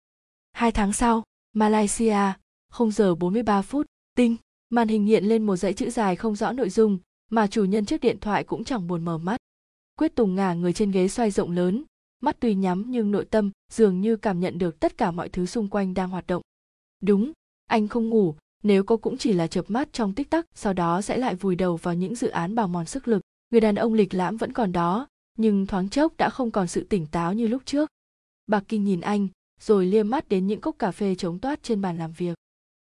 Hai 0.52 0.72
tháng 0.72 0.92
sau, 0.92 1.22
malaysia, 1.52 2.32
không 2.70 2.90
giờ 2.90 3.14
43 3.14 3.62
phút, 3.62 3.86
tinh, 4.16 4.36
màn 4.70 4.88
hình 4.88 5.04
hiện 5.04 5.24
lên 5.24 5.46
một 5.46 5.56
dãy 5.56 5.74
chữ 5.74 5.90
dài 5.90 6.16
không 6.16 6.36
rõ 6.36 6.52
nội 6.52 6.70
dung, 6.70 6.98
mà 7.30 7.46
chủ 7.46 7.64
nhân 7.64 7.84
chiếc 7.84 8.00
điện 8.00 8.18
thoại 8.20 8.44
cũng 8.44 8.64
chẳng 8.64 8.86
buồn 8.86 9.04
mở 9.04 9.18
mắt. 9.18 9.36
Quyết 9.98 10.14
tùng 10.14 10.34
ngả 10.34 10.54
người 10.54 10.72
trên 10.72 10.90
ghế 10.90 11.08
xoay 11.08 11.30
rộng 11.30 11.50
lớn, 11.50 11.84
mắt 12.20 12.36
tuy 12.40 12.54
nhắm 12.54 12.84
nhưng 12.86 13.10
nội 13.10 13.24
tâm 13.24 13.50
dường 13.72 14.00
như 14.00 14.16
cảm 14.16 14.40
nhận 14.40 14.58
được 14.58 14.80
tất 14.80 14.98
cả 14.98 15.10
mọi 15.10 15.28
thứ 15.28 15.46
xung 15.46 15.68
quanh 15.68 15.94
đang 15.94 16.10
hoạt 16.10 16.26
động. 16.26 16.42
Đúng 17.00 17.32
anh 17.68 17.88
không 17.88 18.08
ngủ, 18.08 18.34
nếu 18.62 18.84
có 18.84 18.96
cũng 18.96 19.18
chỉ 19.18 19.32
là 19.32 19.46
chợp 19.46 19.64
mắt 19.68 19.92
trong 19.92 20.14
tích 20.14 20.30
tắc, 20.30 20.46
sau 20.54 20.72
đó 20.72 21.02
sẽ 21.02 21.16
lại 21.16 21.34
vùi 21.34 21.56
đầu 21.56 21.76
vào 21.76 21.94
những 21.94 22.14
dự 22.14 22.28
án 22.28 22.54
bào 22.54 22.68
mòn 22.68 22.86
sức 22.86 23.08
lực. 23.08 23.22
Người 23.50 23.60
đàn 23.60 23.74
ông 23.74 23.94
lịch 23.94 24.14
lãm 24.14 24.36
vẫn 24.36 24.52
còn 24.52 24.72
đó, 24.72 25.06
nhưng 25.38 25.66
thoáng 25.66 25.88
chốc 25.88 26.16
đã 26.16 26.30
không 26.30 26.50
còn 26.50 26.68
sự 26.68 26.84
tỉnh 26.84 27.06
táo 27.06 27.32
như 27.32 27.46
lúc 27.46 27.62
trước. 27.64 27.90
Bạc 28.46 28.64
kinh 28.68 28.84
nhìn 28.84 29.00
anh, 29.00 29.28
rồi 29.60 29.86
liêm 29.86 30.10
mắt 30.10 30.28
đến 30.28 30.46
những 30.46 30.60
cốc 30.60 30.76
cà 30.78 30.90
phê 30.90 31.14
chống 31.14 31.38
toát 31.38 31.62
trên 31.62 31.80
bàn 31.80 31.98
làm 31.98 32.12
việc. 32.12 32.38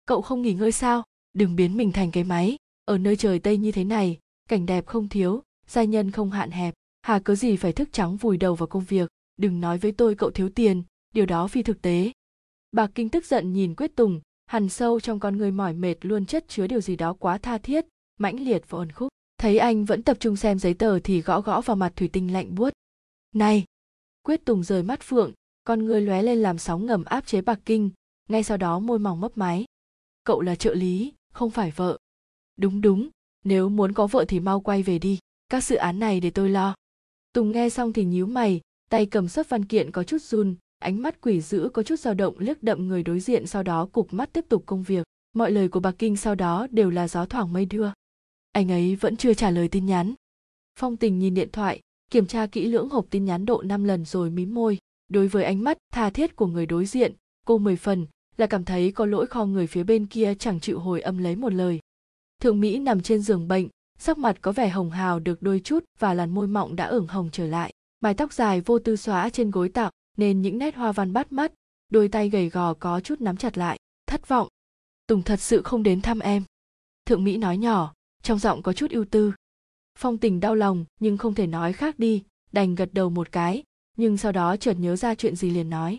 Cậu 0.07 0.23
không 0.23 0.43
nghỉ 0.43 0.55
ngơi 0.55 0.73
sao? 0.73 1.03
Đừng 1.33 1.57
biến 1.57 1.77
mình 1.77 1.93
thành 1.93 2.11
cái 2.11 2.25
máy. 2.25 2.57
Ở 2.85 2.99
nơi 2.99 3.17
trời 3.17 3.39
tây 3.39 3.57
như 3.57 3.73
thế 3.73 3.85
này, 3.85 4.19
cảnh 4.49 4.67
đẹp 4.67 4.87
không 4.87 5.09
thiếu, 5.09 5.43
gia 5.67 5.85
nhân 5.85 6.11
không 6.11 6.31
hạn 6.31 6.51
hẹp. 6.51 6.75
Hà 7.03 7.19
cớ 7.19 7.35
gì 7.35 7.57
phải 7.57 7.73
thức 7.73 7.89
trắng 7.93 8.17
vùi 8.17 8.37
đầu 8.37 8.55
vào 8.55 8.67
công 8.67 8.85
việc? 8.85 9.11
Đừng 9.37 9.61
nói 9.61 9.79
với 9.79 9.93
tôi 9.93 10.15
cậu 10.15 10.31
thiếu 10.31 10.49
tiền, 10.49 10.83
điều 11.15 11.27
đó 11.27 11.49
phi 11.49 11.63
thực 11.63 11.83
tế. 11.83 12.13
Bạc 12.73 12.91
kinh 12.95 13.09
tức 13.09 13.27
giận 13.27 13.53
nhìn 13.53 13.75
quyết 13.75 13.97
tùng 13.97 14.21
hằn 14.51 14.69
sâu 14.69 15.01
trong 15.01 15.21
con 15.21 15.37
người 15.37 15.51
mỏi 15.51 15.75
mệt 15.75 15.95
luôn 16.01 16.27
chất 16.27 16.49
chứa 16.49 16.67
điều 16.67 16.81
gì 16.81 16.97
đó 16.97 17.13
quá 17.13 17.39
tha 17.39 17.59
thiết, 17.59 17.87
mãnh 18.19 18.41
liệt 18.41 18.63
và 18.69 18.79
ẩn 18.79 18.93
khúc. 18.93 19.09
Thấy 19.39 19.59
anh 19.59 19.85
vẫn 19.85 20.03
tập 20.03 20.17
trung 20.21 20.37
xem 20.37 20.59
giấy 20.59 20.75
tờ 20.75 20.99
thì 20.99 21.21
gõ 21.21 21.41
gõ 21.41 21.61
vào 21.61 21.77
mặt 21.77 21.93
thủy 21.97 22.09
tinh 22.13 22.33
lạnh 22.33 22.55
buốt. 22.55 22.73
Này! 23.35 23.65
Quyết 24.23 24.45
tùng 24.45 24.63
rời 24.63 24.83
mắt 24.83 25.01
phượng, 25.03 25.33
con 25.65 25.85
người 25.85 26.01
lóe 26.01 26.23
lên 26.23 26.39
làm 26.39 26.59
sóng 26.59 26.87
ngầm 26.87 27.05
áp 27.05 27.27
chế 27.27 27.41
bạc 27.41 27.61
kinh, 27.65 27.91
ngay 28.29 28.43
sau 28.43 28.57
đó 28.57 28.79
môi 28.79 28.99
mỏng 28.99 29.21
mấp 29.21 29.39
máy. 29.39 29.65
Cậu 30.25 30.41
là 30.41 30.55
trợ 30.55 30.75
lý, 30.75 31.13
không 31.33 31.51
phải 31.51 31.71
vợ. 31.71 31.99
Đúng 32.57 32.81
đúng, 32.81 33.09
nếu 33.45 33.69
muốn 33.69 33.93
có 33.93 34.07
vợ 34.07 34.25
thì 34.29 34.41
mau 34.41 34.61
quay 34.61 34.83
về 34.83 34.99
đi, 34.99 35.19
các 35.49 35.65
dự 35.65 35.77
án 35.77 35.99
này 35.99 36.21
để 36.21 36.31
tôi 36.31 36.49
lo. 36.49 36.75
Tùng 37.33 37.53
nghe 37.53 37.71
xong 37.71 37.93
thì 37.93 38.05
nhíu 38.05 38.27
mày, 38.27 38.61
tay 38.89 39.07
cầm 39.07 39.29
sấp 39.29 39.49
văn 39.49 39.65
kiện 39.65 39.91
có 39.91 40.05
chút 40.05 40.23
run 40.23 40.55
ánh 40.81 41.03
mắt 41.03 41.21
quỷ 41.21 41.41
dữ 41.41 41.71
có 41.73 41.83
chút 41.83 42.01
dao 42.01 42.15
động 42.15 42.39
liếc 42.39 42.63
đậm 42.63 42.89
người 42.89 43.03
đối 43.03 43.21
diện 43.21 43.47
sau 43.47 43.63
đó 43.63 43.89
cục 43.93 44.13
mắt 44.13 44.33
tiếp 44.33 44.45
tục 44.49 44.63
công 44.67 44.83
việc. 44.83 45.07
Mọi 45.33 45.51
lời 45.51 45.69
của 45.69 45.81
bà 45.81 45.93
kinh 45.93 46.17
sau 46.17 46.35
đó 46.35 46.67
đều 46.71 46.91
là 46.91 47.09
gió 47.09 47.25
thoảng 47.25 47.53
mây 47.53 47.67
đưa. 47.67 47.91
Anh 48.53 48.71
ấy 48.71 48.97
vẫn 48.97 49.17
chưa 49.17 49.35
trả 49.35 49.51
lời 49.51 49.69
tin 49.69 49.87
nhắn. 49.87 50.15
Phong 50.79 50.97
tình 50.97 51.19
nhìn 51.19 51.35
điện 51.35 51.49
thoại, 51.53 51.81
kiểm 52.11 52.27
tra 52.27 52.47
kỹ 52.47 52.67
lưỡng 52.67 52.89
hộp 52.89 53.07
tin 53.11 53.25
nhắn 53.25 53.47
độ 53.47 53.63
5 53.63 53.85
lần 53.85 54.05
rồi 54.05 54.31
mím 54.31 54.55
môi. 54.55 54.79
Đối 55.09 55.29
với 55.29 55.45
ánh 55.45 55.65
mắt 55.65 55.79
tha 55.93 56.11
thiết 56.11 56.37
của 56.37 56.47
người 56.47 56.67
đối 56.67 56.87
diện, 56.87 57.13
cô 57.47 57.59
mười 57.59 57.77
phần 57.77 58.07
là 58.37 58.47
cảm 58.47 58.65
thấy 58.65 58.93
có 58.93 59.07
lỗi 59.07 59.27
kho 59.27 59.45
người 59.45 59.67
phía 59.67 59.83
bên 59.83 60.07
kia 60.07 60.35
chẳng 60.35 60.61
chịu 60.61 60.79
hồi 60.79 61.01
âm 61.01 61.19
lấy 61.19 61.37
một 61.37 61.53
lời. 61.53 61.81
Thượng 62.43 62.61
mỹ 62.61 62.79
nằm 62.79 63.01
trên 63.01 63.23
giường 63.23 63.49
bệnh, 63.49 63.69
sắc 63.99 64.19
mặt 64.19 64.39
có 64.41 64.53
vẻ 64.53 64.69
hồng 64.69 64.91
hào 64.91 65.21
được 65.21 65.43
đôi 65.43 65.61
chút 65.65 65.85
và 65.99 66.15
làn 66.15 66.31
môi 66.31 66.47
mọng 66.47 66.77
đã 66.77 66.87
ửng 66.87 67.07
hồng 67.07 67.29
trở 67.33 67.47
lại. 67.47 67.73
Mái 68.01 68.15
tóc 68.15 68.33
dài 68.33 68.61
vô 68.61 68.79
tư 68.79 68.97
xóa 68.97 69.31
trên 69.31 69.51
gối 69.51 69.69
tạo 69.69 69.91
nên 70.17 70.43
những 70.43 70.59
nét 70.59 70.75
hoa 70.75 70.93
văn 70.93 71.13
bắt 71.13 71.33
mắt, 71.33 71.53
đôi 71.89 72.09
tay 72.09 72.31
gầy 72.31 72.49
gò 72.49 72.75
có 72.75 73.01
chút 73.01 73.21
nắm 73.21 73.37
chặt 73.37 73.59
lại, 73.59 73.79
thất 74.07 74.29
vọng. 74.29 74.49
Tùng 75.07 75.23
thật 75.23 75.41
sự 75.41 75.63
không 75.63 75.83
đến 75.83 76.01
thăm 76.01 76.19
em. 76.19 76.45
Thượng 77.07 77.25
mỹ 77.25 77.37
nói 77.37 77.59
nhỏ, 77.59 77.93
trong 78.23 78.39
giọng 78.39 78.63
có 78.63 78.73
chút 78.73 78.91
ưu 78.91 79.05
tư. 79.05 79.33
Phong 79.99 80.19
tình 80.19 80.41
đau 80.41 80.55
lòng, 80.55 80.85
nhưng 81.01 81.19
không 81.19 81.35
thể 81.35 81.47
nói 81.47 81.73
khác 81.73 81.99
đi, 81.99 82.23
đành 82.53 82.75
gật 82.75 82.89
đầu 82.93 83.11
một 83.11 83.33
cái, 83.33 83.63
nhưng 83.97 84.17
sau 84.17 84.33
đó 84.33 84.57
chợt 84.57 84.75
nhớ 84.75 84.97
ra 84.97 85.15
chuyện 85.15 85.37
gì 85.37 85.51
liền 85.51 85.71
nói. 85.71 85.99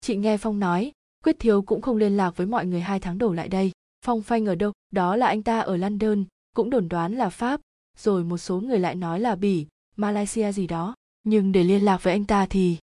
Chị 0.00 0.16
nghe 0.16 0.36
phong 0.36 0.60
nói, 0.60 0.92
quyết 1.24 1.36
thiếu 1.38 1.62
cũng 1.62 1.82
không 1.82 1.96
liên 1.96 2.16
lạc 2.16 2.36
với 2.36 2.46
mọi 2.46 2.66
người 2.66 2.80
hai 2.80 3.00
tháng 3.00 3.18
đổ 3.18 3.32
lại 3.32 3.48
đây. 3.48 3.72
Phong 4.04 4.22
phanh 4.22 4.46
ở 4.46 4.54
đâu, 4.54 4.72
đó 4.90 5.16
là 5.16 5.26
anh 5.26 5.42
ta 5.42 5.60
ở 5.60 5.76
london, 5.76 6.24
cũng 6.54 6.70
đồn 6.70 6.88
đoán 6.88 7.14
là 7.14 7.28
pháp, 7.28 7.60
rồi 7.98 8.24
một 8.24 8.38
số 8.38 8.60
người 8.60 8.78
lại 8.78 8.94
nói 8.94 9.20
là 9.20 9.34
bỉ, 9.36 9.66
malaysia 9.96 10.52
gì 10.52 10.66
đó. 10.66 10.94
Nhưng 11.24 11.52
để 11.52 11.64
liên 11.64 11.84
lạc 11.84 12.02
với 12.02 12.12
anh 12.12 12.24
ta 12.24 12.46
thì 12.46 12.76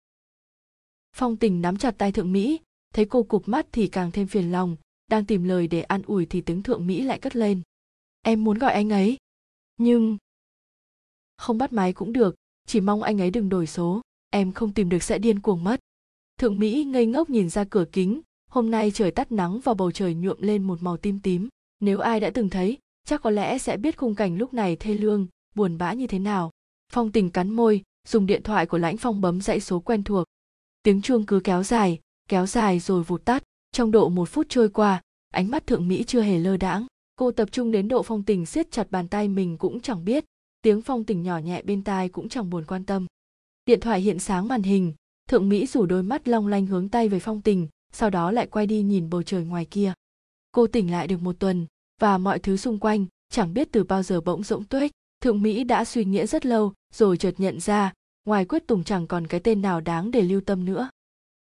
phong 1.18 1.36
tình 1.36 1.62
nắm 1.62 1.76
chặt 1.76 1.94
tay 1.98 2.12
thượng 2.12 2.32
mỹ, 2.32 2.60
thấy 2.94 3.04
cô 3.04 3.22
cụp 3.22 3.48
mắt 3.48 3.66
thì 3.72 3.86
càng 3.86 4.10
thêm 4.10 4.26
phiền 4.26 4.52
lòng, 4.52 4.76
đang 5.10 5.24
tìm 5.24 5.44
lời 5.44 5.68
để 5.68 5.82
an 5.82 6.02
ủi 6.06 6.26
thì 6.26 6.40
tiếng 6.40 6.62
thượng 6.62 6.86
mỹ 6.86 7.02
lại 7.02 7.18
cất 7.18 7.36
lên. 7.36 7.60
Em 8.22 8.44
muốn 8.44 8.58
gọi 8.58 8.72
anh 8.72 8.92
ấy. 8.92 9.16
Nhưng 9.76 10.16
không 11.36 11.58
bắt 11.58 11.72
máy 11.72 11.92
cũng 11.92 12.12
được, 12.12 12.34
chỉ 12.66 12.80
mong 12.80 13.02
anh 13.02 13.20
ấy 13.20 13.30
đừng 13.30 13.48
đổi 13.48 13.66
số, 13.66 14.00
em 14.30 14.52
không 14.52 14.72
tìm 14.72 14.88
được 14.88 15.02
sẽ 15.02 15.18
điên 15.18 15.40
cuồng 15.40 15.64
mất. 15.64 15.80
Thượng 16.38 16.58
mỹ 16.58 16.84
ngây 16.84 17.06
ngốc 17.06 17.30
nhìn 17.30 17.50
ra 17.50 17.64
cửa 17.64 17.84
kính, 17.92 18.20
hôm 18.50 18.70
nay 18.70 18.90
trời 18.90 19.10
tắt 19.10 19.32
nắng 19.32 19.60
và 19.60 19.74
bầu 19.74 19.90
trời 19.90 20.14
nhuộm 20.14 20.36
lên 20.40 20.62
một 20.62 20.82
màu 20.82 20.96
tím 20.96 21.20
tím, 21.20 21.48
nếu 21.80 21.98
ai 21.98 22.20
đã 22.20 22.30
từng 22.30 22.50
thấy, 22.50 22.78
chắc 23.04 23.22
có 23.22 23.30
lẽ 23.30 23.58
sẽ 23.58 23.76
biết 23.76 23.96
khung 23.96 24.14
cảnh 24.14 24.36
lúc 24.36 24.54
này 24.54 24.76
thê 24.76 24.94
lương, 24.94 25.26
buồn 25.54 25.78
bã 25.78 25.92
như 25.92 26.06
thế 26.06 26.18
nào. 26.18 26.50
Phong 26.92 27.12
tình 27.12 27.30
cắn 27.30 27.50
môi, 27.50 27.82
dùng 28.08 28.26
điện 28.26 28.42
thoại 28.42 28.66
của 28.66 28.78
lãnh 28.78 28.96
phong 28.96 29.20
bấm 29.20 29.40
dãy 29.40 29.60
số 29.60 29.80
quen 29.80 30.04
thuộc 30.04 30.26
tiếng 30.82 31.02
chuông 31.02 31.26
cứ 31.26 31.40
kéo 31.44 31.62
dài 31.62 32.00
kéo 32.28 32.46
dài 32.46 32.80
rồi 32.80 33.02
vụt 33.02 33.24
tắt. 33.24 33.42
Trong 33.72 33.90
độ 33.90 34.08
một 34.08 34.28
phút 34.28 34.46
trôi 34.48 34.68
qua, 34.68 35.02
ánh 35.30 35.50
mắt 35.50 35.66
thượng 35.66 35.88
mỹ 35.88 36.04
chưa 36.06 36.20
hề 36.20 36.38
lơ 36.38 36.56
đãng. 36.56 36.86
Cô 37.16 37.32
tập 37.32 37.48
trung 37.52 37.70
đến 37.70 37.88
độ 37.88 38.02
phong 38.02 38.22
tình 38.22 38.46
siết 38.46 38.70
chặt 38.70 38.90
bàn 38.90 39.08
tay 39.08 39.28
mình 39.28 39.58
cũng 39.58 39.80
chẳng 39.80 40.04
biết. 40.04 40.24
Tiếng 40.62 40.82
phong 40.82 41.04
tình 41.04 41.22
nhỏ 41.22 41.38
nhẹ 41.38 41.62
bên 41.62 41.84
tai 41.84 42.08
cũng 42.08 42.28
chẳng 42.28 42.50
buồn 42.50 42.64
quan 42.64 42.84
tâm. 42.84 43.06
Điện 43.66 43.80
thoại 43.80 44.00
hiện 44.00 44.18
sáng 44.18 44.48
màn 44.48 44.62
hình. 44.62 44.94
Thượng 45.28 45.48
mỹ 45.48 45.66
rủ 45.66 45.86
đôi 45.86 46.02
mắt 46.02 46.28
long 46.28 46.46
lanh 46.46 46.66
hướng 46.66 46.88
tay 46.88 47.08
về 47.08 47.18
phong 47.18 47.42
tình, 47.42 47.68
sau 47.92 48.10
đó 48.10 48.30
lại 48.30 48.46
quay 48.46 48.66
đi 48.66 48.82
nhìn 48.82 49.10
bầu 49.10 49.22
trời 49.22 49.44
ngoài 49.44 49.64
kia. 49.64 49.92
Cô 50.52 50.66
tỉnh 50.66 50.90
lại 50.90 51.06
được 51.06 51.22
một 51.22 51.36
tuần, 51.38 51.66
và 52.00 52.18
mọi 52.18 52.38
thứ 52.38 52.56
xung 52.56 52.78
quanh, 52.78 53.06
chẳng 53.30 53.54
biết 53.54 53.68
từ 53.72 53.84
bao 53.84 54.02
giờ 54.02 54.20
bỗng 54.20 54.42
rỗng 54.42 54.64
tuếch. 54.64 54.92
Thượng 55.20 55.42
mỹ 55.42 55.64
đã 55.64 55.84
suy 55.84 56.04
nghĩ 56.04 56.26
rất 56.26 56.46
lâu, 56.46 56.72
rồi 56.94 57.16
chợt 57.16 57.34
nhận 57.38 57.60
ra 57.60 57.92
ngoài 58.28 58.44
quyết 58.44 58.66
tùng 58.66 58.84
chẳng 58.84 59.06
còn 59.06 59.26
cái 59.26 59.40
tên 59.40 59.62
nào 59.62 59.80
đáng 59.80 60.10
để 60.10 60.22
lưu 60.22 60.40
tâm 60.40 60.64
nữa. 60.64 60.90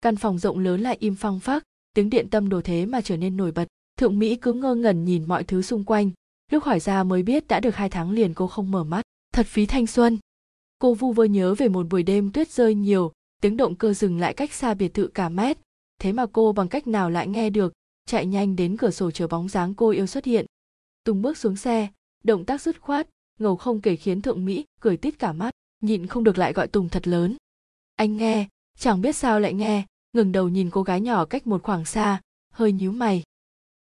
Căn 0.00 0.16
phòng 0.16 0.38
rộng 0.38 0.58
lớn 0.58 0.80
lại 0.80 0.96
im 1.00 1.14
phăng 1.14 1.40
phắc, 1.40 1.62
tiếng 1.94 2.10
điện 2.10 2.28
tâm 2.30 2.48
đồ 2.48 2.60
thế 2.60 2.86
mà 2.86 3.00
trở 3.00 3.16
nên 3.16 3.36
nổi 3.36 3.52
bật. 3.52 3.68
Thượng 3.96 4.18
mỹ 4.18 4.36
cứ 4.36 4.52
ngơ 4.52 4.74
ngẩn 4.74 5.04
nhìn 5.04 5.24
mọi 5.28 5.44
thứ 5.44 5.62
xung 5.62 5.84
quanh, 5.84 6.10
lúc 6.50 6.64
hỏi 6.64 6.80
ra 6.80 7.02
mới 7.04 7.22
biết 7.22 7.48
đã 7.48 7.60
được 7.60 7.74
hai 7.74 7.88
tháng 7.88 8.10
liền 8.10 8.34
cô 8.34 8.46
không 8.46 8.70
mở 8.70 8.84
mắt. 8.84 9.02
Thật 9.32 9.46
phí 9.46 9.66
thanh 9.66 9.86
xuân. 9.86 10.18
Cô 10.78 10.94
vu 10.94 11.12
vơ 11.12 11.24
nhớ 11.24 11.54
về 11.54 11.68
một 11.68 11.86
buổi 11.90 12.02
đêm 12.02 12.32
tuyết 12.32 12.50
rơi 12.50 12.74
nhiều, 12.74 13.12
tiếng 13.42 13.56
động 13.56 13.74
cơ 13.74 13.92
dừng 13.92 14.18
lại 14.18 14.34
cách 14.34 14.52
xa 14.52 14.74
biệt 14.74 14.94
thự 14.94 15.06
cả 15.06 15.28
mét. 15.28 15.58
Thế 15.98 16.12
mà 16.12 16.26
cô 16.32 16.52
bằng 16.52 16.68
cách 16.68 16.86
nào 16.86 17.10
lại 17.10 17.28
nghe 17.28 17.50
được, 17.50 17.72
chạy 18.06 18.26
nhanh 18.26 18.56
đến 18.56 18.76
cửa 18.76 18.90
sổ 18.90 19.10
chờ 19.10 19.26
bóng 19.26 19.48
dáng 19.48 19.74
cô 19.74 19.90
yêu 19.90 20.06
xuất 20.06 20.24
hiện. 20.24 20.46
Tùng 21.04 21.22
bước 21.22 21.38
xuống 21.38 21.56
xe, 21.56 21.88
động 22.24 22.44
tác 22.44 22.62
dứt 22.62 22.80
khoát, 22.80 23.08
ngầu 23.38 23.56
không 23.56 23.80
kể 23.80 23.96
khiến 23.96 24.22
thượng 24.22 24.44
mỹ 24.44 24.64
cười 24.80 24.96
tít 24.96 25.18
cả 25.18 25.32
mắt 25.32 25.50
nhịn 25.80 26.06
không 26.06 26.24
được 26.24 26.38
lại 26.38 26.52
gọi 26.52 26.68
tùng 26.68 26.88
thật 26.88 27.08
lớn. 27.08 27.36
Anh 27.96 28.16
nghe, 28.16 28.48
chẳng 28.78 29.00
biết 29.00 29.16
sao 29.16 29.40
lại 29.40 29.54
nghe 29.54 29.84
ngừng 30.12 30.32
đầu 30.32 30.48
nhìn 30.48 30.70
cô 30.70 30.82
gái 30.82 31.00
nhỏ 31.00 31.24
cách 31.24 31.46
một 31.46 31.62
khoảng 31.62 31.84
xa, 31.84 32.20
hơi 32.52 32.72
nhíu 32.72 32.92
mày. 32.92 33.22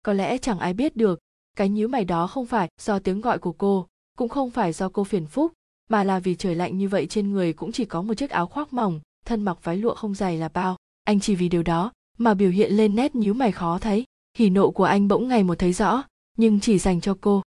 Có 0.02 0.12
lẽ 0.12 0.38
chẳng 0.38 0.58
ai 0.58 0.74
biết 0.74 0.96
được, 0.96 1.20
cái 1.56 1.68
nhíu 1.68 1.88
mày 1.88 2.04
đó 2.04 2.26
không 2.26 2.46
phải 2.46 2.68
do 2.80 2.98
tiếng 2.98 3.20
gọi 3.20 3.38
của 3.38 3.52
cô, 3.52 3.86
cũng 4.16 4.28
không 4.28 4.50
phải 4.50 4.72
do 4.72 4.88
cô 4.88 5.04
phiền 5.04 5.26
phúc, 5.26 5.52
mà 5.88 6.04
là 6.04 6.18
vì 6.18 6.34
trời 6.34 6.54
lạnh 6.54 6.78
như 6.78 6.88
vậy 6.88 7.06
trên 7.06 7.30
người 7.30 7.52
cũng 7.52 7.72
chỉ 7.72 7.84
có 7.84 8.02
một 8.02 8.14
chiếc 8.14 8.30
áo 8.30 8.46
khoác 8.46 8.72
mỏng, 8.72 9.00
thân 9.24 9.42
mặc 9.42 9.58
váy 9.62 9.76
lụa 9.76 9.94
không 9.94 10.14
dày 10.14 10.38
là 10.38 10.48
bao. 10.48 10.76
Anh 11.04 11.20
chỉ 11.20 11.34
vì 11.34 11.48
điều 11.48 11.62
đó 11.62 11.92
mà 12.18 12.34
biểu 12.34 12.50
hiện 12.50 12.72
lên 12.72 12.96
nét 12.96 13.14
nhíu 13.14 13.34
mày 13.34 13.52
khó 13.52 13.78
thấy. 13.78 14.04
Hỉ 14.38 14.50
nộ 14.50 14.70
của 14.70 14.84
anh 14.84 15.08
bỗng 15.08 15.28
ngày 15.28 15.44
một 15.44 15.58
thấy 15.58 15.72
rõ, 15.72 16.02
nhưng 16.36 16.60
chỉ 16.60 16.78
dành 16.78 17.00
cho 17.00 17.16
cô. 17.20 17.42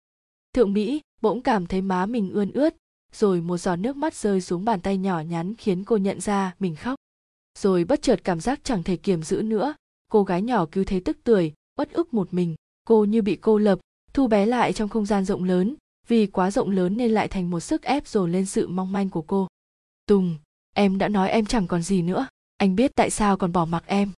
Thượng 0.53 0.73
mỹ 0.73 1.01
bỗng 1.21 1.41
cảm 1.41 1.67
thấy 1.67 1.81
má 1.81 2.05
mình 2.05 2.31
ươn 2.33 2.51
ướt 2.51 2.75
rồi 3.15 3.41
một 3.41 3.57
giọt 3.57 3.75
nước 3.75 3.95
mắt 3.95 4.15
rơi 4.15 4.41
xuống 4.41 4.65
bàn 4.65 4.81
tay 4.81 4.97
nhỏ 4.97 5.19
nhắn 5.19 5.55
khiến 5.55 5.83
cô 5.83 5.97
nhận 5.97 6.21
ra 6.21 6.55
mình 6.59 6.75
khóc. 6.75 6.95
Rồi 7.59 7.83
bất 7.83 8.01
chợt 8.01 8.23
cảm 8.23 8.39
giác 8.39 8.59
chẳng 8.63 8.83
thể 8.83 8.97
kiềm 8.97 9.23
giữ 9.23 9.41
nữa. 9.41 9.73
Cô 10.11 10.23
gái 10.23 10.41
nhỏ 10.41 10.65
cứ 10.71 10.83
thế 10.83 10.99
tức 10.99 11.17
tuổi 11.23 11.53
uất 11.79 11.91
ức 11.91 12.13
một 12.13 12.33
mình. 12.33 12.55
Cô 12.87 13.05
như 13.05 13.21
bị 13.21 13.35
cô 13.35 13.57
lập, 13.57 13.79
thu 14.13 14.27
bé 14.27 14.45
lại 14.45 14.73
trong 14.73 14.89
không 14.89 15.05
gian 15.05 15.25
rộng 15.25 15.43
lớn. 15.43 15.75
Vì 16.07 16.27
quá 16.27 16.51
rộng 16.51 16.69
lớn 16.69 16.97
nên 16.97 17.11
lại 17.11 17.27
thành 17.27 17.49
một 17.49 17.59
sức 17.59 17.81
ép 17.81 18.07
dồn 18.07 18.31
lên 18.31 18.45
sự 18.45 18.67
mong 18.67 18.91
manh 18.91 19.09
của 19.09 19.21
cô. 19.21 19.47
Tùng, 20.05 20.35
em 20.75 20.97
đã 20.97 21.07
nói 21.07 21.29
em 21.29 21.45
chẳng 21.45 21.67
còn 21.67 21.81
gì 21.81 22.01
nữa. 22.01 22.27
Anh 22.57 22.75
biết 22.75 22.91
tại 22.95 23.09
sao 23.09 23.37
còn 23.37 23.51
bỏ 23.51 23.65
mặc 23.65 23.83
em. 23.87 24.11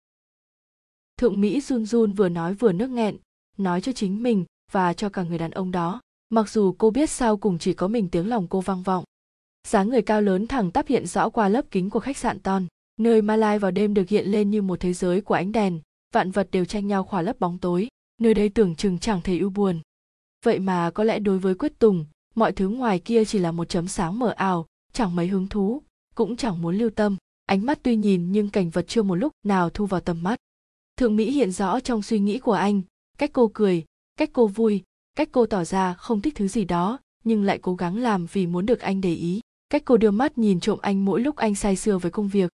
Thượng 1.16 1.40
mỹ 1.40 1.60
run 1.60 1.86
run 1.86 2.12
vừa 2.12 2.28
nói 2.28 2.54
vừa 2.54 2.72
nước 2.72 2.90
nghẹn, 2.90 3.16
nói 3.56 3.80
cho 3.80 3.92
chính 3.92 4.22
mình 4.22 4.44
và 4.72 4.92
cho 4.92 5.08
cả 5.08 5.22
người 5.22 5.38
đàn 5.38 5.50
ông 5.50 5.70
đó 5.70 6.00
mặc 6.30 6.50
dù 6.50 6.74
cô 6.78 6.90
biết 6.90 7.10
sao 7.10 7.36
cùng 7.36 7.58
chỉ 7.58 7.72
có 7.74 7.88
mình 7.88 8.08
tiếng 8.08 8.28
lòng 8.28 8.46
cô 8.48 8.60
vang 8.60 8.82
vọng, 8.82 9.04
dáng 9.68 9.88
người 9.88 10.02
cao 10.02 10.22
lớn 10.22 10.46
thẳng 10.46 10.70
tắp 10.70 10.86
hiện 10.86 11.06
rõ 11.06 11.28
qua 11.28 11.48
lớp 11.48 11.64
kính 11.70 11.90
của 11.90 12.00
khách 12.00 12.16
sạn 12.16 12.40
ton, 12.40 12.66
nơi 12.96 13.22
malai 13.22 13.58
vào 13.58 13.70
đêm 13.70 13.94
được 13.94 14.08
hiện 14.08 14.26
lên 14.26 14.50
như 14.50 14.62
một 14.62 14.80
thế 14.80 14.92
giới 14.92 15.20
của 15.20 15.34
ánh 15.34 15.52
đèn, 15.52 15.80
vạn 16.14 16.30
vật 16.30 16.48
đều 16.50 16.64
tranh 16.64 16.86
nhau 16.86 17.04
khỏa 17.04 17.22
lấp 17.22 17.40
bóng 17.40 17.58
tối, 17.58 17.88
nơi 18.20 18.34
đây 18.34 18.48
tưởng 18.48 18.76
chừng 18.76 18.98
chẳng 18.98 19.20
thể 19.24 19.38
ưu 19.38 19.50
buồn. 19.50 19.80
Vậy 20.44 20.58
mà 20.58 20.90
có 20.90 21.04
lẽ 21.04 21.18
đối 21.18 21.38
với 21.38 21.54
quyết 21.54 21.78
tùng, 21.78 22.06
mọi 22.34 22.52
thứ 22.52 22.68
ngoài 22.68 22.98
kia 22.98 23.24
chỉ 23.24 23.38
là 23.38 23.52
một 23.52 23.68
chấm 23.68 23.88
sáng 23.88 24.18
mờ 24.18 24.30
ảo, 24.30 24.66
chẳng 24.92 25.16
mấy 25.16 25.26
hứng 25.26 25.48
thú, 25.48 25.82
cũng 26.14 26.36
chẳng 26.36 26.62
muốn 26.62 26.76
lưu 26.76 26.90
tâm, 26.90 27.16
ánh 27.46 27.66
mắt 27.66 27.78
tuy 27.82 27.96
nhìn 27.96 28.32
nhưng 28.32 28.50
cảnh 28.50 28.70
vật 28.70 28.84
chưa 28.88 29.02
một 29.02 29.14
lúc 29.14 29.32
nào 29.44 29.70
thu 29.70 29.86
vào 29.86 30.00
tầm 30.00 30.22
mắt. 30.22 30.38
Thượng 30.96 31.16
mỹ 31.16 31.30
hiện 31.30 31.50
rõ 31.50 31.80
trong 31.80 32.02
suy 32.02 32.18
nghĩ 32.18 32.38
của 32.38 32.52
anh, 32.52 32.82
cách 33.18 33.30
cô 33.32 33.50
cười, 33.54 33.84
cách 34.16 34.30
cô 34.32 34.46
vui 34.46 34.82
cách 35.14 35.28
cô 35.32 35.46
tỏ 35.46 35.64
ra 35.64 35.94
không 35.94 36.20
thích 36.20 36.34
thứ 36.36 36.48
gì 36.48 36.64
đó, 36.64 36.98
nhưng 37.24 37.44
lại 37.44 37.58
cố 37.58 37.74
gắng 37.74 37.96
làm 37.96 38.26
vì 38.32 38.46
muốn 38.46 38.66
được 38.66 38.80
anh 38.80 39.00
để 39.00 39.14
ý. 39.14 39.40
Cách 39.70 39.82
cô 39.84 39.96
đưa 39.96 40.10
mắt 40.10 40.38
nhìn 40.38 40.60
trộm 40.60 40.78
anh 40.82 41.04
mỗi 41.04 41.20
lúc 41.20 41.36
anh 41.36 41.54
say 41.54 41.76
sưa 41.76 41.98
với 41.98 42.10
công 42.10 42.28
việc. 42.28 42.50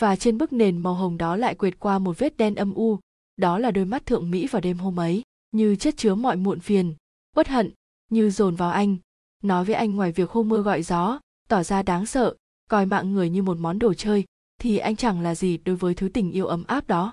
Và 0.00 0.16
trên 0.16 0.38
bức 0.38 0.52
nền 0.52 0.78
màu 0.78 0.94
hồng 0.94 1.18
đó 1.18 1.36
lại 1.36 1.54
quệt 1.54 1.78
qua 1.78 1.98
một 1.98 2.18
vết 2.18 2.36
đen 2.36 2.54
âm 2.54 2.74
u. 2.74 2.98
Đó 3.36 3.58
là 3.58 3.70
đôi 3.70 3.84
mắt 3.84 4.06
thượng 4.06 4.30
mỹ 4.30 4.46
vào 4.46 4.60
đêm 4.60 4.78
hôm 4.78 5.00
ấy, 5.00 5.22
như 5.50 5.76
chất 5.76 5.96
chứa 5.96 6.14
mọi 6.14 6.36
muộn 6.36 6.60
phiền. 6.60 6.94
Uất 7.36 7.48
hận, 7.48 7.70
như 8.10 8.30
dồn 8.30 8.56
vào 8.56 8.70
anh. 8.70 8.96
Nói 9.42 9.64
với 9.64 9.74
anh 9.74 9.96
ngoài 9.96 10.12
việc 10.12 10.30
hô 10.30 10.42
mưa 10.42 10.62
gọi 10.62 10.82
gió, 10.82 11.20
tỏ 11.48 11.62
ra 11.62 11.82
đáng 11.82 12.06
sợ, 12.06 12.34
coi 12.70 12.86
mạng 12.86 13.12
người 13.12 13.30
như 13.30 13.42
một 13.42 13.58
món 13.58 13.78
đồ 13.78 13.94
chơi, 13.94 14.24
thì 14.58 14.78
anh 14.78 14.96
chẳng 14.96 15.20
là 15.20 15.34
gì 15.34 15.56
đối 15.56 15.76
với 15.76 15.94
thứ 15.94 16.08
tình 16.08 16.32
yêu 16.32 16.46
ấm 16.46 16.64
áp 16.66 16.88
đó. 16.88 17.12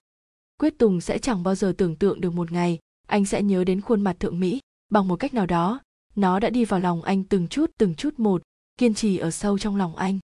Quyết 0.59 0.77
tùng 0.77 1.01
sẽ 1.01 1.17
chẳng 1.17 1.43
bao 1.43 1.55
giờ 1.55 1.73
tưởng 1.77 1.95
tượng 1.95 2.21
được 2.21 2.33
một 2.33 2.51
ngày, 2.51 2.79
anh 3.07 3.25
sẽ 3.25 3.43
nhớ 3.43 3.63
đến 3.63 3.81
khuôn 3.81 4.01
mặt 4.01 4.19
thượng 4.19 4.39
mỹ 4.39 4.59
bằng 4.89 5.07
một 5.07 5.15
cách 5.15 5.33
nào 5.33 5.45
đó 5.45 5.79
nó 6.15 6.39
đã 6.39 6.49
đi 6.49 6.65
vào 6.65 6.79
lòng 6.79 7.01
anh 7.01 7.23
từng 7.23 7.47
chút 7.47 7.71
từng 7.77 7.95
chút 7.95 8.19
một 8.19 8.41
kiên 8.77 8.93
trì 8.93 9.17
ở 9.17 9.31
sâu 9.31 9.59
trong 9.59 9.75
lòng 9.75 9.95
anh. 9.95 10.19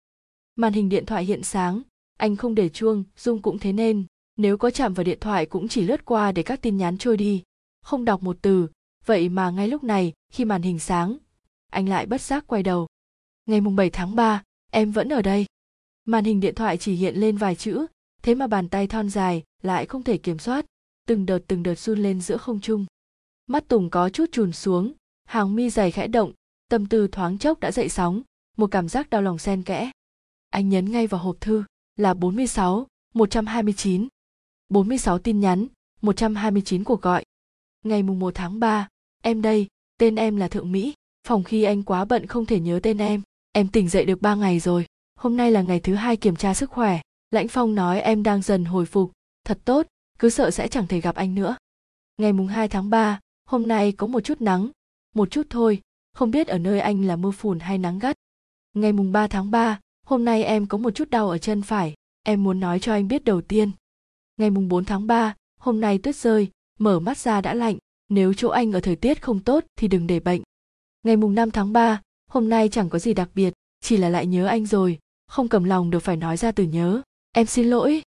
Màn 0.55 0.74
hình 0.74 0.89
điện 0.89 1.05
thoại 1.05 1.26
hiện 1.26 1.43
sáng 1.43 1.82
anh 2.18 2.36
không 2.36 2.55
để 2.55 2.70
chuông 2.70 3.03
dung 3.18 3.41
cũng 3.41 3.59
thế 3.59 3.74
nên 3.74 4.05
nếu 4.38 4.57
có 4.57 4.70
chạm 4.70 4.93
vào 4.93 5.03
điện 5.03 5.20
thoại 5.22 5.45
cũng 5.45 5.68
chỉ 5.68 5.82
lướt 5.82 6.05
qua 6.05 6.32
để 6.32 6.43
các 6.43 6.61
tin 6.61 6.78
nhắn 6.78 6.97
trôi 6.97 7.18
đi. 7.18 7.43
Không 7.82 8.05
đọc 8.05 8.24
một 8.24 8.38
từ 8.41 8.68
vậy 9.05 9.30
mà 9.30 9.49
ngay 9.49 9.68
lúc 9.68 9.84
này 9.84 10.13
khi 10.34 10.45
màn 10.45 10.61
hình 10.61 10.80
sáng 10.80 11.18
anh 11.72 11.89
lại 11.89 12.05
bất 12.05 12.22
giác 12.22 12.47
quay 12.47 12.63
đầu. 12.63 12.88
Ngày 13.45 13.61
mùng 13.61 13.76
7 13.76 13.89
tháng 13.89 14.16
3, 14.16 14.43
em 14.72 14.91
vẫn 14.91 15.09
ở 15.09 15.22
đây. 15.22 15.45
Màn 16.05 16.24
hình 16.24 16.39
điện 16.39 16.55
thoại 16.55 16.78
chỉ 16.78 16.95
hiện 16.95 17.16
lên 17.16 17.38
vài 17.38 17.55
chữ 17.55 17.86
thế 18.26 18.36
mà 18.36 18.47
bàn 18.47 18.70
tay 18.70 18.88
thon 18.88 19.09
dài 19.09 19.43
lại 19.63 19.86
không 19.86 20.03
thể 20.03 20.18
kiểm 20.18 20.39
soát. 20.39 20.66
Từng 21.07 21.26
đợt 21.26 21.39
từng 21.47 21.63
đợt 21.63 21.76
run 21.76 21.99
lên 21.99 22.22
giữa 22.22 22.38
không 22.38 22.59
trung 22.59 22.86
mắt 23.47 23.67
tùng 23.67 23.89
có 23.89 24.09
chút 24.09 24.25
trùn 24.31 24.51
xuống 24.51 24.93
hàng 25.25 25.55
mi 25.55 25.69
dày 25.69 25.91
khẽ 25.91 26.07
động 26.07 26.31
tâm 26.69 26.85
tư 26.85 27.07
thoáng 27.07 27.37
chốc 27.37 27.59
đã 27.59 27.71
dậy 27.71 27.89
sóng 27.89 28.21
một 28.57 28.71
cảm 28.71 28.89
giác 28.89 29.09
đau 29.09 29.21
lòng 29.21 29.37
xen 29.37 29.63
kẽ 29.63 29.91
anh 30.49 30.69
nhấn 30.69 30.91
ngay 30.91 31.07
vào 31.07 31.21
hộp 31.21 31.41
thư 31.41 31.63
là 31.95 32.13
46, 32.13 32.87
129. 33.13 34.07
46 34.69 35.19
tin 35.19 35.39
nhắn, 35.39 35.67
129 36.01 36.83
cuộc 36.83 37.01
gọi. 37.01 37.23
Ngày 37.83 38.03
mùng 38.03 38.19
1 38.19 38.35
tháng 38.35 38.59
3, 38.59 38.87
em 39.23 39.41
đây, 39.41 39.67
tên 39.97 40.15
em 40.15 40.35
là 40.35 40.47
Thượng 40.47 40.71
Mỹ. 40.71 40.93
Phòng 41.27 41.43
khi 41.43 41.63
anh 41.63 41.83
quá 41.83 42.05
bận 42.05 42.25
không 42.25 42.45
thể 42.45 42.59
nhớ 42.59 42.79
tên 42.83 42.97
em. 42.97 43.21
Em 43.51 43.67
tỉnh 43.67 43.89
dậy 43.89 44.05
được 44.05 44.21
3 44.21 44.35
ngày 44.35 44.59
rồi. 44.59 44.85
Hôm 45.15 45.37
nay 45.37 45.51
là 45.51 45.61
ngày 45.61 45.79
thứ 45.79 45.95
hai 45.95 46.17
kiểm 46.17 46.35
tra 46.35 46.53
sức 46.53 46.69
khỏe. 46.69 47.01
Lãnh 47.31 47.47
Phong 47.47 47.75
nói 47.75 48.01
em 48.01 48.23
đang 48.23 48.41
dần 48.41 48.65
hồi 48.65 48.85
phục. 48.85 49.11
Thật 49.45 49.59
tốt, 49.65 49.87
cứ 50.19 50.29
sợ 50.29 50.51
sẽ 50.51 50.67
chẳng 50.67 50.87
thể 50.87 51.01
gặp 51.01 51.15
anh 51.15 51.35
nữa. 51.35 51.55
Ngày 52.17 52.33
mùng 52.33 52.47
2 52.47 52.67
tháng 52.67 52.89
3, 52.89 53.19
hôm 53.45 53.67
nay 53.67 53.91
có 53.91 54.07
một 54.07 54.19
chút 54.19 54.41
nắng. 54.41 54.69
Một 55.15 55.31
chút 55.31 55.47
thôi, 55.49 55.81
không 56.13 56.31
biết 56.31 56.47
ở 56.47 56.57
nơi 56.57 56.79
anh 56.79 57.05
là 57.05 57.15
mưa 57.15 57.31
phùn 57.31 57.59
hay 57.59 57.77
nắng 57.77 57.99
gắt. 57.99 58.15
Ngày 58.73 58.91
mùng 58.91 59.11
3 59.11 59.27
tháng 59.27 59.51
3, 59.51 59.79
hôm 60.05 60.25
nay 60.25 60.43
em 60.43 60.67
có 60.67 60.77
một 60.77 60.91
chút 60.91 61.09
đau 61.09 61.29
ở 61.29 61.37
chân 61.37 61.61
phải, 61.61 61.93
em 62.23 62.43
muốn 62.43 62.59
nói 62.59 62.79
cho 62.79 62.93
anh 62.93 63.07
biết 63.07 63.23
đầu 63.23 63.41
tiên. 63.41 63.71
Ngày 64.37 64.49
mùng 64.49 64.67
4 64.67 64.85
tháng 64.85 65.07
3, 65.07 65.35
hôm 65.59 65.81
nay 65.81 65.97
tuyết 65.97 66.15
rơi, 66.15 66.51
mở 66.79 66.99
mắt 66.99 67.17
ra 67.17 67.41
đã 67.41 67.53
lạnh, 67.53 67.77
nếu 68.09 68.33
chỗ 68.33 68.49
anh 68.49 68.71
ở 68.71 68.79
thời 68.79 68.95
tiết 68.95 69.21
không 69.21 69.39
tốt 69.39 69.63
thì 69.75 69.87
đừng 69.87 70.07
để 70.07 70.19
bệnh. 70.19 70.41
Ngày 71.03 71.17
mùng 71.17 71.35
5 71.35 71.51
tháng 71.51 71.73
3, 71.73 72.01
hôm 72.27 72.49
nay 72.49 72.69
chẳng 72.69 72.89
có 72.89 72.99
gì 72.99 73.13
đặc 73.13 73.29
biệt, 73.35 73.53
chỉ 73.81 73.97
là 73.97 74.09
lại 74.09 74.25
nhớ 74.25 74.45
anh 74.45 74.65
rồi, 74.65 74.99
không 75.27 75.47
cầm 75.47 75.63
lòng 75.63 75.89
được 75.89 75.99
phải 75.99 76.17
nói 76.17 76.37
ra 76.37 76.51
từ 76.51 76.63
nhớ. 76.63 77.01
Em 77.31 77.45
xin 77.45 77.69
lỗi. 77.69 78.01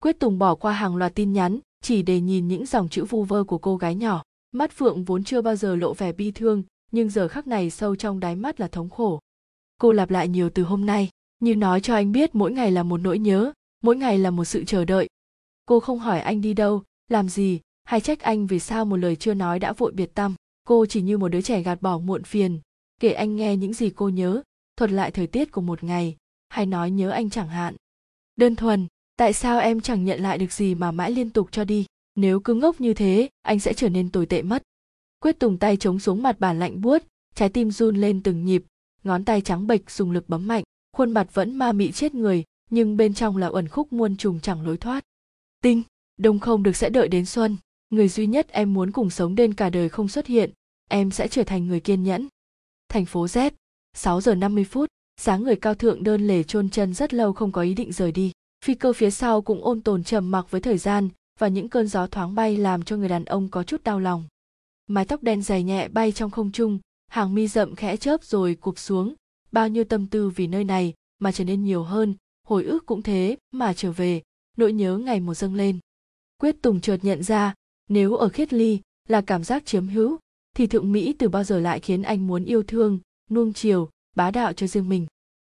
Quyết 0.00 0.20
Tùng 0.20 0.38
bỏ 0.38 0.54
qua 0.54 0.72
hàng 0.72 0.96
loạt 0.96 1.14
tin 1.14 1.32
nhắn, 1.32 1.58
chỉ 1.84 2.02
để 2.02 2.20
nhìn 2.20 2.48
những 2.48 2.66
dòng 2.66 2.88
chữ 2.88 3.04
vu 3.04 3.24
vơ 3.24 3.44
của 3.44 3.58
cô 3.58 3.76
gái 3.76 3.94
nhỏ. 3.94 4.22
Mắt 4.52 4.72
Phượng 4.72 5.04
vốn 5.04 5.24
chưa 5.24 5.40
bao 5.42 5.56
giờ 5.56 5.76
lộ 5.76 5.94
vẻ 5.94 6.12
bi 6.12 6.30
thương, 6.30 6.62
nhưng 6.92 7.10
giờ 7.10 7.28
khắc 7.28 7.46
này 7.46 7.70
sâu 7.70 7.96
trong 7.96 8.20
đáy 8.20 8.36
mắt 8.36 8.60
là 8.60 8.68
thống 8.68 8.90
khổ. 8.90 9.20
Cô 9.80 9.92
lặp 9.92 10.10
lại 10.10 10.28
nhiều 10.28 10.50
từ 10.50 10.62
hôm 10.62 10.86
nay 10.86 11.08
như 11.40 11.56
nói 11.56 11.80
cho 11.80 11.94
anh 11.94 12.12
biết 12.12 12.34
mỗi 12.34 12.52
ngày 12.52 12.70
là 12.70 12.82
một 12.82 12.96
nỗi 12.96 13.18
nhớ 13.18 13.52
mỗi 13.82 13.96
ngày 13.96 14.18
là 14.18 14.30
một 14.30 14.44
sự 14.44 14.64
chờ 14.64 14.84
đợi. 14.84 15.08
Cô 15.66 15.80
không 15.80 15.98
hỏi 15.98 16.20
anh 16.20 16.40
đi 16.40 16.54
đâu 16.54 16.82
làm 17.08 17.28
gì 17.28 17.60
hay 17.84 18.00
trách 18.00 18.20
anh 18.20 18.46
vì 18.46 18.58
sao 18.58 18.84
một 18.84 18.96
lời 18.96 19.16
chưa 19.16 19.34
nói 19.34 19.58
đã 19.58 19.72
vội 19.72 19.92
biệt 19.92 20.14
tâm. 20.14 20.34
Cô 20.64 20.86
chỉ 20.86 21.02
như 21.02 21.18
một 21.18 21.28
đứa 21.28 21.40
trẻ 21.40 21.62
gạt 21.62 21.82
bỏ 21.82 21.98
muộn 21.98 22.24
phiền 22.24 22.60
kể 23.00 23.12
anh 23.12 23.36
nghe 23.36 23.56
những 23.56 23.74
gì 23.74 23.90
cô 23.90 24.08
nhớ 24.08 24.42
thuật 24.76 24.90
lại 24.90 25.10
thời 25.10 25.26
tiết 25.26 25.52
của 25.52 25.60
một 25.60 25.84
ngày 25.84 26.16
hay 26.48 26.66
nói 26.66 26.90
nhớ 26.90 27.10
anh 27.10 27.30
chẳng 27.30 27.48
hạn. 27.48 27.76
Đơn 28.36 28.56
thuần 28.56 28.86
tại 29.16 29.32
sao 29.32 29.58
em 29.58 29.80
chẳng 29.80 30.04
nhận 30.04 30.20
lại 30.20 30.38
được 30.38 30.52
gì 30.52 30.74
mà 30.74 30.90
mãi 30.90 31.10
liên 31.10 31.30
tục 31.30 31.48
cho 31.52 31.64
đi? 31.64 31.86
Nếu 32.14 32.40
cứ 32.40 32.54
ngốc 32.54 32.80
như 32.80 32.94
thế, 32.94 33.28
anh 33.42 33.60
sẽ 33.60 33.72
trở 33.74 33.88
nên 33.88 34.10
tồi 34.10 34.26
tệ 34.26 34.42
mất. 34.42 34.62
Quyết 35.20 35.38
tùng 35.38 35.58
tay 35.58 35.76
chống 35.76 35.98
xuống 35.98 36.22
mặt 36.22 36.40
bàn 36.40 36.58
lạnh 36.58 36.80
buốt, 36.80 37.02
trái 37.34 37.48
tim 37.48 37.70
run 37.70 37.96
lên 37.96 38.22
từng 38.22 38.44
nhịp, 38.44 38.64
ngón 39.04 39.24
tay 39.24 39.40
trắng 39.40 39.66
bệch 39.66 39.90
dùng 39.90 40.10
lực 40.10 40.28
bấm 40.28 40.48
mạnh, 40.48 40.64
khuôn 40.96 41.12
mặt 41.12 41.34
vẫn 41.34 41.54
ma 41.54 41.72
mị 41.72 41.92
chết 41.92 42.14
người, 42.14 42.44
nhưng 42.70 42.96
bên 42.96 43.14
trong 43.14 43.36
là 43.36 43.48
uẩn 43.48 43.68
khúc 43.68 43.92
muôn 43.92 44.16
trùng 44.16 44.40
chẳng 44.40 44.66
lối 44.66 44.76
thoát. 44.76 45.04
Tinh, 45.62 45.82
đông 46.16 46.38
không 46.38 46.62
được 46.62 46.76
sẽ 46.76 46.90
đợi 46.90 47.08
đến 47.08 47.26
xuân, 47.26 47.56
người 47.90 48.08
duy 48.08 48.26
nhất 48.26 48.48
em 48.48 48.74
muốn 48.74 48.90
cùng 48.90 49.10
sống 49.10 49.34
đến 49.34 49.54
cả 49.54 49.70
đời 49.70 49.88
không 49.88 50.08
xuất 50.08 50.26
hiện, 50.26 50.50
em 50.88 51.10
sẽ 51.10 51.28
trở 51.28 51.44
thành 51.44 51.66
người 51.66 51.80
kiên 51.80 52.02
nhẫn. 52.02 52.28
Thành 52.88 53.04
phố 53.04 53.26
z 53.26 53.50
6 53.96 54.20
giờ 54.20 54.34
50 54.34 54.64
phút, 54.64 54.88
sáng 55.16 55.42
người 55.42 55.56
cao 55.56 55.74
thượng 55.74 56.04
đơn 56.04 56.26
lề 56.26 56.42
chôn 56.42 56.70
chân 56.70 56.94
rất 56.94 57.14
lâu 57.14 57.32
không 57.32 57.52
có 57.52 57.62
ý 57.62 57.74
định 57.74 57.92
rời 57.92 58.12
đi 58.12 58.32
phi 58.64 58.74
cơ 58.74 58.92
phía 58.92 59.10
sau 59.10 59.42
cũng 59.42 59.64
ôn 59.64 59.80
tồn 59.80 60.04
trầm 60.04 60.30
mặc 60.30 60.46
với 60.50 60.60
thời 60.60 60.78
gian 60.78 61.08
và 61.38 61.48
những 61.48 61.68
cơn 61.68 61.88
gió 61.88 62.06
thoáng 62.06 62.34
bay 62.34 62.56
làm 62.56 62.82
cho 62.82 62.96
người 62.96 63.08
đàn 63.08 63.24
ông 63.24 63.48
có 63.48 63.62
chút 63.62 63.84
đau 63.84 64.00
lòng. 64.00 64.24
Mái 64.86 65.04
tóc 65.04 65.22
đen 65.22 65.42
dày 65.42 65.62
nhẹ 65.62 65.88
bay 65.88 66.12
trong 66.12 66.30
không 66.30 66.52
trung, 66.52 66.78
hàng 67.08 67.34
mi 67.34 67.48
rậm 67.48 67.74
khẽ 67.74 67.96
chớp 67.96 68.24
rồi 68.24 68.54
cụp 68.54 68.78
xuống. 68.78 69.14
Bao 69.52 69.68
nhiêu 69.68 69.84
tâm 69.84 70.06
tư 70.06 70.30
vì 70.30 70.46
nơi 70.46 70.64
này 70.64 70.94
mà 71.18 71.32
trở 71.32 71.44
nên 71.44 71.64
nhiều 71.64 71.82
hơn, 71.82 72.14
hồi 72.46 72.64
ức 72.64 72.86
cũng 72.86 73.02
thế 73.02 73.36
mà 73.52 73.72
trở 73.72 73.92
về, 73.92 74.22
nỗi 74.56 74.72
nhớ 74.72 74.98
ngày 74.98 75.20
một 75.20 75.34
dâng 75.34 75.54
lên. 75.54 75.78
Quyết 76.38 76.62
tùng 76.62 76.80
chợt 76.80 76.98
nhận 77.02 77.22
ra, 77.22 77.54
nếu 77.88 78.16
ở 78.16 78.28
khiết 78.28 78.52
ly 78.52 78.80
là 79.08 79.20
cảm 79.20 79.44
giác 79.44 79.66
chiếm 79.66 79.88
hữu, 79.88 80.18
thì 80.56 80.66
thượng 80.66 80.92
mỹ 80.92 81.14
từ 81.18 81.28
bao 81.28 81.44
giờ 81.44 81.58
lại 81.60 81.80
khiến 81.80 82.02
anh 82.02 82.26
muốn 82.26 82.44
yêu 82.44 82.62
thương, 82.62 82.98
nuông 83.30 83.52
chiều, 83.52 83.88
bá 84.16 84.30
đạo 84.30 84.52
cho 84.52 84.66
riêng 84.66 84.88
mình? 84.88 85.06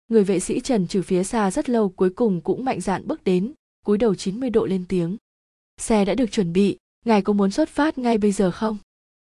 Người 0.07 0.23
vệ 0.23 0.39
sĩ 0.39 0.59
trần 0.59 0.87
trừ 0.87 1.01
phía 1.01 1.23
xa 1.23 1.51
rất 1.51 1.69
lâu 1.69 1.89
cuối 1.89 2.09
cùng 2.09 2.41
cũng 2.41 2.65
mạnh 2.65 2.81
dạn 2.81 3.07
bước 3.07 3.23
đến, 3.23 3.53
cúi 3.85 3.97
đầu 3.97 4.15
90 4.15 4.49
độ 4.49 4.65
lên 4.65 4.85
tiếng. 4.89 5.17
Xe 5.77 6.05
đã 6.05 6.15
được 6.15 6.31
chuẩn 6.31 6.53
bị, 6.53 6.77
ngài 7.05 7.21
có 7.21 7.33
muốn 7.33 7.51
xuất 7.51 7.69
phát 7.69 7.97
ngay 7.97 8.17
bây 8.17 8.31
giờ 8.31 8.51
không? 8.51 8.77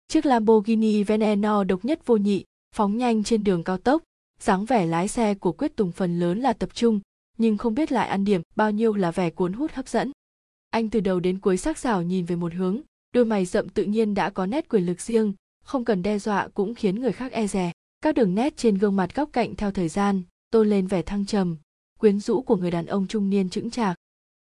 Chiếc 0.09 0.27
lamborghini 0.27 1.03
veneno 1.03 1.65
độc 1.65 1.85
nhất 1.85 2.07
vô 2.07 2.17
nhị, 2.17 2.45
phóng 2.75 2.97
nhanh 2.97 3.25
trên 3.25 3.45
đường 3.45 3.65
cao 3.65 3.79
tốc. 3.79 4.03
Dáng 4.41 4.65
vẻ 4.65 4.87
lái 4.87 5.09
xe 5.09 5.35
của 5.35 5.53
quyết 5.53 5.77
tùng 5.77 5.93
phần 5.93 6.19
lớn 6.19 6.41
là 6.41 6.53
tập 6.53 6.71
trung, 6.75 7.01
nhưng 7.39 7.57
không 7.57 7.75
biết 7.75 7.93
lại 7.93 8.09
ăn 8.09 8.25
điểm 8.25 8.43
bao 8.57 8.71
nhiêu 8.71 8.95
là 8.95 9.11
vẻ 9.11 9.31
cuốn 9.31 9.53
hút 9.53 9.73
hấp 9.73 9.89
dẫn. 9.89 10.13
Anh 10.71 10.91
từ 10.91 11.01
đầu 11.01 11.21
đến 11.21 11.39
cuối 11.39 11.57
sắc 11.57 11.79
sảo 11.79 12.03
nhìn 12.03 12.25
về 12.25 12.37
một 12.37 12.55
hướng, 12.55 12.81
đôi 13.15 13.25
mày 13.25 13.45
rậm 13.45 13.69
tự 13.69 13.85
nhiên 13.85 14.15
đã 14.15 14.31
có 14.31 14.47
nét 14.47 14.69
quyền 14.69 14.87
lực 14.87 15.01
riêng, 15.01 15.33
không 15.65 15.85
cần 15.85 16.03
đe 16.03 16.19
dọa 16.19 16.49
cũng 16.55 16.75
khiến 16.75 17.01
người 17.01 17.13
khác 17.13 17.33
e 17.33 17.47
dè. 17.47 17.73
Các 18.01 18.15
đường 18.15 18.35
nét 18.35 18.57
trên 18.57 18.79
gương 18.79 18.97
mặt 18.97 19.15
góc 19.15 19.29
cạnh 19.33 19.57
theo 19.57 19.71
thời 19.71 19.89
gian 19.89 20.23
tôn 20.53 20.71
lên 20.71 20.87
vẻ 20.87 21.03
thăng 21.03 21.27
trầm, 21.27 21.57
quyến 21.99 22.21
rũ 22.21 22.43
của 22.43 22.57
người 22.57 22.71
đàn 22.71 22.87
ông 22.87 23.07
trung 23.07 23.31
niên 23.31 23.51
chững 23.51 23.71
chạc. 23.71 23.97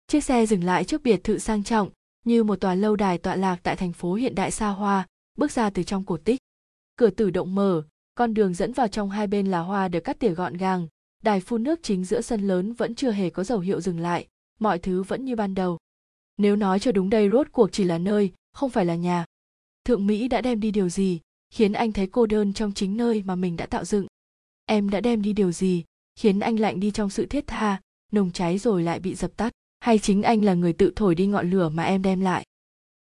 Chiếc 0.06 0.24
xe 0.24 0.46
dừng 0.46 0.64
lại 0.64 0.84
trước 0.84 1.02
biệt 1.02 1.24
thự 1.24 1.38
sang 1.38 1.64
trọng, 1.64 1.90
như 2.24 2.44
một 2.44 2.60
tòa 2.60 2.74
lâu 2.74 2.96
đài 2.96 3.18
tọa 3.18 3.36
lạc 3.36 3.60
tại 3.62 3.76
thành 3.76 3.92
phố 3.92 4.14
hiện 4.14 4.34
đại 4.34 4.50
xa 4.50 4.68
hoa, 4.68 5.06
bước 5.38 5.50
ra 5.50 5.70
từ 5.70 5.82
trong 5.82 6.04
cổ 6.04 6.16
tích. 6.16 6.40
Cửa 6.96 7.10
tử 7.10 7.30
động 7.30 7.54
mở, 7.54 7.82
con 8.14 8.34
đường 8.34 8.54
dẫn 8.54 8.72
vào 8.72 8.88
trong 8.88 9.10
hai 9.10 9.26
bên 9.26 9.46
là 9.46 9.60
hoa 9.60 9.88
được 9.88 10.00
cắt 10.00 10.18
tỉa 10.18 10.30
gọn 10.30 10.56
gàng, 10.56 10.88
đài 11.22 11.40
phun 11.40 11.62
nước 11.62 11.80
chính 11.82 12.04
giữa 12.04 12.20
sân 12.20 12.40
lớn 12.40 12.72
vẫn 12.72 12.94
chưa 12.94 13.10
hề 13.10 13.30
có 13.30 13.44
dấu 13.44 13.58
hiệu 13.58 13.80
dừng 13.80 14.00
lại, 14.00 14.26
mọi 14.58 14.78
thứ 14.78 15.02
vẫn 15.02 15.24
như 15.24 15.36
ban 15.36 15.54
đầu. 15.54 15.78
Nếu 16.36 16.56
nói 16.56 16.78
cho 16.78 16.92
đúng 16.92 17.10
đây 17.10 17.30
rốt 17.30 17.46
cuộc 17.52 17.72
chỉ 17.72 17.84
là 17.84 17.98
nơi, 17.98 18.32
không 18.52 18.70
phải 18.70 18.84
là 18.84 18.94
nhà. 18.94 19.24
Thượng 19.84 20.06
mỹ 20.06 20.28
đã 20.28 20.40
đem 20.40 20.60
đi 20.60 20.70
điều 20.70 20.88
gì, 20.88 21.20
khiến 21.50 21.72
anh 21.72 21.92
thấy 21.92 22.06
cô 22.06 22.26
đơn 22.26 22.52
trong 22.52 22.72
chính 22.72 22.96
nơi 22.96 23.22
mà 23.26 23.34
mình 23.34 23.56
đã 23.56 23.66
tạo 23.66 23.84
dựng? 23.84 24.06
Em 24.66 24.90
đã 24.90 25.00
đem 25.00 25.22
đi 25.22 25.32
điều 25.32 25.52
gì? 25.52 25.84
Khiến 26.16 26.40
anh 26.40 26.60
lạnh 26.60 26.80
đi 26.80 26.90
trong 26.90 27.10
sự 27.10 27.26
thiết 27.26 27.46
tha, 27.46 27.80
nồng 28.12 28.30
cháy 28.30 28.58
rồi 28.58 28.82
lại 28.82 29.00
bị 29.00 29.14
dập 29.14 29.36
tắt. 29.36 29.52
Hay 29.80 29.98
chính 29.98 30.22
anh 30.22 30.44
là 30.44 30.54
người 30.54 30.72
tự 30.72 30.92
thổi 30.96 31.14
đi 31.14 31.26
ngọn 31.26 31.50
lửa 31.50 31.68
mà 31.68 31.82
em 31.82 32.02
đem 32.02 32.20
lại? 32.20 32.46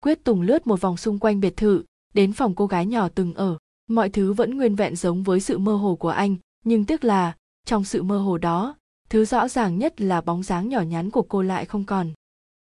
Quyết 0.01 0.25
tùng 0.25 0.41
lướt 0.43 0.67
một 0.67 0.81
vòng 0.81 0.97
xung 0.97 1.19
quanh 1.19 1.41
biệt 1.41 1.57
thự, 1.57 1.85
đến 2.15 2.33
phòng 2.33 2.55
cô 2.55 2.67
gái 2.67 2.87
nhỏ 2.87 3.09
từng 3.09 3.35
ở. 3.35 3.59
Mọi 3.87 4.09
thứ 4.09 4.33
vẫn 4.33 4.57
nguyên 4.57 4.77
vẹn 4.77 4.97
giống 4.97 5.23
với 5.23 5.41
sự 5.41 5.59
mơ 5.59 5.77
hồ 5.77 5.97
của 5.97 6.09
anh, 6.09 6.37
nhưng 6.65 6.85
tiếc 6.85 7.05
là, 7.05 7.37
trong 7.67 7.85
sự 7.85 8.03
mơ 8.03 8.19
hồ 8.19 8.39
đó, 8.39 8.77
thứ 9.09 9.25
rõ 9.25 9.49
ràng 9.49 9.79
nhất 9.79 10.01
là 10.01 10.21
bóng 10.21 10.43
dáng 10.43 10.69
nhỏ 10.69 10.81
nhắn 10.81 11.11
của 11.11 11.23
cô 11.23 11.43
lại 11.43 11.65
không 11.65 11.85
còn. 11.85 12.13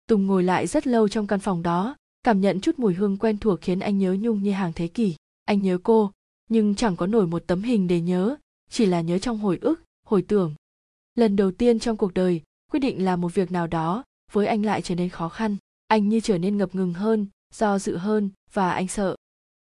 Tùng 0.07 0.27
ngồi 0.27 0.43
lại 0.43 0.67
rất 0.67 0.87
lâu 0.87 1.09
trong 1.09 1.27
căn 1.27 1.41
phòng 1.41 1.63
đó, 1.63 1.97
cảm 2.23 2.41
nhận 2.41 2.61
chút 2.61 2.79
mùi 2.79 2.95
hương 2.95 3.17
quen 3.17 3.39
thuộc 3.39 3.61
khiến 3.61 3.81
anh 3.81 3.99
nhớ 3.99 4.17
nhung 4.21 4.43
như 4.43 4.53
hàng 4.53 4.73
thế 4.75 4.89
kỷ. 4.89 5.15
Anh 5.45 5.63
nhớ 5.63 5.79
cô, 5.83 6.13
nhưng 6.49 6.75
chẳng 6.75 6.97
có 6.97 7.07
nổi 7.07 7.27
một 7.27 7.43
tấm 7.47 7.63
hình 7.63 7.89
để 7.89 8.01
nhớ, 8.01 8.37
chỉ 8.71 8.87
là 8.87 9.01
nhớ 9.01 9.19
trong 9.19 9.39
hồi 9.39 9.59
ức 9.61 9.83
hồi 10.09 10.23
tưởng. 10.23 10.55
Lần 11.15 11.37
đầu 11.37 11.51
tiên 11.51 11.79
trong 11.79 11.97
cuộc 11.97 12.15
đời, 12.15 12.43
quyết 12.73 12.81
định 12.81 13.05
làm 13.05 13.21
một 13.21 13.35
việc 13.35 13.53
nào 13.53 13.67
đó 13.67 14.05
với 14.33 14.47
anh 14.47 14.65
lại 14.65 14.83
trở 14.83 14.95
nên 14.95 15.09
khó 15.09 15.29
khăn. 15.29 15.57
Anh 15.87 16.09
như 16.09 16.21
trở 16.21 16.39
nên 16.39 16.57
ngập 16.57 16.75
ngừng 16.75 16.95
hơn, 16.95 17.27
do 17.55 17.79
dự 17.79 17.97
hơn 17.97 18.31
và 18.53 18.71
anh 18.71 18.89
sợ. 18.89 19.17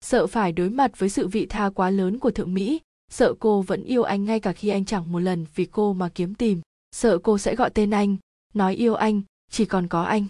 Sợ 0.01 0.27
phải 0.27 0.51
đối 0.51 0.69
mặt 0.69 0.99
với 0.99 1.09
sự 1.09 1.27
vị 1.27 1.45
tha 1.45 1.69
quá 1.69 1.89
lớn 1.89 2.19
của 2.19 2.31
thượng 2.31 2.53
mỹ. 2.53 2.79
Sợ 3.11 3.33
cô 3.39 3.61
vẫn 3.61 3.83
yêu 3.83 4.03
anh 4.03 4.25
ngay 4.25 4.39
cả 4.39 4.53
khi 4.53 4.69
anh 4.69 4.85
chẳng 4.85 5.11
một 5.11 5.19
lần 5.19 5.45
vì 5.55 5.65
cô 5.65 5.93
mà 5.93 6.09
kiếm 6.15 6.35
tìm. 6.35 6.61
Sợ 6.91 7.17
cô 7.17 7.37
sẽ 7.37 7.55
gọi 7.55 7.69
tên 7.69 7.91
anh, 7.91 8.17
nói 8.53 8.75
yêu 8.75 8.95
anh, 8.95 9.21
chỉ 9.51 9.65
còn 9.65 9.87
có 9.87 10.03
anh. 10.03 10.27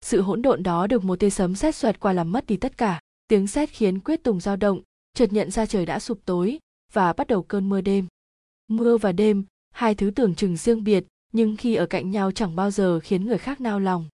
Sự 0.00 0.22
hỗn 0.22 0.42
độn 0.42 0.62
đó 0.62 0.86
được 0.86 1.04
một 1.04 1.20
tia 1.20 1.30
sấm 1.30 1.54
sét 1.54 1.74
xoẹt 1.74 2.00
qua 2.00 2.12
làm 2.12 2.32
mất 2.32 2.46
đi 2.46 2.56
tất 2.56 2.76
cả. 2.76 3.00
Tiếng 3.28 3.46
sét 3.46 3.70
khiến 3.70 4.00
quyết 4.00 4.22
tùng 4.22 4.40
dao 4.40 4.56
động, 4.56 4.80
chợt 5.14 5.32
nhận 5.32 5.50
ra 5.50 5.66
trời 5.66 5.86
đã 5.86 5.98
sụp 5.98 6.20
tối 6.24 6.58
và 6.92 7.12
bắt 7.12 7.26
đầu 7.26 7.42
cơn 7.42 7.68
mưa 7.68 7.80
đêm 7.80 8.06
mưa 8.68 8.96
và 8.96 9.12
đêm, 9.12 9.44
hai 9.70 9.94
thứ 9.94 10.10
tưởng 10.10 10.34
chừng 10.34 10.56
riêng 10.56 10.84
biệt, 10.84 11.04
nhưng 11.32 11.56
khi 11.56 11.74
ở 11.74 11.86
cạnh 11.86 12.10
nhau 12.10 12.32
chẳng 12.32 12.56
bao 12.56 12.70
giờ 12.70 13.00
khiến 13.00 13.26
người 13.26 13.38
khác 13.38 13.60
nao 13.60 13.80
lòng. 13.80 14.08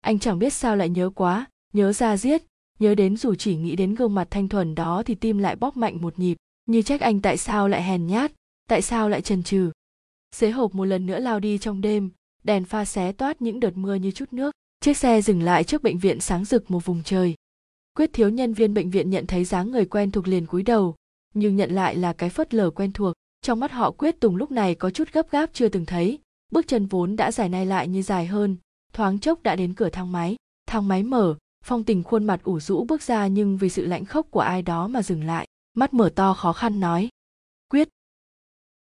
Anh 0.00 0.18
chẳng 0.18 0.38
biết 0.38 0.52
sao 0.52 0.76
lại 0.76 0.88
nhớ 0.88 1.10
quá, 1.14 1.46
nhớ 1.72 1.92
ra 1.92 2.16
giết, 2.16 2.42
nhớ 2.78 2.94
đến 2.94 3.16
dù 3.16 3.34
chỉ 3.34 3.56
nghĩ 3.56 3.76
đến 3.76 3.94
gương 3.94 4.14
mặt 4.14 4.28
thanh 4.30 4.48
thuần 4.48 4.74
đó 4.74 5.02
thì 5.06 5.14
tim 5.14 5.38
lại 5.38 5.56
bóp 5.56 5.76
mạnh 5.76 6.02
một 6.02 6.18
nhịp, 6.18 6.36
như 6.66 6.82
trách 6.82 7.00
anh 7.00 7.20
tại 7.20 7.36
sao 7.36 7.68
lại 7.68 7.82
hèn 7.82 8.06
nhát, 8.06 8.32
tại 8.68 8.82
sao 8.82 9.08
lại 9.08 9.22
trần 9.22 9.42
trừ 9.42 9.70
xế 10.32 10.50
hộp 10.50 10.74
một 10.74 10.84
lần 10.84 11.06
nữa 11.06 11.18
lao 11.18 11.40
đi 11.40 11.58
trong 11.58 11.80
đêm, 11.80 12.10
đèn 12.44 12.64
pha 12.64 12.84
xé 12.84 13.12
toát 13.12 13.42
những 13.42 13.60
đợt 13.60 13.76
mưa 13.76 13.94
như 13.94 14.10
chút 14.10 14.32
nước, 14.32 14.54
chiếc 14.80 14.96
xe 14.96 15.22
dừng 15.22 15.42
lại 15.42 15.64
trước 15.64 15.82
bệnh 15.82 15.98
viện 15.98 16.20
sáng 16.20 16.44
rực 16.44 16.70
một 16.70 16.84
vùng 16.84 17.02
trời. 17.02 17.34
Quyết 17.96 18.10
thiếu 18.12 18.28
nhân 18.28 18.54
viên 18.54 18.74
bệnh 18.74 18.90
viện 18.90 19.10
nhận 19.10 19.26
thấy 19.26 19.44
dáng 19.44 19.70
người 19.70 19.84
quen 19.84 20.10
thuộc 20.10 20.28
liền 20.28 20.46
cúi 20.46 20.62
đầu, 20.62 20.94
nhưng 21.34 21.56
nhận 21.56 21.70
lại 21.70 21.96
là 21.96 22.12
cái 22.12 22.30
phớt 22.30 22.54
lờ 22.54 22.70
quen 22.70 22.92
thuộc 22.92 23.11
trong 23.42 23.60
mắt 23.60 23.72
họ 23.72 23.90
quyết 23.90 24.20
tùng 24.20 24.36
lúc 24.36 24.50
này 24.50 24.74
có 24.74 24.90
chút 24.90 25.08
gấp 25.12 25.30
gáp 25.30 25.50
chưa 25.52 25.68
từng 25.68 25.86
thấy. 25.86 26.18
Bước 26.50 26.68
chân 26.68 26.86
vốn 26.86 27.16
đã 27.16 27.32
dài 27.32 27.48
nay 27.48 27.66
lại 27.66 27.88
như 27.88 28.02
dài 28.02 28.26
hơn. 28.26 28.56
Thoáng 28.92 29.18
chốc 29.18 29.42
đã 29.42 29.56
đến 29.56 29.74
cửa 29.74 29.88
thang 29.88 30.12
máy. 30.12 30.36
Thang 30.66 30.88
máy 30.88 31.02
mở. 31.02 31.34
Phong 31.64 31.84
tình 31.84 32.02
khuôn 32.02 32.24
mặt 32.24 32.40
ủ 32.44 32.60
rũ 32.60 32.84
bước 32.84 33.02
ra 33.02 33.26
nhưng 33.26 33.56
vì 33.56 33.68
sự 33.68 33.86
lãnh 33.86 34.04
khốc 34.04 34.26
của 34.30 34.40
ai 34.40 34.62
đó 34.62 34.88
mà 34.88 35.02
dừng 35.02 35.24
lại. 35.24 35.46
Mắt 35.74 35.94
mở 35.94 36.10
to 36.14 36.34
khó 36.34 36.52
khăn 36.52 36.80
nói. 36.80 37.08
Quyết. 37.68 37.88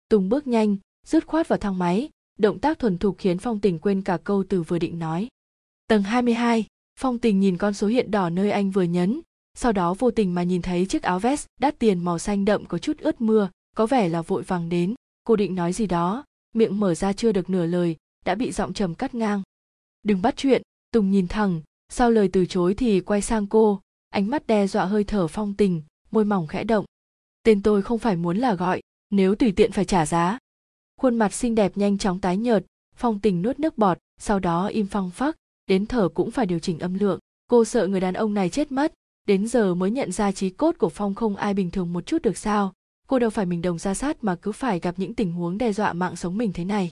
Tùng 0.10 0.30
bước 0.30 0.48
nhanh 0.48 0.78
dứt 1.08 1.28
khoát 1.28 1.48
vào 1.48 1.60
thang 1.60 1.78
máy. 1.78 2.10
Động 2.40 2.60
tác 2.60 2.80
thuần 2.80 2.98
thục 2.98 3.16
khiến 3.18 3.38
phong 3.38 3.60
tình 3.60 3.80
quên 3.80 4.02
cả 4.02 4.18
câu 4.24 4.44
từ 4.50 4.64
vừa 4.64 4.80
định 4.80 5.00
nói. 5.00 5.28
Tầng 5.88 6.04
22, 6.04 6.66
phong 7.00 7.20
tình 7.20 7.40
nhìn 7.40 7.58
con 7.58 7.74
số 7.74 7.88
hiện 7.88 8.12
đỏ 8.12 8.30
nơi 8.30 8.52
anh 8.52 8.72
vừa 8.72 8.84
nhấn. 8.84 9.22
Sau 9.58 9.72
đó 9.72 9.94
vô 9.94 10.12
tình 10.12 10.36
mà 10.36 10.44
nhìn 10.44 10.62
thấy 10.62 10.86
chiếc 10.86 11.04
áo 11.04 11.20
vest 11.20 11.46
đắt 11.60 11.80
tiền 11.80 12.04
màu 12.04 12.20
xanh 12.20 12.46
đậm 12.46 12.66
có 12.66 12.78
chút 12.78 12.98
ướt 13.00 13.22
mưa 13.22 13.50
có 13.76 13.86
vẻ 13.86 14.10
là 14.10 14.22
vội 14.22 14.44
vàng 14.44 14.70
đến. 14.70 14.96
Cô 15.24 15.36
định 15.36 15.56
nói 15.56 15.74
gì 15.74 15.88
đó. 15.88 16.26
Miệng 16.54 16.80
mở 16.80 16.96
ra 16.96 17.14
chưa 17.14 17.32
được 17.32 17.50
nửa 17.50 17.66
lời, 17.66 17.96
đã 18.26 18.36
bị 18.36 18.52
giọng 18.52 18.74
trầm 18.74 18.96
cắt 18.96 19.16
ngang. 19.16 19.42
Đừng 20.04 20.22
bắt 20.22 20.34
chuyện. 20.38 20.62
Tùng 20.92 21.12
nhìn 21.12 21.28
thẳng. 21.28 21.62
Sau 21.90 22.12
lời 22.12 22.30
từ 22.34 22.46
chối 22.46 22.74
thì 22.74 23.02
quay 23.02 23.22
sang 23.22 23.48
cô. 23.48 23.80
Ánh 24.10 24.30
mắt 24.30 24.48
đe 24.48 24.68
dọa 24.68 24.86
hơi 24.86 25.04
thở 25.04 25.28
phong 25.28 25.54
tình, 25.54 25.82
môi 26.12 26.26
mỏng 26.26 26.48
khẽ 26.48 26.64
động. 26.64 26.86
Tên 27.44 27.62
tôi 27.62 27.82
không 27.82 28.00
phải 28.00 28.16
muốn 28.16 28.38
là 28.38 28.54
gọi, 28.54 28.82
nếu 29.10 29.36
tùy 29.36 29.52
tiện 29.52 29.72
phải 29.72 29.86
trả 29.86 30.06
giá. 30.06 30.38
Khuôn 31.02 31.16
mặt 31.16 31.34
xinh 31.34 31.56
đẹp 31.56 31.78
nhanh 31.78 31.98
chóng 31.98 32.20
tái 32.20 32.38
nhợt, 32.38 32.66
phong 32.96 33.20
tình 33.20 33.42
nuốt 33.42 33.60
nước 33.60 33.78
bọt, 33.78 33.98
sau 34.20 34.40
đó 34.40 34.68
im 34.68 34.88
phăng 34.88 35.10
phắc, 35.10 35.36
đến 35.68 35.86
thở 35.86 36.10
cũng 36.10 36.32
phải 36.32 36.46
điều 36.46 36.60
chỉnh 36.60 36.80
âm 36.80 36.94
lượng. 36.94 37.20
Cô 37.48 37.66
sợ 37.66 37.88
người 37.88 38.00
đàn 38.00 38.14
ông 38.14 38.34
này 38.34 38.50
chết 38.50 38.72
mất, 38.72 38.94
đến 39.28 39.48
giờ 39.48 39.76
mới 39.76 39.92
nhận 39.92 40.12
ra 40.12 40.32
trí 40.32 40.50
cốt 40.50 40.76
của 40.78 40.90
phong 40.90 41.16
không 41.16 41.36
ai 41.36 41.54
bình 41.54 41.72
thường 41.72 41.94
một 41.94 42.06
chút 42.06 42.22
được 42.22 42.38
sao 42.38 42.74
cô 43.08 43.20
đâu 43.20 43.30
phải 43.30 43.46
mình 43.46 43.62
đồng 43.62 43.80
ra 43.80 43.94
sát 43.94 44.24
mà 44.24 44.36
cứ 44.36 44.52
phải 44.52 44.80
gặp 44.80 45.00
những 45.00 45.16
tình 45.16 45.32
huống 45.32 45.58
đe 45.58 45.74
dọa 45.74 45.94
mạng 45.94 46.16
sống 46.16 46.38
mình 46.38 46.54
thế 46.54 46.66
này. 46.66 46.90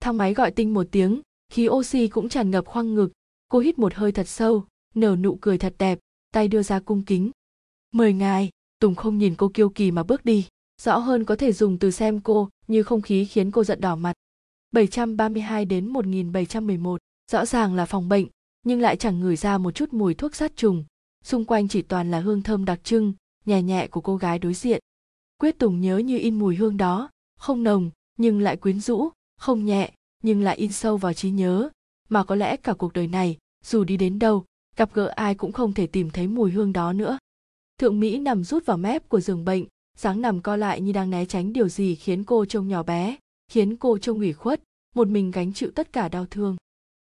Thang 0.00 0.16
máy 0.16 0.34
gọi 0.34 0.50
tinh 0.50 0.74
một 0.74 0.86
tiếng 0.90 1.20
khí 1.52 1.68
oxy 1.68 2.08
cũng 2.08 2.28
tràn 2.28 2.50
ngập 2.50 2.66
khoang 2.66 2.94
ngực. 2.94 3.12
Cô 3.48 3.58
hít 3.58 3.78
một 3.78 3.94
hơi 3.94 4.12
thật 4.12 4.28
sâu 4.28 4.64
nở 4.94 5.16
nụ 5.16 5.38
cười 5.40 5.58
thật 5.58 5.74
đẹp 5.78 5.98
tay 6.32 6.48
đưa 6.48 6.62
ra 6.62 6.80
cung 6.80 7.02
kính. 7.02 7.30
Mời 7.92 8.12
ngài. 8.12 8.50
Tùng 8.80 8.94
không 8.94 9.18
nhìn 9.18 9.34
cô 9.34 9.50
kiêu 9.54 9.68
kỳ 9.68 9.90
mà 9.90 10.02
bước 10.02 10.24
đi. 10.24 10.46
Rõ 10.82 10.98
hơn 10.98 11.24
có 11.24 11.36
thể 11.36 11.52
dùng 11.52 11.78
từ 11.78 11.90
xem 11.90 12.20
cô 12.20 12.48
như 12.66 12.82
không 12.82 13.00
khí 13.00 13.24
khiến 13.24 13.50
cô 13.50 13.64
giận 13.64 13.80
đỏ 13.80 13.96
mặt. 13.96 14.12
732 14.72 15.64
đến 15.64 15.86
1711, 15.86 17.00
rõ 17.32 17.46
ràng 17.46 17.74
là 17.74 17.86
phòng 17.86 18.08
bệnh, 18.08 18.26
nhưng 18.62 18.80
lại 18.80 18.96
chẳng 18.96 19.20
ngửi 19.20 19.36
ra 19.36 19.58
một 19.58 19.70
chút 19.70 19.92
mùi 19.92 20.14
thuốc 20.14 20.34
sát 20.34 20.56
trùng, 20.56 20.84
xung 21.24 21.44
quanh 21.44 21.68
chỉ 21.68 21.82
toàn 21.82 22.10
là 22.10 22.20
hương 22.20 22.42
thơm 22.42 22.64
đặc 22.64 22.84
trưng, 22.84 23.12
nhẹ 23.46 23.62
nhẹ 23.62 23.86
của 23.86 24.00
cô 24.00 24.16
gái 24.16 24.38
đối 24.38 24.54
diện. 24.54 24.80
Quyết 25.44 25.58
Tùng 25.58 25.80
nhớ 25.80 25.98
như 25.98 26.18
in 26.18 26.38
mùi 26.38 26.56
hương 26.56 26.76
đó, 26.76 27.10
không 27.38 27.62
nồng 27.62 27.90
nhưng 28.16 28.40
lại 28.40 28.56
quyến 28.56 28.80
rũ, 28.80 29.08
không 29.36 29.64
nhẹ 29.64 29.92
nhưng 30.22 30.42
lại 30.42 30.56
in 30.56 30.72
sâu 30.72 30.96
vào 30.96 31.12
trí 31.12 31.30
nhớ, 31.30 31.68
mà 32.08 32.24
có 32.24 32.34
lẽ 32.34 32.56
cả 32.56 32.72
cuộc 32.72 32.92
đời 32.92 33.06
này, 33.06 33.36
dù 33.64 33.84
đi 33.84 33.96
đến 33.96 34.18
đâu, 34.18 34.44
gặp 34.76 34.90
gỡ 34.94 35.06
ai 35.06 35.34
cũng 35.34 35.52
không 35.52 35.72
thể 35.72 35.86
tìm 35.86 36.10
thấy 36.10 36.26
mùi 36.26 36.50
hương 36.50 36.72
đó 36.72 36.92
nữa. 36.92 37.18
Thượng 37.78 38.00
Mỹ 38.00 38.18
nằm 38.18 38.44
rút 38.44 38.66
vào 38.66 38.76
mép 38.76 39.08
của 39.08 39.20
giường 39.20 39.44
bệnh, 39.44 39.64
sáng 39.96 40.20
nằm 40.20 40.42
co 40.42 40.56
lại 40.56 40.80
như 40.80 40.92
đang 40.92 41.10
né 41.10 41.24
tránh 41.24 41.52
điều 41.52 41.68
gì 41.68 41.94
khiến 41.94 42.24
cô 42.24 42.44
trông 42.44 42.68
nhỏ 42.68 42.82
bé, 42.82 43.16
khiến 43.48 43.76
cô 43.76 43.98
trông 43.98 44.18
ủy 44.18 44.32
khuất, 44.32 44.62
một 44.94 45.08
mình 45.08 45.30
gánh 45.30 45.52
chịu 45.52 45.70
tất 45.74 45.92
cả 45.92 46.08
đau 46.08 46.26
thương. 46.30 46.56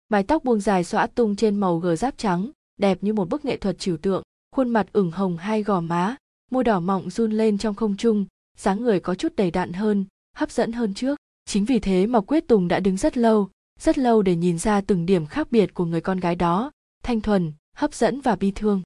Mái 0.09 0.23
tóc 0.23 0.45
buông 0.45 0.61
dài 0.61 0.85
xõa 0.85 1.07
tung 1.07 1.37
trên 1.37 1.57
màu 1.57 1.79
gờ 1.79 1.97
giáp 1.97 2.19
trắng, 2.19 2.51
đẹp 2.77 2.99
như 3.01 3.13
một 3.13 3.29
bức 3.29 3.45
nghệ 3.45 3.57
thuật 3.57 3.79
trừu 3.79 3.97
tượng, 3.97 4.23
khuôn 4.57 4.69
mặt 4.69 4.87
ửng 4.93 5.11
hồng 5.11 5.37
hai 5.37 5.63
gò 5.63 5.81
má, 5.81 6.17
môi 6.51 6.65
đỏ 6.65 6.81
mọng 6.81 7.11
run 7.11 7.33
lên 7.33 7.59
trong 7.59 7.75
không 7.75 7.97
trung, 7.97 8.27
dáng 8.57 8.83
người 8.83 9.01
có 9.01 9.15
chút 9.15 9.37
đầy 9.37 9.51
đặn 9.51 9.73
hơn, 9.73 10.05
hấp 10.37 10.51
dẫn 10.51 10.73
hơn 10.73 10.95
trước. 10.95 11.19
Chính 11.45 11.65
vì 11.65 11.79
thế 11.79 12.07
mà 12.07 12.21
Quyết 12.21 12.49
Tùng 12.49 12.69
đã 12.69 12.81
đứng 12.81 12.97
rất 12.97 13.17
lâu, 13.17 13.51
rất 13.81 13.99
lâu 13.99 14.23
để 14.23 14.37
nhìn 14.37 14.59
ra 14.59 14.81
từng 14.81 15.07
điểm 15.07 15.27
khác 15.27 15.49
biệt 15.51 15.75
của 15.75 15.85
người 15.85 16.01
con 16.01 16.21
gái 16.21 16.37
đó, 16.37 16.71
thanh 17.03 17.21
thuần, 17.21 17.53
hấp 17.77 17.95
dẫn 17.95 18.21
và 18.21 18.37
bi 18.37 18.53
thương. 18.55 18.83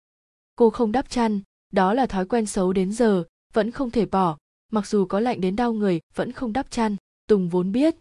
Cô 0.57 0.71
không 0.71 0.93
đắp 0.93 1.11
chăn, 1.11 1.41
đó 1.73 1.95
là 1.95 2.07
thói 2.07 2.27
quen 2.27 2.47
xấu 2.47 2.73
đến 2.73 2.93
giờ, 2.93 3.25
vẫn 3.53 3.71
không 3.71 3.91
thể 3.91 4.07
bỏ, 4.07 4.39
mặc 4.73 4.87
dù 4.87 5.05
có 5.05 5.21
lạnh 5.21 5.41
đến 5.41 5.57
đau 5.57 5.73
người 5.73 6.01
vẫn 6.15 6.33
không 6.33 6.53
đắp 6.53 6.71
chăn, 6.71 6.97
Tùng 7.29 7.49
vốn 7.49 7.73
biết. 7.73 7.95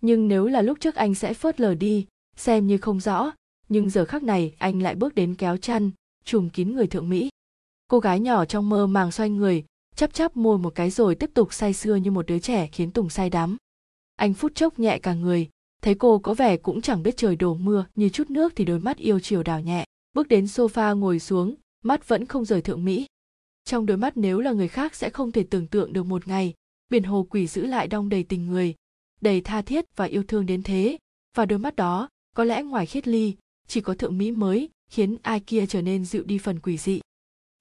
Nhưng 0.00 0.28
nếu 0.28 0.46
là 0.46 0.62
lúc 0.62 0.80
trước 0.80 0.94
anh 0.94 1.14
sẽ 1.14 1.34
phớt 1.34 1.60
lờ 1.60 1.74
đi, 1.74 2.06
xem 2.36 2.66
như 2.66 2.78
không 2.78 3.00
rõ, 3.00 3.32
nhưng 3.68 3.90
giờ 3.90 4.04
khắc 4.04 4.22
này 4.22 4.54
anh 4.58 4.82
lại 4.82 4.94
bước 4.94 5.14
đến 5.14 5.34
kéo 5.34 5.56
chăn, 5.56 5.90
trùm 6.24 6.48
kín 6.48 6.72
người 6.72 6.86
thượng 6.86 7.08
mỹ 7.08 7.30
cô 7.92 8.00
gái 8.00 8.20
nhỏ 8.20 8.44
trong 8.44 8.68
mơ 8.68 8.86
màng 8.86 9.12
xoay 9.12 9.30
người, 9.30 9.64
chắp 9.96 10.14
chắp 10.14 10.36
môi 10.36 10.58
một 10.58 10.74
cái 10.74 10.90
rồi 10.90 11.14
tiếp 11.14 11.30
tục 11.34 11.52
say 11.52 11.72
sưa 11.72 11.94
như 11.94 12.10
một 12.10 12.26
đứa 12.26 12.38
trẻ 12.38 12.68
khiến 12.72 12.90
tùng 12.90 13.10
say 13.10 13.30
đắm. 13.30 13.56
Anh 14.16 14.34
phút 14.34 14.54
chốc 14.54 14.78
nhẹ 14.78 14.98
cả 14.98 15.14
người, 15.14 15.48
thấy 15.82 15.94
cô 15.94 16.18
có 16.18 16.34
vẻ 16.34 16.56
cũng 16.56 16.80
chẳng 16.80 17.02
biết 17.02 17.16
trời 17.16 17.36
đổ 17.36 17.54
mưa, 17.54 17.86
như 17.94 18.08
chút 18.08 18.30
nước 18.30 18.52
thì 18.56 18.64
đôi 18.64 18.78
mắt 18.78 18.96
yêu 18.96 19.20
chiều 19.20 19.42
đào 19.42 19.60
nhẹ. 19.60 19.84
Bước 20.14 20.28
đến 20.28 20.44
sofa 20.44 20.96
ngồi 20.96 21.18
xuống, 21.18 21.54
mắt 21.84 22.08
vẫn 22.08 22.26
không 22.26 22.44
rời 22.44 22.62
thượng 22.62 22.84
mỹ. 22.84 23.06
Trong 23.64 23.86
đôi 23.86 23.96
mắt 23.96 24.16
nếu 24.16 24.40
là 24.40 24.52
người 24.52 24.68
khác 24.68 24.94
sẽ 24.94 25.10
không 25.10 25.32
thể 25.32 25.44
tưởng 25.50 25.66
tượng 25.66 25.92
được 25.92 26.02
một 26.02 26.28
ngày, 26.28 26.54
biển 26.90 27.02
hồ 27.02 27.26
quỷ 27.30 27.46
giữ 27.46 27.66
lại 27.66 27.86
đong 27.86 28.08
đầy 28.08 28.22
tình 28.22 28.46
người, 28.46 28.74
đầy 29.20 29.40
tha 29.40 29.62
thiết 29.62 29.96
và 29.96 30.04
yêu 30.04 30.22
thương 30.28 30.46
đến 30.46 30.62
thế. 30.62 30.96
Và 31.36 31.46
đôi 31.46 31.58
mắt 31.58 31.76
đó, 31.76 32.08
có 32.36 32.44
lẽ 32.44 32.62
ngoài 32.62 32.86
khiết 32.86 33.08
ly 33.08 33.36
chỉ 33.66 33.80
có 33.80 33.94
thượng 33.94 34.18
mỹ 34.18 34.30
mới 34.30 34.70
khiến 34.90 35.16
ai 35.22 35.40
kia 35.40 35.66
trở 35.66 35.82
nên 35.82 36.04
dịu 36.04 36.22
đi 36.22 36.38
phần 36.38 36.60
quỷ 36.60 36.78
dị 36.78 37.00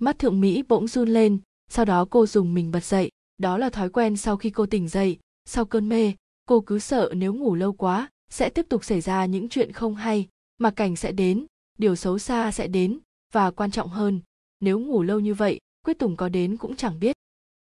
mắt 0.01 0.19
thượng 0.19 0.41
mỹ 0.41 0.63
bỗng 0.67 0.87
run 0.87 1.09
lên, 1.09 1.39
sau 1.69 1.85
đó 1.85 2.05
cô 2.09 2.25
dùng 2.25 2.53
mình 2.53 2.71
bật 2.71 2.83
dậy, 2.83 3.09
đó 3.37 3.57
là 3.57 3.69
thói 3.69 3.89
quen 3.89 4.17
sau 4.17 4.37
khi 4.37 4.49
cô 4.49 4.65
tỉnh 4.65 4.87
dậy. 4.87 5.19
Sau 5.45 5.65
cơn 5.65 5.89
mê, 5.89 6.13
cô 6.45 6.61
cứ 6.61 6.79
sợ 6.79 7.11
nếu 7.15 7.33
ngủ 7.33 7.55
lâu 7.55 7.73
quá, 7.73 8.09
sẽ 8.29 8.49
tiếp 8.49 8.65
tục 8.69 8.83
xảy 8.83 9.01
ra 9.01 9.25
những 9.25 9.49
chuyện 9.49 9.71
không 9.71 9.95
hay, 9.95 10.27
mà 10.57 10.71
cảnh 10.71 10.95
sẽ 10.95 11.11
đến, 11.11 11.45
điều 11.77 11.95
xấu 11.95 12.19
xa 12.19 12.51
sẽ 12.51 12.67
đến, 12.67 12.99
và 13.31 13.51
quan 13.51 13.71
trọng 13.71 13.89
hơn, 13.89 14.19
nếu 14.59 14.79
ngủ 14.79 15.03
lâu 15.03 15.19
như 15.19 15.33
vậy, 15.33 15.59
quyết 15.85 15.99
tùng 15.99 16.15
có 16.15 16.29
đến 16.29 16.57
cũng 16.57 16.75
chẳng 16.75 16.99
biết. 16.99 17.15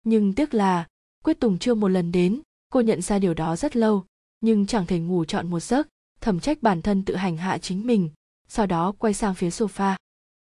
Nhưng 0.03 0.33
tiếc 0.33 0.53
là, 0.53 0.87
quyết 1.23 1.39
tùng 1.39 1.57
chưa 1.57 1.73
một 1.73 1.87
lần 1.87 2.11
đến, 2.11 2.41
cô 2.69 2.81
nhận 2.81 3.01
ra 3.01 3.19
điều 3.19 3.33
đó 3.33 3.55
rất 3.55 3.75
lâu, 3.75 4.05
nhưng 4.41 4.65
chẳng 4.65 4.85
thể 4.85 4.99
ngủ 4.99 5.25
trọn 5.25 5.49
một 5.49 5.59
giấc 5.59 5.87
thẩm 6.21 6.39
trách 6.39 6.63
bản 6.63 6.81
thân 6.81 7.05
tự 7.05 7.15
hành 7.15 7.37
hạ 7.37 7.57
chính 7.57 7.87
mình, 7.87 8.09
sau 8.47 8.65
đó 8.65 8.91
quay 8.91 9.13
sang 9.13 9.35
phía 9.35 9.49
sofa. 9.49 9.95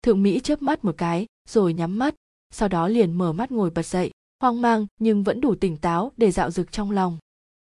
Thượng 0.03 0.23
mỹ 0.23 0.39
chớp 0.39 0.61
mắt 0.61 0.85
một 0.85 0.95
cái 0.97 1.25
rồi 1.49 1.73
nhắm 1.73 1.99
mắt, 1.99 2.15
sau 2.51 2.69
đó 2.69 2.87
liền 2.87 3.13
mở 3.13 3.33
mắt 3.33 3.51
ngồi 3.51 3.69
bật 3.69 3.85
dậy, 3.85 4.11
hoang 4.39 4.61
mang 4.61 4.87
nhưng 4.99 5.23
vẫn 5.23 5.41
đủ 5.41 5.55
tỉnh 5.55 5.77
táo 5.77 6.11
để 6.17 6.31
dạo 6.31 6.51
dực 6.51 6.71
trong 6.71 6.91
lòng. 6.91 7.17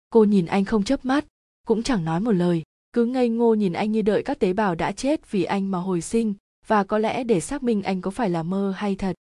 Cô 0.10 0.24
nhìn 0.24 0.46
anh 0.46 0.66
không 0.66 0.84
chớp 0.84 1.06
mắt, 1.06 1.26
cũng 1.68 1.84
chẳng 1.84 2.06
nói 2.06 2.20
một 2.20 2.32
lời, 2.32 2.64
cứ 2.94 3.06
ngây 3.06 3.30
ngô 3.30 3.54
nhìn 3.54 3.74
anh 3.74 3.92
như 3.92 4.02
đợi 4.02 4.24
các 4.24 4.40
tế 4.40 4.54
bào 4.54 4.76
đã 4.76 4.92
chết 4.92 5.32
vì 5.32 5.44
anh 5.44 5.72
mà 5.72 5.80
hồi 5.80 6.02
sinh, 6.02 6.34
và 6.68 6.84
có 6.84 6.98
lẽ 6.98 7.24
để 7.24 7.40
xác 7.40 7.64
minh 7.64 7.84
anh 7.84 8.02
có 8.02 8.12
phải 8.12 8.30
là 8.30 8.44
mơ 8.44 8.74
hay 8.78 8.96
thật. 8.96 9.16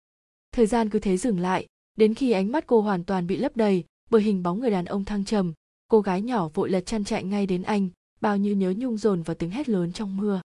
Thời 0.52 0.66
gian 0.66 0.90
cứ 0.90 1.00
thế 1.00 1.18
dừng 1.18 1.40
lại, 1.40 1.66
đến 1.98 2.14
khi 2.14 2.32
ánh 2.32 2.52
mắt 2.52 2.68
cô 2.68 2.82
hoàn 2.82 3.04
toàn 3.04 3.28
bị 3.28 3.38
lấp 3.38 3.58
đầy, 3.58 3.84
bởi 4.10 4.22
hình 4.22 4.44
bóng 4.44 4.60
người 4.60 4.72
đàn 4.72 4.86
ông 4.86 5.06
thăng 5.06 5.26
trầm, 5.26 5.54
cô 5.88 6.02
gái 6.02 6.22
nhỏ 6.22 6.50
vội 6.54 6.70
lật 6.70 6.86
chăn 6.86 7.04
chạy 7.04 7.24
ngay 7.24 7.46
đến 7.46 7.64
anh, 7.64 7.90
bao 8.22 8.38
nhiêu 8.38 8.56
nhớ 8.56 8.74
nhung 8.78 8.98
dồn 8.98 9.22
vào 9.22 9.36
tiếng 9.36 9.50
hét 9.50 9.70
lớn 9.70 9.92
trong 9.92 10.18
mưa. 10.18 10.42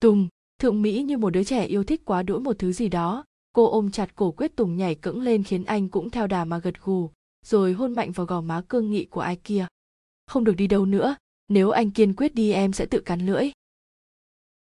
Tùng, 0.00 0.28
thượng 0.58 0.82
mỹ 0.82 1.02
như 1.02 1.18
một 1.18 1.30
đứa 1.30 1.44
trẻ 1.44 1.64
yêu 1.64 1.84
thích 1.84 2.02
quá 2.04 2.22
đỗi 2.22 2.40
một 2.40 2.58
thứ 2.58 2.72
gì 2.72 2.88
đó 2.88 3.24
cô 3.58 3.70
ôm 3.70 3.90
chặt 3.90 4.16
cổ 4.16 4.30
quyết 4.30 4.56
tùng 4.56 4.76
nhảy 4.76 4.94
cẫng 4.94 5.20
lên 5.20 5.42
khiến 5.42 5.64
anh 5.64 5.88
cũng 5.88 6.10
theo 6.10 6.26
đà 6.26 6.44
mà 6.44 6.58
gật 6.58 6.74
gù, 6.84 7.10
rồi 7.46 7.72
hôn 7.72 7.94
mạnh 7.94 8.12
vào 8.12 8.26
gò 8.26 8.40
má 8.40 8.62
cương 8.68 8.90
nghị 8.90 9.04
của 9.04 9.20
ai 9.20 9.36
kia. 9.36 9.66
Không 10.26 10.44
được 10.44 10.52
đi 10.56 10.66
đâu 10.66 10.86
nữa, 10.86 11.16
nếu 11.48 11.70
anh 11.70 11.90
kiên 11.90 12.14
quyết 12.14 12.34
đi 12.34 12.52
em 12.52 12.72
sẽ 12.72 12.86
tự 12.86 13.00
cắn 13.00 13.26
lưỡi. 13.26 13.50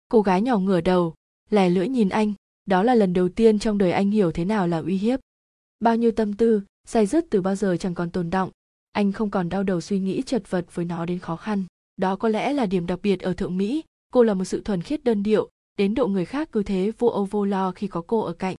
Cô 0.08 0.22
gái 0.22 0.42
nhỏ 0.42 0.58
ngửa 0.58 0.80
đầu 0.80 1.14
lè 1.50 1.68
lưỡi 1.70 1.88
nhìn 1.88 2.08
anh, 2.08 2.32
đó 2.66 2.82
là 2.82 2.94
lần 2.94 3.12
đầu 3.12 3.28
tiên 3.28 3.58
trong 3.58 3.78
đời 3.78 3.92
anh 3.92 4.10
hiểu 4.10 4.32
thế 4.32 4.44
nào 4.44 4.68
là 4.68 4.78
uy 4.78 4.96
hiếp. 4.96 5.20
Bao 5.80 5.96
nhiêu 5.96 6.10
tâm 6.12 6.34
tư, 6.34 6.62
say 6.86 7.06
dứt 7.06 7.26
từ 7.30 7.42
bao 7.42 7.54
giờ 7.54 7.76
chẳng 7.76 7.94
còn 7.94 8.10
tồn 8.10 8.30
động 8.30 8.50
anh 8.92 9.12
không 9.12 9.30
còn 9.30 9.48
đau 9.48 9.62
đầu 9.62 9.80
suy 9.80 9.98
nghĩ 9.98 10.22
chật 10.22 10.50
vật 10.50 10.66
với 10.74 10.84
nó 10.84 11.06
đến 11.06 11.18
khó 11.18 11.36
khăn. 11.36 11.64
Đó 11.96 12.16
có 12.16 12.28
lẽ 12.28 12.52
là 12.52 12.66
điểm 12.66 12.86
đặc 12.86 12.98
biệt 13.02 13.20
ở 13.20 13.32
thượng 13.32 13.56
mỹ, 13.56 13.84
cô 14.12 14.22
là 14.22 14.34
một 14.34 14.44
sự 14.44 14.60
thuần 14.60 14.82
khiết 14.82 15.04
đơn 15.04 15.22
điệu, 15.22 15.48
đến 15.78 15.94
độ 15.94 16.06
người 16.06 16.24
khác 16.24 16.48
cứ 16.52 16.62
thế 16.62 16.92
vô 16.98 17.08
âu 17.08 17.24
vô 17.24 17.44
lo 17.44 17.72
khi 17.72 17.86
có 17.86 18.02
cô 18.06 18.20
ở 18.20 18.32
cạnh 18.32 18.56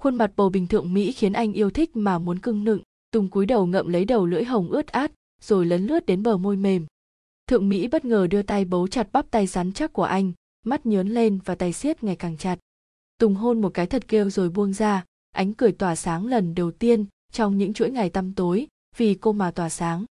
khuôn 0.00 0.14
mặt 0.14 0.32
bầu 0.36 0.50
bình 0.50 0.66
thượng 0.66 0.94
mỹ 0.94 1.12
khiến 1.12 1.32
anh 1.32 1.52
yêu 1.52 1.70
thích 1.70 1.96
mà 1.96 2.18
muốn 2.18 2.38
cưng 2.38 2.64
nựng. 2.64 2.80
Tùng 3.10 3.28
cúi 3.28 3.46
đầu 3.46 3.66
ngậm 3.66 3.88
lấy 3.88 4.04
đầu 4.04 4.26
lưỡi 4.26 4.44
hồng 4.44 4.70
ướt 4.70 4.86
át, 4.86 5.12
rồi 5.42 5.66
lấn 5.66 5.86
lướt 5.86 6.06
đến 6.06 6.22
bờ 6.22 6.36
môi 6.36 6.56
mềm. 6.56 6.86
Thượng 7.46 7.68
mỹ 7.68 7.88
bất 7.88 8.04
ngờ 8.04 8.26
đưa 8.26 8.42
tay 8.42 8.64
bấu 8.64 8.88
chặt 8.88 9.12
bắp 9.12 9.30
tay 9.30 9.46
rắn 9.46 9.72
chắc 9.72 9.92
của 9.92 10.02
anh, 10.02 10.32
mắt 10.66 10.86
nhớn 10.86 11.08
lên 11.08 11.38
và 11.44 11.54
tay 11.54 11.72
siết 11.72 12.04
ngày 12.04 12.16
càng 12.16 12.36
chặt. 12.36 12.58
Tùng 13.18 13.34
hôn 13.34 13.60
một 13.60 13.74
cái 13.74 13.86
thật 13.86 14.08
kêu 14.08 14.30
rồi 14.30 14.50
buông 14.50 14.72
ra, 14.72 15.04
ánh 15.32 15.54
cười 15.54 15.72
tỏa 15.72 15.96
sáng 15.96 16.26
lần 16.26 16.54
đầu 16.54 16.70
tiên 16.70 17.04
trong 17.32 17.58
những 17.58 17.72
chuỗi 17.72 17.90
ngày 17.90 18.10
tăm 18.10 18.34
tối 18.34 18.66
vì 18.96 19.14
cô 19.14 19.32
mà 19.32 19.50
tỏa 19.50 19.68
sáng. 19.68 20.04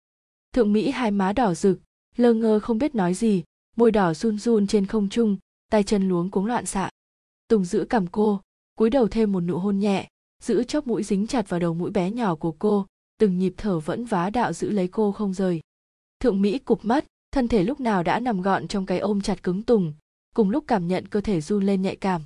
Thượng 0.52 0.72
mỹ 0.72 0.90
hai 0.90 1.10
má 1.10 1.32
đỏ 1.32 1.54
rực, 1.54 1.78
lơ 2.16 2.34
ngơ 2.34 2.60
không 2.60 2.78
biết 2.78 2.94
nói 2.94 3.14
gì, 3.14 3.44
môi 3.76 3.90
đỏ 3.90 4.14
run 4.14 4.38
run 4.38 4.66
trên 4.66 4.86
không 4.86 5.08
trung, 5.08 5.36
tay 5.70 5.82
chân 5.82 6.08
luống 6.08 6.30
cuống 6.30 6.46
loạn 6.46 6.66
xạ. 6.66 6.90
Tùng 7.48 7.64
giữ 7.64 7.86
cầm 7.88 8.06
cô 8.06 8.40
cúi 8.76 8.90
đầu 8.90 9.08
thêm 9.08 9.32
một 9.32 9.40
nụ 9.40 9.58
hôn 9.58 9.78
nhẹ, 9.78 10.08
giữ 10.42 10.64
chóp 10.64 10.86
mũi 10.86 11.02
dính 11.02 11.26
chặt 11.26 11.48
vào 11.48 11.60
đầu 11.60 11.74
mũi 11.74 11.90
bé 11.90 12.10
nhỏ 12.10 12.34
của 12.34 12.52
cô, 12.52 12.86
từng 13.18 13.38
nhịp 13.38 13.54
thở 13.56 13.80
vẫn 13.80 14.04
vá 14.04 14.30
đạo 14.30 14.52
giữ 14.52 14.70
lấy 14.70 14.88
cô 14.88 15.12
không 15.12 15.34
rời. 15.34 15.60
Thượng 16.20 16.42
mỹ 16.42 16.58
cụp 16.58 16.84
mắt, 16.84 17.04
thân 17.32 17.48
thể 17.48 17.62
lúc 17.62 17.80
nào 17.80 18.02
đã 18.02 18.20
nằm 18.20 18.40
gọn 18.42 18.68
trong 18.68 18.86
cái 18.86 18.98
ôm 18.98 19.20
chặt 19.20 19.42
cứng 19.42 19.62
tùng, 19.62 19.94
cùng 20.34 20.50
lúc 20.50 20.64
cảm 20.66 20.88
nhận 20.88 21.08
cơ 21.08 21.20
thể 21.20 21.40
run 21.40 21.66
lên 21.66 21.82
nhạy 21.82 21.96
cảm. 21.96 22.22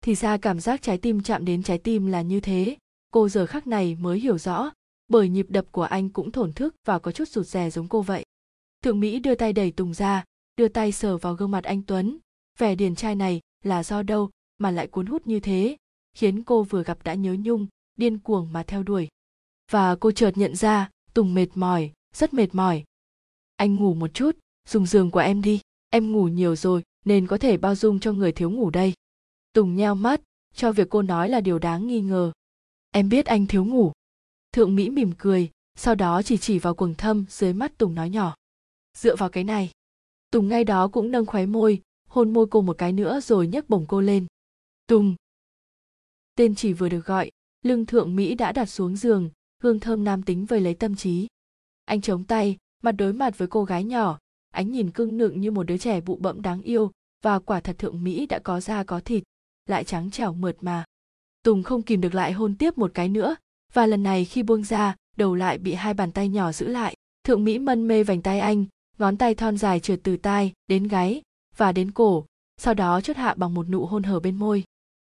Thì 0.00 0.14
ra 0.14 0.36
cảm 0.36 0.60
giác 0.60 0.82
trái 0.82 0.98
tim 0.98 1.22
chạm 1.22 1.44
đến 1.44 1.62
trái 1.62 1.78
tim 1.78 2.06
là 2.06 2.22
như 2.22 2.40
thế, 2.40 2.76
cô 3.10 3.28
giờ 3.28 3.46
khắc 3.46 3.66
này 3.66 3.94
mới 3.94 4.20
hiểu 4.20 4.38
rõ, 4.38 4.70
bởi 5.08 5.28
nhịp 5.28 5.46
đập 5.48 5.64
của 5.70 5.82
anh 5.82 6.08
cũng 6.08 6.30
thổn 6.30 6.52
thức 6.52 6.74
và 6.84 6.98
có 6.98 7.12
chút 7.12 7.28
rụt 7.28 7.46
rè 7.46 7.70
giống 7.70 7.88
cô 7.88 8.02
vậy. 8.02 8.24
Thượng 8.82 9.00
mỹ 9.00 9.18
đưa 9.18 9.34
tay 9.34 9.52
đẩy 9.52 9.70
tùng 9.70 9.94
ra, 9.94 10.24
đưa 10.56 10.68
tay 10.68 10.92
sờ 10.92 11.16
vào 11.16 11.34
gương 11.34 11.50
mặt 11.50 11.64
anh 11.64 11.82
tuấn. 11.82 12.18
Vẻ 12.58 12.74
điển 12.74 12.94
trai 12.94 13.14
này 13.14 13.40
là 13.64 13.82
do 13.82 14.02
đâu 14.02 14.30
mà 14.58 14.70
lại 14.70 14.86
cuốn 14.86 15.06
hút 15.06 15.26
như 15.26 15.40
thế? 15.40 15.76
Khiến 16.14 16.42
cô 16.42 16.62
vừa 16.62 16.82
gặp 16.82 16.98
đã 17.04 17.14
nhớ 17.14 17.36
nhung, 17.38 17.66
điên 17.96 18.18
cuồng 18.18 18.52
mà 18.52 18.62
theo 18.62 18.82
đuổi. 18.82 19.08
Và 19.70 19.96
cô 19.96 20.10
chợt 20.10 20.32
nhận 20.34 20.56
ra, 20.56 20.90
tùng 21.14 21.34
mệt 21.34 21.46
mỏi, 21.54 21.92
rất 22.14 22.34
mệt 22.34 22.54
mỏi. 22.54 22.84
Anh 23.56 23.74
ngủ 23.74 23.94
một 23.94 24.14
chút, 24.14 24.38
dùng 24.68 24.86
giường 24.86 25.10
của 25.10 25.20
em 25.20 25.42
đi, 25.42 25.60
em 25.90 26.12
ngủ 26.12 26.28
nhiều 26.28 26.56
rồi, 26.56 26.82
nên 27.04 27.26
có 27.26 27.38
thể 27.38 27.56
bao 27.56 27.74
dung 27.74 28.00
cho 28.00 28.12
người 28.12 28.32
thiếu 28.32 28.50
ngủ 28.50 28.70
đây. 28.70 28.94
Tùng 29.52 29.76
nheo 29.76 29.94
mắt, 29.94 30.20
cho 30.54 30.72
việc 30.72 30.88
cô 30.90 31.02
nói 31.02 31.28
là 31.28 31.40
điều 31.40 31.58
đáng 31.58 31.86
nghi 31.86 32.00
ngờ. 32.00 32.32
Em 32.90 33.08
biết 33.08 33.26
anh 33.26 33.46
thiếu 33.46 33.64
ngủ. 33.64 33.92
Thượng 34.52 34.74
mỹ 34.74 34.90
mỉm 34.90 35.12
cười, 35.18 35.50
sau 35.74 35.94
đó 35.94 36.22
chỉ 36.22 36.36
chỉ 36.36 36.58
vào 36.58 36.74
quần 36.74 36.94
thâm 36.94 37.24
dưới 37.28 37.52
mắt 37.52 37.78
tùng 37.78 37.94
nói 37.94 38.10
nhỏ. 38.10 38.34
Dựa 38.98 39.16
vào 39.16 39.28
cái 39.28 39.44
này. 39.44 39.70
Tùng 40.30 40.48
ngay 40.48 40.64
đó 40.64 40.88
cũng 40.88 41.10
nâng 41.10 41.26
khóe 41.26 41.46
môi, 41.46 41.82
hôn 42.08 42.32
môi 42.32 42.46
cô 42.50 42.62
một 42.62 42.78
cái 42.78 42.92
nữa 42.92 43.20
rồi 43.20 43.46
nhấc 43.46 43.68
bổng 43.68 43.86
cô 43.88 44.00
lên. 44.00 44.26
Tùng 44.86 45.14
tên 46.34 46.54
chỉ 46.54 46.72
vừa 46.72 46.88
được 46.88 47.06
gọi, 47.06 47.30
lưng 47.62 47.86
thượng 47.86 48.16
mỹ 48.16 48.34
đã 48.34 48.52
đặt 48.52 48.66
xuống 48.66 48.96
giường, 48.96 49.30
hương 49.62 49.80
thơm 49.80 50.04
nam 50.04 50.22
tính 50.22 50.46
vây 50.46 50.60
lấy 50.60 50.74
tâm 50.74 50.96
trí. 50.96 51.26
Anh 51.84 52.00
chống 52.00 52.24
tay, 52.24 52.56
mặt 52.82 52.92
đối 52.92 53.12
mặt 53.12 53.38
với 53.38 53.48
cô 53.48 53.64
gái 53.64 53.84
nhỏ, 53.84 54.18
ánh 54.50 54.70
nhìn 54.70 54.90
cưng 54.90 55.16
nựng 55.16 55.40
như 55.40 55.50
một 55.50 55.62
đứa 55.62 55.78
trẻ 55.78 56.00
bụ 56.00 56.16
bẫm 56.16 56.42
đáng 56.42 56.62
yêu, 56.62 56.90
và 57.22 57.38
quả 57.38 57.60
thật 57.60 57.78
thượng 57.78 58.04
mỹ 58.04 58.26
đã 58.26 58.38
có 58.38 58.60
da 58.60 58.84
có 58.84 59.00
thịt, 59.00 59.22
lại 59.66 59.84
trắng 59.84 60.10
trẻo 60.10 60.32
mượt 60.32 60.56
mà. 60.60 60.84
Tùng 61.42 61.62
không 61.62 61.82
kìm 61.82 62.00
được 62.00 62.14
lại 62.14 62.32
hôn 62.32 62.56
tiếp 62.56 62.78
một 62.78 62.90
cái 62.94 63.08
nữa, 63.08 63.36
và 63.72 63.86
lần 63.86 64.02
này 64.02 64.24
khi 64.24 64.42
buông 64.42 64.64
ra, 64.64 64.96
đầu 65.16 65.34
lại 65.34 65.58
bị 65.58 65.74
hai 65.74 65.94
bàn 65.94 66.12
tay 66.12 66.28
nhỏ 66.28 66.52
giữ 66.52 66.68
lại. 66.68 66.96
Thượng 67.24 67.44
mỹ 67.44 67.58
mân 67.58 67.88
mê 67.88 68.04
vành 68.04 68.22
tay 68.22 68.40
anh, 68.40 68.64
ngón 68.98 69.16
tay 69.16 69.34
thon 69.34 69.56
dài 69.56 69.80
trượt 69.80 70.00
từ 70.02 70.16
tai, 70.16 70.52
đến 70.66 70.88
gáy, 70.88 71.22
và 71.56 71.72
đến 71.72 71.90
cổ, 71.90 72.26
sau 72.56 72.74
đó 72.74 73.00
chốt 73.00 73.16
hạ 73.16 73.34
bằng 73.34 73.54
một 73.54 73.68
nụ 73.68 73.86
hôn 73.86 74.02
hở 74.02 74.20
bên 74.20 74.36
môi. 74.36 74.64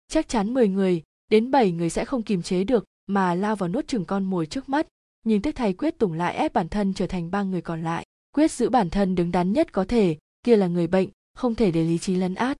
Chắc 0.07 0.27
chắn 0.27 0.53
10 0.53 0.67
người 0.67 1.03
đến 1.29 1.51
bảy 1.51 1.71
người 1.71 1.89
sẽ 1.89 2.05
không 2.05 2.23
kìm 2.23 2.41
chế 2.41 2.63
được, 2.63 2.85
mà 3.07 3.35
lao 3.35 3.55
vào 3.55 3.69
nuốt 3.69 3.87
chừng 3.87 4.05
con 4.05 4.23
mồi 4.23 4.45
trước 4.45 4.69
mắt. 4.69 4.87
Nhìn 5.25 5.41
tiếc 5.41 5.55
thay 5.55 5.73
quyết 5.73 5.97
tùng 5.97 6.13
lại 6.13 6.35
ép 6.35 6.53
bản 6.53 6.69
thân 6.69 6.93
trở 6.93 7.07
thành 7.07 7.31
ba 7.31 7.43
người 7.43 7.61
còn 7.61 7.83
lại, 7.83 8.05
quyết 8.31 8.51
giữ 8.51 8.69
bản 8.69 8.89
thân 8.89 9.15
đứng 9.15 9.31
đắn 9.31 9.53
nhất 9.53 9.71
có 9.71 9.85
thể, 9.85 10.17
kia 10.43 10.55
là 10.55 10.67
người 10.67 10.87
bệnh, 10.87 11.09
không 11.33 11.55
thể 11.55 11.71
để 11.71 11.83
lý 11.83 11.97
trí 11.97 12.15
lấn 12.15 12.35
át. 12.35 12.57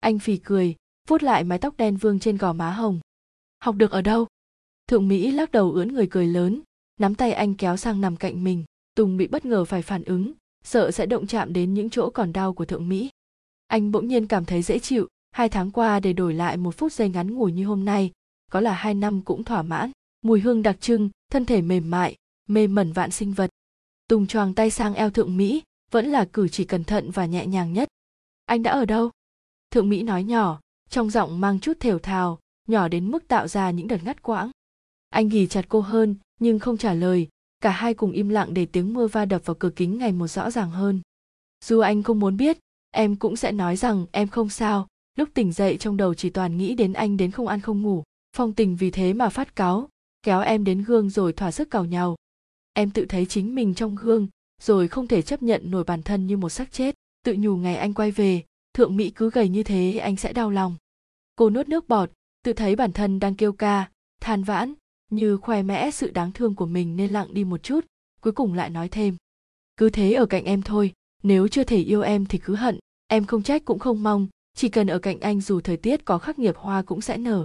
Anh 0.00 0.18
phì 0.18 0.36
cười, 0.36 0.74
vuốt 1.08 1.22
lại 1.22 1.44
mái 1.44 1.58
tóc 1.58 1.76
đen 1.76 1.96
vương 1.96 2.20
trên 2.20 2.36
gò 2.36 2.52
má 2.52 2.70
hồng. 2.70 3.00
Học 3.60 3.74
được 3.76 3.90
ở 3.90 4.02
đâu? 4.02 4.26
Thượng 4.86 5.08
mỹ 5.08 5.30
lắc 5.30 5.50
đầu 5.50 5.72
ưỡn 5.72 5.94
người 5.94 6.06
cười 6.10 6.26
lớn, 6.26 6.60
nắm 7.00 7.14
tay 7.14 7.32
anh 7.32 7.54
kéo 7.54 7.76
sang 7.76 8.00
nằm 8.00 8.16
cạnh 8.16 8.44
mình, 8.44 8.64
tùng 8.96 9.16
bị 9.16 9.26
bất 9.26 9.44
ngờ 9.44 9.64
phải 9.64 9.82
phản 9.82 10.04
ứng, 10.04 10.32
sợ 10.64 10.90
sẽ 10.90 11.06
động 11.06 11.26
chạm 11.26 11.52
đến 11.52 11.74
những 11.74 11.90
chỗ 11.90 12.10
còn 12.10 12.32
đau 12.32 12.54
của 12.54 12.64
thượng 12.64 12.88
mỹ. 12.88 13.10
Anh 13.66 13.90
bỗng 13.90 14.08
nhiên 14.08 14.26
cảm 14.26 14.44
thấy 14.44 14.62
dễ 14.62 14.78
chịu 14.78 15.08
hai 15.34 15.48
tháng 15.48 15.70
qua 15.70 16.00
để 16.00 16.12
đổi 16.12 16.34
lại 16.34 16.56
một 16.56 16.76
phút 16.76 16.92
giây 16.92 17.08
ngắn 17.08 17.34
ngủi 17.34 17.52
như 17.52 17.66
hôm 17.66 17.84
nay, 17.84 18.12
có 18.50 18.60
là 18.60 18.72
hai 18.72 18.94
năm 18.94 19.22
cũng 19.22 19.44
thỏa 19.44 19.62
mãn. 19.62 19.90
Mùi 20.22 20.40
hương 20.40 20.62
đặc 20.62 20.80
trưng, 20.80 21.10
thân 21.30 21.44
thể 21.44 21.62
mềm 21.62 21.90
mại, 21.90 22.16
mê 22.48 22.66
mẩn 22.66 22.92
vạn 22.92 23.10
sinh 23.10 23.32
vật. 23.32 23.50
Tùng 24.08 24.26
choàng 24.26 24.54
tay 24.54 24.70
sang 24.70 24.94
eo 24.94 25.10
thượng 25.10 25.36
mỹ, 25.36 25.62
vẫn 25.90 26.06
là 26.06 26.24
cử 26.32 26.48
chỉ 26.48 26.64
cẩn 26.64 26.84
thận 26.84 27.10
và 27.10 27.26
nhẹ 27.26 27.46
nhàng 27.46 27.72
nhất. 27.72 27.88
Anh 28.44 28.62
đã 28.62 28.70
ở 28.70 28.84
đâu? 28.84 29.10
Thượng 29.70 29.88
mỹ 29.88 30.02
nói 30.02 30.24
nhỏ, 30.24 30.60
trong 30.88 31.10
giọng 31.10 31.40
mang 31.40 31.60
chút 31.60 31.80
thều 31.80 31.98
thào, 31.98 32.38
nhỏ 32.68 32.88
đến 32.88 33.10
mức 33.10 33.28
tạo 33.28 33.48
ra 33.48 33.70
những 33.70 33.88
đợt 33.88 34.04
ngắt 34.04 34.22
quãng. 34.22 34.50
Anh 35.10 35.28
ghì 35.28 35.46
chặt 35.46 35.64
cô 35.68 35.80
hơn, 35.80 36.16
nhưng 36.40 36.58
không 36.58 36.76
trả 36.76 36.94
lời, 36.94 37.28
cả 37.60 37.70
hai 37.70 37.94
cùng 37.94 38.12
im 38.12 38.28
lặng 38.28 38.54
để 38.54 38.66
tiếng 38.66 38.94
mưa 38.94 39.06
va 39.06 39.24
đập 39.24 39.42
vào 39.44 39.54
cửa 39.54 39.70
kính 39.76 39.98
ngày 39.98 40.12
một 40.12 40.26
rõ 40.26 40.50
ràng 40.50 40.70
hơn. 40.70 41.00
Dù 41.64 41.80
anh 41.80 42.02
không 42.02 42.20
muốn 42.20 42.36
biết, 42.36 42.58
em 42.90 43.16
cũng 43.16 43.36
sẽ 43.36 43.52
nói 43.52 43.76
rằng 43.76 44.06
em 44.12 44.28
không 44.28 44.48
sao 44.48 44.86
lúc 45.18 45.28
tỉnh 45.34 45.52
dậy, 45.52 45.76
trong 45.76 45.96
đầu 45.96 46.14
chỉ 46.14 46.30
toàn 46.30 46.56
nghĩ 46.56 46.74
đến 46.74 46.92
anh 46.92 47.16
đến 47.16 47.30
không 47.30 47.48
ăn 47.48 47.60
không 47.60 47.82
ngủ. 47.82 48.02
Phong 48.36 48.52
tình 48.52 48.76
vì 48.76 48.90
thế 48.90 49.12
mà 49.12 49.28
phát 49.28 49.56
cáu, 49.56 49.88
kéo 50.22 50.40
em 50.40 50.64
đến 50.64 50.84
gương 50.84 51.10
rồi 51.10 51.32
thỏa 51.32 51.50
sức 51.50 51.70
cào 51.70 51.84
nhau. 51.84 52.16
Em 52.72 52.90
tự 52.90 53.04
thấy 53.04 53.26
chính 53.26 53.54
mình 53.54 53.74
trong 53.74 53.94
gương, 53.94 54.28
rồi 54.62 54.88
không 54.88 55.06
thể 55.06 55.22
chấp 55.22 55.42
nhận 55.42 55.70
nổi 55.70 55.84
bản 55.84 56.02
thân 56.02 56.26
như 56.26 56.36
một 56.36 56.48
xác 56.48 56.72
chết. 56.72 56.94
Tự 57.24 57.34
nhủ 57.38 57.56
ngày 57.56 57.76
anh 57.76 57.94
quay 57.94 58.10
về, 58.10 58.42
thượng 58.74 58.96
mỹ 58.96 59.10
cứ 59.10 59.30
gầy 59.30 59.48
như 59.48 59.62
thế, 59.62 59.98
anh 59.98 60.16
sẽ 60.16 60.32
đau 60.32 60.50
lòng. 60.50 60.76
Cô 61.36 61.50
nuốt 61.50 61.68
nước 61.68 61.88
bọt, 61.88 62.10
tự 62.44 62.52
thấy 62.52 62.76
bản 62.76 62.92
thân 62.92 63.20
đang 63.20 63.34
kêu 63.34 63.52
ca, 63.52 63.90
than 64.20 64.42
vãn, 64.42 64.74
như 65.10 65.36
khoe 65.36 65.62
mẽ 65.62 65.90
sự 65.90 66.10
đáng 66.10 66.32
thương 66.32 66.54
của 66.54 66.66
mình 66.66 66.96
nên 66.96 67.10
lặng 67.10 67.34
đi 67.34 67.44
một 67.44 67.62
chút, 67.62 67.86
cuối 68.20 68.32
cùng 68.32 68.54
lại 68.54 68.70
nói 68.70 68.88
thêm. 68.88 69.16
Cứ 69.76 69.90
thế 69.90 70.12
ở 70.12 70.26
cạnh 70.26 70.44
em 70.44 70.62
thôi, 70.62 70.92
nếu 71.22 71.48
chưa 71.48 71.64
thể 71.64 71.78
yêu 71.78 72.02
em 72.02 72.26
thì 72.26 72.38
cứ 72.38 72.54
hận, 72.54 72.78
em 73.06 73.24
không 73.24 73.42
trách 73.42 73.64
cũng 73.64 73.78
không 73.78 74.02
mong 74.02 74.28
chỉ 74.54 74.68
cần 74.68 74.86
ở 74.86 74.98
cạnh 74.98 75.20
anh 75.20 75.40
dù 75.40 75.60
thời 75.60 75.76
tiết 75.76 76.04
có 76.04 76.18
khắc 76.18 76.38
nghiệt 76.38 76.54
hoa 76.58 76.82
cũng 76.82 77.00
sẽ 77.00 77.16
nở. 77.16 77.44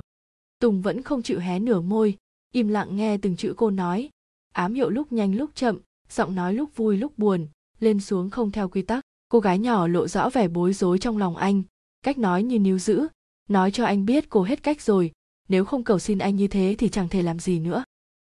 Tùng 0.59 0.81
vẫn 0.81 1.01
không 1.01 1.21
chịu 1.21 1.39
hé 1.39 1.59
nửa 1.59 1.81
môi, 1.81 2.17
im 2.51 2.67
lặng 2.67 2.95
nghe 2.95 3.17
từng 3.17 3.35
chữ 3.35 3.53
cô 3.57 3.69
nói. 3.69 4.09
Ám 4.53 4.73
hiệu 4.73 4.89
lúc 4.89 5.11
nhanh 5.11 5.35
lúc 5.35 5.49
chậm, 5.55 5.79
giọng 6.09 6.35
nói 6.35 6.53
lúc 6.53 6.75
vui 6.75 6.97
lúc 6.97 7.17
buồn, 7.17 7.47
lên 7.79 7.99
xuống 7.99 8.29
không 8.29 8.51
theo 8.51 8.69
quy 8.69 8.81
tắc. 8.81 9.03
Cô 9.29 9.39
gái 9.39 9.59
nhỏ 9.59 9.87
lộ 9.87 10.07
rõ 10.07 10.29
vẻ 10.29 10.47
bối 10.47 10.73
rối 10.73 10.99
trong 10.99 11.17
lòng 11.17 11.35
anh. 11.35 11.63
Cách 12.03 12.17
nói 12.17 12.43
như 12.43 12.59
níu 12.59 12.79
giữ. 12.79 13.07
Nói 13.49 13.71
cho 13.71 13.85
anh 13.85 14.05
biết 14.05 14.29
cô 14.29 14.43
hết 14.43 14.63
cách 14.63 14.81
rồi. 14.81 15.11
Nếu 15.49 15.65
không 15.65 15.83
cầu 15.83 15.99
xin 15.99 16.17
anh 16.17 16.35
như 16.35 16.47
thế 16.47 16.75
thì 16.77 16.89
chẳng 16.89 17.09
thể 17.09 17.21
làm 17.21 17.39
gì 17.39 17.59
nữa. 17.59 17.83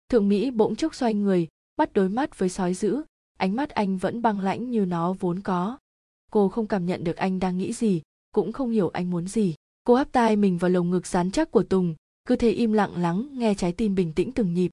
Thượng 0.10 0.30
mỹ 0.30 0.52
bỗng 0.52 0.76
chốc 0.76 0.95
xoay 0.95 1.14
người, 1.14 1.47
bắt 1.77 1.93
đối 1.93 2.10
mắt 2.10 2.39
với 2.39 2.49
sói 2.49 2.73
dữ. 2.73 3.02
Ánh 3.38 3.56
mắt 3.56 3.69
anh 3.69 3.97
vẫn 3.97 4.22
băng 4.22 4.39
lãnh 4.39 4.72
như 4.72 4.85
nó 4.85 5.14
vốn 5.14 5.39
có. 5.39 5.77
Cô 6.31 6.49
không 6.49 6.68
cảm 6.68 6.85
nhận 6.85 7.03
được 7.03 7.15
anh 7.15 7.39
đang 7.39 7.57
nghĩ 7.57 7.73
gì 7.73 8.02
cũng 8.35 8.51
không 8.51 8.69
hiểu 8.69 8.89
anh 8.89 9.09
muốn 9.09 9.27
gì. 9.27 9.55
Cô 9.83 9.93
áp 9.93 10.07
tai 10.11 10.35
mình 10.35 10.57
vào 10.57 10.71
lồng 10.71 10.89
ngực 10.89 11.07
rán 11.07 11.31
chắc 11.31 11.51
của 11.51 11.63
tùng, 11.63 11.95
cứ 12.27 12.35
thế 12.35 12.49
im 12.49 12.73
lặng 12.73 13.01
lắng 13.01 13.29
nghe 13.31 13.53
trái 13.53 13.71
tim 13.71 13.95
bình 13.95 14.13
tĩnh 14.13 14.31
từng 14.31 14.53
nhịp. 14.53 14.71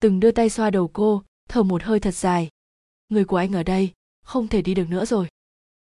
Từng 0.00 0.20
đưa 0.20 0.30
tay 0.30 0.50
xoa 0.50 0.70
đầu 0.70 0.88
cô, 0.88 1.22
thở 1.48 1.62
một 1.62 1.82
hơi 1.82 2.00
thật 2.00 2.14
dài. 2.14 2.48
Người 3.08 3.24
của 3.24 3.36
anh 3.36 3.52
ở 3.52 3.62
đây, 3.62 3.92
không 4.22 4.48
thể 4.48 4.62
đi 4.62 4.74
được 4.74 4.88
nữa 4.88 5.04
rồi. 5.04 5.28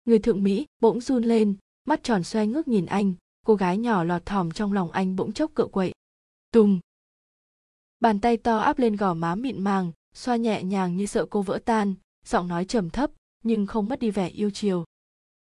Người 0.06 0.20
thượng 0.20 0.44
mỹ 0.44 0.66
bỗng 0.82 1.02
run 1.02 1.24
lên, 1.24 1.56
mắt 1.86 2.04
tròn 2.04 2.24
xoe 2.24 2.46
ngước 2.46 2.68
nhìn 2.68 2.86
anh, 2.86 3.14
cô 3.46 3.56
gái 3.56 3.78
nhỏ 3.78 4.04
lọt 4.04 4.26
thỏm 4.26 4.52
trong 4.52 4.74
lòng 4.74 4.92
anh 4.92 5.16
bỗng 5.16 5.34
chốc 5.34 5.52
cựa 5.56 5.68
quậy. 5.68 5.94
Tùng! 6.52 6.80
Bàn 8.00 8.20
tay 8.20 8.38
to 8.38 8.58
áp 8.58 8.80
lên 8.80 8.96
gò 8.96 9.14
má 9.14 9.36
mịn 9.36 9.62
màng, 9.62 9.92
xoa 10.14 10.36
nhẹ 10.36 10.64
nhàng 10.64 10.98
như 10.98 11.06
sợ 11.06 11.26
cô 11.30 11.42
vỡ 11.42 11.60
tan, 11.66 11.94
giọng 12.26 12.48
nói 12.48 12.66
trầm 12.66 12.90
thấp, 12.90 13.12
nhưng 13.44 13.66
không 13.66 13.90
mất 13.90 14.00
đi 14.00 14.12
vẻ 14.12 14.30
yêu 14.30 14.50
chiều. 14.50 14.86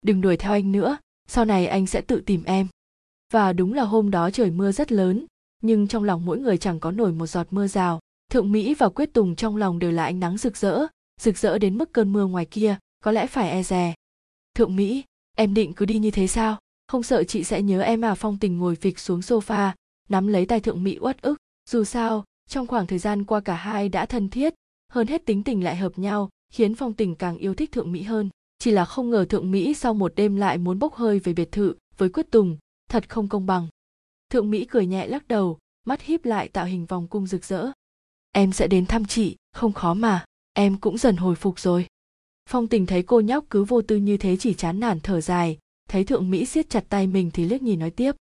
Đừng 0.02 0.22
đuổi 0.22 0.38
theo 0.38 0.52
anh 0.52 0.72
nữa 0.72 0.98
sau 1.34 1.46
này 1.46 1.68
anh 1.68 1.88
sẽ 1.88 2.02
tự 2.02 2.22
tìm 2.26 2.44
em. 2.44 2.68
Và 3.34 3.54
đúng 3.54 3.74
là 3.74 3.84
hôm 3.84 4.12
đó 4.12 4.30
trời 4.30 4.52
mưa 4.52 4.72
rất 4.72 4.92
lớn, 4.92 5.26
nhưng 5.62 5.88
trong 5.88 6.04
lòng 6.04 6.26
mỗi 6.26 6.40
người 6.40 6.58
chẳng 6.58 6.80
có 6.80 6.92
nổi 6.92 7.12
một 7.12 7.28
giọt 7.28 7.48
mưa 7.52 7.68
rào. 7.68 8.00
Thượng 8.32 8.52
mỹ 8.52 8.74
và 8.74 8.90
quyết 8.90 9.14
tùng 9.14 9.36
trong 9.36 9.58
lòng 9.58 9.80
đều 9.80 9.92
là 9.92 10.04
ánh 10.04 10.20
nắng 10.20 10.38
rực 10.38 10.58
rỡ 10.58 10.88
rực 11.22 11.38
rỡ 11.38 11.58
đến 11.58 11.78
mức 11.78 11.94
cơn 11.94 12.14
mưa 12.14 12.26
ngoài 12.26 12.46
kia, 12.46 12.78
có 13.04 13.12
lẽ 13.12 13.28
phải 13.28 13.50
e 13.50 13.64
dè. 13.64 13.94
Thượng 14.56 14.76
mỹ, 14.76 15.04
em 15.38 15.54
định 15.54 15.74
cứ 15.74 15.86
đi 15.86 16.00
như 16.00 16.12
thế 16.12 16.28
sao? 16.28 16.60
Không 16.88 17.04
sợ 17.04 17.24
chị 17.24 17.44
sẽ 17.44 17.62
nhớ 17.62 17.82
em 17.82 18.06
à? 18.06 18.16
Phong 18.16 18.38
tình 18.38 18.58
ngồi 18.58 18.76
phịch 18.76 19.00
xuống 19.00 19.20
sofa, 19.20 19.72
nắm 20.10 20.28
lấy 20.28 20.46
tay 20.46 20.60
thượng 20.60 20.84
mỹ 20.84 20.98
uất 21.02 21.22
ức. 21.22 21.38
Dù 21.70 21.84
sao, 21.84 22.24
trong 22.50 22.68
khoảng 22.68 22.88
thời 22.88 23.00
gian 23.00 23.24
qua 23.24 23.40
cả 23.40 23.56
hai 23.56 23.90
đã 23.90 24.06
thân 24.06 24.30
thiết, 24.30 24.54
hơn 24.92 25.08
hết 25.08 25.26
tính 25.26 25.44
tình 25.44 25.64
lại 25.64 25.76
hợp 25.76 26.00
nhau, 26.00 26.30
khiến 26.54 26.76
phong 26.76 26.94
tình 26.94 27.16
càng 27.16 27.38
yêu 27.38 27.54
thích 27.54 27.72
thượng 27.72 27.92
mỹ 27.92 28.02
hơn 28.02 28.30
chỉ 28.62 28.72
là 28.72 28.86
không 28.86 29.10
ngờ 29.10 29.26
thượng 29.26 29.52
mỹ 29.52 29.74
sau 29.74 29.94
một 29.94 30.16
đêm 30.16 30.36
lại 30.36 30.58
muốn 30.58 30.80
bốc 30.80 30.94
hơi 30.94 31.20
về 31.20 31.34
biệt 31.34 31.52
thự 31.52 31.76
với 31.98 32.10
quyết 32.10 32.32
tùng, 32.32 32.58
thật 32.90 33.10
không 33.10 33.28
công 33.28 33.46
bằng. 33.46 33.68
Thượng 34.30 34.52
mỹ 34.52 34.66
cười 34.66 34.86
nhẹ 34.86 35.08
lắc 35.08 35.28
đầu, 35.28 35.58
mắt 35.86 36.02
híp 36.02 36.26
lại 36.26 36.48
tạo 36.48 36.66
hình 36.66 36.86
vòng 36.86 37.08
cung 37.08 37.28
rực 37.28 37.46
rỡ. 37.46 37.68
Em 38.32 38.54
sẽ 38.54 38.68
đến 38.68 38.86
thăm 38.86 39.06
chị, 39.06 39.36
không 39.54 39.74
khó 39.74 39.94
mà, 39.94 40.26
em 40.54 40.78
cũng 40.78 40.98
dần 40.98 41.18
hồi 41.18 41.36
phục 41.36 41.60
rồi. 41.60 41.88
Phong 42.50 42.68
tình 42.68 42.86
thấy 42.86 43.04
cô 43.04 43.20
nhóc 43.20 43.46
cứ 43.50 43.64
vô 43.64 43.82
tư 43.82 43.96
như 43.96 44.18
thế 44.18 44.38
chỉ 44.38 44.54
chán 44.54 44.80
nản 44.80 45.00
thở 45.00 45.22
dài, 45.22 45.58
thấy 45.90 46.04
thượng 46.04 46.30
mỹ 46.30 46.46
siết 46.46 46.70
chặt 46.70 46.84
tay 46.90 47.08
mình 47.08 47.32
thì 47.32 47.46
liếc 47.46 47.62
nhìn 47.62 47.80
nói 47.80 47.92
tiếp. 47.92 48.16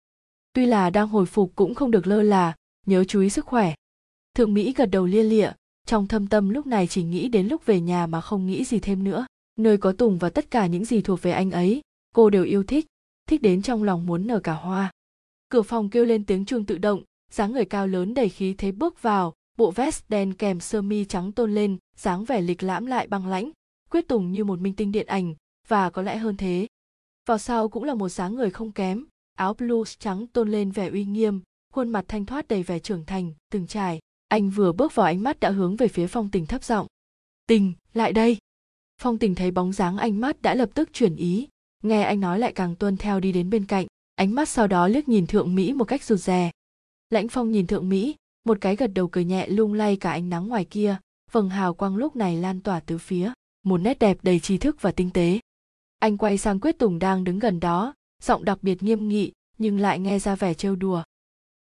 Tuy 0.53 0.65
là 0.65 0.89
đang 0.89 1.07
hồi 1.07 1.25
phục 1.25 1.51
cũng 1.55 1.75
không 1.75 1.91
được 1.91 2.07
lơ 2.07 2.21
là, 2.21 2.55
nhớ 2.85 3.03
chú 3.03 3.21
ý 3.21 3.29
sức 3.29 3.45
khỏe. 3.45 3.75
Thượng 4.35 4.53
mỹ 4.53 4.73
gật 4.77 4.85
đầu 4.85 5.05
lia 5.05 5.23
lịa, 5.23 5.51
trong 5.85 6.07
thâm 6.07 6.27
tâm 6.27 6.49
lúc 6.49 6.67
này 6.67 6.87
chỉ 6.87 7.03
nghĩ 7.03 7.27
đến 7.27 7.47
lúc 7.47 7.65
về 7.65 7.81
nhà 7.81 8.07
mà 8.07 8.21
không 8.21 8.47
nghĩ 8.47 8.63
gì 8.65 8.79
thêm 8.79 9.03
nữa 9.03 9.25
nơi 9.59 9.77
có 9.77 9.91
tùng 9.91 10.17
và 10.17 10.29
tất 10.29 10.51
cả 10.51 10.65
những 10.65 10.85
gì 10.85 11.01
thuộc 11.01 11.21
về 11.21 11.31
anh 11.31 11.51
ấy, 11.51 11.81
cô 12.15 12.29
đều 12.29 12.43
yêu 12.43 12.63
thích 12.63 12.85
thích 13.29 13.41
đến 13.41 13.61
trong 13.61 13.83
lòng 13.83 14.05
muốn 14.05 14.27
nở 14.27 14.39
cả 14.39 14.53
hoa. 14.53 14.91
Cửa 15.49 15.61
phòng 15.61 15.89
kêu 15.89 16.05
lên 16.05 16.25
tiếng 16.25 16.45
chuông 16.45 16.65
tự 16.65 16.77
động, 16.77 17.03
dáng 17.31 17.51
người 17.51 17.65
cao 17.65 17.87
lớn 17.87 18.13
đầy 18.13 18.29
khí 18.29 18.55
thế 18.57 18.71
bước 18.71 19.01
vào, 19.01 19.33
bộ 19.57 19.71
vest 19.71 20.03
đen 20.09 20.33
kèm 20.33 20.59
sơ 20.59 20.81
mi 20.81 21.05
trắng 21.05 21.31
tôn 21.31 21.55
lên, 21.55 21.77
dáng 21.95 22.25
vẻ 22.25 22.41
lịch 22.41 22.63
lãm 22.63 22.85
lại 22.85 23.07
băng 23.07 23.27
lãnh, 23.27 23.51
quyết 23.89 24.07
tùng 24.07 24.31
như 24.31 24.43
một 24.43 24.59
minh 24.59 24.73
tinh 24.73 24.91
điện 24.91 25.07
ảnh, 25.07 25.35
và 25.67 25.89
có 25.89 26.01
lẽ 26.01 26.17
hơn 26.17 26.37
thế. 26.37 26.67
Vào 27.25 27.37
sau 27.37 27.69
cũng 27.69 27.83
là 27.83 27.93
một 27.93 28.09
dáng 28.09 28.35
người 28.35 28.49
không 28.49 28.71
kém, 28.71 29.05
áo 29.37 29.53
blues 29.53 29.95
trắng 29.99 30.27
tôn 30.27 30.51
lên 30.51 30.71
vẻ 30.71 30.89
uy 30.89 31.05
nghiêm, 31.05 31.41
khuôn 31.73 31.89
mặt 31.89 32.05
thanh 32.07 32.25
thoát 32.25 32.47
đầy 32.47 32.63
vẻ 32.63 32.79
trưởng 32.79 33.05
thành, 33.05 33.33
từng 33.51 33.67
trải. 33.67 33.99
Anh 34.27 34.49
vừa 34.49 34.71
bước 34.71 34.95
vào 34.95 35.05
ánh 35.05 35.23
mắt 35.23 35.39
đã 35.39 35.49
hướng 35.49 35.75
về 35.75 35.87
phía 35.87 36.07
phong 36.07 36.29
tình 36.31 36.45
thấp 36.45 36.63
giọng. 36.63 36.87
Tình, 37.47 37.73
lại 37.93 38.13
đây! 38.13 38.37
Phong 38.99 39.17
tình 39.17 39.35
thấy 39.35 39.51
bóng 39.51 39.73
dáng 39.73 39.97
anh 39.97 40.21
mắt 40.21 40.41
đã 40.41 40.55
lập 40.55 40.69
tức 40.73 40.89
chuyển 40.93 41.15
ý. 41.15 41.47
Nghe 41.83 42.03
anh 42.03 42.19
nói 42.19 42.39
lại 42.39 42.51
càng 42.53 42.75
tuân 42.75 42.97
theo 42.97 43.19
đi 43.19 43.31
đến 43.31 43.49
bên 43.49 43.65
cạnh, 43.65 43.85
ánh 44.15 44.35
mắt 44.35 44.49
sau 44.49 44.67
đó 44.67 44.87
liếc 44.87 45.09
nhìn 45.09 45.27
thượng 45.27 45.55
mỹ 45.55 45.73
một 45.73 45.85
cách 45.85 46.03
rụt 46.03 46.19
rè. 46.19 46.51
Lãnh 47.09 47.29
phong 47.29 47.51
nhìn 47.51 47.67
thượng 47.67 47.89
mỹ, 47.89 48.15
một 48.45 48.57
cái 48.61 48.75
gật 48.75 48.87
đầu 48.87 49.07
cười 49.07 49.25
nhẹ 49.25 49.47
lung 49.47 49.73
lay 49.73 49.95
cả 49.95 50.11
ánh 50.11 50.29
nắng 50.29 50.47
ngoài 50.47 50.65
kia. 50.65 50.97
Vầng 51.31 51.49
hào 51.49 51.73
quang 51.73 51.95
lúc 51.95 52.15
này 52.15 52.37
lan 52.37 52.61
tỏa 52.61 52.79
tứ 52.79 52.97
phía, 52.97 53.31
một 53.63 53.77
nét 53.77 53.99
đẹp 53.99 54.17
đầy 54.21 54.39
trí 54.39 54.57
thức 54.57 54.81
và 54.81 54.91
tinh 54.91 55.09
tế. 55.13 55.39
Anh 55.99 56.17
quay 56.17 56.37
sang 56.37 56.59
quyết 56.59 56.79
tùng 56.79 56.99
đang 56.99 57.23
đứng 57.23 57.39
gần 57.39 57.59
đó, 57.59 57.93
giọng 58.23 58.45
đặc 58.45 58.57
biệt 58.61 58.83
nghiêm 58.83 59.07
nghị, 59.07 59.31
nhưng 59.57 59.79
lại 59.79 59.99
nghe 59.99 60.19
ra 60.19 60.35
vẻ 60.35 60.53
trêu 60.53 60.75
đùa. 60.75 61.03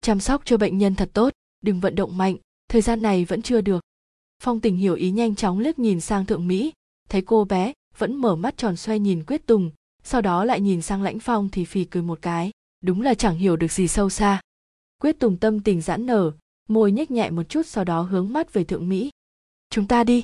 Chăm 0.01 0.19
sóc 0.19 0.41
cho 0.45 0.57
bệnh 0.57 0.77
nhân 0.77 0.95
thật 0.95 1.09
tốt, 1.13 1.33
đừng 1.61 1.79
vận 1.79 1.95
động 1.95 2.17
mạnh, 2.17 2.35
thời 2.69 2.81
gian 2.81 3.01
này 3.01 3.25
vẫn 3.25 3.41
chưa 3.41 3.61
được. 3.61 3.83
Phong 4.43 4.59
tình 4.59 4.77
hiểu 4.77 4.95
ý 4.95 5.11
nhanh 5.11 5.35
chóng 5.35 5.59
liếc 5.59 5.79
nhìn 5.79 6.01
sang 6.01 6.25
thượng 6.25 6.47
mỹ 6.47 6.71
thấy 7.09 7.21
cô 7.21 7.45
bé, 7.45 7.73
vẫn 7.97 8.15
mở 8.15 8.35
mắt 8.35 8.57
tròn 8.57 8.75
xoay 8.75 8.99
nhìn 8.99 9.23
quyết 9.27 9.45
tùng, 9.45 9.71
sau 10.03 10.21
đó 10.21 10.45
lại 10.45 10.61
nhìn 10.61 10.81
sang 10.81 11.03
lãnh 11.03 11.19
phong 11.19 11.49
thì 11.49 11.65
phì 11.65 11.85
cười 11.85 12.03
một 12.03 12.19
cái. 12.21 12.51
Đúng 12.81 13.01
là 13.01 13.13
chẳng 13.13 13.37
hiểu 13.37 13.55
được 13.55 13.71
gì 13.71 13.87
sâu 13.87 14.09
xa. 14.09 14.41
Quyết 15.01 15.19
tùng 15.19 15.37
tâm 15.37 15.59
tình 15.59 15.81
giãn 15.81 16.05
nở, 16.05 16.31
môi 16.69 16.91
nhếch 16.91 17.11
nhẹ 17.11 17.29
một 17.29 17.43
chút 17.43 17.65
sau 17.65 17.83
đó 17.83 18.01
hướng 18.01 18.33
mắt 18.33 18.53
về 18.53 18.63
thượng 18.63 18.89
mỹ. 18.89 19.09
Chúng 19.69 19.87
ta 19.87 20.03
đi. 20.03 20.23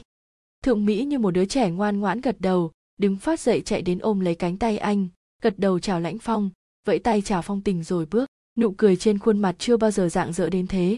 Thượng 0.64 0.86
mỹ 0.86 1.06
như 1.06 1.20
một 1.20 1.32
đứa 1.32 1.46
trẻ 1.46 1.70
ngoan 1.70 2.00
ngoãn 2.00 2.22
gật 2.22 2.36
đầu, 2.40 2.72
đứng 2.98 3.18
phát 3.18 3.40
dậy 3.40 3.62
chạy 3.62 3.82
đến 3.82 4.00
ôm 4.00 4.20
lấy 4.20 4.36
cánh 4.36 4.58
tay 4.58 4.78
anh, 4.78 5.08
gật 5.42 5.60
đầu 5.60 5.80
chào 5.80 6.00
lãnh 6.00 6.20
phong, 6.20 6.50
vẫy 6.86 7.00
tay 7.00 7.22
chào 7.22 7.42
phong 7.42 7.62
tình 7.62 7.84
rồi 7.84 8.06
bước, 8.06 8.30
nụ 8.58 8.72
cười 8.72 8.96
trên 8.96 9.20
khuôn 9.20 9.40
mặt 9.40 9.56
chưa 9.60 9.78
bao 9.78 9.92
giờ 9.92 10.10
dạng 10.10 10.34
dỡ 10.34 10.50
đến 10.50 10.68
thế. 10.68 10.98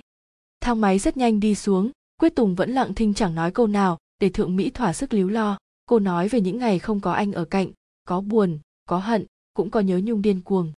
Thang 0.62 0.82
máy 0.82 1.00
rất 1.00 1.18
nhanh 1.18 1.40
đi 1.40 1.56
xuống, 1.56 1.92
quyết 2.20 2.36
tùng 2.36 2.56
vẫn 2.56 2.72
lặng 2.72 2.96
thinh 2.96 3.14
chẳng 3.14 3.36
nói 3.36 3.52
câu 3.52 3.68
nào, 3.68 3.98
để 4.20 4.30
thượng 4.30 4.56
mỹ 4.56 4.70
thỏa 4.70 4.94
sức 4.94 5.14
líu 5.14 5.30
lo 5.30 5.58
cô 5.86 6.00
nói 6.00 6.28
về 6.28 6.42
những 6.42 6.58
ngày 6.58 6.80
không 6.80 7.00
có 7.00 7.12
anh 7.12 7.32
ở 7.32 7.46
cạnh, 7.46 7.72
có 8.06 8.22
buồn, 8.22 8.60
có 8.86 8.98
hận, 8.98 9.26
cũng 9.54 9.70
có 9.70 9.80
nhớ 9.80 10.02
nhung 10.04 10.22
điên 10.22 10.42
cuồng. 10.42 10.74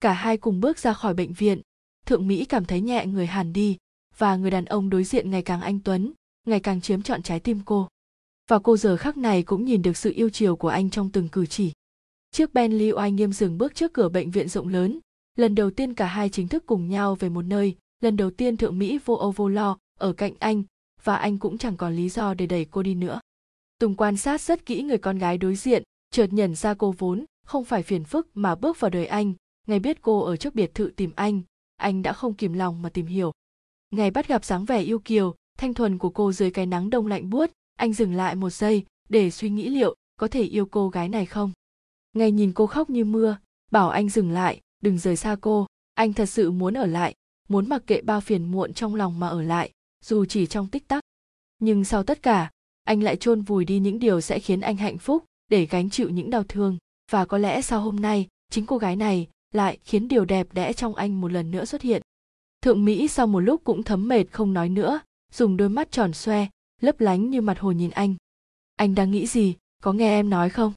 Cả 0.00 0.12
hai 0.12 0.36
cùng 0.36 0.60
bước 0.60 0.78
ra 0.78 0.92
khỏi 0.92 1.14
bệnh 1.14 1.32
viện. 1.32 1.60
Thượng 2.06 2.28
mỹ 2.28 2.44
cảm 2.44 2.64
thấy 2.64 2.80
nhẹ 2.80 3.06
người 3.06 3.26
hẳn 3.26 3.52
đi, 3.52 3.76
và 4.18 4.36
người 4.36 4.50
đàn 4.50 4.64
ông 4.64 4.90
đối 4.90 5.04
diện 5.04 5.30
ngày 5.30 5.42
càng 5.42 5.60
anh 5.60 5.80
tuấn, 5.80 6.12
ngày 6.46 6.60
càng 6.60 6.80
chiếm 6.80 7.02
trọn 7.02 7.22
trái 7.22 7.40
tim 7.40 7.60
cô. 7.64 7.88
Và 8.48 8.58
cô 8.58 8.76
giờ 8.76 8.96
khắc 8.96 9.16
này 9.16 9.42
cũng 9.42 9.64
nhìn 9.64 9.82
được 9.82 9.96
sự 9.96 10.12
yêu 10.16 10.30
chiều 10.30 10.56
của 10.56 10.68
anh 10.68 10.90
trong 10.90 11.10
từng 11.10 11.28
cử 11.28 11.46
chỉ. 11.46 11.72
Chiếc 12.30 12.54
bentley 12.54 12.92
oai 12.92 13.12
nghiêm 13.12 13.32
dừng 13.32 13.58
bước 13.58 13.74
trước 13.74 13.92
cửa 13.92 14.08
bệnh 14.08 14.30
viện 14.30 14.48
rộng 14.48 14.68
lớn, 14.68 14.98
lần 15.36 15.54
đầu 15.54 15.70
tiên 15.70 15.94
cả 15.94 16.06
hai 16.06 16.28
chính 16.28 16.48
thức 16.48 16.66
cùng 16.66 16.88
nhau 16.88 17.14
về 17.14 17.28
một 17.28 17.42
nơi, 17.42 17.76
lần 18.00 18.16
đầu 18.16 18.30
tiên 18.30 18.56
thượng 18.56 18.78
mỹ 18.78 18.98
vô 19.04 19.14
âu 19.14 19.30
vô 19.30 19.48
lo, 19.48 19.78
ở 19.98 20.12
cạnh 20.12 20.34
anh, 20.38 20.62
và 21.04 21.16
anh 21.16 21.38
cũng 21.38 21.58
chẳng 21.58 21.76
còn 21.76 21.96
lý 21.96 22.08
do 22.08 22.34
để 22.34 22.46
đẩy 22.46 22.64
cô 22.64 22.82
đi 22.82 22.94
nữa 22.94 23.20
tùng 23.82 23.94
quan 23.94 24.16
sát 24.16 24.40
rất 24.40 24.66
kỹ 24.66 24.82
người 24.82 24.98
con 24.98 25.18
gái 25.18 25.38
đối 25.38 25.54
diện, 25.54 25.82
chợt 26.10 26.32
nhận 26.32 26.54
ra 26.54 26.74
cô 26.74 26.94
vốn 26.98 27.24
không 27.44 27.64
phải 27.64 27.82
phiền 27.82 28.04
phức 28.04 28.28
mà 28.34 28.54
bước 28.54 28.80
vào 28.80 28.90
đời 28.90 29.06
anh. 29.06 29.32
Ngày 29.66 29.78
biết 29.78 30.02
cô 30.02 30.20
ở 30.20 30.36
trước 30.36 30.54
biệt 30.54 30.74
thự 30.74 30.92
tìm 30.96 31.12
anh 31.16 31.42
anh 31.76 32.02
đã 32.02 32.12
không 32.12 32.34
kìm 32.34 32.52
lòng 32.52 32.82
mà 32.82 32.88
tìm 32.88 33.06
hiểu. 33.06 33.32
Ngày 33.90 34.10
bắt 34.10 34.28
gặp 34.28 34.44
dáng 34.44 34.64
vẻ 34.64 34.80
yêu 34.80 34.98
kiều, 34.98 35.34
thanh 35.58 35.74
thuần 35.74 35.98
của 35.98 36.10
cô 36.10 36.32
dưới 36.32 36.50
cái 36.50 36.66
nắng 36.66 36.90
đông 36.90 37.06
lạnh 37.06 37.30
buốt, 37.30 37.50
anh 37.76 37.92
dừng 37.92 38.14
lại 38.14 38.34
một 38.34 38.50
giây 38.50 38.84
để 39.08 39.30
suy 39.30 39.50
nghĩ 39.50 39.68
liệu 39.68 39.96
có 40.16 40.28
thể 40.28 40.42
yêu 40.42 40.66
cô 40.66 40.88
gái 40.88 41.08
này 41.08 41.26
không. 41.26 41.52
Ngày 42.12 42.30
nhìn 42.30 42.52
cô 42.52 42.66
khóc 42.66 42.90
như 42.90 43.04
mưa, 43.04 43.36
bảo 43.70 43.90
anh 43.90 44.08
dừng 44.08 44.30
lại, 44.30 44.60
đừng 44.82 44.98
rời 44.98 45.16
xa 45.16 45.36
cô, 45.40 45.66
anh 45.94 46.12
thật 46.12 46.26
sự 46.26 46.50
muốn 46.50 46.74
ở 46.74 46.86
lại, 46.86 47.14
muốn 47.48 47.68
mặc 47.68 47.82
kệ 47.86 48.00
bao 48.00 48.20
phiền 48.20 48.44
muộn 48.44 48.72
trong 48.72 48.94
lòng 48.94 49.20
mà 49.20 49.28
ở 49.28 49.42
lại, 49.42 49.70
dù 50.04 50.24
chỉ 50.24 50.46
trong 50.46 50.68
tích 50.68 50.88
tắc. 50.88 51.02
Nhưng 51.58 51.84
sau 51.84 52.02
tất 52.02 52.22
cả 52.22 52.50
anh 52.84 53.02
lại 53.02 53.16
chôn 53.16 53.42
vùi 53.42 53.64
đi 53.64 53.78
những 53.78 53.98
điều 53.98 54.20
sẽ 54.20 54.38
khiến 54.38 54.60
anh 54.60 54.76
hạnh 54.76 54.98
phúc, 54.98 55.24
để 55.48 55.66
gánh 55.66 55.90
chịu 55.90 56.08
những 56.08 56.30
đau 56.30 56.42
thương. 56.48 56.78
Và 57.10 57.24
có 57.24 57.38
lẽ 57.38 57.62
sau 57.62 57.80
hôm 57.80 57.96
nay, 58.00 58.28
chính 58.50 58.66
cô 58.66 58.78
gái 58.78 58.96
này 58.96 59.28
lại 59.52 59.78
khiến 59.84 60.08
điều 60.08 60.24
đẹp 60.24 60.52
đẽ 60.52 60.72
trong 60.72 60.94
anh 60.94 61.20
một 61.20 61.32
lần 61.32 61.50
nữa 61.50 61.64
xuất 61.64 61.82
hiện. 61.82 62.02
Thượng 62.62 62.84
mỹ 62.84 63.08
sau 63.08 63.26
một 63.26 63.40
lúc 63.40 63.60
cũng 63.64 63.82
thấm 63.82 64.08
mệt 64.08 64.24
không 64.32 64.52
nói 64.52 64.68
nữa, 64.68 65.00
dùng 65.32 65.56
đôi 65.56 65.68
mắt 65.68 65.90
tròn 65.90 66.12
xoe, 66.12 66.46
lấp 66.80 67.00
lánh 67.00 67.30
như 67.30 67.40
mặt 67.40 67.58
hồ 67.58 67.72
nhìn 67.72 67.90
anh. 67.90 68.14
Anh 68.76 68.94
đang 68.94 69.10
nghĩ 69.10 69.26
gì? 69.26 69.54
Có 69.82 69.92
nghe 69.92 70.08
em 70.08 70.30
nói 70.30 70.50
không? 70.50 70.72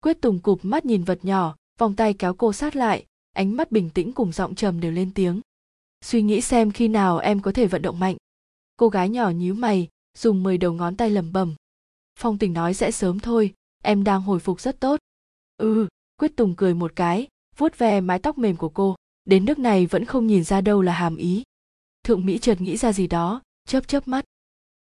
Quyết 0.00 0.20
tùng 0.20 0.38
cụp 0.38 0.60
mắt 0.62 0.84
nhìn 0.84 1.04
vật 1.04 1.18
nhỏ, 1.22 1.56
vòng 1.78 1.96
tay 1.96 2.14
kéo 2.14 2.34
cô 2.34 2.52
sát 2.52 2.76
lại, 2.76 3.04
ánh 3.32 3.56
mắt 3.56 3.72
bình 3.72 3.90
tĩnh 3.90 4.12
cùng 4.12 4.32
giọng 4.32 4.54
trầm 4.54 4.80
đều 4.80 4.92
lên 4.92 5.10
tiếng. 5.14 5.40
Suy 6.04 6.22
nghĩ 6.22 6.40
xem 6.40 6.70
khi 6.70 6.88
nào 6.88 7.18
em 7.18 7.40
có 7.40 7.52
thể 7.52 7.66
vận 7.66 7.82
động 7.82 7.98
mạnh. 7.98 8.16
Cô 8.76 8.88
gái 8.88 9.08
nhỏ 9.08 9.30
nhíu 9.30 9.54
mày 9.54 9.88
dùng 10.18 10.42
mười 10.42 10.58
đầu 10.58 10.72
ngón 10.72 10.96
tay 10.96 11.10
lẩm 11.10 11.32
bẩm. 11.32 11.54
Phong 12.18 12.38
tình 12.38 12.52
nói 12.52 12.74
sẽ 12.74 12.90
sớm 12.90 13.18
thôi, 13.18 13.54
em 13.82 14.04
đang 14.04 14.22
hồi 14.22 14.40
phục 14.40 14.60
rất 14.60 14.80
tốt. 14.80 15.00
Ừ 15.56 15.88
quyết 16.20 16.36
tùng 16.36 16.54
cười 16.56 16.74
một 16.74 16.92
cái, 16.96 17.28
vuốt 17.56 17.78
ve 17.78 18.00
mái 18.00 18.18
tóc 18.18 18.38
mềm 18.38 18.56
của 18.56 18.68
cô, 18.68 18.96
đến 19.24 19.44
nước 19.44 19.58
này 19.58 19.86
vẫn 19.86 20.04
không 20.04 20.26
nhìn 20.26 20.44
ra 20.44 20.60
đâu 20.60 20.82
là 20.82 20.92
hàm 20.92 21.16
ý. 21.16 21.42
Thượng 22.04 22.26
mỹ 22.26 22.38
chợt 22.38 22.60
nghĩ 22.60 22.76
ra 22.76 22.92
gì 22.92 23.06
đó, 23.06 23.42
chớp 23.68 23.88
chớp 23.88 24.08
mắt. 24.08 24.24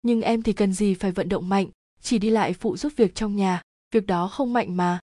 Nhưng 0.02 0.22
em 0.22 0.44
thì 0.44 0.54
cần 0.54 0.74
gì 0.74 0.94
phải 0.94 1.12
vận 1.12 1.30
động 1.30 1.50
mạnh, 1.50 1.68
chỉ 2.02 2.20
đi 2.20 2.30
lại 2.30 2.54
phụ 2.54 2.78
giúp 2.78 2.94
việc 2.96 3.16
trong 3.16 3.36
nhà, 3.36 3.62
việc 3.92 4.08
đó 4.08 4.28
không 4.28 4.54
mạnh 4.54 4.78
mà. 4.78 5.00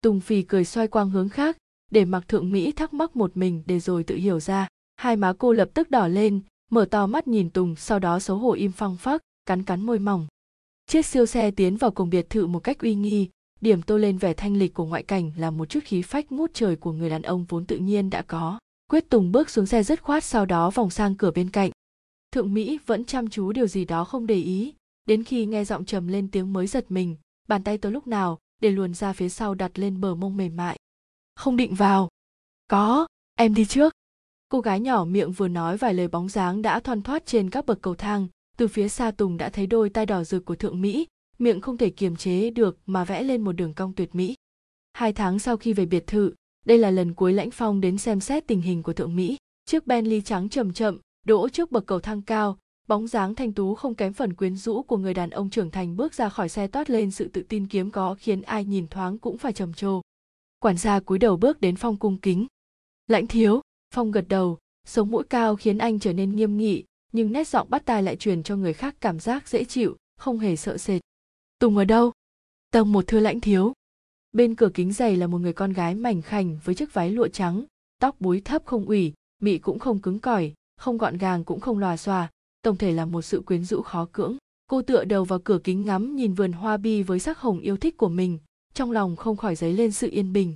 Tùng 0.00 0.20
phì 0.20 0.42
cười 0.42 0.64
xoay 0.64 0.88
quang 0.88 1.10
hướng 1.10 1.28
khác, 1.28 1.56
để 1.90 2.04
mặc 2.04 2.28
thượng 2.28 2.52
mỹ 2.52 2.72
thắc 2.72 2.94
mắc 2.94 3.16
một 3.16 3.36
mình 3.36 3.62
để 3.66 3.80
rồi 3.80 4.04
tự 4.04 4.16
hiểu 4.16 4.40
ra. 4.40 4.68
Hai 4.96 5.16
má 5.16 5.32
cô 5.38 5.52
lập 5.52 5.70
tức 5.74 5.90
đỏ 5.90 6.08
lên, 6.08 6.40
mở 6.70 6.84
to 6.84 7.06
mắt 7.06 7.28
nhìn 7.28 7.50
tùng, 7.50 7.76
sau 7.76 7.98
đó 7.98 8.18
xấu 8.18 8.36
hổ 8.36 8.52
im 8.52 8.72
phăng 8.72 8.96
phắc 8.96 9.22
cắn 9.46 9.62
cắn 9.62 9.80
môi 9.80 9.98
mỏng. 9.98 10.26
Chiếc 10.86 11.06
siêu 11.06 11.26
xe 11.26 11.50
tiến 11.50 11.76
vào 11.76 11.90
cổng 11.90 12.10
biệt 12.10 12.30
thự 12.30 12.46
một 12.46 12.58
cách 12.58 12.78
uy 12.78 12.94
nghi, 12.94 13.28
điểm 13.60 13.82
tô 13.82 13.98
lên 13.98 14.18
vẻ 14.18 14.34
thanh 14.34 14.56
lịch 14.56 14.74
của 14.74 14.84
ngoại 14.84 15.02
cảnh 15.02 15.32
là 15.36 15.50
một 15.50 15.68
chút 15.68 15.80
khí 15.84 16.02
phách 16.02 16.32
ngút 16.32 16.54
trời 16.54 16.76
của 16.76 16.92
người 16.92 17.10
đàn 17.10 17.22
ông 17.22 17.44
vốn 17.48 17.66
tự 17.66 17.76
nhiên 17.76 18.10
đã 18.10 18.22
có. 18.22 18.58
Quyết 18.90 19.10
tùng 19.10 19.32
bước 19.32 19.50
xuống 19.50 19.66
xe 19.66 19.82
dứt 19.82 20.02
khoát 20.02 20.24
sau 20.24 20.46
đó 20.46 20.70
vòng 20.70 20.90
sang 20.90 21.14
cửa 21.14 21.30
bên 21.30 21.50
cạnh. 21.50 21.70
Thượng 22.32 22.54
mỹ 22.54 22.78
vẫn 22.86 23.04
chăm 23.04 23.28
chú 23.28 23.52
điều 23.52 23.66
gì 23.66 23.84
đó 23.84 24.04
không 24.04 24.26
để 24.26 24.34
ý, 24.34 24.74
đến 25.06 25.24
khi 25.24 25.46
nghe 25.46 25.64
giọng 25.64 25.84
trầm 25.84 26.08
lên 26.08 26.28
tiếng 26.30 26.52
mới 26.52 26.66
giật 26.66 26.84
mình, 26.88 27.16
bàn 27.48 27.64
tay 27.64 27.78
tới 27.78 27.92
lúc 27.92 28.06
nào, 28.06 28.38
để 28.60 28.70
luồn 28.70 28.94
ra 28.94 29.12
phía 29.12 29.28
sau 29.28 29.54
đặt 29.54 29.78
lên 29.78 30.00
bờ 30.00 30.14
mông 30.14 30.36
mềm 30.36 30.56
mại. 30.56 30.78
Không 31.34 31.56
định 31.56 31.74
vào. 31.74 32.08
Có, 32.68 33.06
em 33.38 33.54
đi 33.54 33.64
trước. 33.64 33.92
Cô 34.48 34.60
gái 34.60 34.80
nhỏ 34.80 35.04
miệng 35.04 35.32
vừa 35.32 35.48
nói 35.48 35.76
vài 35.76 35.94
lời 35.94 36.08
bóng 36.08 36.28
dáng 36.28 36.62
đã 36.62 36.80
thoăn 36.80 37.02
thoát 37.02 37.26
trên 37.26 37.50
các 37.50 37.66
bậc 37.66 37.82
cầu 37.82 37.94
thang 37.94 38.28
từ 38.56 38.68
phía 38.68 38.88
xa 38.88 39.10
tùng 39.10 39.36
đã 39.36 39.48
thấy 39.48 39.66
đôi 39.66 39.90
tai 39.90 40.06
đỏ 40.06 40.24
rực 40.24 40.44
của 40.44 40.54
thượng 40.54 40.80
mỹ, 40.80 41.06
miệng 41.38 41.60
không 41.60 41.76
thể 41.76 41.90
kiềm 41.90 42.16
chế 42.16 42.50
được 42.50 42.78
mà 42.86 43.04
vẽ 43.04 43.22
lên 43.22 43.40
một 43.40 43.52
đường 43.52 43.74
cong 43.74 43.92
tuyệt 43.92 44.14
mỹ. 44.14 44.34
Hai 44.92 45.12
tháng 45.12 45.38
sau 45.38 45.56
khi 45.56 45.72
về 45.72 45.86
biệt 45.86 46.06
thự, 46.06 46.34
đây 46.66 46.78
là 46.78 46.90
lần 46.90 47.14
cuối 47.14 47.32
lãnh 47.32 47.50
phong 47.50 47.80
đến 47.80 47.98
xem 47.98 48.20
xét 48.20 48.46
tình 48.46 48.60
hình 48.60 48.82
của 48.82 48.92
thượng 48.92 49.16
mỹ. 49.16 49.36
Chiếc 49.64 49.86
bentley 49.86 50.20
trắng 50.20 50.48
chậm 50.48 50.72
chậm, 50.72 50.98
đỗ 51.26 51.48
trước 51.48 51.72
bậc 51.72 51.86
cầu 51.86 52.00
thang 52.00 52.22
cao, 52.22 52.58
bóng 52.88 53.06
dáng 53.06 53.34
thanh 53.34 53.52
tú 53.52 53.74
không 53.74 53.94
kém 53.94 54.12
phần 54.12 54.32
quyến 54.32 54.56
rũ 54.56 54.82
của 54.82 54.96
người 54.96 55.14
đàn 55.14 55.30
ông 55.30 55.50
trưởng 55.50 55.70
thành 55.70 55.96
bước 55.96 56.14
ra 56.14 56.28
khỏi 56.28 56.48
xe 56.48 56.66
toát 56.66 56.90
lên 56.90 57.10
sự 57.10 57.28
tự 57.28 57.42
tin 57.42 57.66
kiếm 57.66 57.90
có 57.90 58.16
khiến 58.18 58.42
ai 58.42 58.64
nhìn 58.64 58.88
thoáng 58.88 59.18
cũng 59.18 59.38
phải 59.38 59.52
trầm 59.52 59.72
trồ. 59.72 60.00
Quản 60.60 60.76
gia 60.76 61.00
cúi 61.00 61.18
đầu 61.18 61.36
bước 61.36 61.60
đến 61.60 61.76
phong 61.76 61.96
cung 61.96 62.18
kính. 62.18 62.46
Lãnh 63.06 63.26
thiếu, 63.26 63.60
phong 63.94 64.10
gật 64.10 64.24
đầu, 64.28 64.58
sống 64.86 65.10
mũi 65.10 65.24
cao 65.30 65.56
khiến 65.56 65.78
anh 65.78 65.98
trở 65.98 66.12
nên 66.12 66.36
nghiêm 66.36 66.56
nghị 66.56 66.84
nhưng 67.12 67.32
nét 67.32 67.48
giọng 67.48 67.70
bắt 67.70 67.82
tai 67.84 68.02
lại 68.02 68.16
truyền 68.16 68.42
cho 68.42 68.56
người 68.56 68.72
khác 68.72 68.96
cảm 69.00 69.20
giác 69.20 69.48
dễ 69.48 69.64
chịu, 69.64 69.96
không 70.18 70.38
hề 70.38 70.56
sợ 70.56 70.78
sệt. 70.78 71.00
Tùng 71.58 71.76
ở 71.76 71.84
đâu? 71.84 72.12
Tầng 72.70 72.92
một 72.92 73.04
thưa 73.06 73.20
lãnh 73.20 73.40
thiếu. 73.40 73.72
Bên 74.32 74.54
cửa 74.54 74.70
kính 74.74 74.92
dày 74.92 75.16
là 75.16 75.26
một 75.26 75.38
người 75.38 75.52
con 75.52 75.72
gái 75.72 75.94
mảnh 75.94 76.22
khảnh 76.22 76.58
với 76.64 76.74
chiếc 76.74 76.94
váy 76.94 77.10
lụa 77.10 77.28
trắng, 77.28 77.64
tóc 77.98 78.20
búi 78.20 78.40
thấp 78.40 78.62
không 78.64 78.86
ủy, 78.86 79.12
mị 79.42 79.58
cũng 79.58 79.78
không 79.78 79.98
cứng 79.98 80.18
cỏi, 80.18 80.52
không 80.76 80.98
gọn 80.98 81.18
gàng 81.18 81.44
cũng 81.44 81.60
không 81.60 81.78
lòa 81.78 81.96
xòa, 81.96 82.30
tổng 82.62 82.76
thể 82.76 82.92
là 82.92 83.04
một 83.04 83.22
sự 83.22 83.42
quyến 83.46 83.64
rũ 83.64 83.82
khó 83.82 84.08
cưỡng. 84.12 84.36
Cô 84.66 84.82
tựa 84.82 85.04
đầu 85.04 85.24
vào 85.24 85.38
cửa 85.38 85.58
kính 85.64 85.82
ngắm 85.82 86.16
nhìn 86.16 86.34
vườn 86.34 86.52
hoa 86.52 86.76
bi 86.76 87.02
với 87.02 87.18
sắc 87.18 87.38
hồng 87.38 87.60
yêu 87.60 87.76
thích 87.76 87.96
của 87.96 88.08
mình, 88.08 88.38
trong 88.74 88.90
lòng 88.90 89.16
không 89.16 89.36
khỏi 89.36 89.54
dấy 89.54 89.72
lên 89.72 89.92
sự 89.92 90.08
yên 90.10 90.32
bình. 90.32 90.54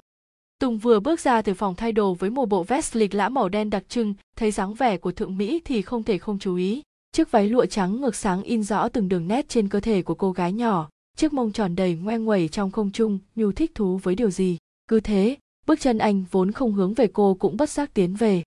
Tùng 0.59 0.79
vừa 0.79 1.01
bước 1.01 1.21
ra 1.21 1.43
từ 1.43 1.55
phòng 1.55 1.75
thay 1.75 1.93
đồ 1.93 2.15
với 2.15 2.31
một 2.31 2.47
bộ 2.49 2.63
vest 2.63 2.97
lịch 2.97 3.15
lãm 3.15 3.35
màu 3.35 3.49
đen 3.49 3.71
đặc 3.71 3.85
trưng, 3.89 4.15
thấy 4.37 4.51
dáng 4.51 4.75
vẻ 4.75 4.97
của 4.97 5.13
thượng 5.13 5.39
Mỹ 5.39 5.61
thì 5.65 5.83
không 5.83 6.03
thể 6.03 6.19
không 6.19 6.39
chú 6.39 6.57
ý. 6.57 6.83
Chiếc 7.13 7.31
váy 7.31 7.49
lụa 7.49 7.67
trắng 7.67 8.01
ngược 8.01 8.15
sáng 8.15 8.43
in 8.43 8.63
rõ 8.63 8.89
từng 8.89 9.09
đường 9.09 9.29
nét 9.29 9.49
trên 9.49 9.69
cơ 9.69 9.81
thể 9.81 10.03
của 10.03 10.15
cô 10.15 10.33
gái 10.33 10.53
nhỏ, 10.53 10.89
chiếc 11.17 11.33
mông 11.33 11.53
tròn 11.53 11.77
đầy 11.77 11.95
ngoe 11.95 12.19
nguẩy 12.19 12.49
trong 12.49 12.71
không 12.71 12.91
trung, 12.91 13.19
nhu 13.35 13.53
thích 13.53 13.73
thú 13.75 14.01
với 14.03 14.15
điều 14.15 14.31
gì. 14.31 14.59
Cứ 14.89 15.01
thế, 15.01 15.37
bước 15.67 15.81
chân 15.81 15.99
anh 15.99 16.25
vốn 16.31 16.53
không 16.53 16.73
hướng 16.73 16.95
về 16.95 17.07
cô 17.07 17.35
cũng 17.35 17.57
bất 17.57 17.71
giác 17.71 17.95
tiến 17.95 18.15
về. 18.15 18.43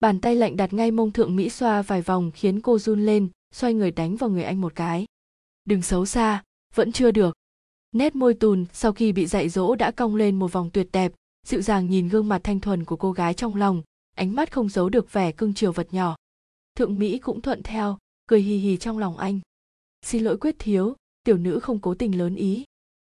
Bàn 0.00 0.20
tay 0.20 0.36
lạnh 0.36 0.56
đặt 0.56 0.72
ngay 0.72 0.90
mông 0.90 1.12
thượng 1.12 1.36
Mỹ 1.36 1.48
xoa 1.48 1.82
vài 1.82 2.02
vòng 2.02 2.30
khiến 2.34 2.60
cô 2.60 2.78
run 2.78 3.06
lên, 3.06 3.28
xoay 3.54 3.74
người 3.74 3.90
đánh 3.90 4.16
vào 4.16 4.30
người 4.30 4.44
anh 4.44 4.60
một 4.60 4.74
cái. 4.74 5.06
Đừng 5.64 5.82
xấu 5.82 6.06
xa, 6.06 6.42
vẫn 6.74 6.92
chưa 6.92 7.10
được. 7.10 7.34
Nét 7.92 8.16
môi 8.16 8.34
tùn 8.34 8.64
sau 8.72 8.92
khi 8.92 9.12
bị 9.12 9.26
dạy 9.26 9.48
dỗ 9.48 9.74
đã 9.74 9.90
cong 9.90 10.16
lên 10.16 10.38
một 10.38 10.52
vòng 10.52 10.70
tuyệt 10.70 10.88
đẹp, 10.92 11.12
dịu 11.44 11.62
dàng 11.62 11.90
nhìn 11.90 12.08
gương 12.08 12.28
mặt 12.28 12.40
thanh 12.44 12.60
thuần 12.60 12.84
của 12.84 12.96
cô 12.96 13.12
gái 13.12 13.34
trong 13.34 13.54
lòng, 13.54 13.82
ánh 14.16 14.34
mắt 14.34 14.52
không 14.52 14.68
giấu 14.68 14.88
được 14.88 15.12
vẻ 15.12 15.32
cưng 15.32 15.54
chiều 15.54 15.72
vật 15.72 15.94
nhỏ. 15.94 16.16
Thượng 16.76 16.98
mỹ 16.98 17.18
cũng 17.18 17.40
thuận 17.40 17.62
theo, 17.62 17.98
cười 18.26 18.40
hì 18.40 18.56
hì 18.56 18.76
trong 18.76 18.98
lòng 18.98 19.16
anh. 19.16 19.40
Xin 20.02 20.24
lỗi 20.24 20.36
quyết 20.36 20.56
thiếu, 20.58 20.96
tiểu 21.24 21.36
nữ 21.36 21.60
không 21.60 21.78
cố 21.78 21.94
tình 21.94 22.18
lớn 22.18 22.34
ý. 22.34 22.64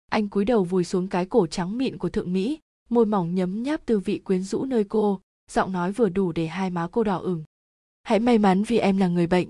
Anh 0.09 0.29
cúi 0.29 0.45
đầu 0.45 0.63
vùi 0.63 0.83
xuống 0.83 1.07
cái 1.07 1.25
cổ 1.25 1.47
trắng 1.47 1.77
mịn 1.77 1.97
của 1.97 2.09
thượng 2.09 2.33
mỹ, 2.33 2.59
môi 2.89 3.05
mỏng 3.05 3.35
nhấm 3.35 3.63
nháp 3.63 3.85
tư 3.85 3.99
vị 3.99 4.19
quyến 4.19 4.43
rũ 4.43 4.65
nơi 4.65 4.83
cô, 4.83 5.21
giọng 5.51 5.71
nói 5.71 5.91
vừa 5.91 6.09
đủ 6.09 6.31
để 6.31 6.47
hai 6.47 6.69
má 6.69 6.87
cô 6.91 7.03
đỏ 7.03 7.17
ửng. 7.17 7.43
Hãy 8.03 8.19
may 8.19 8.37
mắn 8.37 8.63
vì 8.63 8.77
em 8.77 8.97
là 8.97 9.07
người 9.07 9.27
bệnh. 9.27 9.49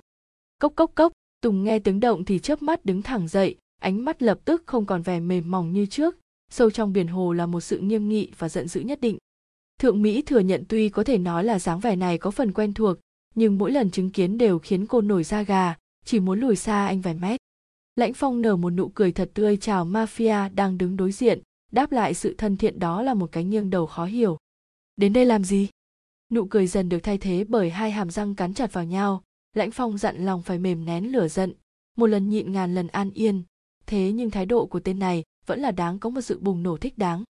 Cốc 0.60 0.74
cốc 0.76 0.92
cốc, 0.96 1.14
tùng 1.42 1.64
nghe 1.64 1.80
tiếng 1.80 2.00
động 2.00 2.26
thì 2.26 2.40
chớp 2.40 2.62
mắt 2.62 2.86
đứng 2.86 3.02
thẳng 3.02 3.28
dậy, 3.28 3.56
ánh 3.82 4.06
mắt 4.06 4.22
lập 4.22 4.40
tức 4.46 4.64
không 4.66 4.86
còn 4.86 5.02
vẻ 5.02 5.20
mềm 5.20 5.52
mỏng 5.52 5.74
như 5.74 5.86
trước 5.86 6.18
sâu 6.50 6.72
trong 6.72 6.94
biển 6.94 7.08
hồ 7.08 7.34
là 7.34 7.46
một 7.46 7.62
sự 7.62 7.78
nghiêm 7.80 8.10
nghị 8.10 8.32
và 8.38 8.50
giận 8.50 8.68
dữ 8.68 8.82
nhất 8.82 9.02
định. 9.02 9.18
Thượng 9.80 10.02
mỹ 10.02 10.22
thừa 10.22 10.40
nhận 10.40 10.64
tuy 10.70 10.90
có 10.90 11.04
thể 11.04 11.18
nói 11.18 11.44
là 11.44 11.60
dáng 11.60 11.80
vẻ 11.80 11.96
này 11.96 12.18
có 12.18 12.32
phần 12.32 12.52
quen 12.52 12.74
thuộc, 12.74 12.98
nhưng 13.36 13.58
mỗi 13.58 13.72
lần 13.72 13.92
chứng 13.92 14.10
kiến 14.10 14.38
đều 14.38 14.60
khiến 14.60 14.86
cô 14.86 15.02
nổi 15.02 15.24
da 15.24 15.42
gà, 15.42 15.76
chỉ 16.06 16.20
muốn 16.20 16.40
lùi 16.40 16.56
xa 16.56 16.88
anh 16.88 17.02
vài 17.02 17.14
mét. 17.14 17.40
Lãnh 17.96 18.14
phong 18.14 18.42
nở 18.42 18.56
một 18.56 18.70
nụ 18.70 18.88
cười 18.90 19.12
thật 19.12 19.32
tươi 19.34 19.58
chào 19.58 19.86
mafia 19.86 20.56
đang 20.56 20.78
đứng 20.78 20.98
đối 20.98 21.12
diện, 21.12 21.42
đáp 21.72 21.92
lại 21.92 22.14
sự 22.14 22.36
thân 22.38 22.58
thiện 22.58 22.80
đó 22.80 23.02
là 23.02 23.14
một 23.14 23.32
cái 23.32 23.44
nghiêng 23.44 23.70
đầu 23.70 23.86
khó 23.86 24.06
hiểu. 24.06 24.38
Đến 24.96 25.14
đây 25.14 25.26
làm 25.26 25.44
gì? 25.44 25.70
Nụ 26.32 26.46
cười 26.46 26.68
dần 26.68 26.90
được 26.90 27.00
thay 27.00 27.18
thế 27.18 27.46
bởi 27.48 27.70
hai 27.70 27.92
hàm 27.92 28.10
răng 28.10 28.36
cắn 28.36 28.54
chặt 28.54 28.74
vào 28.74 28.84
nhau, 28.84 29.24
lãnh 29.56 29.72
phong 29.72 29.98
dặn 29.98 30.26
lòng 30.26 30.42
phải 30.44 30.60
mềm 30.60 30.86
nén 30.86 31.12
lửa 31.12 31.28
giận, 31.28 31.54
một 31.98 32.08
lần 32.08 32.30
nhịn 32.30 32.52
ngàn 32.52 32.76
lần 32.76 32.88
an 32.88 33.12
yên. 33.14 33.44
Thế 33.86 34.12
nhưng 34.12 34.32
thái 34.32 34.46
độ 34.46 34.66
của 34.66 34.80
tên 34.80 35.00
này 35.00 35.24
vẫn 35.50 35.60
là 35.60 35.72
đáng 35.72 36.00
có 36.00 36.10
một 36.10 36.22
sự 36.22 36.40
bùng 36.40 36.64
nổ 36.64 36.78
thích 36.78 36.98
đáng. 36.98 37.24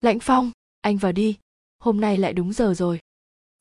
Lãnh 0.00 0.20
phong, 0.20 0.50
anh 0.80 0.96
vào 0.96 1.12
đi. 1.12 1.36
Hôm 1.78 2.00
nay 2.00 2.16
lại 2.16 2.32
đúng 2.32 2.52
giờ 2.52 2.74
rồi. 2.74 2.98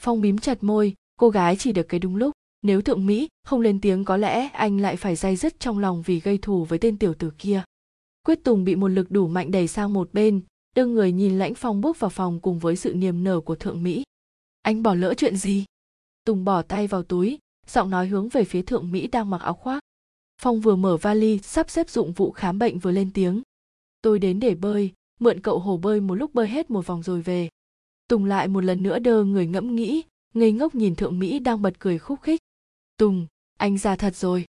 Phong 0.02 0.22
bím 0.22 0.38
chặt 0.38 0.64
môi, 0.64 0.94
cô 1.16 1.30
gái 1.30 1.56
chỉ 1.60 1.72
được 1.72 1.86
cái 1.90 2.00
đúng 2.00 2.16
lúc. 2.16 2.32
Nếu 2.62 2.82
thượng 2.82 3.06
mỹ 3.06 3.28
không 3.44 3.62
lên 3.62 3.82
tiếng 3.82 4.06
có 4.06 4.18
lẽ 4.18 4.48
anh 4.48 4.82
lại 4.82 4.96
phải 4.96 5.16
day 5.16 5.36
dứt 5.36 5.60
trong 5.60 5.80
lòng 5.80 6.02
vì 6.02 6.20
gây 6.20 6.38
thù 6.38 6.66
với 6.66 6.80
tên 6.80 6.98
tiểu 6.98 7.14
tử 7.14 7.32
kia. 7.38 7.64
Quyết 8.26 8.44
tùng 8.44 8.64
bị 8.64 8.76
một 8.76 8.88
lực 8.88 9.12
đủ 9.12 9.28
mạnh 9.28 9.52
đẩy 9.52 9.68
sang 9.68 9.94
một 9.94 10.14
bên, 10.14 10.42
đương 10.76 10.94
người 10.94 11.12
nhìn 11.12 11.40
lãnh 11.40 11.56
phong 11.56 11.82
bước 11.82 12.00
vào 12.00 12.10
phòng 12.10 12.40
cùng 12.40 12.60
với 12.60 12.76
sự 12.76 12.94
niềm 12.94 13.24
nở 13.24 13.40
của 13.40 13.56
thượng 13.56 13.84
mỹ. 13.84 14.04
Anh 14.62 14.84
bỏ 14.84 14.94
lỡ 14.94 15.14
chuyện 15.18 15.38
gì? 15.38 15.66
Tùng 16.26 16.46
bỏ 16.46 16.62
tay 16.62 16.88
vào 16.88 17.04
túi, 17.04 17.40
giọng 17.68 17.90
nói 17.90 18.08
hướng 18.08 18.30
về 18.30 18.44
phía 18.44 18.62
thượng 18.62 18.92
mỹ 18.92 19.08
đang 19.08 19.30
mặc 19.30 19.42
áo 19.42 19.54
khoác. 19.54 19.80
Phong 20.42 20.62
vừa 20.62 20.76
mở 20.76 20.98
vali, 20.98 21.40
sắp 21.44 21.70
xếp 21.70 21.90
dụng 21.90 22.12
vụ 22.14 22.32
khám 22.32 22.60
bệnh 22.60 22.80
vừa 22.80 22.92
lên 22.92 23.12
tiếng 23.14 23.42
tôi 24.06 24.20
đến 24.20 24.40
để 24.40 24.56
bơi, 24.56 24.92
mượn 25.20 25.40
cậu 25.40 25.60
hồ 25.60 25.78
bơi 25.78 26.02
một 26.02 26.16
lúc 26.16 26.34
bơi 26.34 26.48
hết 26.48 26.70
một 26.70 26.88
vòng 26.88 27.04
rồi 27.04 27.22
về. 27.22 27.50
Tùng 28.08 28.26
lại 28.26 28.48
một 28.48 28.64
lần 28.64 28.84
nữa 28.84 29.00
đơ 29.00 29.24
người 29.24 29.48
ngẫm 29.48 29.76
nghĩ, 29.76 30.04
ngây 30.34 30.52
ngốc 30.52 30.76
nhìn 30.76 30.96
thượng 30.96 31.20
mỹ 31.20 31.40
đang 31.40 31.62
bật 31.62 31.80
cười 31.80 32.00
khúc 32.00 32.22
khích. 32.22 32.40
Tùng, 32.98 33.28
anh 33.58 33.78
già 33.78 33.96
thật 33.96 34.16
rồi. 34.16 34.46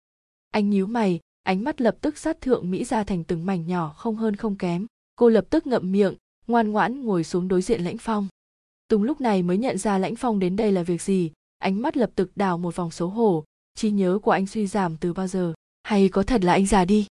Anh 0.51 0.71
nhíu 0.71 0.87
mày, 0.87 1.21
ánh 1.43 1.65
mắt 1.65 1.81
lập 1.81 1.97
tức 2.01 2.19
sát 2.19 2.41
thượng 2.41 2.71
mỹ 2.71 2.85
ra 2.85 3.05
thành 3.05 3.25
từng 3.25 3.47
mảnh 3.47 3.67
nhỏ 3.67 3.95
không 3.97 4.17
hơn 4.17 4.37
không 4.37 4.57
kém. 4.57 4.87
Cô 5.17 5.29
lập 5.29 5.45
tức 5.51 5.67
ngậm 5.67 5.93
miệng, 5.93 6.15
ngoan 6.47 6.71
ngoãn 6.71 7.05
ngồi 7.05 7.25
xuống 7.25 7.49
đối 7.49 7.63
diện 7.63 7.85
lãnh 7.85 7.99
phong. 7.99 8.29
Tùng 8.89 9.03
lúc 9.03 9.21
này 9.21 9.43
mới 9.43 9.59
nhận 9.59 9.79
ra 9.79 9.99
lãnh 9.99 10.17
phong 10.17 10.39
đến 10.39 10.57
đây 10.57 10.73
là 10.73 10.83
việc 10.83 11.03
gì, 11.03 11.31
ánh 11.59 11.83
mắt 11.83 11.97
lập 11.97 12.11
tức 12.15 12.37
đào 12.37 12.59
một 12.59 12.77
vòng 12.77 12.91
xấu 12.91 13.09
hổ. 13.09 13.45
Trí 13.75 13.91
nhớ 13.91 14.19
của 14.23 14.31
anh 14.31 14.47
suy 14.47 14.67
giảm 14.67 14.97
từ 14.97 15.13
bao 15.13 15.27
giờ? 15.27 15.53
Hay 15.83 16.09
có 16.09 16.23
thật 16.23 16.45
là 16.45 16.53
anh 16.53 16.67
già 16.67 16.85
đi? 16.85 17.07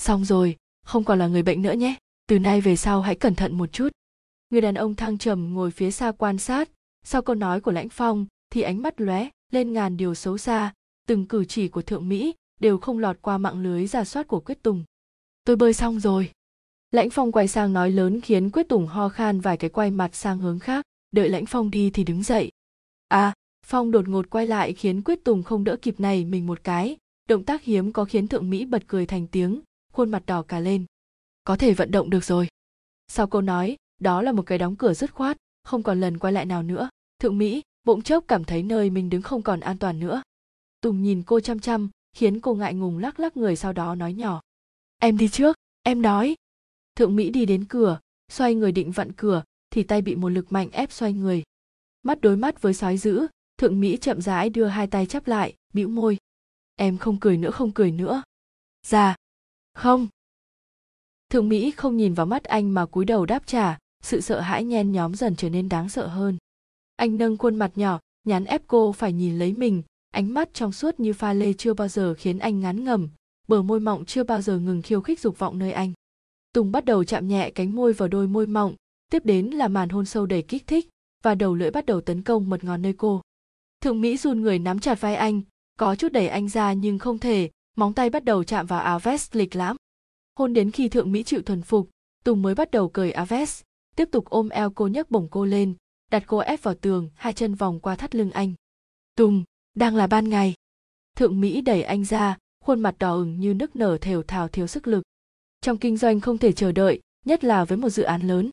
Xong 0.00 0.24
rồi 0.24 0.56
không 0.86 1.04
còn 1.04 1.18
là 1.18 1.26
người 1.26 1.42
bệnh 1.42 1.62
nữa 1.62 1.72
nhé. 1.72 1.94
Từ 2.26 2.38
nay 2.38 2.60
về 2.60 2.76
sau 2.76 3.00
hãy 3.00 3.14
cẩn 3.14 3.34
thận 3.34 3.58
một 3.58 3.72
chút. 3.72 3.88
Người 4.50 4.60
đàn 4.60 4.74
ông 4.74 4.94
thăng 4.94 5.18
trầm 5.18 5.54
ngồi 5.54 5.70
phía 5.70 5.90
xa 5.90 6.12
quan 6.12 6.38
sát. 6.38 6.70
Sau 7.04 7.22
câu 7.22 7.36
nói 7.36 7.60
của 7.60 7.72
lãnh 7.72 7.88
phong, 7.88 8.26
thì 8.50 8.62
ánh 8.62 8.82
mắt 8.82 9.00
lóe 9.00 9.28
lên 9.52 9.72
ngàn 9.72 9.96
điều 9.96 10.14
xấu 10.14 10.38
xa. 10.38 10.72
Từng 11.08 11.26
cử 11.26 11.44
chỉ 11.44 11.68
của 11.68 11.82
thượng 11.82 12.08
mỹ 12.08 12.34
đều 12.60 12.78
không 12.78 12.98
lọt 12.98 13.22
qua 13.22 13.38
mạng 13.38 13.62
lưới 13.62 13.86
giả 13.86 14.04
soát 14.04 14.28
của 14.28 14.40
quyết 14.40 14.62
tùng. 14.62 14.84
Tôi 15.44 15.56
bơi 15.56 15.72
xong 15.72 16.00
rồi. 16.00 16.30
Lãnh 16.90 17.10
phong 17.10 17.32
quay 17.32 17.48
sang 17.48 17.72
nói 17.72 17.90
lớn 17.90 18.20
khiến 18.20 18.50
quyết 18.50 18.68
tùng 18.68 18.86
ho 18.86 19.08
khan 19.08 19.40
vài 19.40 19.56
cái 19.56 19.70
quay 19.70 19.90
mặt 19.90 20.14
sang 20.14 20.38
hướng 20.38 20.58
khác. 20.58 20.84
Đợi 21.12 21.28
lãnh 21.28 21.46
phong 21.46 21.70
đi 21.70 21.90
thì 21.90 22.04
đứng 22.04 22.22
dậy. 22.22 22.50
À 23.08 23.34
phong 23.66 23.90
đột 23.90 24.08
ngột 24.08 24.30
quay 24.30 24.46
lại 24.46 24.72
khiến 24.72 25.02
quyết 25.02 25.24
tùng 25.24 25.42
không 25.42 25.64
đỡ 25.64 25.76
kịp 25.82 26.00
này 26.00 26.24
mình 26.24 26.46
một 26.46 26.64
cái. 26.64 26.96
Động 27.28 27.44
tác 27.44 27.62
hiếm 27.62 27.92
có 27.92 28.04
khiến 28.04 28.28
thượng 28.28 28.50
mỹ 28.50 28.64
bật 28.64 28.82
cười 28.86 29.06
thành 29.06 29.26
tiếng 29.26 29.60
khuôn 29.92 30.10
mặt 30.10 30.22
đỏ 30.26 30.42
cả 30.42 30.60
lên. 30.60 30.84
Có 31.44 31.56
thể 31.56 31.74
vận 31.74 31.90
động 31.90 32.10
được 32.10 32.24
rồi. 32.24 32.48
Sau 33.08 33.26
câu 33.26 33.42
nói, 33.42 33.76
đó 34.00 34.22
là 34.22 34.32
một 34.32 34.42
cái 34.46 34.58
đóng 34.58 34.76
cửa 34.76 34.94
dứt 34.94 35.14
khoát, 35.14 35.36
không 35.64 35.82
còn 35.82 36.00
lần 36.00 36.18
quay 36.18 36.32
lại 36.32 36.46
nào 36.46 36.62
nữa. 36.62 36.88
Thượng 37.18 37.38
mỹ, 37.38 37.62
bỗng 37.84 38.02
chốc 38.02 38.24
cảm 38.28 38.44
thấy 38.44 38.62
nơi 38.62 38.90
mình 38.90 39.10
đứng 39.10 39.22
không 39.22 39.42
còn 39.42 39.60
an 39.60 39.78
toàn 39.78 40.00
nữa. 40.00 40.22
Tùng 40.80 41.02
nhìn 41.02 41.22
cô 41.26 41.40
chăm 41.40 41.60
chăm, 41.60 41.90
khiến 42.12 42.40
cô 42.40 42.54
ngại 42.54 42.74
ngùng 42.74 42.98
lắc 42.98 43.20
lắc 43.20 43.36
người 43.36 43.56
sau 43.56 43.72
đó 43.72 43.94
nói 43.94 44.12
nhỏ. 44.12 44.40
Em 44.98 45.18
đi 45.18 45.28
trước, 45.28 45.56
em 45.82 46.02
nói. 46.02 46.34
Thượng 46.94 47.16
mỹ 47.16 47.30
đi 47.30 47.46
đến 47.46 47.64
cửa, 47.64 48.00
xoay 48.28 48.54
người 48.54 48.72
định 48.72 48.90
vặn 48.90 49.12
cửa, 49.12 49.42
thì 49.70 49.82
tay 49.82 50.02
bị 50.02 50.14
một 50.14 50.28
lực 50.28 50.52
mạnh 50.52 50.70
ép 50.72 50.92
xoay 50.92 51.12
người. 51.12 51.42
Mắt 52.02 52.20
đối 52.20 52.36
mắt 52.36 52.62
với 52.62 52.74
sói 52.74 52.96
dữ, 52.96 53.26
thượng 53.58 53.80
mỹ 53.80 53.96
chậm 53.96 54.20
rãi 54.20 54.50
đưa 54.50 54.66
hai 54.66 54.86
tay 54.86 55.06
chắp 55.06 55.26
lại, 55.26 55.54
bĩu 55.74 55.88
môi. 55.88 56.16
Em 56.76 56.98
không 56.98 57.20
cười 57.20 57.36
nữa, 57.36 57.50
không 57.50 57.72
cười 57.72 57.92
nữa. 57.92 58.22
Dạ 58.86 59.14
không. 59.74 60.08
Thượng 61.30 61.48
mỹ 61.48 61.70
không 61.70 61.96
nhìn 61.96 62.14
vào 62.14 62.26
mắt 62.26 62.44
anh 62.44 62.74
mà 62.74 62.86
cúi 62.86 63.04
đầu 63.04 63.26
đáp 63.26 63.46
trả, 63.46 63.78
sự 64.02 64.20
sợ 64.20 64.40
hãi 64.40 64.64
nhen 64.64 64.92
nhóm 64.92 65.14
dần 65.14 65.36
trở 65.36 65.48
nên 65.48 65.68
đáng 65.68 65.88
sợ 65.88 66.06
hơn. 66.06 66.36
Anh 66.96 67.16
nâng 67.16 67.36
khuôn 67.36 67.56
mặt 67.56 67.72
nhỏ, 67.74 68.00
nhắn 68.24 68.44
ép 68.44 68.62
cô 68.66 68.92
phải 68.92 69.12
nhìn 69.12 69.38
lấy 69.38 69.52
mình, 69.52 69.82
ánh 70.10 70.34
mắt 70.34 70.54
trong 70.54 70.72
suốt 70.72 71.00
như 71.00 71.12
pha 71.12 71.32
lê 71.32 71.52
chưa 71.52 71.74
bao 71.74 71.88
giờ 71.88 72.14
khiến 72.18 72.38
anh 72.38 72.60
ngán 72.60 72.84
ngẩm, 72.84 73.08
bờ 73.48 73.62
môi 73.62 73.80
mọng 73.80 74.04
chưa 74.04 74.24
bao 74.24 74.42
giờ 74.42 74.58
ngừng 74.58 74.82
khiêu 74.82 75.00
khích 75.00 75.20
dục 75.20 75.38
vọng 75.38 75.58
nơi 75.58 75.72
anh. 75.72 75.92
Tùng 76.52 76.72
bắt 76.72 76.84
đầu 76.84 77.04
chạm 77.04 77.28
nhẹ 77.28 77.50
cánh 77.50 77.74
môi 77.74 77.92
vào 77.92 78.08
đôi 78.08 78.26
môi 78.26 78.46
mọng, 78.46 78.74
tiếp 79.10 79.24
đến 79.24 79.46
là 79.46 79.68
màn 79.68 79.88
hôn 79.88 80.04
sâu 80.04 80.26
đầy 80.26 80.42
kích 80.42 80.66
thích, 80.66 80.88
và 81.22 81.34
đầu 81.34 81.54
lưỡi 81.54 81.70
bắt 81.70 81.86
đầu 81.86 82.00
tấn 82.00 82.22
công 82.22 82.50
mật 82.50 82.64
ngọt 82.64 82.76
nơi 82.76 82.92
cô. 82.92 83.22
Thượng 83.80 84.00
mỹ 84.00 84.16
run 84.16 84.40
người 84.40 84.58
nắm 84.58 84.78
chặt 84.78 85.00
vai 85.00 85.16
anh, 85.16 85.42
có 85.78 85.96
chút 85.96 86.12
đẩy 86.12 86.28
anh 86.28 86.48
ra 86.48 86.72
nhưng 86.72 86.98
không 86.98 87.18
thể 87.18 87.50
móng 87.76 87.94
tay 87.94 88.10
bắt 88.10 88.24
đầu 88.24 88.44
chạm 88.44 88.66
vào 88.66 88.80
áo 88.80 88.98
vest 88.98 89.36
lịch 89.36 89.56
lãm. 89.56 89.76
Hôn 90.38 90.54
đến 90.54 90.70
khi 90.70 90.88
thượng 90.88 91.12
mỹ 91.12 91.22
chịu 91.22 91.42
thuần 91.42 91.62
phục, 91.62 91.90
tùng 92.24 92.42
mới 92.42 92.54
bắt 92.54 92.70
đầu 92.70 92.88
cởi 92.88 93.12
áo 93.12 93.26
vest 93.26 93.62
tiếp 93.96 94.08
tục 94.12 94.24
ôm 94.24 94.48
eo 94.48 94.70
cô 94.70 94.86
nhấc 94.88 95.10
bổng 95.10 95.28
cô 95.30 95.44
lên, 95.44 95.74
đặt 96.10 96.24
cô 96.26 96.38
ép 96.38 96.62
vào 96.62 96.74
tường, 96.74 97.10
hai 97.14 97.32
chân 97.32 97.54
vòng 97.54 97.80
qua 97.80 97.96
thắt 97.96 98.14
lưng 98.14 98.30
anh. 98.30 98.54
Tùng, 99.16 99.44
đang 99.74 99.96
là 99.96 100.06
ban 100.06 100.28
ngày. 100.28 100.54
Thượng 101.16 101.40
mỹ 101.40 101.60
đẩy 101.60 101.82
anh 101.82 102.04
ra, 102.04 102.38
khuôn 102.64 102.80
mặt 102.80 102.94
đỏ 102.98 103.14
ửng 103.14 103.40
như 103.40 103.54
nức 103.54 103.76
nở 103.76 103.98
thều 104.00 104.22
thào 104.22 104.48
thiếu 104.48 104.66
sức 104.66 104.86
lực. 104.86 105.02
Trong 105.60 105.78
kinh 105.78 105.96
doanh 105.96 106.20
không 106.20 106.38
thể 106.38 106.52
chờ 106.52 106.72
đợi, 106.72 107.00
nhất 107.24 107.44
là 107.44 107.64
với 107.64 107.78
một 107.78 107.88
dự 107.88 108.02
án 108.02 108.22
lớn. 108.22 108.50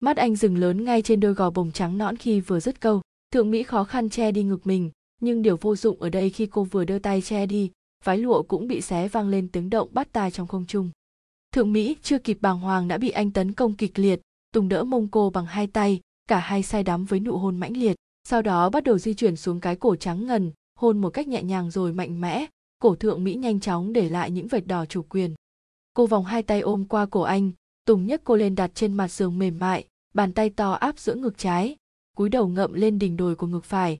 Mắt 0.00 0.16
anh 0.16 0.36
dừng 0.36 0.58
lớn 0.58 0.84
ngay 0.84 1.02
trên 1.02 1.20
đôi 1.20 1.34
gò 1.34 1.50
bồng 1.50 1.72
trắng 1.72 1.98
nõn 1.98 2.16
khi 2.16 2.40
vừa 2.40 2.60
dứt 2.60 2.80
câu. 2.80 3.00
Thượng 3.32 3.50
mỹ 3.50 3.62
khó 3.62 3.84
khăn 3.84 4.10
che 4.10 4.32
đi 4.32 4.42
ngực 4.42 4.66
mình, 4.66 4.90
nhưng 5.20 5.42
điều 5.42 5.56
vô 5.56 5.76
dụng 5.76 6.00
ở 6.00 6.08
đây 6.08 6.30
khi 6.30 6.46
cô 6.46 6.64
vừa 6.64 6.84
đưa 6.84 6.98
tay 6.98 7.22
che 7.22 7.46
đi 7.46 7.70
váy 8.04 8.18
lụa 8.18 8.42
cũng 8.42 8.68
bị 8.68 8.80
xé 8.80 9.08
vang 9.08 9.28
lên 9.28 9.48
tiếng 9.48 9.70
động 9.70 9.88
bắt 9.92 10.08
tai 10.12 10.30
trong 10.30 10.46
không 10.46 10.66
trung. 10.66 10.90
Thượng 11.54 11.72
mỹ 11.72 11.96
chưa 12.02 12.18
kịp 12.18 12.38
bàng 12.40 12.60
hoàng 12.60 12.88
đã 12.88 12.98
bị 12.98 13.10
anh 13.10 13.30
tấn 13.30 13.52
công 13.52 13.74
kịch 13.74 13.98
liệt, 13.98 14.20
tùng 14.52 14.68
đỡ 14.68 14.84
mông 14.84 15.08
cô 15.08 15.30
bằng 15.30 15.46
hai 15.46 15.66
tay, 15.66 16.00
cả 16.28 16.38
hai 16.38 16.62
say 16.62 16.82
đắm 16.82 17.04
với 17.04 17.20
nụ 17.20 17.36
hôn 17.36 17.56
mãnh 17.56 17.76
liệt, 17.76 17.96
sau 18.28 18.42
đó 18.42 18.70
bắt 18.70 18.84
đầu 18.84 18.98
di 18.98 19.14
chuyển 19.14 19.36
xuống 19.36 19.60
cái 19.60 19.76
cổ 19.76 19.96
trắng 19.96 20.26
ngần, 20.26 20.52
hôn 20.78 20.98
một 20.98 21.10
cách 21.10 21.28
nhẹ 21.28 21.42
nhàng 21.42 21.70
rồi 21.70 21.92
mạnh 21.92 22.20
mẽ, 22.20 22.46
cổ 22.78 22.94
thượng 22.94 23.24
mỹ 23.24 23.34
nhanh 23.34 23.60
chóng 23.60 23.92
để 23.92 24.08
lại 24.08 24.30
những 24.30 24.48
vệt 24.48 24.66
đỏ 24.66 24.86
chủ 24.86 25.02
quyền. 25.02 25.34
Cô 25.94 26.06
vòng 26.06 26.24
hai 26.24 26.42
tay 26.42 26.60
ôm 26.60 26.84
qua 26.84 27.06
cổ 27.06 27.20
anh, 27.20 27.52
tùng 27.84 28.06
nhấc 28.06 28.20
cô 28.24 28.36
lên 28.36 28.54
đặt 28.54 28.70
trên 28.74 28.94
mặt 28.94 29.08
giường 29.08 29.38
mềm 29.38 29.58
mại, 29.58 29.86
bàn 30.14 30.32
tay 30.32 30.50
to 30.50 30.72
áp 30.72 30.98
giữa 30.98 31.14
ngực 31.14 31.38
trái, 31.38 31.76
cúi 32.16 32.28
đầu 32.28 32.48
ngậm 32.48 32.72
lên 32.72 32.98
đỉnh 32.98 33.16
đồi 33.16 33.34
của 33.34 33.46
ngực 33.46 33.64
phải 33.64 33.98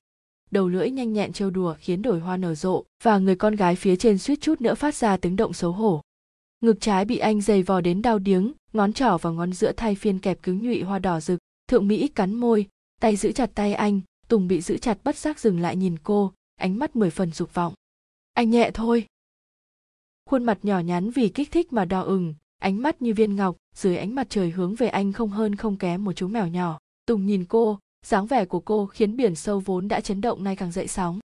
đầu 0.53 0.69
lưỡi 0.69 0.91
nhanh 0.91 1.13
nhẹn 1.13 1.33
trêu 1.33 1.51
đùa 1.51 1.75
khiến 1.79 2.03
đồi 2.03 2.21
hoa 2.21 2.37
nở 2.37 2.55
rộ 2.55 2.85
và 3.03 3.19
người 3.19 3.37
con 3.37 3.57
gái 3.57 3.77
phía 3.77 3.97
trên 3.97 4.19
suýt 4.19 4.41
chút 4.41 4.61
nữa 4.61 4.75
phát 4.75 4.95
ra 4.95 5.17
tiếng 5.17 5.37
động 5.37 5.53
xấu 5.53 5.73
hổ. 5.73 6.03
Ngực 6.61 6.81
trái 6.81 7.05
bị 7.05 7.19
anh 7.19 7.41
giày 7.41 7.63
vò 7.63 7.81
đến 7.81 8.03
đau 8.03 8.19
điếng, 8.19 8.53
ngón 8.73 8.93
trỏ 8.93 9.19
và 9.19 9.31
ngón 9.31 9.53
giữa 9.53 9.73
thay 9.73 9.95
phiên 9.95 10.19
kẹp 10.19 10.43
cứng 10.43 10.59
nhụy 10.59 10.83
hoa 10.83 10.99
đỏ 10.99 11.21
rực. 11.21 11.39
Thượng 11.69 11.89
mỹ 11.89 12.09
cắn 12.09 12.35
môi, 12.35 12.67
tay 13.01 13.17
giữ 13.17 13.33
chặt 13.33 13.51
tay 13.55 13.75
anh, 13.75 14.01
tùng 14.29 14.49
bị 14.49 14.61
giữ 14.61 14.77
chặt 14.77 14.99
bất 15.05 15.17
giác 15.17 15.41
dừng 15.41 15.61
lại 15.61 15.77
nhìn 15.77 15.97
cô, 16.03 16.33
ánh 16.57 16.79
mắt 16.79 16.97
mười 16.97 17.11
phần 17.11 17.33
dục 17.33 17.55
vọng. 17.55 17.75
Anh 18.33 18.51
nhẹ 18.51 18.71
thôi. 18.75 19.07
Khuôn 20.31 20.45
mặt 20.45 20.59
nhỏ 20.63 20.79
nhắn 20.79 21.11
vì 21.11 21.29
kích 21.29 21.51
thích 21.51 21.73
mà 21.73 21.85
đỏ 21.85 22.03
ửng, 22.03 22.35
ánh 22.59 22.83
mắt 22.83 23.03
như 23.03 23.15
viên 23.15 23.37
ngọc, 23.37 23.57
dưới 23.75 23.97
ánh 23.97 24.15
mặt 24.15 24.27
trời 24.31 24.51
hướng 24.51 24.75
về 24.75 24.89
anh 24.89 25.13
không 25.13 25.31
hơn 25.31 25.55
không 25.55 25.77
kém 25.77 26.05
một 26.05 26.13
chú 26.13 26.29
mèo 26.29 26.47
nhỏ. 26.47 26.79
Tùng 27.07 27.27
nhìn 27.27 27.45
cô 27.45 27.79
dáng 28.07 28.27
vẻ 28.27 28.45
của 28.45 28.61
cô 28.61 28.87
khiến 28.87 29.17
biển 29.17 29.35
sâu 29.35 29.61
vốn 29.61 29.89
đã 29.89 30.01
chấn 30.01 30.21
động 30.21 30.45
nay 30.45 30.57
càng 30.57 30.73
dậy 30.73 30.89
sóng. 30.89 31.19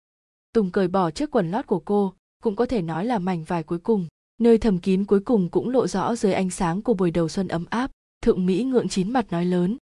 Tùng 0.53 0.71
cởi 0.71 0.87
bỏ 0.87 1.11
chiếc 1.11 1.31
quần 1.31 1.51
lót 1.51 1.67
của 1.67 1.79
cô, 1.79 2.13
cũng 2.43 2.55
có 2.55 2.65
thể 2.65 2.81
nói 2.81 3.05
là 3.05 3.19
mảnh 3.19 3.43
vải 3.43 3.63
cuối 3.63 3.79
cùng. 3.79 4.07
Nơi 4.37 4.57
thầm 4.57 4.77
kín 4.77 5.05
cuối 5.05 5.19
cùng 5.19 5.49
cũng 5.49 5.69
lộ 5.69 5.87
rõ 5.87 6.15
dưới 6.15 6.33
ánh 6.33 6.49
sáng 6.49 6.81
của 6.81 6.93
buổi 6.93 7.11
đầu 7.11 7.29
xuân 7.29 7.47
ấm 7.47 7.65
áp, 7.69 7.91
thượng 8.21 8.45
mỹ 8.45 8.63
ngượng 8.63 8.89
chín 8.89 9.13
mặt 9.13 9.31
nói 9.31 9.45
lớn. 9.45 9.77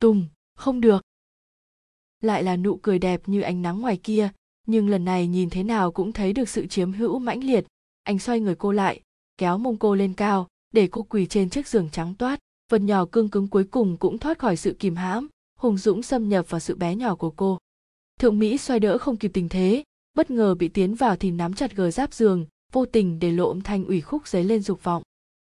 Tùng, 0.00 0.26
không 0.54 0.80
được. 0.80 1.02
Lại 2.20 2.42
là 2.42 2.56
nụ 2.56 2.76
cười 2.76 2.98
đẹp 2.98 3.22
như 3.26 3.40
ánh 3.40 3.62
nắng 3.62 3.80
ngoài 3.80 3.96
kia, 4.02 4.30
nhưng 4.66 4.88
lần 4.88 5.04
này 5.04 5.26
nhìn 5.26 5.50
thế 5.50 5.62
nào 5.62 5.92
cũng 5.92 6.12
thấy 6.12 6.32
được 6.32 6.48
sự 6.48 6.66
chiếm 6.66 6.92
hữu 6.92 7.18
mãnh 7.18 7.44
liệt. 7.44 7.66
Anh 8.02 8.18
xoay 8.18 8.40
người 8.40 8.54
cô 8.54 8.72
lại, 8.72 9.00
kéo 9.38 9.58
mông 9.58 9.76
cô 9.76 9.94
lên 9.94 10.14
cao, 10.14 10.48
để 10.70 10.88
cô 10.90 11.02
quỳ 11.02 11.26
trên 11.26 11.50
chiếc 11.50 11.68
giường 11.68 11.88
trắng 11.92 12.14
toát. 12.18 12.38
Vật 12.70 12.78
nhỏ 12.80 13.06
cương 13.12 13.28
cứng 13.28 13.48
cuối 13.48 13.64
cùng 13.64 13.96
cũng 13.96 14.18
thoát 14.18 14.38
khỏi 14.38 14.56
sự 14.56 14.76
kìm 14.78 14.96
hãm 14.96 15.28
hùng 15.58 15.78
dũng 15.78 16.02
xâm 16.02 16.28
nhập 16.28 16.50
vào 16.50 16.60
sự 16.60 16.76
bé 16.76 16.94
nhỏ 16.94 17.14
của 17.14 17.30
cô. 17.30 17.58
Thượng 18.20 18.38
mỹ 18.38 18.58
xoay 18.58 18.80
đỡ 18.80 18.98
không 18.98 19.16
kịp 19.16 19.30
tình 19.34 19.48
thế, 19.48 19.82
bất 20.14 20.30
ngờ 20.30 20.54
bị 20.54 20.68
tiến 20.68 20.94
vào 20.94 21.16
thì 21.16 21.30
nắm 21.30 21.54
chặt 21.54 21.76
gờ 21.76 21.90
giáp 21.90 22.14
giường, 22.14 22.46
vô 22.72 22.86
tình 22.86 23.18
để 23.18 23.30
lộ 23.30 23.48
âm 23.48 23.60
thanh 23.60 23.84
ủy 23.84 24.00
khúc 24.00 24.28
dấy 24.28 24.44
lên 24.44 24.62
dục 24.62 24.84
vọng. 24.84 25.02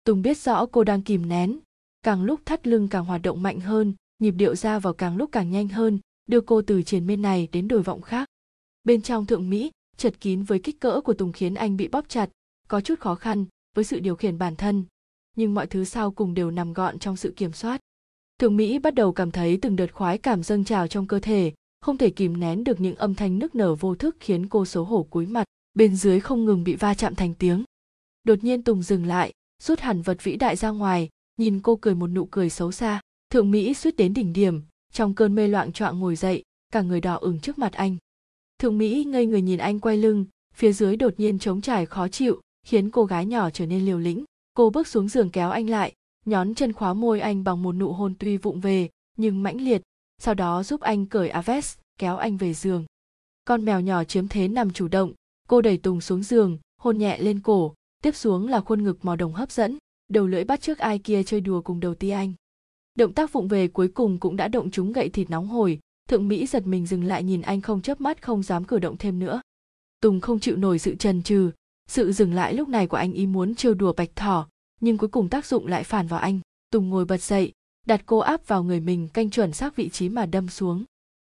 Tùng 0.03 0.21
biết 0.21 0.37
rõ 0.37 0.65
cô 0.65 0.83
đang 0.83 1.01
kìm 1.01 1.29
nén. 1.29 1.59
Càng 2.03 2.23
lúc 2.23 2.39
thắt 2.45 2.67
lưng 2.67 2.87
càng 2.87 3.05
hoạt 3.05 3.21
động 3.21 3.43
mạnh 3.43 3.59
hơn, 3.59 3.93
nhịp 4.19 4.31
điệu 4.31 4.55
ra 4.55 4.79
vào 4.79 4.93
càng 4.93 5.17
lúc 5.17 5.29
càng 5.31 5.51
nhanh 5.51 5.67
hơn, 5.67 5.99
đưa 6.27 6.41
cô 6.41 6.61
từ 6.61 6.83
triền 6.83 7.07
bên 7.07 7.21
này 7.21 7.47
đến 7.51 7.67
đồi 7.67 7.81
vọng 7.81 8.01
khác. 8.01 8.29
Bên 8.83 9.01
trong 9.01 9.25
thượng 9.25 9.49
mỹ, 9.49 9.71
chật 9.97 10.19
kín 10.19 10.43
với 10.43 10.59
kích 10.59 10.79
cỡ 10.79 11.01
của 11.01 11.13
tùng 11.13 11.31
khiến 11.31 11.53
anh 11.53 11.77
bị 11.77 11.87
bóp 11.87 12.09
chặt, 12.09 12.29
có 12.67 12.81
chút 12.81 12.99
khó 12.99 13.15
khăn 13.15 13.45
với 13.75 13.83
sự 13.83 13.99
điều 13.99 14.15
khiển 14.15 14.37
bản 14.37 14.55
thân. 14.55 14.83
Nhưng 15.35 15.53
mọi 15.53 15.67
thứ 15.67 15.83
sau 15.83 16.11
cùng 16.11 16.33
đều 16.33 16.51
nằm 16.51 16.73
gọn 16.73 16.99
trong 16.99 17.17
sự 17.17 17.33
kiểm 17.35 17.53
soát 17.53 17.81
thượng 18.41 18.57
mỹ 18.57 18.79
bắt 18.79 18.95
đầu 18.95 19.11
cảm 19.11 19.31
thấy 19.31 19.59
từng 19.61 19.75
đợt 19.75 19.93
khoái 19.93 20.17
cảm 20.17 20.43
dâng 20.43 20.63
trào 20.63 20.87
trong 20.87 21.07
cơ 21.07 21.19
thể, 21.19 21.53
không 21.81 21.97
thể 21.97 22.09
kìm 22.09 22.39
nén 22.39 22.63
được 22.63 22.81
những 22.81 22.95
âm 22.95 23.15
thanh 23.15 23.39
nức 23.39 23.55
nở 23.55 23.75
vô 23.75 23.95
thức 23.95 24.17
khiến 24.19 24.49
cô 24.49 24.65
xấu 24.65 24.83
hổ 24.83 25.03
cúi 25.03 25.25
mặt, 25.25 25.43
bên 25.73 25.95
dưới 25.95 26.19
không 26.19 26.45
ngừng 26.45 26.63
bị 26.63 26.75
va 26.75 26.93
chạm 26.93 27.15
thành 27.15 27.33
tiếng. 27.33 27.63
Đột 28.23 28.43
nhiên 28.43 28.63
tùng 28.63 28.81
dừng 28.81 29.05
lại, 29.05 29.31
rút 29.63 29.79
hẳn 29.79 30.01
vật 30.01 30.23
vĩ 30.23 30.35
đại 30.35 30.55
ra 30.55 30.69
ngoài, 30.69 31.09
nhìn 31.37 31.59
cô 31.59 31.75
cười 31.75 31.95
một 31.95 32.07
nụ 32.07 32.25
cười 32.25 32.49
xấu 32.49 32.71
xa. 32.71 33.01
Thượng 33.29 33.51
mỹ 33.51 33.73
suýt 33.73 33.95
đến 33.95 34.13
đỉnh 34.13 34.33
điểm, 34.33 34.61
trong 34.93 35.13
cơn 35.13 35.35
mê 35.35 35.47
loạn 35.47 35.71
choạng 35.71 35.99
ngồi 35.99 36.15
dậy, 36.15 36.43
cả 36.73 36.81
người 36.81 37.01
đỏ 37.01 37.15
ửng 37.15 37.39
trước 37.39 37.59
mặt 37.59 37.73
anh. 37.73 37.97
Thượng 38.59 38.77
mỹ 38.77 39.03
ngây 39.03 39.25
người 39.25 39.41
nhìn 39.41 39.59
anh 39.59 39.79
quay 39.79 39.97
lưng, 39.97 40.25
phía 40.53 40.73
dưới 40.73 40.95
đột 40.95 41.13
nhiên 41.17 41.39
trống 41.39 41.61
trải 41.61 41.85
khó 41.85 42.07
chịu, 42.07 42.41
khiến 42.67 42.89
cô 42.89 43.05
gái 43.05 43.25
nhỏ 43.25 43.49
trở 43.49 43.65
nên 43.65 43.85
liều 43.85 43.99
lĩnh. 43.99 44.23
Cô 44.53 44.69
bước 44.69 44.87
xuống 44.87 45.09
giường 45.09 45.29
kéo 45.29 45.49
anh 45.49 45.69
lại 45.69 45.93
nhón 46.25 46.55
chân 46.55 46.73
khóa 46.73 46.93
môi 46.93 47.19
anh 47.19 47.43
bằng 47.43 47.63
một 47.63 47.71
nụ 47.71 47.91
hôn 47.91 48.13
tuy 48.19 48.37
vụng 48.37 48.59
về, 48.59 48.89
nhưng 49.17 49.43
mãnh 49.43 49.61
liệt, 49.61 49.81
sau 50.17 50.33
đó 50.33 50.63
giúp 50.63 50.81
anh 50.81 51.05
cởi 51.05 51.29
aves 51.29 51.77
kéo 51.97 52.17
anh 52.17 52.37
về 52.37 52.53
giường. 52.53 52.85
Con 53.45 53.65
mèo 53.65 53.79
nhỏ 53.79 54.03
chiếm 54.03 54.27
thế 54.27 54.47
nằm 54.47 54.71
chủ 54.71 54.87
động, 54.87 55.13
cô 55.47 55.61
đẩy 55.61 55.77
tùng 55.77 56.01
xuống 56.01 56.23
giường, 56.23 56.57
hôn 56.77 56.97
nhẹ 56.97 57.17
lên 57.17 57.39
cổ, 57.39 57.73
tiếp 58.03 58.15
xuống 58.15 58.47
là 58.47 58.61
khuôn 58.61 58.83
ngực 58.83 59.05
màu 59.05 59.15
đồng 59.15 59.33
hấp 59.33 59.51
dẫn, 59.51 59.77
đầu 60.07 60.27
lưỡi 60.27 60.43
bắt 60.43 60.61
trước 60.61 60.77
ai 60.77 60.99
kia 60.99 61.23
chơi 61.23 61.41
đùa 61.41 61.61
cùng 61.61 61.79
đầu 61.79 61.95
ti 61.95 62.09
anh. 62.09 62.33
Động 62.95 63.13
tác 63.13 63.33
vụng 63.33 63.47
về 63.47 63.67
cuối 63.67 63.87
cùng 63.87 64.19
cũng 64.19 64.35
đã 64.35 64.47
động 64.47 64.71
chúng 64.71 64.91
gậy 64.91 65.09
thịt 65.09 65.29
nóng 65.29 65.47
hổi, 65.47 65.79
thượng 66.09 66.27
mỹ 66.27 66.47
giật 66.47 66.67
mình 66.67 66.85
dừng 66.85 67.03
lại 67.03 67.23
nhìn 67.23 67.41
anh 67.41 67.61
không 67.61 67.81
chớp 67.81 68.01
mắt, 68.01 68.21
không 68.21 68.43
dám 68.43 68.63
cử 68.63 68.79
động 68.79 68.97
thêm 68.97 69.19
nữa. 69.19 69.41
Tùng 70.01 70.21
không 70.21 70.39
chịu 70.39 70.57
nổi 70.57 70.79
sự 70.79 70.95
trần 70.95 71.23
trừ 71.23 71.51
sự 71.87 72.11
dừng 72.11 72.33
lại 72.33 72.53
lúc 72.53 72.69
này 72.69 72.87
của 72.87 72.97
anh 72.97 73.13
ý 73.13 73.25
muốn 73.27 73.55
trêu 73.55 73.73
đùa 73.73 73.93
bạch 73.93 74.15
thỏ 74.15 74.47
nhưng 74.81 74.97
cuối 74.97 75.09
cùng 75.09 75.29
tác 75.29 75.45
dụng 75.45 75.67
lại 75.67 75.83
phản 75.83 76.07
vào 76.07 76.19
anh. 76.19 76.39
Tùng 76.71 76.89
ngồi 76.89 77.05
bật 77.05 77.21
dậy, 77.21 77.51
đặt 77.85 78.03
cô 78.05 78.17
áp 78.17 78.47
vào 78.47 78.63
người 78.63 78.79
mình 78.79 79.07
canh 79.07 79.29
chuẩn 79.29 79.53
xác 79.53 79.75
vị 79.75 79.89
trí 79.89 80.09
mà 80.09 80.25
đâm 80.25 80.47
xuống. 80.47 80.83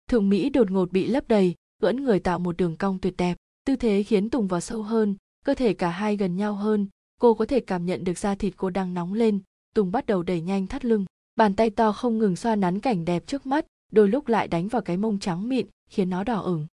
Thượng 0.09 0.29
mỹ 0.29 0.49
đột 0.49 0.71
ngột 0.71 0.91
bị 0.91 1.07
lấp 1.07 1.27
đầy, 1.27 1.55
ưỡn 1.81 2.03
người 2.03 2.19
tạo 2.19 2.39
một 2.39 2.57
đường 2.57 2.77
cong 2.77 2.99
tuyệt 2.99 3.13
đẹp. 3.17 3.37
Tư 3.65 3.75
thế 3.75 4.03
khiến 4.03 4.29
tùng 4.29 4.47
vào 4.47 4.59
sâu 4.59 4.83
hơn, 4.83 5.15
cơ 5.45 5.53
thể 5.53 5.73
cả 5.73 5.89
hai 5.89 6.17
gần 6.17 6.35
nhau 6.35 6.53
hơn. 6.53 6.87
Cô 7.21 7.33
có 7.33 7.45
thể 7.45 7.59
cảm 7.59 7.85
nhận 7.85 8.03
được 8.03 8.17
da 8.17 8.35
thịt 8.35 8.53
cô 8.57 8.69
đang 8.69 8.93
nóng 8.93 9.13
lên. 9.13 9.39
Tùng 9.75 9.91
bắt 9.91 10.05
đầu 10.05 10.23
đẩy 10.23 10.41
nhanh 10.41 10.67
thắt 10.67 10.85
lưng. 10.85 11.05
Bàn 11.35 11.55
tay 11.55 11.69
to 11.69 11.91
không 11.91 12.17
ngừng 12.17 12.35
xoa 12.35 12.55
nắn 12.55 12.79
cảnh 12.79 13.05
đẹp 13.05 13.27
trước 13.27 13.45
mắt, 13.45 13.65
đôi 13.91 14.07
lúc 14.07 14.27
lại 14.27 14.47
đánh 14.47 14.67
vào 14.67 14.81
cái 14.81 14.97
mông 14.97 15.19
trắng 15.19 15.49
mịn, 15.49 15.67
khiến 15.89 16.09
nó 16.09 16.23
đỏ 16.23 16.39
ửng. 16.39 16.67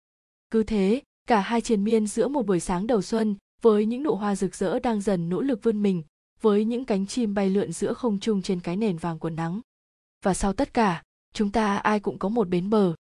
Cứ 0.51 0.63
thế, 0.63 1.03
cả 1.29 1.41
hai 1.41 1.61
triền 1.61 1.85
miên 1.85 2.07
giữa 2.07 2.29
một 2.29 2.47
buổi 2.47 2.61
sáng 2.61 2.87
đầu 2.87 3.03
xuân, 3.03 3.37
với 3.63 3.87
những 3.87 4.03
nụ 4.03 4.15
hoa 4.15 4.37
rực 4.37 4.55
rỡ 4.55 4.79
đang 4.79 5.01
dần 5.01 5.29
nỗ 5.29 5.41
lực 5.41 5.63
vươn 5.63 5.83
mình 5.83 6.03
với 6.41 6.65
những 6.65 6.85
cánh 6.85 7.07
chim 7.07 7.35
bay 7.35 7.51
lượn 7.51 7.73
giữa 7.73 7.93
không 7.93 8.19
trung 8.19 8.43
trên 8.43 8.61
cái 8.61 8.77
nền 8.77 8.97
vàng 8.97 9.19
của 9.19 9.31
nắng. 9.31 9.61
Và 10.23 10.35
sau 10.35 10.53
tất 10.53 10.75
cả, 10.75 11.03
chúng 11.33 11.51
ta 11.53 11.77
ai 11.77 12.01
cũng 12.01 12.19
có 12.19 12.29
một 12.29 12.49
bến 12.49 12.71
bờ. 12.71 12.95